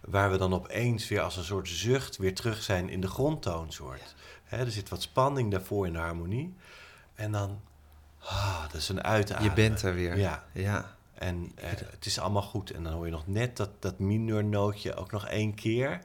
Waar 0.00 0.30
we 0.30 0.36
dan 0.36 0.54
opeens 0.54 1.08
weer 1.08 1.20
als 1.20 1.36
een 1.36 1.44
soort 1.44 1.68
zucht 1.68 2.16
weer 2.16 2.34
terug 2.34 2.62
zijn 2.62 2.88
in 2.88 3.00
de 3.00 3.08
grondtoonsoort. 3.08 4.14
Hè, 4.44 4.56
er 4.56 4.70
zit 4.70 4.88
wat 4.88 5.02
spanning 5.02 5.50
daarvoor 5.50 5.86
in 5.86 5.92
de 5.92 5.98
harmonie. 5.98 6.54
En 7.14 7.32
dan, 7.32 7.60
ah, 8.18 8.62
dat 8.62 8.74
is 8.80 8.88
een 8.88 9.02
uitademen. 9.02 9.50
je 9.50 9.56
bent 9.56 9.82
er 9.82 9.94
weer. 9.94 10.18
Ja, 10.18 10.44
ja, 10.52 10.96
en 11.14 11.52
eh, 11.54 11.70
het 11.70 12.06
is 12.06 12.18
allemaal 12.18 12.42
goed. 12.42 12.70
En 12.70 12.82
dan 12.82 12.92
hoor 12.92 13.04
je 13.04 13.10
nog 13.12 13.26
net 13.26 13.56
dat, 13.56 13.70
dat 13.82 13.98
ook 14.96 15.10
nog 15.12 15.26
één 15.26 15.54
keer. 15.54 16.00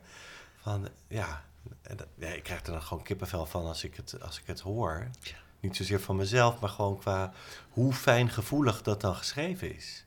Van, 0.62 0.88
ja, 1.08 1.44
en 1.82 1.98
dat- 1.98 2.08
ja, 2.16 2.28
ik 2.28 2.44
krijg 2.44 2.66
er 2.66 2.72
dan 2.72 2.82
gewoon 2.82 3.04
kippenvel 3.04 3.46
van 3.46 3.66
als 3.66 3.84
ik 3.84 3.96
het, 3.96 4.22
als 4.22 4.40
ik 4.40 4.48
het 4.48 4.60
hoor. 4.60 5.08
Niet 5.60 5.76
zozeer 5.76 6.02
van 6.02 6.16
mezelf, 6.16 6.60
maar 6.60 6.70
gewoon 6.70 6.98
qua 6.98 7.34
hoe 7.70 7.94
fijngevoelig 7.94 8.82
dat 8.82 9.02
dan 9.02 9.16
geschreven 9.16 9.76
is. 9.76 10.06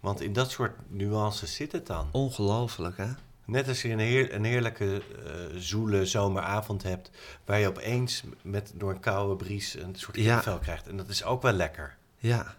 Want 0.00 0.20
in 0.20 0.32
dat 0.32 0.50
soort 0.50 0.90
nuances 0.90 1.54
zit 1.54 1.72
het 1.72 1.86
dan. 1.86 2.08
Ongelooflijk, 2.12 2.96
hè? 2.96 3.08
Net 3.46 3.68
als 3.68 3.82
je 3.82 3.88
een, 3.88 3.98
heer, 3.98 4.34
een 4.34 4.44
heerlijke 4.44 5.02
eh, 5.24 5.56
zoele 5.60 6.06
zomeravond 6.06 6.82
hebt... 6.82 7.10
waar 7.44 7.58
je 7.58 7.68
opeens 7.68 8.22
met, 8.42 8.72
door 8.74 8.90
een 8.90 9.00
koude 9.00 9.44
bries 9.44 9.74
een 9.74 9.94
soort 9.94 10.16
Ja. 10.16 10.34
kipvel 10.34 10.58
krijgt. 10.58 10.86
En 10.86 10.96
dat 10.96 11.08
is 11.08 11.24
ook 11.24 11.42
wel 11.42 11.52
lekker. 11.52 11.96
Ja. 12.16 12.56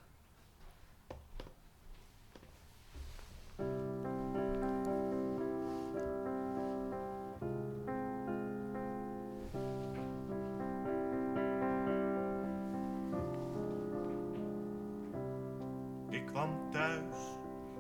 Kwam 16.36 16.72
thuis, 16.72 17.16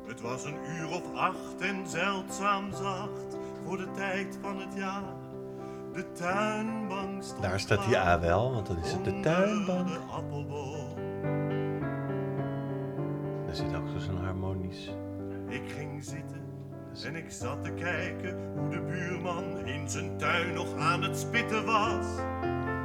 het 0.07 0.21
was 0.21 0.45
een 0.45 0.57
uur 0.67 0.87
of 0.87 1.13
acht 1.13 1.61
en 1.61 1.87
zeldzaam 1.87 2.71
zacht 2.71 3.37
voor 3.65 3.77
de 3.77 3.91
tijd 3.91 4.37
van 4.41 4.59
het 4.59 4.73
jaar. 4.75 5.13
De 5.93 6.11
tuinbank 6.11 7.23
stond 7.23 7.41
Daar 7.41 7.59
staat 7.59 7.85
die 7.85 7.97
A 7.97 8.19
wel, 8.19 8.53
want 8.53 8.67
dan 8.67 8.77
is 8.77 8.91
het 8.91 9.05
de 9.05 9.19
tuinbank. 9.19 9.87
de 9.87 9.99
appelboom. 9.99 10.97
Er 13.47 13.55
zit 13.55 13.75
ook 13.75 13.87
zo'n 13.97 14.23
harmonisch... 14.23 14.91
Ik 15.49 15.63
ging 15.77 16.03
zitten 16.03 16.43
en 17.03 17.15
ik 17.15 17.31
zat 17.31 17.63
te 17.63 17.71
kijken 17.71 18.37
hoe 18.57 18.69
de 18.69 18.81
buurman 18.81 19.65
in 19.65 19.89
zijn 19.89 20.17
tuin 20.17 20.53
nog 20.53 20.75
aan 20.77 21.01
het 21.01 21.17
spitten 21.17 21.65
was. 21.65 22.05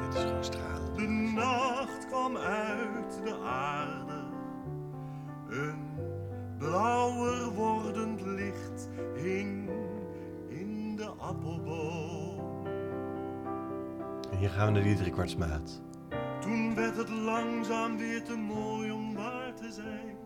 Dit 0.00 0.14
is 0.14 0.22
gewoon. 0.22 0.94
De 0.96 1.06
nacht 1.34 2.06
kwam 2.08 2.36
uit 2.36 3.20
de 3.24 3.36
aarde. 3.44 4.09
Een 5.50 5.88
blauwer 6.58 7.50
wordend 7.52 8.20
licht 8.20 8.88
hing 9.14 9.70
in 10.48 10.96
de 10.96 11.06
appelboom. 11.06 12.66
En 14.30 14.38
hier 14.38 14.50
gaan 14.50 14.66
we 14.66 14.72
naar 14.72 14.82
die 14.82 14.96
driekwartsmaat. 14.96 15.82
Toen 16.40 16.74
werd 16.74 16.96
het 16.96 17.08
langzaam 17.10 17.96
weer 17.96 18.22
te 18.24 18.36
mooi 18.36 18.90
om 18.92 19.14
waar 19.14 19.54
te 19.54 19.72
zijn. 19.72 20.16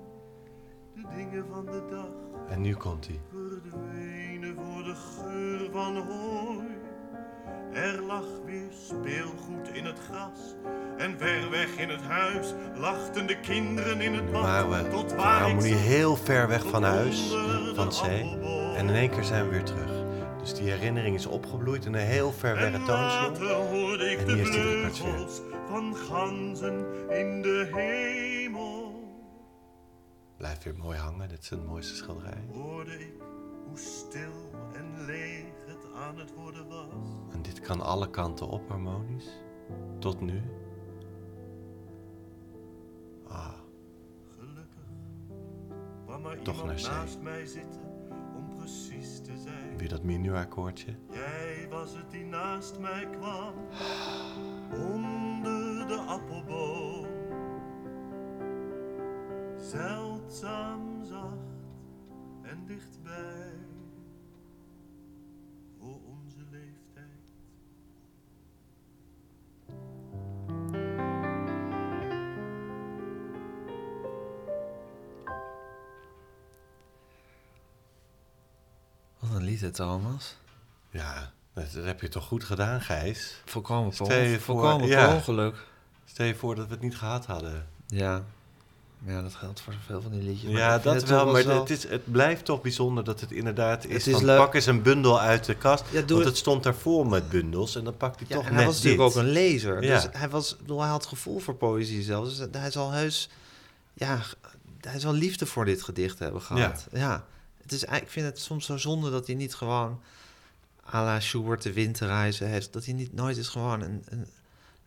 De 0.95 1.03
dingen 1.17 1.47
van 1.53 1.65
de 1.65 1.83
dag 1.91 2.09
En 2.49 2.61
nu 2.61 2.75
komt 2.75 3.07
hij. 3.07 3.21
verdwenen 3.31 4.55
voor 4.55 4.83
de 4.83 4.95
geur 4.95 5.71
van 5.71 5.97
hooi. 5.97 6.67
Er 7.73 8.03
lag 8.03 8.25
weer 8.45 8.71
speelgoed 8.87 9.69
in 9.73 9.85
het 9.85 9.99
gras. 10.11 10.55
En 10.99 11.19
ver 11.19 11.51
weg 11.51 11.77
in 11.77 11.89
het 11.89 12.03
huis 12.03 12.55
lachten 12.75 13.27
de 13.27 13.41
kinderen 13.41 14.01
in 14.01 14.15
het 14.15 14.31
bad. 14.33 14.43
waren 14.43 14.85
we 14.85 14.91
tot 14.91 15.15
waar 15.15 15.41
harmonie 15.41 15.73
zat, 15.73 15.81
heel 15.81 16.17
ver 16.17 16.49
weg 16.49 16.67
van 16.67 16.83
huis, 16.83 17.35
van 17.75 17.89
de 17.89 17.95
zee. 17.95 18.39
En 18.77 18.89
in 18.89 18.95
één 18.95 19.11
keer 19.11 19.25
zijn 19.25 19.45
we 19.45 19.51
weer 19.51 19.65
terug. 19.65 20.03
Dus 20.41 20.55
die 20.55 20.71
herinnering 20.71 21.15
is 21.15 21.27
opgebloeid 21.27 21.85
in 21.85 21.95
een 21.95 22.01
heel 22.07 22.33
ver 22.33 22.55
weg 22.55 22.85
toonsoort. 22.85 23.39
hoorde 23.39 24.11
ik 24.11 24.19
En 24.19 24.27
de 24.27 24.33
hier 24.33 24.43
is 24.43 24.51
die 24.51 24.63
weer. 24.63 24.91
vleugels 24.91 25.41
van 25.69 25.97
ganzen 25.97 26.87
in 27.11 27.43
de 27.43 27.69
hemel. 27.73 29.03
Blijft 30.37 30.65
weer 30.65 30.77
mooi 30.77 30.99
hangen, 30.99 31.29
dit 31.29 31.43
is 31.43 31.51
een 31.51 31.65
mooiste 31.65 31.95
schilderij. 31.95 32.45
Hoorde 32.53 32.93
ik 33.01 33.13
hoe 33.69 33.79
stil 33.79 34.51
en 34.75 35.05
leeg 35.07 35.45
het 35.67 35.95
aan 35.95 36.19
het 36.19 36.35
worden 36.35 36.69
was. 36.69 37.14
Kan 37.65 37.81
alle 37.81 38.11
kanten 38.11 38.49
op 38.49 38.69
harmonisch. 38.69 39.43
Tot 39.99 40.21
nu. 40.21 40.43
Ah, 43.29 43.53
Gelukkig 44.39 44.83
kwam 46.05 46.27
er 46.27 46.43
Toch 46.43 46.61
iemand 46.61 46.83
naast 46.83 47.21
mij 47.21 47.47
zitten 47.47 47.81
om 48.37 48.55
precies 48.59 49.21
te 49.21 49.37
zijn. 49.37 49.77
weer 49.79 49.89
dat 49.89 50.03
minuakkoordje. 50.03 50.95
Jij 51.11 51.67
was 51.71 51.97
het 51.97 52.11
die 52.11 52.25
naast 52.25 52.79
mij 52.79 53.09
kwam, 53.11 53.55
onder 54.93 55.87
de 55.87 56.05
appelboom. 56.09 57.07
Zeldzaam 59.57 61.05
zacht 61.05 61.65
en 62.43 62.65
dichtbij, 62.67 63.44
Hè, 79.61 79.71
Thomas. 79.71 80.37
Ja, 80.91 81.31
dat, 81.53 81.65
dat 81.75 81.85
heb 81.85 82.01
je 82.01 82.09
toch 82.09 82.25
goed 82.25 82.45
gedaan, 82.45 82.81
Gijs? 82.81 83.35
Volkomen 83.45 83.93
per, 84.07 84.41
volkomen 84.41 84.89
ja. 84.89 85.07
per 85.07 85.15
ongeluk. 85.15 85.57
Stel 86.05 86.27
je 86.27 86.35
voor 86.35 86.55
dat 86.55 86.67
we 86.67 86.73
het 86.73 86.83
niet 86.83 86.97
gehad 86.97 87.27
hadden. 87.27 87.67
Ja. 87.87 88.23
Ja, 89.07 89.23
dat 89.23 89.35
geldt 89.35 89.61
voor 89.61 89.73
zoveel 89.73 90.03
van 90.03 90.11
die 90.11 90.23
liedjes. 90.23 90.51
maar 90.51 90.61
Ja, 90.61 90.79
dat 90.79 90.95
het 90.95 91.09
wel, 91.09 91.33
maar 91.33 91.45
het, 91.45 91.71
is, 91.71 91.89
het 91.89 92.13
blijft 92.13 92.45
toch 92.45 92.61
bijzonder 92.63 93.05
dat 93.05 93.21
het 93.21 93.33
inderdaad 93.33 93.85
is, 93.87 94.05
Het 94.05 94.15
is 94.15 94.21
van 94.23 94.37
pak 94.37 94.55
eens 94.55 94.67
een 94.67 94.83
bundel 94.83 95.21
uit 95.21 95.45
de 95.45 95.55
kast. 95.55 95.85
Ja, 95.91 95.99
want 95.99 96.11
het- 96.11 96.25
het 96.25 96.37
stond 96.37 96.63
daar 96.63 96.75
vol 96.75 97.05
met 97.05 97.29
bundels 97.29 97.77
en 97.77 97.85
dan 97.85 97.97
pakt 97.97 98.19
hij 98.19 98.27
Ja, 98.29 98.35
toch 98.35 98.45
en 98.45 98.51
net 98.51 98.59
hij 98.59 98.67
was 98.67 98.75
natuurlijk 98.83 99.03
ook 99.03 99.15
een 99.17 99.29
lezer. 99.31 99.83
Ja. 99.83 99.95
Dus 99.95 100.09
hij, 100.13 100.29
was, 100.29 100.57
bedoel, 100.57 100.81
hij 100.81 100.91
had 100.91 101.07
gevoel 101.07 101.39
voor 101.39 101.55
poëzie 101.55 102.03
zelfs. 102.03 102.37
Dus 102.37 102.49
hij 102.53 102.71
zal 102.71 102.91
heus... 102.91 103.29
Ja, 103.95 104.19
hij 104.81 105.01
zal 105.01 105.13
liefde 105.13 105.47
voor 105.47 105.65
dit 105.65 105.83
gedicht 105.83 106.19
hebben 106.19 106.43
gehad. 106.43 106.87
Ja. 106.93 107.25
Het 107.65 107.73
is, 107.73 107.85
eigenlijk- 107.85 108.05
ik 108.05 108.23
vind 108.23 108.35
het 108.35 108.45
soms 108.45 108.67
zo 108.67 108.77
zonde 108.77 109.11
dat 109.11 109.27
hij 109.27 109.35
niet 109.35 109.55
gewoon... 109.55 110.01
à 110.95 111.05
la 111.05 111.21
Schubert 111.21 111.63
de 111.63 111.73
winterreizen 111.73 112.49
heeft. 112.49 112.73
Dat 112.73 112.85
hij 112.85 112.95
niet 112.95 113.13
nooit 113.13 113.37
eens 113.37 113.49
gewoon 113.49 113.81
een, 113.81 114.03
een, 114.05 114.27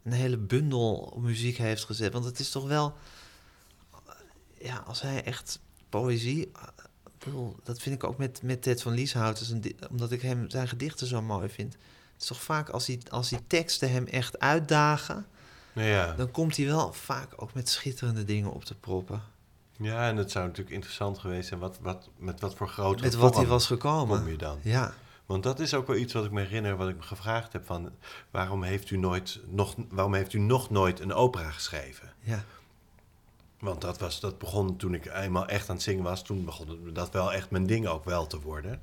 een 0.04 0.12
hele 0.12 0.38
bundel 0.38 1.18
muziek 1.22 1.58
heeft 1.58 1.84
gezet. 1.84 2.14
Want 2.14 2.26
het 2.26 2.40
is 2.40 2.52
toch 2.52 2.68
wel... 2.68 2.96
Ja, 4.58 4.78
als 4.78 5.02
hij 5.02 5.24
echt 5.24 5.60
poëzie... 5.90 6.52
bedoel, 7.18 7.56
dat 7.64 7.82
vind 7.82 7.96
ik 7.96 8.04
ook 8.04 8.18
met, 8.18 8.42
met 8.42 8.62
Ted 8.62 8.82
van 8.82 8.94
Lieshout. 8.94 9.54
Omdat 9.90 10.12
ik 10.12 10.22
hem 10.22 10.50
zijn 10.50 10.68
gedichten 10.68 11.08
zo 11.08 11.22
mooi 11.22 11.50
vind. 11.50 11.74
Het 11.74 12.22
is 12.22 12.28
toch 12.28 12.42
vaak 12.42 12.70
als 12.70 12.86
die, 12.86 13.00
als 13.10 13.30
die 13.30 13.48
teksten 13.48 13.92
hem 13.92 14.06
echt 14.06 14.40
uitdagen... 14.40 15.26
Ja. 15.74 16.14
dan 16.14 16.32
komt 16.32 16.58
hij 16.58 16.66
wel 16.66 16.94
vaak 16.94 17.34
ook 17.36 17.54
met 17.54 17.70
schitterende 17.70 18.24
dingen 18.24 18.52
op 18.52 18.66
te 18.66 18.76
proppen. 18.76 19.22
Ja, 19.78 20.08
en 20.08 20.18
het 20.18 20.32
zou 20.32 20.46
natuurlijk 20.46 20.76
interessant 20.76 21.18
geweest 21.18 21.48
zijn 21.48 21.60
wat, 21.60 21.80
wat, 21.82 22.10
met 22.18 22.40
wat 22.40 22.56
voor 22.56 22.68
grote 22.68 23.04
Met 23.04 23.16
wat 23.16 23.36
hij 23.36 23.46
was 23.46 23.66
gekomen. 23.66 24.20
kom 24.20 24.30
je 24.30 24.38
dan. 24.38 24.60
Ja, 24.62 24.94
Want 25.26 25.44
dat 25.44 25.60
is 25.60 25.74
ook 25.74 25.88
wel 25.88 25.96
iets 25.96 26.14
wat 26.14 26.26
ik 26.26 26.32
me 26.32 26.42
herinner, 26.42 26.78
wat 26.78 26.90
ik 26.90 26.96
me 26.96 27.04
gevraagd 27.04 27.54
heb 27.54 27.66
van... 27.66 27.92
waarom 28.32 28.64
heeft 28.64 28.90
u, 28.90 28.98
nooit, 28.98 29.40
nog, 29.50 29.76
waarom 29.90 30.14
heeft 30.14 30.34
u 30.34 30.40
nog 30.40 30.70
nooit 30.70 31.00
een 31.00 31.14
opera 31.14 31.52
geschreven? 31.52 32.14
ja. 32.20 32.44
Want 33.60 33.82
dat, 33.82 34.00
was, 34.00 34.20
dat 34.20 34.38
begon 34.38 34.78
toen 34.78 34.94
ik 34.94 35.06
eenmaal 35.06 35.48
echt 35.48 35.70
aan 35.70 35.76
het 35.76 35.84
zingen 35.84 36.04
was. 36.04 36.24
Toen 36.24 36.46
begon 36.46 36.94
dat 36.94 37.12
wel 37.12 37.34
echt 37.34 37.50
mijn 37.50 37.66
ding 37.66 37.88
ook 37.88 38.06
wel 38.06 38.28
te 38.28 38.40
worden. 38.42 38.82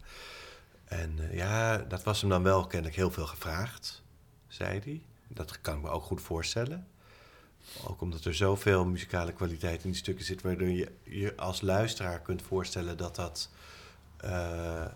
En 0.85 1.19
eh, 1.19 1.37
ja, 1.37 1.77
dat 1.79 2.03
was 2.03 2.21
hem 2.21 2.31
dan 2.31 2.43
wel 2.43 2.67
kennelijk 2.67 2.97
heel 2.97 3.11
veel 3.11 3.27
gevraagd, 3.27 4.03
zei 4.49 4.81
hij. 4.85 5.03
Dat 5.29 5.61
kan 5.61 5.77
ik 5.77 5.83
me 5.83 5.89
ook 5.89 6.03
goed 6.03 6.21
voorstellen. 6.21 6.87
Ook 7.87 8.01
omdat 8.01 8.25
er 8.25 8.35
zoveel 8.35 8.85
muzikale 8.85 9.33
kwaliteit 9.33 9.85
in 9.85 9.91
die 9.91 9.99
stukken 9.99 10.25
zit... 10.25 10.43
waardoor 10.43 10.69
je 10.69 10.93
je 11.03 11.37
als 11.37 11.61
luisteraar 11.61 12.21
kunt 12.21 12.43
voorstellen 12.43 12.97
dat 12.97 13.17
dat... 13.17 13.51
eh, 14.17 14.87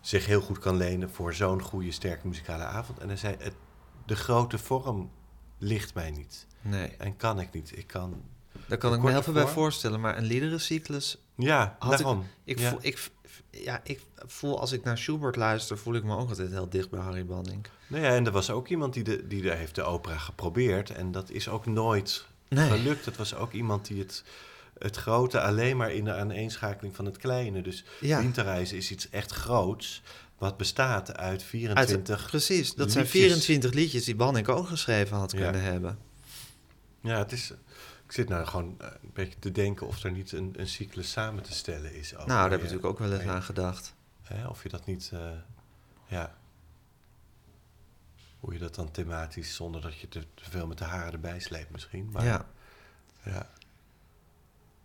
zich 0.00 0.26
heel 0.26 0.40
goed 0.40 0.58
kan 0.58 0.76
lenen 0.76 1.10
voor 1.10 1.34
zo'n 1.34 1.62
goede, 1.62 1.92
sterke 1.92 2.26
muzikale 2.28 2.62
avond. 2.62 2.98
En 2.98 3.08
hij 3.08 3.16
zei, 3.16 3.36
het, 3.38 3.54
de 4.06 4.16
grote 4.16 4.58
vorm 4.58 5.10
ligt 5.58 5.94
mij 5.94 6.10
niet. 6.10 6.46
Nee, 6.60 6.88
En 6.88 7.16
kan 7.16 7.40
ik 7.40 7.52
niet. 7.52 7.76
Ik 7.76 7.86
kan 7.86 8.22
daar 8.66 8.78
kan 8.78 8.90
De 8.90 8.96
ik 8.96 9.02
me 9.02 9.10
heel 9.10 9.22
veel 9.22 9.32
bij 9.32 9.46
voorstellen. 9.46 10.00
Maar 10.00 10.16
een 10.18 10.24
liederencyclus... 10.24 11.18
Ja, 11.36 11.76
Had 11.78 11.90
daarom. 11.98 12.26
Ik, 12.44 12.58
ja. 12.58 12.70
voel, 12.70 12.78
ik, 12.82 13.10
ja, 13.50 13.80
ik 13.84 14.00
voel, 14.26 14.60
als 14.60 14.72
ik 14.72 14.84
naar 14.84 14.98
Schubert 14.98 15.36
luister... 15.36 15.78
voel 15.78 15.94
ik 15.94 16.04
me 16.04 16.16
ook 16.16 16.28
altijd 16.28 16.50
heel 16.50 16.68
dicht 16.68 16.90
bij 16.90 17.00
Harry 17.00 17.24
Banning. 17.26 17.66
Nou 17.86 18.04
ja, 18.04 18.14
en 18.14 18.26
er 18.26 18.32
was 18.32 18.50
ook 18.50 18.68
iemand 18.68 18.94
die, 18.94 19.02
de, 19.04 19.26
die 19.26 19.42
daar 19.42 19.56
heeft 19.56 19.74
de 19.74 19.82
opera 19.82 20.18
geprobeerd. 20.18 20.90
En 20.90 21.12
dat 21.12 21.30
is 21.30 21.48
ook 21.48 21.66
nooit 21.66 22.26
Nee. 22.48 22.70
gelukt. 22.70 23.04
Het 23.04 23.16
was 23.16 23.34
ook 23.34 23.52
iemand 23.52 23.86
die 23.86 23.98
het, 23.98 24.24
het 24.78 24.96
grote 24.96 25.40
alleen 25.40 25.76
maar 25.76 25.92
in 25.92 26.04
de 26.04 26.14
aaneenschakeling 26.14 26.96
van 26.96 27.04
het 27.04 27.16
kleine. 27.16 27.62
Dus 27.62 27.84
Ja. 28.00 28.20
Winterreizen 28.20 28.76
is 28.76 28.90
iets 28.90 29.10
echt 29.10 29.30
groots. 29.32 30.02
Wat 30.38 30.56
bestaat 30.56 31.08
uit 31.16 31.16
Uit, 31.30 31.42
24. 31.42 32.26
precies, 32.30 32.74
dat 32.74 32.92
zijn 32.92 33.04
liedjes. 33.04 33.22
24 33.22 33.72
liedjes 33.72 34.04
die 34.04 34.14
Banning 34.16 34.48
ook 34.48 34.66
geschreven 34.68 35.16
had 35.16 35.32
Ja. 35.32 35.38
kunnen 35.38 35.62
hebben. 35.62 35.98
Ja, 37.02 37.18
het 37.18 37.32
is... 37.32 37.52
Ik 38.08 38.14
zit 38.14 38.28
nou 38.28 38.46
gewoon 38.46 38.74
eh, 38.80 38.88
een 39.02 39.10
beetje 39.12 39.38
te 39.38 39.52
denken 39.52 39.86
of 39.86 40.04
er 40.04 40.10
niet 40.12 40.32
een, 40.32 40.54
een 40.56 40.68
cyclus 40.68 41.10
samen 41.10 41.42
te 41.42 41.52
stellen 41.52 41.94
is. 41.94 42.12
nou, 42.12 42.26
daar 42.26 42.40
heb 42.42 42.50
ik 42.52 42.56
je- 42.58 42.62
natuurlijk 42.62 42.84
ook 42.84 42.98
wel 42.98 43.12
eens 43.18 43.28
aan 43.30 43.42
gedacht. 43.42 43.94
Hè, 44.22 44.46
of 44.46 44.62
je 44.62 44.68
dat 44.68 44.86
niet... 44.86 45.10
eh, 45.12 45.20
ja. 46.06 46.34
hoe 48.40 48.52
je 48.52 48.58
dat 48.58 48.74
dan 48.74 48.90
thematisch, 48.90 49.54
zonder 49.54 49.80
dat 49.80 49.98
je 49.98 50.08
te, 50.08 50.20
te 50.34 50.50
veel 50.50 50.66
met 50.66 50.78
de 50.78 50.84
haren 50.84 51.12
erbij 51.12 51.40
sleept 51.40 51.70
misschien. 51.70 52.08
Maar, 52.12 52.24
ja. 52.24 52.46
ja. 53.24 53.50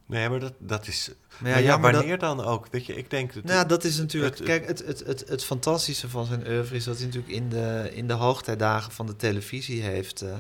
Nee, 0.06 0.30
maar 0.30 0.40
dat, 0.40 0.54
dat 0.58 0.88
is... 0.88 1.12
Maar 1.40 1.62
ja, 1.62 1.78
dat- 1.78 1.92
wanneer 1.92 2.20
dan 2.20 2.42
ook? 2.42 2.68
Weet 2.72 2.86
je, 2.86 2.96
ik 2.96 3.10
denk... 3.10 3.34
Dat, 3.34 3.44
Nou, 3.44 3.56
ja, 3.58 3.66
dat 3.66 3.84
is 3.84 3.98
natuurlijk. 3.98 4.38
het- 4.38 4.48
kijk, 4.48 4.68
het, 4.68 4.86
het, 4.86 5.00
het, 5.00 5.28
het 5.28 5.44
fantastische 5.44 6.10
van 6.10 6.26
zijn 6.26 6.48
oeuvre 6.48 6.76
is 6.76 6.84
dat 6.84 6.98
hij 6.98 7.06
natuurlijk 7.06 7.34
in 7.34 7.50
de, 7.50 7.90
in 7.94 8.08
de 8.08 8.14
hoogtijdagen 8.14 8.92
van 8.92 9.06
de 9.06 9.16
televisie 9.16 9.82
heeft 9.82 10.22
eh, 10.22 10.36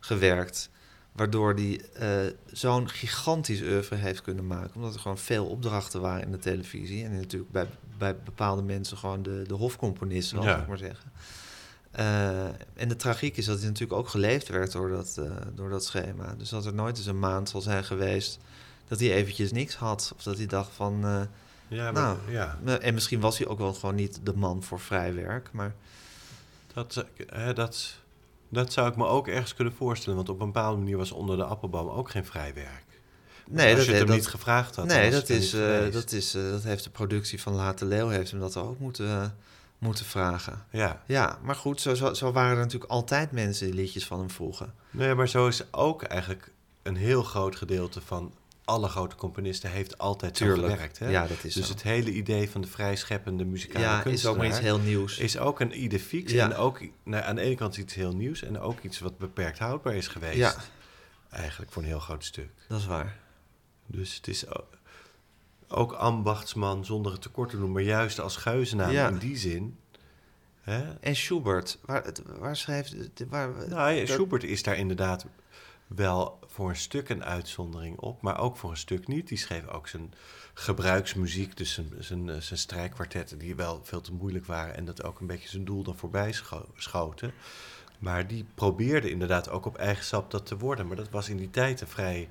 gewerkt. 0.00 0.70
Waardoor 1.14 1.54
hij 1.54 1.80
eh, 1.94 2.32
zo'n 2.52 2.88
gigantisch 2.88 3.60
oeuvre 3.60 3.96
heeft 3.96 4.22
kunnen 4.22 4.46
maken. 4.46 4.74
Omdat 4.74 4.94
er 4.94 5.00
gewoon 5.00 5.18
veel 5.18 5.46
opdrachten 5.46 6.00
waren 6.00 6.22
in 6.24 6.30
de 6.30 6.38
televisie. 6.38 7.04
En 7.04 7.16
natuurlijk 7.16 7.52
bij, 7.52 7.66
bij 7.98 8.16
bepaalde 8.16 8.62
mensen 8.62 8.96
gewoon 8.96 9.22
de, 9.22 9.44
de 9.46 9.54
hofcomponist, 9.54 10.28
zal 10.28 10.42
Ja. 10.42 10.60
ik 10.60 10.66
maar 10.66 10.78
zeggen. 10.78 11.12
Eh, 11.90 12.44
en 12.74 12.88
de 12.88 12.96
tragiek 12.96 13.36
is 13.36 13.44
dat 13.44 13.58
hij 13.58 13.66
natuurlijk 13.66 13.98
ook 13.98 14.08
geleefd 14.08 14.48
werd 14.48 14.72
door 14.72 14.90
dat, 14.90 15.16
eh, 15.18 15.30
door 15.54 15.70
dat 15.70 15.84
schema. 15.84 16.34
Dus 16.38 16.48
dat 16.48 16.66
er 16.66 16.74
nooit 16.74 16.96
eens 16.96 17.06
een 17.06 17.18
maand 17.18 17.48
zal 17.48 17.60
zijn 17.60 17.84
geweest 17.84 18.38
dat 18.88 19.00
hij 19.00 19.12
eventjes 19.12 19.52
niks 19.52 19.74
had. 19.74 20.12
Of 20.16 20.22
dat 20.22 20.36
hij 20.36 20.46
dacht 20.46 20.70
van... 20.74 20.98
ja, 21.68 21.92
maar, 21.92 22.02
nou, 22.02 22.18
ja, 22.30 22.58
En 22.80 22.94
misschien 22.94 23.20
was 23.20 23.38
hij 23.38 23.46
ook 23.46 23.58
wel 23.58 23.74
gewoon 23.74 23.94
niet 23.94 24.20
de 24.22 24.34
man 24.36 24.62
voor 24.62 24.80
vrij 24.80 25.14
werk. 25.14 25.48
Maar 25.52 25.74
dat, 26.74 27.04
hè, 27.26 27.52
dat, 27.52 27.94
dat 28.48 28.72
zou 28.72 28.88
ik 28.88 28.96
me 28.96 29.06
ook 29.06 29.28
ergens 29.28 29.54
kunnen 29.54 29.74
voorstellen. 29.74 30.16
Want 30.16 30.28
op 30.28 30.40
een 30.40 30.46
bepaalde 30.46 30.78
manier 30.78 30.96
was 30.96 31.12
onder 31.12 31.36
de 31.36 31.44
appelboom 31.44 31.88
ook 31.88 32.10
geen 32.10 32.24
vrij 32.24 32.54
werk. 32.54 32.84
nee, 33.48 33.66
Als 33.66 33.76
dat, 33.76 33.84
je 33.84 33.90
het 33.90 33.98
hem 33.98 34.08
dat, 34.08 34.16
niet 34.16 34.26
gevraagd 34.26 34.76
had, 34.76 34.86
nee, 34.86 35.10
was 35.10 35.20
dat, 35.20 35.28
is, 35.28 35.52
niet 35.52 35.62
eh, 35.62 35.92
dat, 35.92 36.12
is, 36.12 36.34
eh, 36.34 36.50
dat 36.50 36.62
heeft 36.62 36.84
de 36.84 36.90
productie 36.90 37.42
van 37.42 37.54
Late 37.54 37.84
Leeuw 37.84 38.08
heeft 38.08 38.30
hem 38.30 38.40
dat 38.40 38.56
ook 38.56 38.78
moeten, 38.78 39.08
eh, 39.08 39.26
moeten 39.78 40.04
vragen. 40.04 40.64
Ja, 40.70 41.02
Ja, 41.06 41.38
maar 41.42 41.54
goed, 41.54 41.80
zo, 41.80 41.94
zo, 41.94 42.14
zo 42.14 42.32
waren 42.32 42.56
er 42.56 42.62
natuurlijk 42.62 42.90
altijd 42.90 43.32
mensen 43.32 43.66
die 43.66 43.74
liedjes 43.74 44.06
van 44.06 44.18
hem 44.18 44.30
vroegen. 44.30 44.74
nee, 44.90 45.14
maar 45.14 45.28
zo 45.28 45.46
is 45.46 45.62
ook 45.72 46.02
eigenlijk 46.02 46.50
een 46.82 46.96
heel 46.96 47.22
groot 47.22 47.56
gedeelte 47.56 48.00
van 48.00 48.32
alle 48.64 48.88
grote 48.88 49.16
componisten 49.16 49.70
heeft 49.70 49.98
altijd 49.98 50.36
zo 50.36 50.54
gewerkt. 50.54 50.98
Hè? 50.98 51.08
Ja, 51.08 51.26
dat 51.26 51.44
is 51.44 51.54
dus 51.54 51.66
zo. 51.66 51.72
het 51.72 51.82
hele 51.82 52.10
idee 52.12 52.50
van 52.50 52.60
de 52.60 52.66
vrijscheppende 52.68 53.44
muzikale 53.44 53.84
Ja, 53.84 53.96
is 53.96 54.02
kunstenaar... 54.02 54.32
ook 54.34 54.38
maar 54.40 54.48
iets 54.50 54.58
heel 54.60 54.78
nieuws. 54.78 55.18
is 55.18 55.38
ook 55.38 55.60
een 55.60 55.82
idee 55.82 56.00
fix. 56.00 56.32
Ja. 56.32 56.44
En 56.50 56.56
ook 56.56 56.80
nou, 57.02 57.24
aan 57.24 57.34
de 57.34 57.40
ene 57.40 57.54
kant 57.54 57.76
iets 57.76 57.94
heel 57.94 58.14
nieuws... 58.16 58.42
en 58.42 58.58
ook 58.60 58.80
iets 58.80 58.98
wat 58.98 59.18
beperkt 59.18 59.58
houdbaar 59.58 59.94
is 59.94 60.08
geweest. 60.08 60.36
Ja. 60.36 60.54
Eigenlijk 61.30 61.72
voor 61.72 61.82
een 61.82 61.88
heel 61.88 61.98
groot 62.00 62.24
stuk. 62.24 62.50
Dat 62.68 62.78
is 62.80 62.86
waar. 62.86 63.16
Dus 63.86 64.14
het 64.14 64.28
is 64.28 64.44
ook 65.68 65.92
ambachtsman 65.92 66.84
zonder 66.84 67.12
het 67.12 67.22
tekort 67.22 67.50
te 67.50 67.56
doen... 67.58 67.72
maar 67.72 67.82
juist 67.82 68.20
als 68.20 68.36
geuzennaam 68.36 68.90
Ja. 68.90 69.08
in 69.08 69.18
die 69.18 69.36
zin... 69.36 69.78
Hè? 70.60 70.92
En 71.00 71.16
Schubert, 71.16 71.78
waar, 71.84 72.04
waar 72.38 72.56
schreef... 72.56 72.88
het- 72.88 73.24
Waar, 73.28 73.48
Nou, 73.68 73.90
ja, 73.92 73.98
dat- 74.00 74.08
Schubert 74.08 74.44
is 74.44 74.62
daar 74.62 74.76
inderdaad 74.76 75.26
wel 75.86 76.38
voor 76.54 76.68
een 76.68 76.76
stuk 76.76 77.08
een 77.08 77.24
uitzondering 77.24 77.98
op... 77.98 78.22
maar 78.22 78.38
ook 78.40 78.56
voor 78.56 78.70
een 78.70 78.76
stuk 78.76 79.06
niet. 79.08 79.28
Die 79.28 79.38
schreef 79.38 79.68
ook 79.68 79.88
zijn 79.88 80.14
gebruiksmuziek... 80.54 81.56
dus 81.56 81.72
zijn, 81.74 81.92
zijn, 81.98 82.28
eh, 82.30 82.40
zijn 82.40 82.58
strijkkwartetten 82.58 83.38
die 83.38 83.54
wel 83.54 83.80
veel 83.82 84.00
te 84.00 84.12
moeilijk 84.12 84.46
waren... 84.46 84.76
en 84.76 84.84
dat 84.84 85.04
ook 85.04 85.20
een 85.20 85.26
beetje 85.26 85.48
zijn 85.48 85.64
doel 85.64 85.82
dan 85.82 85.96
voorbij 85.96 86.32
scho- 86.32 86.68
schoten... 86.76 87.32
Maar 87.98 88.26
die 88.26 88.46
probeerde 88.54 89.10
inderdaad 89.10 89.48
ook 89.48 89.66
op 89.66 89.76
eigen 89.76 90.04
sap 90.04 90.30
dat 90.30 90.46
te 90.46 90.56
worden. 90.58 90.86
Maar 90.86 90.96
dat 90.96 91.10
was 91.10 91.28
in 91.28 91.36
die 91.36 91.50
tijd 91.50 91.80
een 91.80 91.86
vrij 91.88 92.28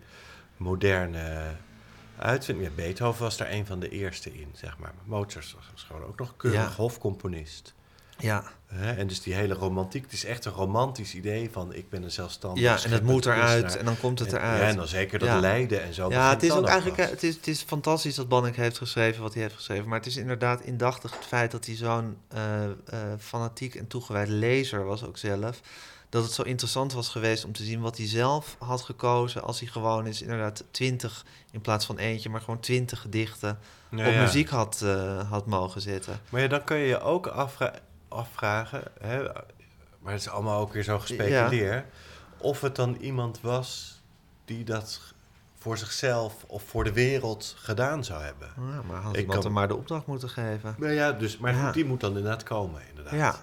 moderne 0.57 1.55
uitvinding. 2.17 2.67
Ja, 2.69 2.75
Beethoven 2.75 3.21
was 3.23 3.37
daar 3.37 3.51
een 3.51 3.65
van 3.65 3.79
de 3.79 3.89
eerste 3.89 4.33
in, 4.33 4.49
zeg 4.53 4.77
maar. 4.77 4.93
Mozart 5.03 5.55
was 5.73 5.83
gewoon 5.83 6.03
ook 6.03 6.19
nog 6.19 6.33
keurig 6.37 6.59
Ja. 6.61 6.75
hofcomponist. 6.75 7.73
Ja, 8.17 8.43
Hè? 8.67 8.91
En 8.91 9.07
dus 9.07 9.21
die 9.21 9.33
hele 9.33 9.53
romantiek, 9.53 10.03
het 10.03 10.13
is 10.13 10.25
echt 10.25 10.45
een 10.45 10.51
romantisch 10.51 11.15
idee 11.15 11.49
van 11.51 11.73
ik 11.73 11.89
ben 11.89 12.03
een 12.03 12.11
zelfstandig 12.11 12.63
ja 12.63 12.83
en 12.83 12.91
het 12.91 13.03
moet 13.03 13.25
eruit 13.25 13.77
en 13.77 13.85
dan 13.85 13.97
komt 13.99 14.19
het 14.19 14.33
En- 14.33 14.37
eruit. 14.39 14.61
Ja, 14.61 14.67
en 14.67 14.75
dan 14.75 14.87
zeker 14.87 15.19
dat 15.19 15.27
Ja. 15.27 15.39
lijden 15.39 15.83
en 15.83 15.93
zo. 15.93 16.09
Ja, 16.09 16.29
het 16.29 16.43
is 16.43 16.51
ook 16.51 16.67
eigenlijk 16.67 16.97
eh, 17.01 17.09
het 17.09 17.23
is, 17.23 17.35
het 17.35 17.47
is 17.47 17.61
fantastisch 17.61 18.15
dat 18.15 18.27
Bannek 18.27 18.55
heeft 18.55 18.77
geschreven 18.77 19.21
wat 19.21 19.33
hij 19.33 19.41
heeft 19.41 19.55
geschreven. 19.55 19.87
Maar 19.89 19.97
het 19.97 20.07
is 20.07 20.17
inderdaad 20.17 20.61
indachtig 20.61 21.15
het 21.15 21.25
feit 21.25 21.51
dat 21.51 21.65
hij 21.65 21.75
zo'n 21.75 22.17
eh, 22.27 22.63
eh, 22.63 22.71
fanatiek 23.19 23.75
en 23.75 23.87
toegewijd 23.87 24.27
lezer 24.29 24.85
was 24.85 25.03
ook 25.05 25.17
zelf. 25.17 25.59
Dat 26.09 26.23
het 26.23 26.31
zo 26.33 26.41
interessant 26.41 26.93
was 26.93 27.09
geweest 27.09 27.45
om 27.45 27.51
te 27.53 27.63
zien 27.63 27.81
wat 27.81 27.97
hij 27.97 28.07
zelf 28.07 28.55
had 28.59 28.81
gekozen 28.81 29.43
als 29.43 29.59
hij 29.59 29.67
gewoon 29.69 30.05
eens 30.05 30.21
inderdaad 30.21 30.63
twintig 30.71 31.25
in 31.51 31.61
plaats 31.61 31.85
van 31.85 31.97
eentje, 31.97 32.29
maar 32.29 32.41
gewoon 32.41 32.59
twintig 32.59 33.01
gedichten 33.01 33.59
Ja, 33.91 34.07
op 34.07 34.15
muziek 34.15 34.49
had, 34.49 34.85
had 35.29 35.45
mogen 35.45 35.81
zetten. 35.81 36.19
Maar 36.29 36.41
ja, 36.41 36.47
dan 36.47 36.63
kun 36.63 36.77
je 36.77 36.87
je 36.87 37.01
ook 37.01 37.27
afvra- 37.27 37.73
afvragen, 38.13 38.83
hè, 38.99 39.23
maar 39.99 40.11
het 40.13 40.21
is 40.21 40.29
allemaal 40.29 40.59
ook 40.59 40.73
weer 40.73 40.83
zo 40.83 40.99
gespeculeerd, 40.99 41.85
of 42.37 42.61
het 42.61 42.75
dan 42.75 42.95
iemand 42.95 43.41
was 43.41 44.01
die 44.45 44.63
dat 44.63 45.01
voor 45.57 45.77
zichzelf 45.77 46.43
of 46.47 46.63
voor 46.63 46.83
de 46.83 46.93
wereld 46.93 47.55
gedaan 47.57 48.03
zou 48.03 48.21
hebben. 48.23 48.47
Ja, 48.57 48.81
maar 48.87 49.01
had 49.01 49.17
Ik 49.17 49.27
kan- 49.27 49.43
hem 49.43 49.51
maar 49.51 49.67
de 49.67 49.75
opdracht 49.75 50.05
moeten 50.05 50.29
geven. 50.29 50.75
Nou 50.77 50.91
ja, 50.93 51.11
dus, 51.11 51.37
maar 51.37 51.53
Ja. 51.55 51.71
die 51.71 51.85
moet 51.85 51.99
dan 51.99 52.09
inderdaad 52.17 52.43
komen, 52.43 52.81
inderdaad. 52.89 53.13
Ja, 53.13 53.35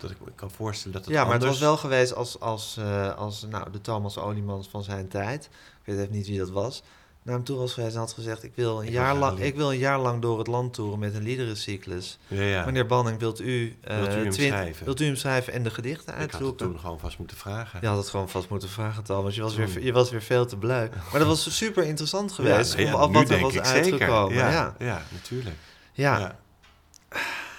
Dat 0.00 0.10
ik 0.10 0.20
me 0.24 0.30
kan 0.34 0.50
voorstellen 0.50 0.92
dat 0.96 1.04
het 1.04 1.14
ja 1.14 1.24
maar 1.24 1.32
het 1.34 1.42
was 1.44 1.58
wel 1.58 1.76
geweest 1.76 2.14
als, 2.14 2.40
als, 2.40 2.76
eh, 2.76 3.14
als 3.16 3.42
nou, 3.50 3.70
de 3.70 3.80
Thomas 3.80 4.18
Oliemans 4.18 4.68
van 4.68 4.82
zijn 4.82 5.08
tijd. 5.08 5.44
Ik 5.44 5.50
weet 5.84 5.98
even 5.98 6.12
niet 6.12 6.26
wie 6.26 6.38
dat 6.38 6.50
was. 6.50 6.82
Naar 7.24 7.34
hem 7.34 7.44
toe 7.44 7.56
was 7.58 7.72
geweest 7.72 7.94
en 7.94 8.00
had 8.00 8.12
gezegd... 8.12 8.42
Ik 8.42 8.52
wil, 8.54 8.80
een 8.80 8.86
Ik 8.86 8.92
jaar 8.92 9.16
lang, 9.16 9.38
ik 9.38 9.54
wil 9.56 9.70
een 9.72 9.78
jaar 9.78 9.98
lang 10.00 10.22
door 10.22 10.38
het 10.38 10.46
land 10.46 10.74
toeren 10.74 10.98
met 10.98 11.14
een 11.14 11.22
liederencyclus. 11.22 12.18
Ja, 12.26 12.42
ja. 12.42 12.64
Meneer 12.64 12.86
Banning, 12.86 13.18
wilt 13.18 13.40
u, 13.40 13.76
eh, 13.80 13.96
Wilt 13.96 14.08
u 14.08 14.12
hem 14.12 14.30
twin- 14.30 14.48
schrijven? 14.48 14.84
wilt 14.84 15.00
u 15.00 15.04
hem 15.04 15.16
schrijven 15.16 15.52
en 15.52 15.62
de 15.62 15.70
gedichten 15.70 16.14
ik 16.20 16.30
had 16.30 16.40
het 16.40 16.58
toen 16.58 16.78
gewoon 16.78 16.98
vast 16.98 17.18
moeten 17.18 17.36
vragen. 17.36 17.78
Je 17.80 17.86
had 17.86 17.96
het 17.96 18.08
gewoon 18.08 18.28
vast 18.28 18.48
moeten 18.48 18.68
vragen, 18.68 19.02
Thomas. 19.04 19.34
Je 19.34 19.42
was, 19.42 19.54
weer, 19.54 19.82
je 19.84 19.92
was 19.92 20.10
weer 20.10 20.22
veel 20.22 20.46
te 20.46 20.56
blij. 20.56 20.90
Maar 21.10 21.18
dat 21.20 21.28
was 21.28 21.56
super 21.56 21.84
interessant 21.84 22.32
geweest. 22.32 22.78
Ja, 22.78 23.04
om- 23.04 23.12
wat 23.12 23.30
er 23.30 23.40
was 23.40 23.58
uitgekomen. 23.58 24.36
Ja, 24.36 24.50
Ja. 24.50 24.74
ja. 24.78 25.02
natuurlijk. 25.12 25.56
Ja. 25.92 26.38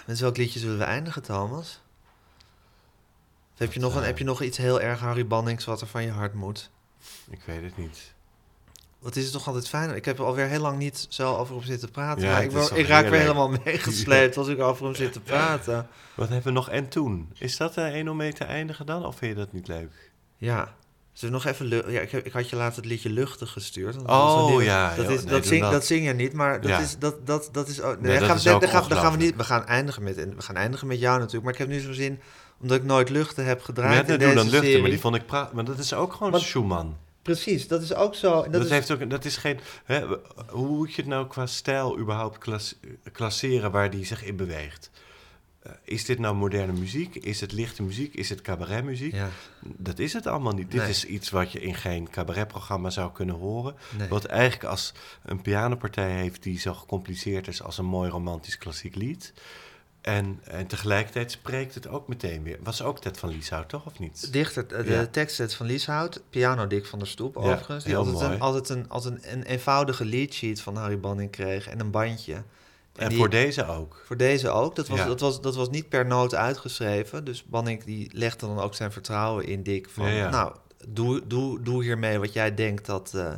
Met 0.05 0.19
welk 0.19 0.37
liedje 0.37 0.59
zullen 0.59 0.77
we 0.77 0.83
eindigen, 0.83 1.21
Thomas? 1.23 1.81
Of 3.53 3.59
heb 3.59 3.73
je, 3.73 3.79
nog 3.79 3.93
een, 3.95 3.99
eh, 4.01 4.05
heb 4.07 4.17
je 4.17 4.23
nog 4.23 4.41
iets 4.41 4.57
heel 4.57 4.81
erg 4.81 4.99
Harry 4.99 5.27
Bannings 5.27 5.65
wat 5.65 5.81
er 5.81 5.87
van 5.87 6.03
je 6.03 6.11
hart 6.11 6.33
moet? 6.33 6.69
Ik 7.29 7.41
weet 7.45 7.61
het 7.63 7.77
niet. 7.77 8.12
Wat 9.03 9.15
is 9.15 9.23
het 9.23 9.33
toch 9.33 9.47
altijd 9.47 9.67
fijn? 9.69 9.95
Ik 9.95 10.05
heb 10.05 10.19
er 10.19 10.25
alweer 10.25 10.47
heel 10.47 10.61
lang 10.61 10.77
niet 10.77 11.05
zo 11.09 11.35
over 11.35 11.55
hem 11.55 11.63
zitten 11.63 11.91
praten. 11.91 12.23
Ja, 12.23 12.39
ik, 12.39 12.51
ik 12.51 12.87
raak 12.87 13.09
weer 13.09 13.19
helemaal 13.19 13.49
meegesleept 13.65 14.37
als 14.37 14.47
ik 14.47 14.59
over 14.61 14.85
hem 14.85 14.95
zit 14.95 15.13
te 15.13 15.19
praten. 15.19 15.87
Wat 16.15 16.27
hebben 16.27 16.45
we 16.47 16.51
nog 16.51 16.69
en 16.69 16.87
toen? 16.89 17.29
Is 17.37 17.57
dat 17.57 17.75
er 17.75 17.95
een 17.95 18.09
om 18.09 18.17
mee 18.17 18.33
te 18.33 18.43
eindigen 18.43 18.85
dan? 18.85 19.05
Of 19.05 19.15
vind 19.17 19.31
je 19.31 19.37
dat 19.37 19.53
niet 19.53 19.67
leuk? 19.67 20.11
Ja. 20.37 20.73
Zullen 21.13 21.33
nog 21.33 21.45
even... 21.45 21.91
Ja, 21.91 21.99
ik, 22.01 22.11
heb- 22.11 22.25
ik 22.25 22.31
had 22.31 22.49
je 22.49 22.55
later 22.55 22.75
het 22.75 22.85
liedje 22.85 23.09
Luchtig 23.09 23.51
gestuurd. 23.51 23.95
Oh, 24.05 24.51
dat 24.55 24.63
ja, 24.63 24.95
Dat, 24.95 25.09
is, 25.09 25.23
nee, 25.23 25.33
dat, 25.33 25.45
zing, 25.45 25.61
dat. 25.61 25.71
dat 25.71 25.85
zing 25.85 26.05
je 26.05 26.13
niet, 26.13 26.33
maar 26.33 26.61
dat 26.61 26.69
Ja. 26.69 26.79
is... 26.79 26.97
Dat, 26.97 27.27
dat, 27.27 27.49
dat 27.51 27.67
is 27.67 27.77
Nee, 27.77 28.19
dat 28.19 28.27
gaan, 28.27 28.35
is 28.35 28.43
we 29.11 29.17
niet... 29.17 29.35
We 29.35 29.43
gaan 29.43 29.65
eindigen 29.65 30.03
met, 30.03 30.15
we 30.15 30.33
gaan 30.41 30.55
eindigen 30.55 30.87
met 30.87 30.99
jou 30.99 31.15
natuurlijk. 31.17 31.43
Maar 31.43 31.53
ik 31.53 31.59
heb 31.59 31.67
nu 31.67 31.79
zo'n 31.79 31.93
zin... 31.93 32.19
Omdat 32.61 32.77
ik 32.77 32.83
nooit 32.83 33.09
luchten 33.09 33.45
heb 33.45 33.61
gedraaid 33.61 34.09
in 34.09 34.19
deze 34.19 34.33
dan 34.33 34.43
luchten, 34.43 34.63
serie. 34.63 34.81
maar 34.81 34.89
die 34.89 34.99
vond 34.99 35.15
ik 35.15 35.25
praat. 35.25 35.53
Maar 35.53 35.65
dat 35.65 35.77
is 35.77 35.93
ook 35.93 36.13
gewoon 36.13 36.39
Schumann. 36.39 36.97
Precies, 37.23 37.67
dat 37.67 37.81
is 37.81 37.93
ook 37.93 38.15
zo. 38.15 38.33
en 38.41 38.41
Dat, 38.43 38.51
Dat, 38.51 38.63
is, 38.63 38.69
heeft 38.69 38.91
ook, 38.91 39.09
dat 39.09 39.25
is 39.25 39.37
geen. 39.37 39.59
Hè, 39.85 40.05
hoe 40.49 40.67
moet 40.67 40.93
je 40.93 41.01
het 41.01 41.09
nou 41.09 41.27
qua 41.27 41.45
stijl 41.45 41.99
überhaupt 41.99 42.37
klas- 42.37 42.75
klasseren 43.11 43.71
waar 43.71 43.89
die 43.89 44.05
zich 44.05 44.23
in 44.23 44.35
beweegt? 44.35 44.89
Eh, 45.59 45.71
is 45.83 46.05
dit 46.05 46.19
nou 46.19 46.35
moderne 46.35 46.73
muziek? 46.73 47.15
Is 47.15 47.41
het 47.41 47.51
lichte 47.51 47.83
muziek? 47.83 48.13
Is 48.13 48.29
het 48.29 48.41
cabaretmuziek? 48.41 49.13
Ja, 49.13 49.29
Dat 49.61 49.99
is 49.99 50.13
het 50.13 50.27
allemaal 50.27 50.53
niet. 50.53 50.71
Dit 50.71 50.81
Nee. 50.81 50.89
is 50.89 51.05
iets 51.05 51.29
wat 51.29 51.51
je 51.51 51.59
in 51.61 51.75
geen 51.75 52.09
cabaretprogramma 52.09 52.89
zou 52.89 53.11
kunnen 53.11 53.35
horen. 53.35 53.75
nee. 53.97 54.07
Wat 54.07 54.25
eigenlijk 54.25 54.63
als 54.63 54.93
een 55.25 55.41
pianopartij 55.41 56.11
heeft 56.11 56.43
die 56.43 56.59
zo 56.59 56.73
gecompliceerd 56.73 57.47
is 57.47 57.61
als 57.63 57.77
een 57.77 57.85
mooi 57.85 58.09
romantisch 58.09 58.57
klassiek 58.57 58.95
lied. 58.95 59.33
En, 60.03 60.39
en 60.43 60.67
tegelijkertijd 60.67 61.31
spreekt 61.31 61.75
het 61.75 61.87
ook 61.87 62.07
meteen 62.07 62.43
weer. 62.43 62.57
Was 62.63 62.81
ook 62.81 62.99
Ted 62.99 63.17
van 63.17 63.29
Lieshout, 63.29 63.69
toch? 63.69 63.85
Of 63.85 63.99
niet? 63.99 64.33
Dichter, 64.33 64.65
eh, 64.73 64.85
de 64.85 64.91
Ja. 64.91 65.05
tekstset 65.05 65.53
van 65.53 65.65
Lieshout, 65.65 66.21
piano 66.29 66.67
Dick 66.67 66.85
van 66.85 66.99
der 66.99 67.07
Stoep 67.07 67.35
Ja, 67.35 67.41
overigens. 67.41 67.83
Die 67.83 67.95
altijd, 67.97 68.19
een, 68.21 68.27
mooi. 68.27 68.39
altijd, 68.39 68.69
een, 68.69 68.89
altijd 68.89 69.13
een, 69.25 69.31
een 69.33 69.43
eenvoudige 69.43 70.05
leadsheet 70.05 70.61
van 70.61 70.75
Harry 70.75 70.99
Banning 70.99 71.31
kreeg 71.31 71.67
en 71.67 71.79
een 71.79 71.91
bandje. 71.91 72.43
En 72.95 73.09
die- 73.09 73.17
voor 73.17 73.29
deze 73.29 73.67
ook. 73.67 74.01
Voor 74.05 74.17
deze 74.17 74.49
ook. 74.49 74.75
Dat 74.75 74.87
was, 74.87 74.99
Ja. 74.99 75.05
dat, 75.05 75.19
was, 75.19 75.41
dat 75.41 75.55
was 75.55 75.69
niet 75.69 75.89
per 75.89 76.05
noot 76.05 76.35
uitgeschreven. 76.35 77.23
Dus 77.25 77.43
Banning 77.43 77.83
die 77.83 78.09
legde 78.13 78.45
dan 78.47 78.59
ook 78.59 78.75
zijn 78.75 78.91
vertrouwen 78.91 79.45
in 79.47 79.63
Dick. 79.63 79.89
Van, 79.89 80.05
Ja, 80.07 80.11
ja. 80.15 80.29
nou, 80.29 80.55
doe, 80.87 81.27
doe, 81.27 81.61
doe 81.61 81.83
hiermee 81.83 82.19
wat 82.19 82.33
jij 82.33 82.53
denkt 82.53 82.85
dat... 82.85 83.11
eh, 83.15 83.33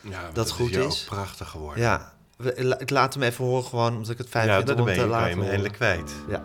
Ja, 0.00 0.30
Dat 0.32 0.50
goed 0.50 0.76
is. 0.76 0.84
ook 0.84 1.16
prachtig 1.16 1.48
geworden. 1.48 1.82
ja, 1.82 2.12
ik 2.78 2.90
laat 2.90 3.14
hem 3.14 3.22
even 3.22 3.44
horen 3.44 3.64
gewoon 3.64 3.96
omdat 3.96 4.10
ik 4.10 4.18
het 4.18 4.28
fijn 4.28 4.46
ja 4.46 4.56
vind 4.56 4.68
om 4.78 4.84
ben 4.84 4.94
je, 4.94 5.00
te 5.00 5.06
kan 5.06 5.08
je 5.08 5.14
laten 5.14 5.28
hem 5.28 5.36
horen. 5.38 5.50
eindelijk 5.50 5.74
kwijt. 5.74 6.12
Ja. 6.28 6.42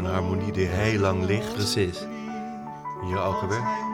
Zo'n 0.00 0.12
harmonie 0.12 0.52
die 0.52 0.66
heel 0.66 1.00
lang 1.00 1.24
ligt. 1.24 1.54
Precies. 1.54 2.06
Alweer. 3.16 3.88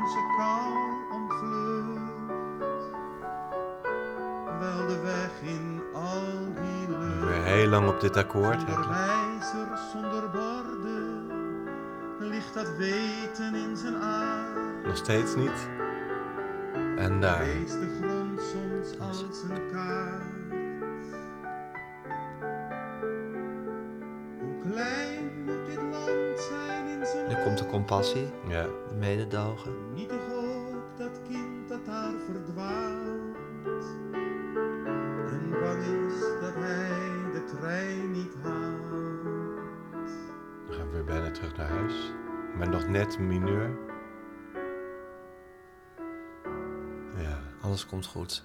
In 5.43 5.83
al 5.95 6.55
die 6.55 6.89
lucht. 6.89 7.29
Weer 7.29 7.45
heel 7.45 7.69
lang 7.69 7.89
op 7.89 8.01
dit 8.01 8.17
akkoord. 8.17 8.65
Wijzer, 8.65 9.79
zonder 9.93 10.31
borden, 10.31 11.27
ligt 12.19 12.55
dat 12.55 12.77
weten 12.77 13.55
in 13.55 13.77
zijn 13.77 13.97
aard. 13.97 14.87
Nog 14.87 14.97
steeds 14.97 15.35
niet. 15.35 15.69
En 16.97 17.21
daar. 17.21 17.45
Lees 17.45 17.71
de 17.71 17.99
grond 18.01 18.41
soms 18.41 19.01
als 19.01 19.43
een 19.43 19.73
kaart. 19.73 20.36
Compassie, 27.77 28.27
Ja. 28.49 28.63
de 28.63 28.95
mededogen. 28.99 29.73
Niet 29.95 30.09
toch 30.09 30.33
ook 30.33 30.97
dat 30.99 31.21
kind 31.29 31.69
dat 31.69 31.85
daar 31.87 32.13
verdwaalt. 32.31 33.37
En 35.27 35.51
bang 35.63 35.83
is 35.83 36.21
dat 36.41 36.55
hij 36.55 37.31
de 37.33 37.45
trein 37.57 38.11
niet 38.11 38.35
haalt. 38.43 38.91
Dan 40.67 40.77
gaan 40.77 40.87
we 40.89 40.93
weer 40.93 41.05
bijna 41.05 41.31
terug 41.31 41.57
naar 41.57 41.69
huis. 41.69 42.13
Maar 42.59 42.69
nog 42.69 42.89
net 42.89 43.19
mineur. 43.19 43.79
Ja. 47.17 47.39
Alles 47.61 47.87
komt 47.87 48.07
goed. 48.07 48.45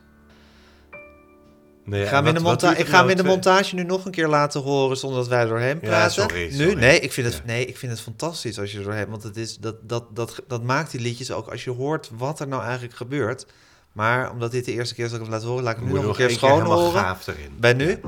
Nee, 1.92 2.02
Ik 2.02 2.08
ga, 2.08 2.16
hem 2.16 2.28
in, 2.28 2.34
de 2.34 2.40
monta- 2.40 2.76
ik 2.76 2.76
ga 2.78 2.84
hem 2.84 2.92
nou 2.92 3.10
in 3.10 3.16
de 3.16 3.22
twee- 3.22 3.34
montage 3.36 3.76
nu 3.76 3.84
nog 3.84 4.06
een 4.06 4.12
keer 4.12 4.28
laten 4.28 4.62
horen 4.62 4.98
zonder 4.98 5.20
dat 5.20 5.28
wij 5.28 5.46
doorheen 5.46 5.78
Ja, 5.82 5.88
praten. 5.88 6.12
sorry, 6.12 6.56
Nu? 6.58 6.74
Nee, 6.76 7.00
ik 7.00 7.12
vind 7.12 7.28
het, 7.28 7.36
Ja. 7.36 7.42
nee, 7.46 7.66
ik 7.66 7.78
vind 7.78 7.92
het 7.92 8.02
fantastisch 8.02 8.60
als 8.60 8.72
je 8.72 8.78
er 8.78 8.84
doorheen... 8.84 9.10
Want 9.10 9.24
het 9.24 9.38
is, 9.38 9.58
dat, 9.58 9.76
dat, 9.82 10.04
dat, 10.16 10.42
dat 10.48 10.64
maakt 10.64 10.92
die 10.92 11.02
liedjes 11.02 11.32
ook 11.32 11.48
als 11.48 11.64
je 11.64 11.70
hoort 11.72 12.10
wat 12.18 12.40
er 12.40 12.48
nou 12.48 12.64
eigenlijk 12.64 12.96
gebeurt. 12.96 13.46
Maar 13.92 14.32
omdat 14.32 14.52
dit 14.52 14.66
de 14.66 14.72
eerste 14.74 14.96
keer 14.96 15.06
is 15.06 15.12
dat 15.12 15.20
ik 15.20 15.26
hem 15.26 15.36
laat 15.36 15.44
horen... 15.46 15.64
laat 15.64 15.74
ik 15.74 15.80
hem 15.80 15.88
nu 15.88 15.94
nog 15.94 16.04
nog 16.04 16.20
een 16.20 16.28
keer 16.28 16.36
schoon 16.36 16.62
horen. 16.62 16.92
gaaf 17.02 17.28
erin. 17.28 17.58
Bij 17.60 17.74
nu? 17.74 18.00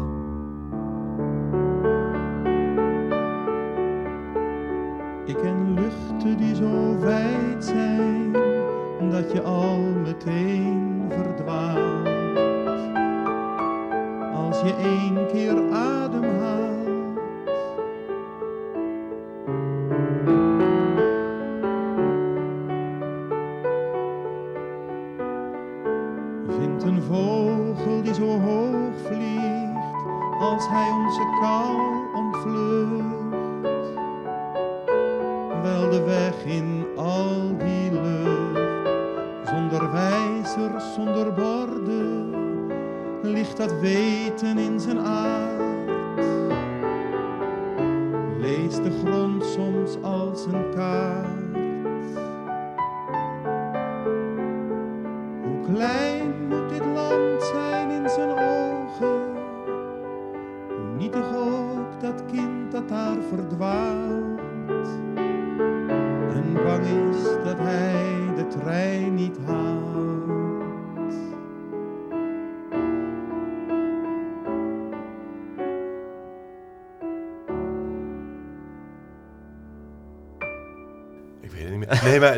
Je 14.63 14.73
één 14.77 15.27
keer 15.31 15.62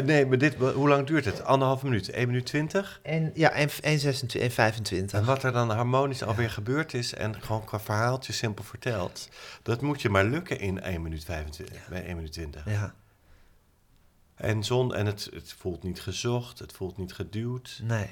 Nee, 0.04 0.26
maar, 0.26 0.38
dit, 0.38 0.56
hoe 0.56 0.88
lang 0.88 1.08
duurt 1.08 1.26
het? 1.26 1.44
Anderhalve 1.44 1.86
minuut? 1.86 2.10
1 2.10 2.28
minuut 2.28 2.46
20? 2.46 3.00
En, 3.04 3.32
ja, 3.34 3.52
en 3.52 3.70
1,26 3.70 3.76
en 4.42 4.52
25. 4.52 5.20
En 5.20 5.26
wat 5.26 5.44
er 5.44 5.52
dan 5.52 5.70
harmonisch 5.70 6.24
alweer 6.24 6.50
gebeurd 6.50 6.94
is 6.94 7.14
en 7.14 7.42
gewoon 7.42 7.64
qua 7.66 7.80
verhaaltje 7.80 8.34
simpel 8.34 8.64
verteld, 8.64 9.30
dat 9.64 9.82
moet 9.82 10.02
je 10.02 10.10
maar 10.10 10.26
lukken 10.26 10.60
in 10.60 10.82
1 10.82 11.02
minuut 11.02 11.24
25, 11.24 11.88
bij 11.90 12.06
1 12.06 12.16
minuut 12.16 12.32
20. 12.32 12.66
Ja, 12.70 12.94
En, 14.36 14.64
zon, 14.64 14.96
en 14.96 15.06
het, 15.06 15.30
het 15.34 15.54
voelt 15.58 15.84
niet 15.84 16.02
gezocht, 16.02 16.60
het 16.60 16.72
voelt 16.74 16.98
niet 16.98 17.14
geduwd. 17.14 17.80
nee. 17.84 18.10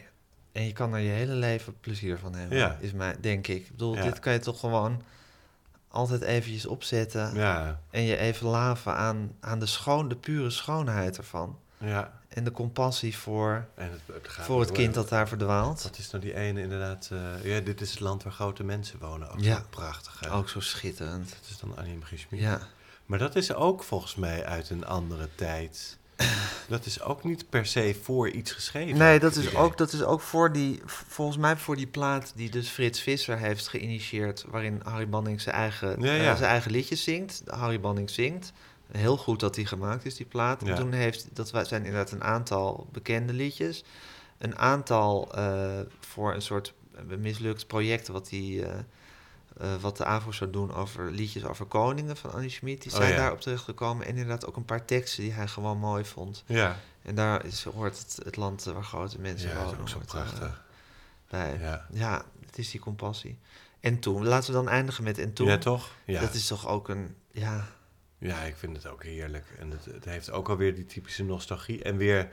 En 0.52 0.66
je 0.66 0.72
kan 0.74 0.94
er 0.94 1.00
je 1.00 1.10
hele 1.10 1.34
leven 1.34 1.80
plezier 1.80 2.18
van 2.18 2.36
hebben, 2.36 2.58
Ja. 2.58 2.78
is 2.80 2.92
mij, 2.92 3.16
denk 3.20 3.48
ik. 3.48 3.56
Ik 3.62 3.72
bedoel, 3.72 3.96
dit 3.96 4.20
kan 4.20 4.34
je 4.34 4.40
toch 4.40 4.60
gewoon 4.60 5.02
altijd 5.88 6.22
eventjes 6.22 6.66
opzetten... 6.66 7.36
Ja, 7.36 7.80
en 7.90 8.02
je 8.02 8.18
even 8.18 8.48
laven 8.48 8.96
aan, 8.96 9.32
aan 9.40 9.60
de, 9.60 9.66
schoon, 9.66 10.10
de 10.10 10.16
pure 10.16 10.50
schoonheid 10.50 11.18
ervan. 11.18 11.60
Ja. 11.84 12.22
En 12.28 12.44
de 12.44 12.52
compassie 12.52 13.18
voor, 13.18 13.66
En 13.76 13.92
het, 13.92 14.02
het 14.16 14.28
gaat 14.30 14.46
voor 14.46 14.60
het 14.60 14.68
door. 14.68 14.78
kind 14.78 14.94
dat 14.94 15.10
daar 15.10 15.28
verdwaalt. 15.28 15.84
Wat 15.84 15.98
is 15.98 16.12
nou 16.12 16.24
die 16.24 16.36
ene 16.36 16.62
inderdaad? 16.62 17.10
eh, 17.12 17.46
ja, 17.56 17.60
dit 17.60 17.82
is 17.82 17.92
het 17.92 18.00
land 18.00 18.24
waar 18.24 18.34
grote 18.34 18.64
mensen 18.64 19.00
wonen. 19.00 19.30
Ook 19.32 19.40
Ja. 19.40 19.56
zo 19.56 19.64
prachtig. 19.70 20.20
Hè? 20.20 20.32
Ook 20.34 20.50
zo 20.50 20.60
schitterend. 20.60 21.30
Dat 21.30 21.50
is 21.50 21.58
dan 21.60 21.78
Annie 21.78 21.96
M. 21.98 22.02
G. 22.04 22.20
Schmid. 22.20 22.40
Ja, 22.42 22.60
Maar 23.06 23.20
dat 23.20 23.36
is 23.36 23.54
ook 23.54 23.84
volgens 23.84 24.16
mij 24.16 24.46
uit 24.46 24.70
een 24.70 24.86
andere 24.86 25.30
tijd. 25.36 25.98
Dat 26.68 26.86
is 26.86 27.02
ook 27.02 27.24
niet 27.24 27.50
per 27.50 27.66
se 27.66 27.96
voor 28.04 28.30
iets 28.30 28.52
geschreven. 28.52 28.98
nee, 28.98 29.20
dat 29.20 29.36
is, 29.36 29.46
idee. 29.46 29.58
ook, 29.58 29.78
dat 29.78 29.94
is 29.94 30.04
ook 30.04 30.22
voor 30.22 30.52
die, 30.52 30.82
volgens 30.86 31.38
mij 31.38 31.58
voor 31.58 31.76
die 31.76 31.88
plaat 31.88 32.32
die 32.36 32.50
dus 32.50 32.70
Frits 32.70 33.00
Visser 33.00 33.38
heeft 33.38 33.68
geïnitieerd, 33.68 34.46
waarin 34.48 34.82
Harry 34.84 35.10
Banning 35.10 35.42
zijn 35.42 35.56
eigen, 35.56 36.02
Ja, 36.02 36.16
eh, 36.18 36.36
zijn 36.38 36.50
eigen 36.50 36.72
liedjes 36.72 37.04
zingt. 37.04 37.42
Harry 37.46 37.80
Banning 37.80 38.10
zingt. 38.10 38.52
Heel 38.98 39.18
goed 39.18 39.40
dat 39.40 39.56
die 39.56 39.66
gemaakt 39.66 40.06
is, 40.06 40.16
die 40.16 40.26
plaat. 40.26 40.62
En 40.62 40.68
Ja. 40.68 40.76
toen 40.76 40.92
heeft, 40.92 41.28
dat 41.36 41.48
zijn 41.48 41.86
inderdaad 41.86 42.12
een 42.12 42.24
aantal 42.24 42.88
bekende 42.92 43.34
liedjes. 43.34 43.84
Een 44.38 44.58
aantal 44.58 45.34
eh, 45.36 45.80
voor 46.00 46.34
een 46.34 46.42
soort 46.42 46.74
eh, 46.96 47.18
mislukt 47.18 47.68
project 47.68 48.08
wat 48.08 48.28
die... 48.30 48.66
eh, 48.66 48.76
wat 49.82 49.98
de 49.98 50.06
AVRO 50.06 50.32
zou 50.32 50.50
doen 50.50 50.74
over 50.74 51.12
liedjes 51.12 51.44
over 51.46 51.66
koningen 51.66 52.18
van 52.18 52.32
Annie 52.34 52.50
Schmid. 52.50 52.82
Die 52.82 52.92
Oh, 52.92 52.98
zijn 52.98 53.12
ja. 53.12 53.18
daarop 53.18 53.42
terechtgekomen. 53.42 54.06
En 54.06 54.12
inderdaad 54.12 54.46
ook 54.46 54.56
een 54.56 54.66
paar 54.66 54.86
teksten 54.86 55.24
die 55.24 55.32
hij 55.32 55.48
gewoon 55.48 55.78
mooi 55.78 56.06
vond. 56.06 56.44
Ja, 56.46 56.76
En 57.02 57.16
daar 57.16 57.46
is, 57.46 57.64
hoort 57.64 57.98
het, 57.98 58.20
het 58.26 58.36
land 58.36 58.64
waar 58.64 58.84
grote 58.84 59.20
mensen 59.20 59.50
ja 59.50 59.64
wonen. 59.64 59.80
ook 59.80 59.90
zo 59.90 60.00
prachtig. 60.06 60.64
bij. 61.30 61.58
Ja. 61.60 61.86
Ja. 61.92 62.26
het 62.46 62.58
is 62.58 62.72
die 62.72 62.80
compassie. 62.80 63.38
En 63.80 64.00
toen, 64.00 64.26
laten 64.26 64.48
we 64.48 64.54
dan 64.56 64.70
eindigen 64.70 65.04
met 65.04 65.18
en 65.18 65.34
toen. 65.34 65.48
ja, 65.48 65.58
toch? 65.58 65.90
Ja. 66.06 66.20
Dat 66.22 66.34
is 66.34 66.48
toch 66.48 66.68
ook 66.68 66.90
een, 66.90 67.16
ja, 67.32 67.68
ja, 68.28 68.42
ik 68.42 68.56
vind 68.56 68.76
het 68.76 68.88
ook 68.88 69.04
heerlijk. 69.04 69.46
En 69.60 69.72
het, 69.72 69.86
het 69.86 70.06
heeft 70.06 70.32
ook 70.32 70.50
alweer 70.50 70.76
die 70.76 70.86
typische 70.86 71.24
nostalgie. 71.24 71.84
En 71.84 71.98
weer 71.98 72.28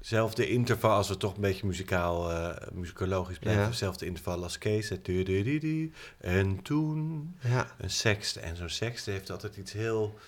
zelfde 0.00 0.48
interval, 0.48 0.90
als 0.96 1.08
we 1.08 1.16
toch 1.16 1.34
een 1.34 1.40
beetje 1.40 1.66
muzikaal, 1.66 2.30
eh 2.32 2.68
muzikologisch 2.72 3.38
blijven. 3.38 3.62
Ja. 3.62 3.72
Zelfde 3.72 4.06
interval 4.06 4.42
als 4.42 4.58
Kees. 4.58 4.88
het 4.88 5.04
du- 5.04 5.22
du- 5.22 5.42
du- 5.42 5.58
du. 5.58 5.92
En 6.18 6.62
toen 6.62 7.34
ja, 7.40 7.74
een 7.78 7.90
sext. 7.90 8.36
En 8.36 8.56
zo'n 8.56 8.68
sext 8.68 9.06
heeft 9.06 9.30
altijd 9.30 9.56
iets 9.56 9.72
heel, 9.72 10.18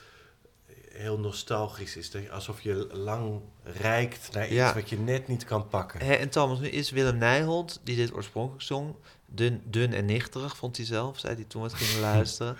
heel 0.92 1.18
nostalgisch. 1.18 1.96
Is 1.96 2.10
dat 2.10 2.30
alsof 2.30 2.60
je 2.60 2.88
lang 2.92 3.40
reikt 3.62 4.32
naar 4.32 4.44
iets 4.46 4.54
Ja. 4.54 4.74
wat 4.74 4.88
je 4.90 4.98
net 4.98 5.28
niet 5.28 5.44
kan 5.44 5.68
pakken. 5.68 6.00
En 6.00 6.28
Thomas, 6.28 6.60
nu 6.60 6.68
is 6.68 6.90
Willem 6.90 7.16
Nijholt, 7.18 7.80
die 7.84 7.96
dit 7.96 8.12
oorspronkelijk 8.14 8.62
zong, 8.62 8.94
dun, 9.34 9.62
dun 9.64 9.92
en 9.92 10.04
nichterig, 10.04 10.56
vond 10.56 10.76
hij 10.76 10.86
zelf, 10.86 11.18
zei 11.18 11.34
hij 11.34 11.44
toen 11.44 11.62
we 11.62 11.68
het 11.68 11.76
gingen 11.76 12.00
luisteren. 12.12 12.56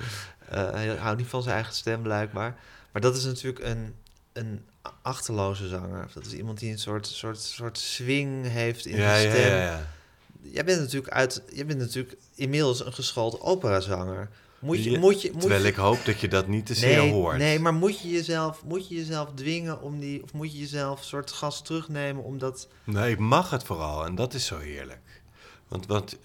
Eh, 0.48 0.70
hij 0.70 0.86
houdt 0.86 1.18
niet 1.18 1.28
van 1.28 1.42
zijn 1.42 1.54
eigen 1.54 1.74
stem, 1.74 2.02
blijkbaar. 2.02 2.58
Maar 2.92 3.02
dat 3.02 3.16
is 3.16 3.24
natuurlijk 3.24 3.64
een, 3.64 3.94
een 4.32 4.64
achterloze 5.02 5.68
zanger. 5.68 6.08
Dat 6.14 6.26
is 6.26 6.32
iemand 6.32 6.58
die 6.58 6.70
een 6.72 6.78
soort, 6.78 7.06
soort, 7.06 7.40
soort 7.40 7.78
swing 7.78 8.46
heeft 8.48 8.86
in 8.86 8.96
ja, 8.96 9.16
ja, 9.16 9.30
stem. 9.30 9.50
ja, 9.50 9.62
ja. 9.62 9.86
Jij 10.42 10.64
bent 10.64 10.80
natuurlijk 10.80 11.12
uit, 11.12 11.42
jij 11.52 11.66
bent 11.66 11.78
natuurlijk 11.78 12.16
inmiddels 12.34 12.84
een 12.84 12.92
geschoold 12.92 13.40
operazanger. 13.40 14.28
Moet 14.58 14.84
je, 14.84 14.98
moet 14.98 15.22
je, 15.22 15.30
moet 15.32 15.40
Terwijl 15.40 15.62
je, 15.62 15.68
ik 15.68 15.74
hoop 15.74 16.04
dat 16.04 16.20
je 16.20 16.28
dat 16.28 16.46
niet 16.46 16.66
te 16.66 16.74
zeer 16.74 16.98
nee, 16.98 17.12
hoort. 17.12 17.38
nee, 17.38 17.58
maar 17.58 17.74
moet 17.74 18.00
je 18.00 18.08
jezelf, 18.08 18.64
moet 18.64 18.88
je 18.88 18.94
jezelf 18.94 19.28
dwingen 19.34 19.80
om 19.82 20.00
die, 20.00 20.22
of 20.22 20.32
moet 20.32 20.52
je 20.52 20.58
jezelf 20.58 20.98
een 20.98 21.04
soort 21.04 21.32
gas 21.32 21.62
terugnemen 21.62 22.24
omdat, 22.24 22.68
Nee, 22.84 23.10
ik 23.10 23.18
mag 23.18 23.50
het 23.50 23.62
vooral 23.62 24.04
en 24.04 24.14
dat 24.14 24.34
is 24.34 24.46
zo 24.46 24.58
heerlijk. 24.58 25.22
Want, 25.68 25.86
want 25.86 26.16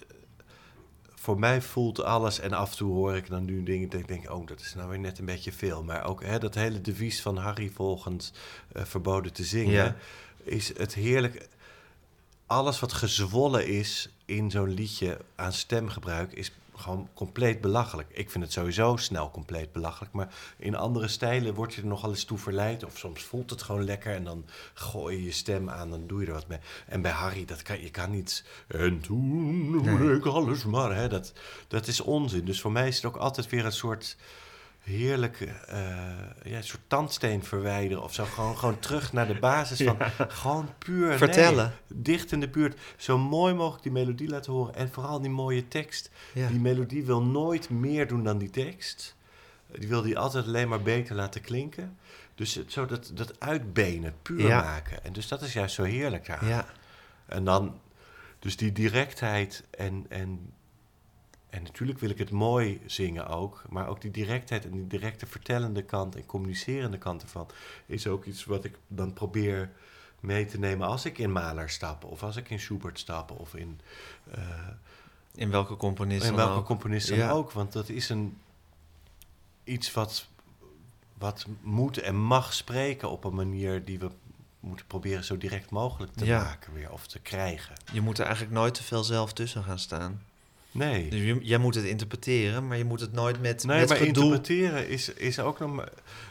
voor 1.26 1.38
mij 1.38 1.62
voelt 1.62 2.02
alles 2.02 2.40
en 2.40 2.52
af 2.52 2.70
en 2.70 2.76
toe 2.76 2.92
hoor 2.92 3.16
ik 3.16 3.28
dan 3.28 3.44
nu 3.44 3.62
dingen 3.62 3.88
dat 3.88 4.00
ik 4.00 4.08
denk, 4.08 4.30
oh, 4.30 4.46
dat 4.46 4.60
is 4.60 4.74
nou 4.74 4.88
weer 4.88 4.98
net 4.98 5.18
een 5.18 5.24
beetje 5.24 5.52
veel. 5.52 5.82
Maar 5.82 6.04
ook 6.04 6.22
hè, 6.24 6.38
dat 6.38 6.54
hele 6.54 6.80
devies 6.80 7.22
van 7.22 7.36
Harry 7.36 7.70
volgens 7.74 8.32
eh, 8.72 8.84
verboden 8.84 9.32
te 9.32 9.44
zingen, 9.44 9.72
Ja. 9.72 9.96
is 10.44 10.78
het 10.78 10.94
heerlijk. 10.94 11.48
Alles 12.46 12.80
wat 12.80 12.92
gezwollen 12.92 13.66
is 13.66 14.08
in 14.24 14.50
zo'n 14.50 14.68
liedje 14.74 15.18
aan 15.34 15.52
stemgebruik 15.52 16.32
is 16.32 16.52
gewoon 16.78 17.08
compleet 17.14 17.60
belachelijk. 17.60 18.08
Ik 18.12 18.30
vind 18.30 18.44
het 18.44 18.52
sowieso 18.52 18.96
snel 18.96 19.30
compleet 19.30 19.72
belachelijk, 19.72 20.12
maar 20.12 20.34
in 20.56 20.76
andere 20.76 21.08
stijlen 21.08 21.54
word 21.54 21.74
je 21.74 21.80
er 21.80 21.86
nogal 21.86 22.10
eens 22.10 22.24
toe 22.24 22.38
verleid. 22.38 22.84
Of 22.84 22.98
soms 22.98 23.22
voelt 23.22 23.50
het 23.50 23.62
gewoon 23.62 23.84
lekker 23.84 24.14
en 24.14 24.24
dan 24.24 24.44
gooi 24.74 25.16
je 25.16 25.24
je 25.24 25.32
stem 25.32 25.70
aan, 25.70 25.90
dan 25.90 26.06
doe 26.06 26.20
je 26.20 26.26
er 26.26 26.32
wat 26.32 26.48
mee. 26.48 26.58
En 26.86 27.02
bij 27.02 27.12
Harry, 27.12 27.44
dat 27.44 27.62
kan, 27.62 27.80
je 27.80 27.90
kan 27.90 28.10
niet... 28.10 28.44
En 28.66 29.00
toen 29.00 29.88
hoorde 29.88 30.14
ik 30.14 30.26
alles 30.26 30.64
maar, 30.64 30.94
hè, 30.94 31.08
dat, 31.08 31.32
dat 31.68 31.86
is 31.86 32.00
onzin. 32.00 32.44
Dus 32.44 32.60
voor 32.60 32.72
mij 32.72 32.88
is 32.88 32.96
het 32.96 33.04
ook 33.04 33.16
altijd 33.16 33.50
weer 33.50 33.64
een 33.64 33.72
soort 33.72 34.16
heerlijke 34.86 35.46
eh, 35.46 35.78
ja, 36.42 36.56
een 36.56 36.64
soort 36.64 36.82
tandsteen 36.86 37.44
verwijderen 37.44 38.02
of 38.02 38.14
zo. 38.14 38.24
Gewoon, 38.24 38.58
gewoon 38.58 38.78
terug 38.78 39.12
naar 39.12 39.26
de 39.26 39.38
basis 39.38 39.82
van 39.82 39.96
gewoon 40.42 40.68
puur 40.78 41.08
nee, 41.08 41.18
Vertellen. 41.18 41.72
dicht 41.88 42.32
in 42.32 42.40
de 42.40 42.48
buurt. 42.48 42.80
Zo 42.96 43.18
mooi 43.18 43.54
mogelijk 43.54 43.82
die 43.82 43.92
melodie 43.92 44.28
laten 44.28 44.52
horen. 44.52 44.74
En 44.74 44.90
vooral 44.92 45.20
die 45.20 45.30
mooie 45.30 45.68
tekst. 45.68 46.10
Ja. 46.32 46.48
Die 46.48 46.60
melodie 46.60 47.04
wil 47.04 47.22
nooit 47.22 47.70
meer 47.70 48.06
doen 48.08 48.24
dan 48.24 48.38
die 48.38 48.50
tekst. 48.50 49.14
Die 49.78 49.88
wil 49.88 50.02
die 50.02 50.18
altijd 50.18 50.46
alleen 50.46 50.68
maar 50.68 50.82
beter 50.82 51.16
laten 51.16 51.40
klinken. 51.40 51.96
Dus 52.34 52.54
het, 52.54 52.72
zo 52.72 52.86
dat, 52.86 53.10
dat 53.14 53.40
uitbenen, 53.40 54.14
puur 54.22 54.46
Ja. 54.46 54.62
maken. 54.62 55.04
En 55.04 55.12
dus 55.12 55.28
dat 55.28 55.42
is 55.42 55.52
juist 55.52 55.74
zo 55.74 55.82
heerlijk 55.82 56.26
daar. 56.26 56.46
Ja, 56.46 56.66
En 57.26 57.44
dan, 57.44 57.80
dus 58.38 58.56
die 58.56 58.72
directheid 58.72 59.64
en, 59.70 60.06
en, 60.08 60.52
en 61.56 61.62
natuurlijk 61.62 61.98
wil 61.98 62.10
ik 62.10 62.18
het 62.18 62.30
mooi 62.30 62.80
zingen 62.86 63.26
ook, 63.28 63.64
maar 63.68 63.88
ook 63.88 64.00
die 64.00 64.10
directheid 64.10 64.64
en 64.64 64.70
die 64.70 64.86
directe 64.86 65.26
vertellende 65.26 65.82
kant 65.82 66.16
en 66.16 66.26
communicerende 66.26 66.98
kant 66.98 67.22
ervan 67.22 67.46
is 67.86 68.06
ook 68.06 68.24
iets 68.24 68.44
wat 68.44 68.64
ik 68.64 68.78
dan 68.88 69.12
probeer 69.12 69.70
mee 70.20 70.46
te 70.46 70.58
nemen 70.58 70.86
als 70.86 71.04
ik 71.04 71.18
in 71.18 71.32
Mahler 71.32 71.70
stap 71.70 72.04
of 72.04 72.22
als 72.22 72.36
ik 72.36 72.50
in 72.50 72.60
Schubert 72.60 72.98
stap 72.98 73.30
of 73.30 73.54
in, 73.54 73.80
eh, 74.30 74.40
in 75.34 75.50
welke 75.50 75.76
componist 75.76 76.22
in 76.24 76.28
dan 76.28 76.36
welke 76.44 76.58
ook. 76.60 76.66
componist 76.66 77.08
dan 77.08 77.18
Ja. 77.18 77.30
ook, 77.30 77.52
want 77.52 77.72
dat 77.72 77.88
is 77.88 78.08
een 78.08 78.38
iets 79.64 79.92
wat, 79.92 80.26
wat 81.18 81.46
moet 81.60 81.98
en 81.98 82.16
mag 82.16 82.52
spreken 82.54 83.10
op 83.10 83.24
een 83.24 83.34
manier 83.34 83.84
die 83.84 83.98
we 83.98 84.10
moeten 84.60 84.86
proberen 84.86 85.24
zo 85.24 85.36
direct 85.38 85.70
mogelijk 85.70 86.12
te 86.12 86.24
Ja. 86.24 86.42
maken 86.42 86.72
weer 86.72 86.90
of 86.92 87.06
te 87.06 87.18
krijgen. 87.20 87.74
Je 87.92 88.00
moet 88.00 88.18
er 88.18 88.24
eigenlijk 88.24 88.54
nooit 88.54 88.74
te 88.74 88.82
veel 88.82 89.04
zelf 89.04 89.32
tussen 89.32 89.64
gaan 89.64 89.78
staan. 89.78 90.22
Nee. 90.76 91.08
Dus 91.10 91.20
je- 91.20 91.38
jij 91.42 91.58
moet 91.58 91.74
het 91.74 91.84
interpreteren, 91.84 92.66
maar 92.66 92.76
je 92.76 92.84
moet 92.84 93.00
het 93.00 93.12
nooit 93.12 93.40
met, 93.40 93.64
Nee, 93.64 93.78
met 93.80 93.88
maar 93.88 93.98
gedoe... 93.98 94.24
interpreteren 94.24 94.88
is, 94.88 95.08
is 95.08 95.38
ook 95.40 95.58
nog... 95.58 95.84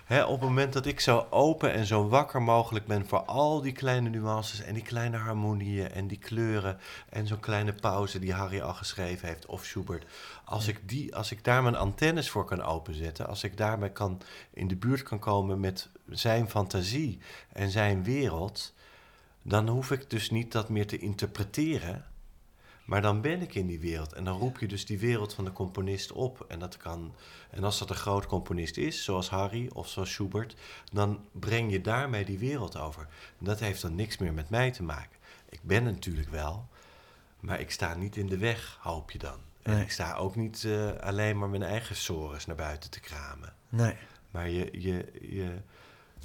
Hè, 0.05 0.23
op 0.23 0.31
het 0.39 0.49
moment 0.49 0.73
dat 0.73 0.85
ik 0.85 0.99
zo 0.99 1.27
open 1.29 1.73
en 1.73 1.85
zo 1.85 2.07
wakker 2.07 2.41
mogelijk 2.41 2.85
ben... 2.85 3.07
voor 3.07 3.23
al 3.23 3.61
die 3.61 3.71
kleine 3.71 4.09
nuances 4.09 4.61
en 4.61 4.73
die 4.73 4.83
kleine 4.83 5.17
harmonieën 5.17 5.91
en 5.91 6.07
die 6.07 6.17
kleuren... 6.17 6.79
en 7.09 7.27
zo'n 7.27 7.39
kleine 7.39 7.73
pauze 7.73 8.19
die 8.19 8.33
Harry 8.33 8.59
al 8.61 8.73
geschreven 8.73 9.27
heeft 9.27 9.45
of 9.45 9.65
Schubert... 9.65 10.05
Als, 10.45 10.67
ik 10.67 10.79
die, 10.89 11.15
als 11.15 11.31
ik 11.31 11.43
daar 11.43 11.63
mijn 11.63 11.75
antennes 11.75 12.29
voor 12.29 12.45
kan 12.45 12.61
openzetten... 12.61 13.27
als 13.27 13.43
ik 13.43 13.57
daarmee 13.57 13.91
kan, 13.91 14.21
in 14.53 14.67
de 14.67 14.75
buurt 14.75 15.03
kan 15.03 15.19
komen 15.19 15.59
met 15.59 15.89
zijn 16.09 16.49
fantasie 16.49 17.19
en 17.53 17.69
zijn 17.69 18.03
wereld... 18.03 18.73
dan 19.41 19.67
hoef 19.67 19.91
ik 19.91 20.09
dus 20.09 20.29
niet 20.29 20.51
dat 20.51 20.69
meer 20.69 20.87
te 20.87 20.97
interpreteren... 20.97 22.05
Maar 22.85 23.01
dan 23.01 23.21
ben 23.21 23.41
ik 23.41 23.55
in 23.55 23.67
die 23.67 23.79
wereld. 23.79 24.13
En 24.13 24.23
dan 24.23 24.37
roep 24.37 24.57
je 24.59 24.67
dus 24.67 24.85
die 24.85 24.99
wereld 24.99 25.33
van 25.33 25.45
de 25.45 25.51
componist 25.51 26.11
op. 26.11 26.45
En, 26.47 26.59
dat 26.59 26.77
kan, 26.77 27.15
en 27.49 27.63
als 27.63 27.79
dat 27.79 27.89
een 27.89 27.95
groot 27.95 28.25
componist 28.25 28.77
is, 28.77 29.03
zoals 29.03 29.29
Harry 29.29 29.69
of 29.73 29.87
zoals 29.89 30.11
Schubert, 30.11 30.55
dan 30.91 31.25
breng 31.31 31.71
je 31.71 31.81
daarmee 31.81 32.25
die 32.25 32.37
wereld 32.39 32.77
over. 32.77 33.01
En 33.39 33.45
dat 33.45 33.59
heeft 33.59 33.81
dan 33.81 33.95
niks 33.95 34.17
meer 34.17 34.33
met 34.33 34.49
mij 34.49 34.71
te 34.71 34.83
maken. 34.83 35.17
Ik 35.49 35.59
ben 35.61 35.85
er 35.85 35.91
natuurlijk 35.91 36.29
wel, 36.29 36.67
maar 37.39 37.59
ik 37.59 37.71
sta 37.71 37.95
niet 37.95 38.15
in 38.15 38.27
de 38.27 38.37
weg, 38.37 38.77
hoop 38.81 39.11
je 39.11 39.17
dan. 39.17 39.39
En 39.61 39.73
Nee. 39.73 39.81
ik 39.83 39.91
sta 39.91 40.13
ook 40.15 40.35
niet 40.35 40.63
eh, 40.63 40.89
alleen 40.99 41.37
maar 41.37 41.49
mijn 41.49 41.63
eigen 41.63 41.95
sores 41.95 42.45
naar 42.45 42.55
buiten 42.55 42.89
te 42.91 42.99
kramen. 42.99 43.53
Nee. 43.69 43.95
Maar 44.31 44.49
je, 44.49 44.69
je, 44.71 45.11
je, 45.21 45.51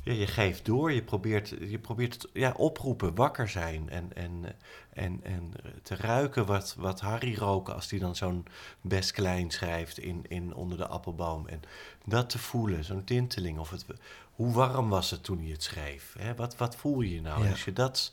ja, 0.03 0.13
je 0.13 0.27
geeft 0.27 0.65
door, 0.65 0.93
je 0.93 1.03
probeert, 1.03 1.49
je 1.49 1.79
probeert 1.79 2.13
het 2.13 2.29
ja, 2.33 2.55
oproepen, 2.57 3.15
wakker 3.15 3.49
zijn 3.49 3.89
en, 3.89 4.11
en, 4.15 4.45
en, 4.93 5.21
en 5.23 5.53
te 5.83 5.97
ruiken 5.97 6.47
wat, 6.47 6.75
wat 6.79 7.01
Harry 7.01 7.35
roken 7.35 7.75
als 7.75 7.91
hij 7.91 7.99
dan 7.99 8.17
zo'n 8.17 8.47
best 8.81 9.11
klein 9.11 9.51
schrijft 9.51 9.99
in, 9.99 10.25
in 10.29 10.55
onder 10.55 10.79
de 10.79 10.87
appelboom. 10.87 11.49
En 11.49 11.63
dat 12.05 12.31
te 12.31 12.39
voelen, 12.39 12.85
zo'n 12.85 13.05
tinteling. 13.05 13.59
Of 13.59 13.71
het, 13.71 13.85
hoe 14.33 14.53
warm 14.53 14.89
was 14.89 15.11
het 15.11 15.25
toen 15.25 15.39
hij 15.39 15.51
het 15.51 15.63
schreef? 15.63 16.15
Hè? 16.19 16.35
Wat, 16.35 16.57
wat 16.57 16.77
voel 16.77 17.01
je 17.01 17.21
nou? 17.21 17.45
Ja. 17.45 17.51
Als 17.51 17.65
je 17.65 17.73
dat, 17.73 18.13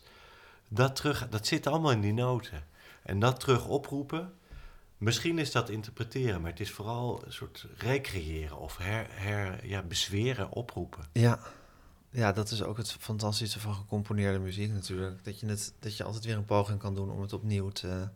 dat 0.67 0.95
terug, 0.95 1.29
dat 1.29 1.47
zit 1.47 1.67
allemaal 1.67 1.91
in 1.91 2.01
die 2.01 2.13
noten. 2.13 2.63
En 3.03 3.19
dat 3.19 3.39
terug 3.39 3.67
oproepen, 3.67 4.33
Misschien 4.97 5.39
is 5.39 5.51
dat 5.51 5.69
interpreteren, 5.69 6.41
maar 6.41 6.51
het 6.51 6.59
is 6.59 6.71
vooral 6.71 7.21
een 7.25 7.33
soort 7.33 7.65
recreëren 7.77 8.57
of 8.57 8.77
her, 8.77 9.07
her, 9.09 9.67
ja, 9.67 9.81
bezweren, 9.81 10.51
oproepen. 10.51 11.05
Ja. 11.11 11.39
Ja, 12.17 12.31
dat 12.31 12.51
is 12.51 12.63
ook 12.63 12.77
het 12.77 12.91
fantastische 12.91 13.59
van 13.59 13.73
gecomponeerde 13.75 14.39
muziek 14.39 14.71
natuurlijk. 14.71 15.23
Dat 15.25 15.39
je, 15.39 15.45
het, 15.47 15.73
dat 15.79 15.97
je 15.97 16.03
altijd 16.03 16.25
weer 16.25 16.35
een 16.37 16.45
poging 16.45 16.79
kan 16.79 16.95
doen 16.95 17.11
om 17.11 17.21
het 17.21 17.33
opnieuw 17.33 17.69
te, 17.69 18.07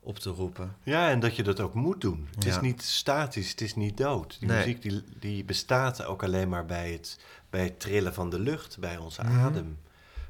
op 0.00 0.18
te 0.18 0.30
roepen. 0.30 0.76
Ja, 0.82 1.10
en 1.10 1.20
dat 1.20 1.36
je 1.36 1.42
dat 1.42 1.60
ook 1.60 1.74
moet 1.74 2.00
doen. 2.00 2.28
Het 2.34 2.44
is 2.44 2.60
niet 2.60 2.82
statisch, 2.82 3.50
het 3.50 3.60
is 3.60 3.74
niet 3.74 3.96
dood. 3.96 4.36
Die 4.38 4.48
Nee. 4.48 4.56
muziek 4.58 4.82
die, 4.82 5.04
die 5.18 5.44
bestaat 5.44 6.04
ook 6.04 6.22
alleen 6.22 6.48
maar 6.48 6.66
bij 6.66 6.92
het, 6.92 7.18
bij 7.50 7.64
het 7.64 7.80
trillen 7.80 8.14
van 8.14 8.30
de 8.30 8.38
lucht, 8.40 8.78
bij 8.78 8.96
onze 8.96 9.22
Mhm. 9.22 9.38
adem. 9.38 9.78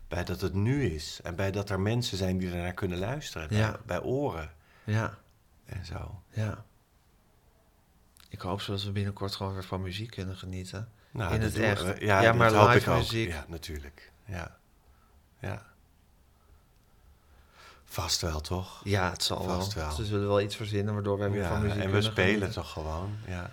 Bij 0.09 0.25
dat 0.25 0.41
het 0.41 0.55
nu 0.55 0.85
is 0.85 1.21
en 1.23 1.35
bij 1.37 1.51
dat 1.51 1.71
er 1.71 1.81
mensen 1.81 2.17
zijn 2.17 2.39
die 2.39 2.51
ernaar 2.51 2.73
kunnen 2.75 2.99
luisteren. 2.99 3.49
Bij, 3.49 3.77
bij 3.87 4.01
oren 4.03 4.51
Ja, 4.85 5.19
en 5.65 5.87
zo. 5.87 6.23
ja. 6.31 6.65
Ik 8.29 8.41
hoop 8.41 8.61
zo 8.61 8.73
dat 8.73 8.83
we 8.85 8.91
binnenkort 8.93 9.35
gewoon 9.35 9.53
weer 9.53 9.65
van 9.65 9.83
muziek 9.83 10.11
kunnen 10.11 10.37
genieten. 10.37 10.89
Nou, 11.13 11.35
In 11.35 11.41
het 11.41 11.55
doen 11.55 11.63
echt. 11.65 11.83
we. 11.85 12.05
Ja, 12.05 12.33
maar 12.33 12.69
live 12.69 12.91
muziek. 12.91 13.29
Ja, 13.29 13.45
natuurlijk. 13.49 14.13
Ja. 14.25 14.57
ja. 15.39 15.63
Vast 17.85 18.21
wel, 18.21 18.41
toch? 18.41 18.81
Ja, 18.85 19.11
het 19.11 19.23
zal 19.23 19.43
Vast 19.43 19.73
wel. 19.75 19.85
wel. 19.87 19.95
Ze 19.95 20.05
zullen 20.05 20.27
wel 20.27 20.41
iets 20.41 20.57
verzinnen 20.57 20.95
waardoor 20.95 21.19
wij 21.19 21.31
weer 21.31 21.43
Ja, 21.43 21.49
van 21.49 21.63
muziek 21.63 21.83
en 21.83 21.91
we 21.91 22.01
spelen 22.03 22.51
toch 22.51 22.71
gewoon. 22.73 23.17
Ja. 23.27 23.51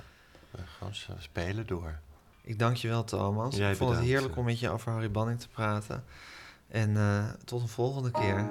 We 0.52 0.60
gewoon 0.78 0.96
s- 0.96 1.08
spelen 1.18 1.68
door. 1.68 2.00
Ik 2.42 2.60
dank 2.60 2.76
je 2.76 2.88
wel, 2.88 3.04
Thomas. 3.04 3.56
Jij 3.56 3.72
ik 3.72 3.78
vond 3.78 3.96
het 3.96 4.04
heerlijk 4.06 4.36
om 4.38 4.46
met 4.46 4.60
je 4.60 4.70
over 4.70 4.92
Harry 4.92 5.12
Banning 5.12 5.40
te 5.40 5.48
praten. 5.50 6.04
En 6.68 6.98
eh, 6.98 7.24
tot 7.46 7.62
een 7.62 7.68
volgende 7.68 8.12
keer. 8.12 8.50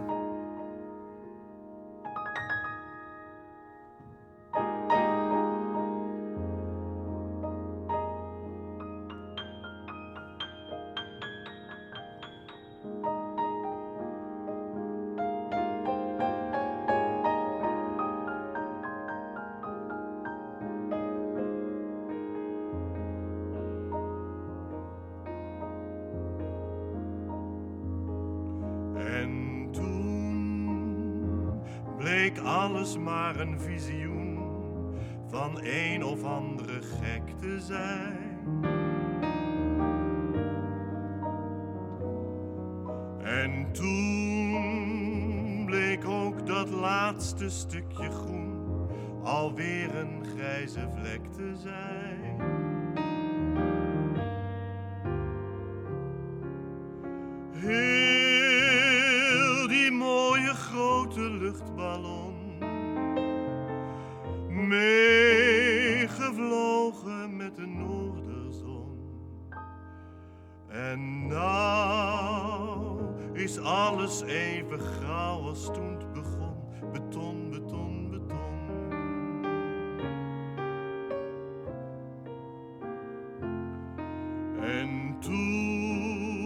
En 84.69 85.16
toen 85.20 86.40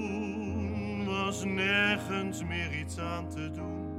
was 1.05 1.45
nergens 1.45 2.45
meer 2.45 2.79
iets 2.81 2.99
aan 2.99 3.29
te 3.29 3.51
doen. 3.51 3.91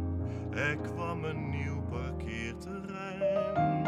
Er 0.54 0.78
kwam 0.78 1.24
een 1.24 1.50
nieuw 1.50 1.82
parkeerterrein. 1.82 3.86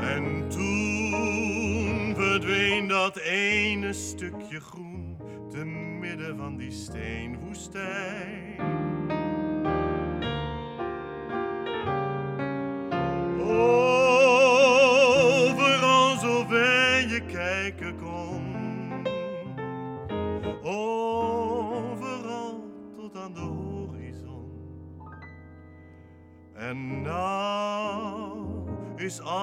En 0.00 0.48
toen 0.48 2.14
verdween 2.16 2.88
dat 2.88 3.16
ene 3.16 3.92
stukje 3.92 4.60
groen 4.60 5.16
te 5.50 5.64
midden 6.00 6.36
van 6.36 6.56
die 6.56 6.70
steenwoestijn. 6.70 8.77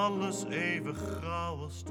Alles 0.06 0.44
even 0.44 0.94
grauw 0.94 1.62
als 1.62 1.82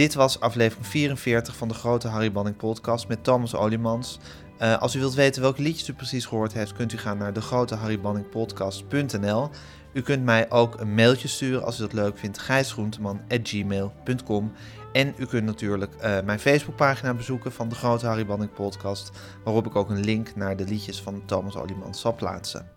Dit 0.00 0.14
was 0.14 0.40
aflevering 0.40 0.86
44 0.86 1.56
van 1.56 1.68
de 1.68 1.74
grote 1.74 2.08
Harry 2.08 2.32
Banning 2.32 2.56
podcast 2.56 3.08
met 3.08 3.24
Thomas 3.24 3.54
Oliemans. 3.54 4.18
Eh, 4.58 4.78
als 4.78 4.94
u 4.94 4.98
wilt 4.98 5.14
weten 5.14 5.42
welke 5.42 5.62
liedjes 5.62 5.88
u 5.88 5.92
precies 5.92 6.26
gehoord 6.26 6.52
heeft, 6.52 6.72
kunt 6.72 6.92
u 6.92 6.98
gaan 6.98 7.18
naar 7.18 7.32
degroteharrybanningpodcast.nl. 7.32 9.50
U 9.92 10.02
kunt 10.02 10.24
mij 10.24 10.50
ook 10.50 10.80
een 10.80 10.94
mailtje 10.94 11.28
sturen 11.28 11.64
als 11.64 11.78
u 11.78 11.80
dat 11.80 11.92
leuk 11.92 12.18
vindt, 12.18 12.38
gijsgroenteman.gmail.com. 12.38 14.52
En 14.92 15.14
u 15.16 15.26
kunt 15.26 15.44
natuurlijk 15.44 15.94
eh, 15.94 16.20
mijn 16.24 16.38
Facebookpagina 16.38 17.14
bezoeken 17.14 17.52
van 17.52 17.68
de 17.68 17.74
Grote 17.74 18.06
Harry 18.06 18.26
Banning 18.26 18.52
podcast, 18.52 19.10
waarop 19.44 19.66
ik 19.66 19.76
ook 19.76 19.90
een 19.90 20.04
link 20.04 20.36
naar 20.36 20.56
de 20.56 20.64
liedjes 20.64 21.00
van 21.00 21.22
Thomas 21.26 21.56
Oliemans 21.56 22.00
zal 22.00 22.14
plaatsen. 22.14 22.70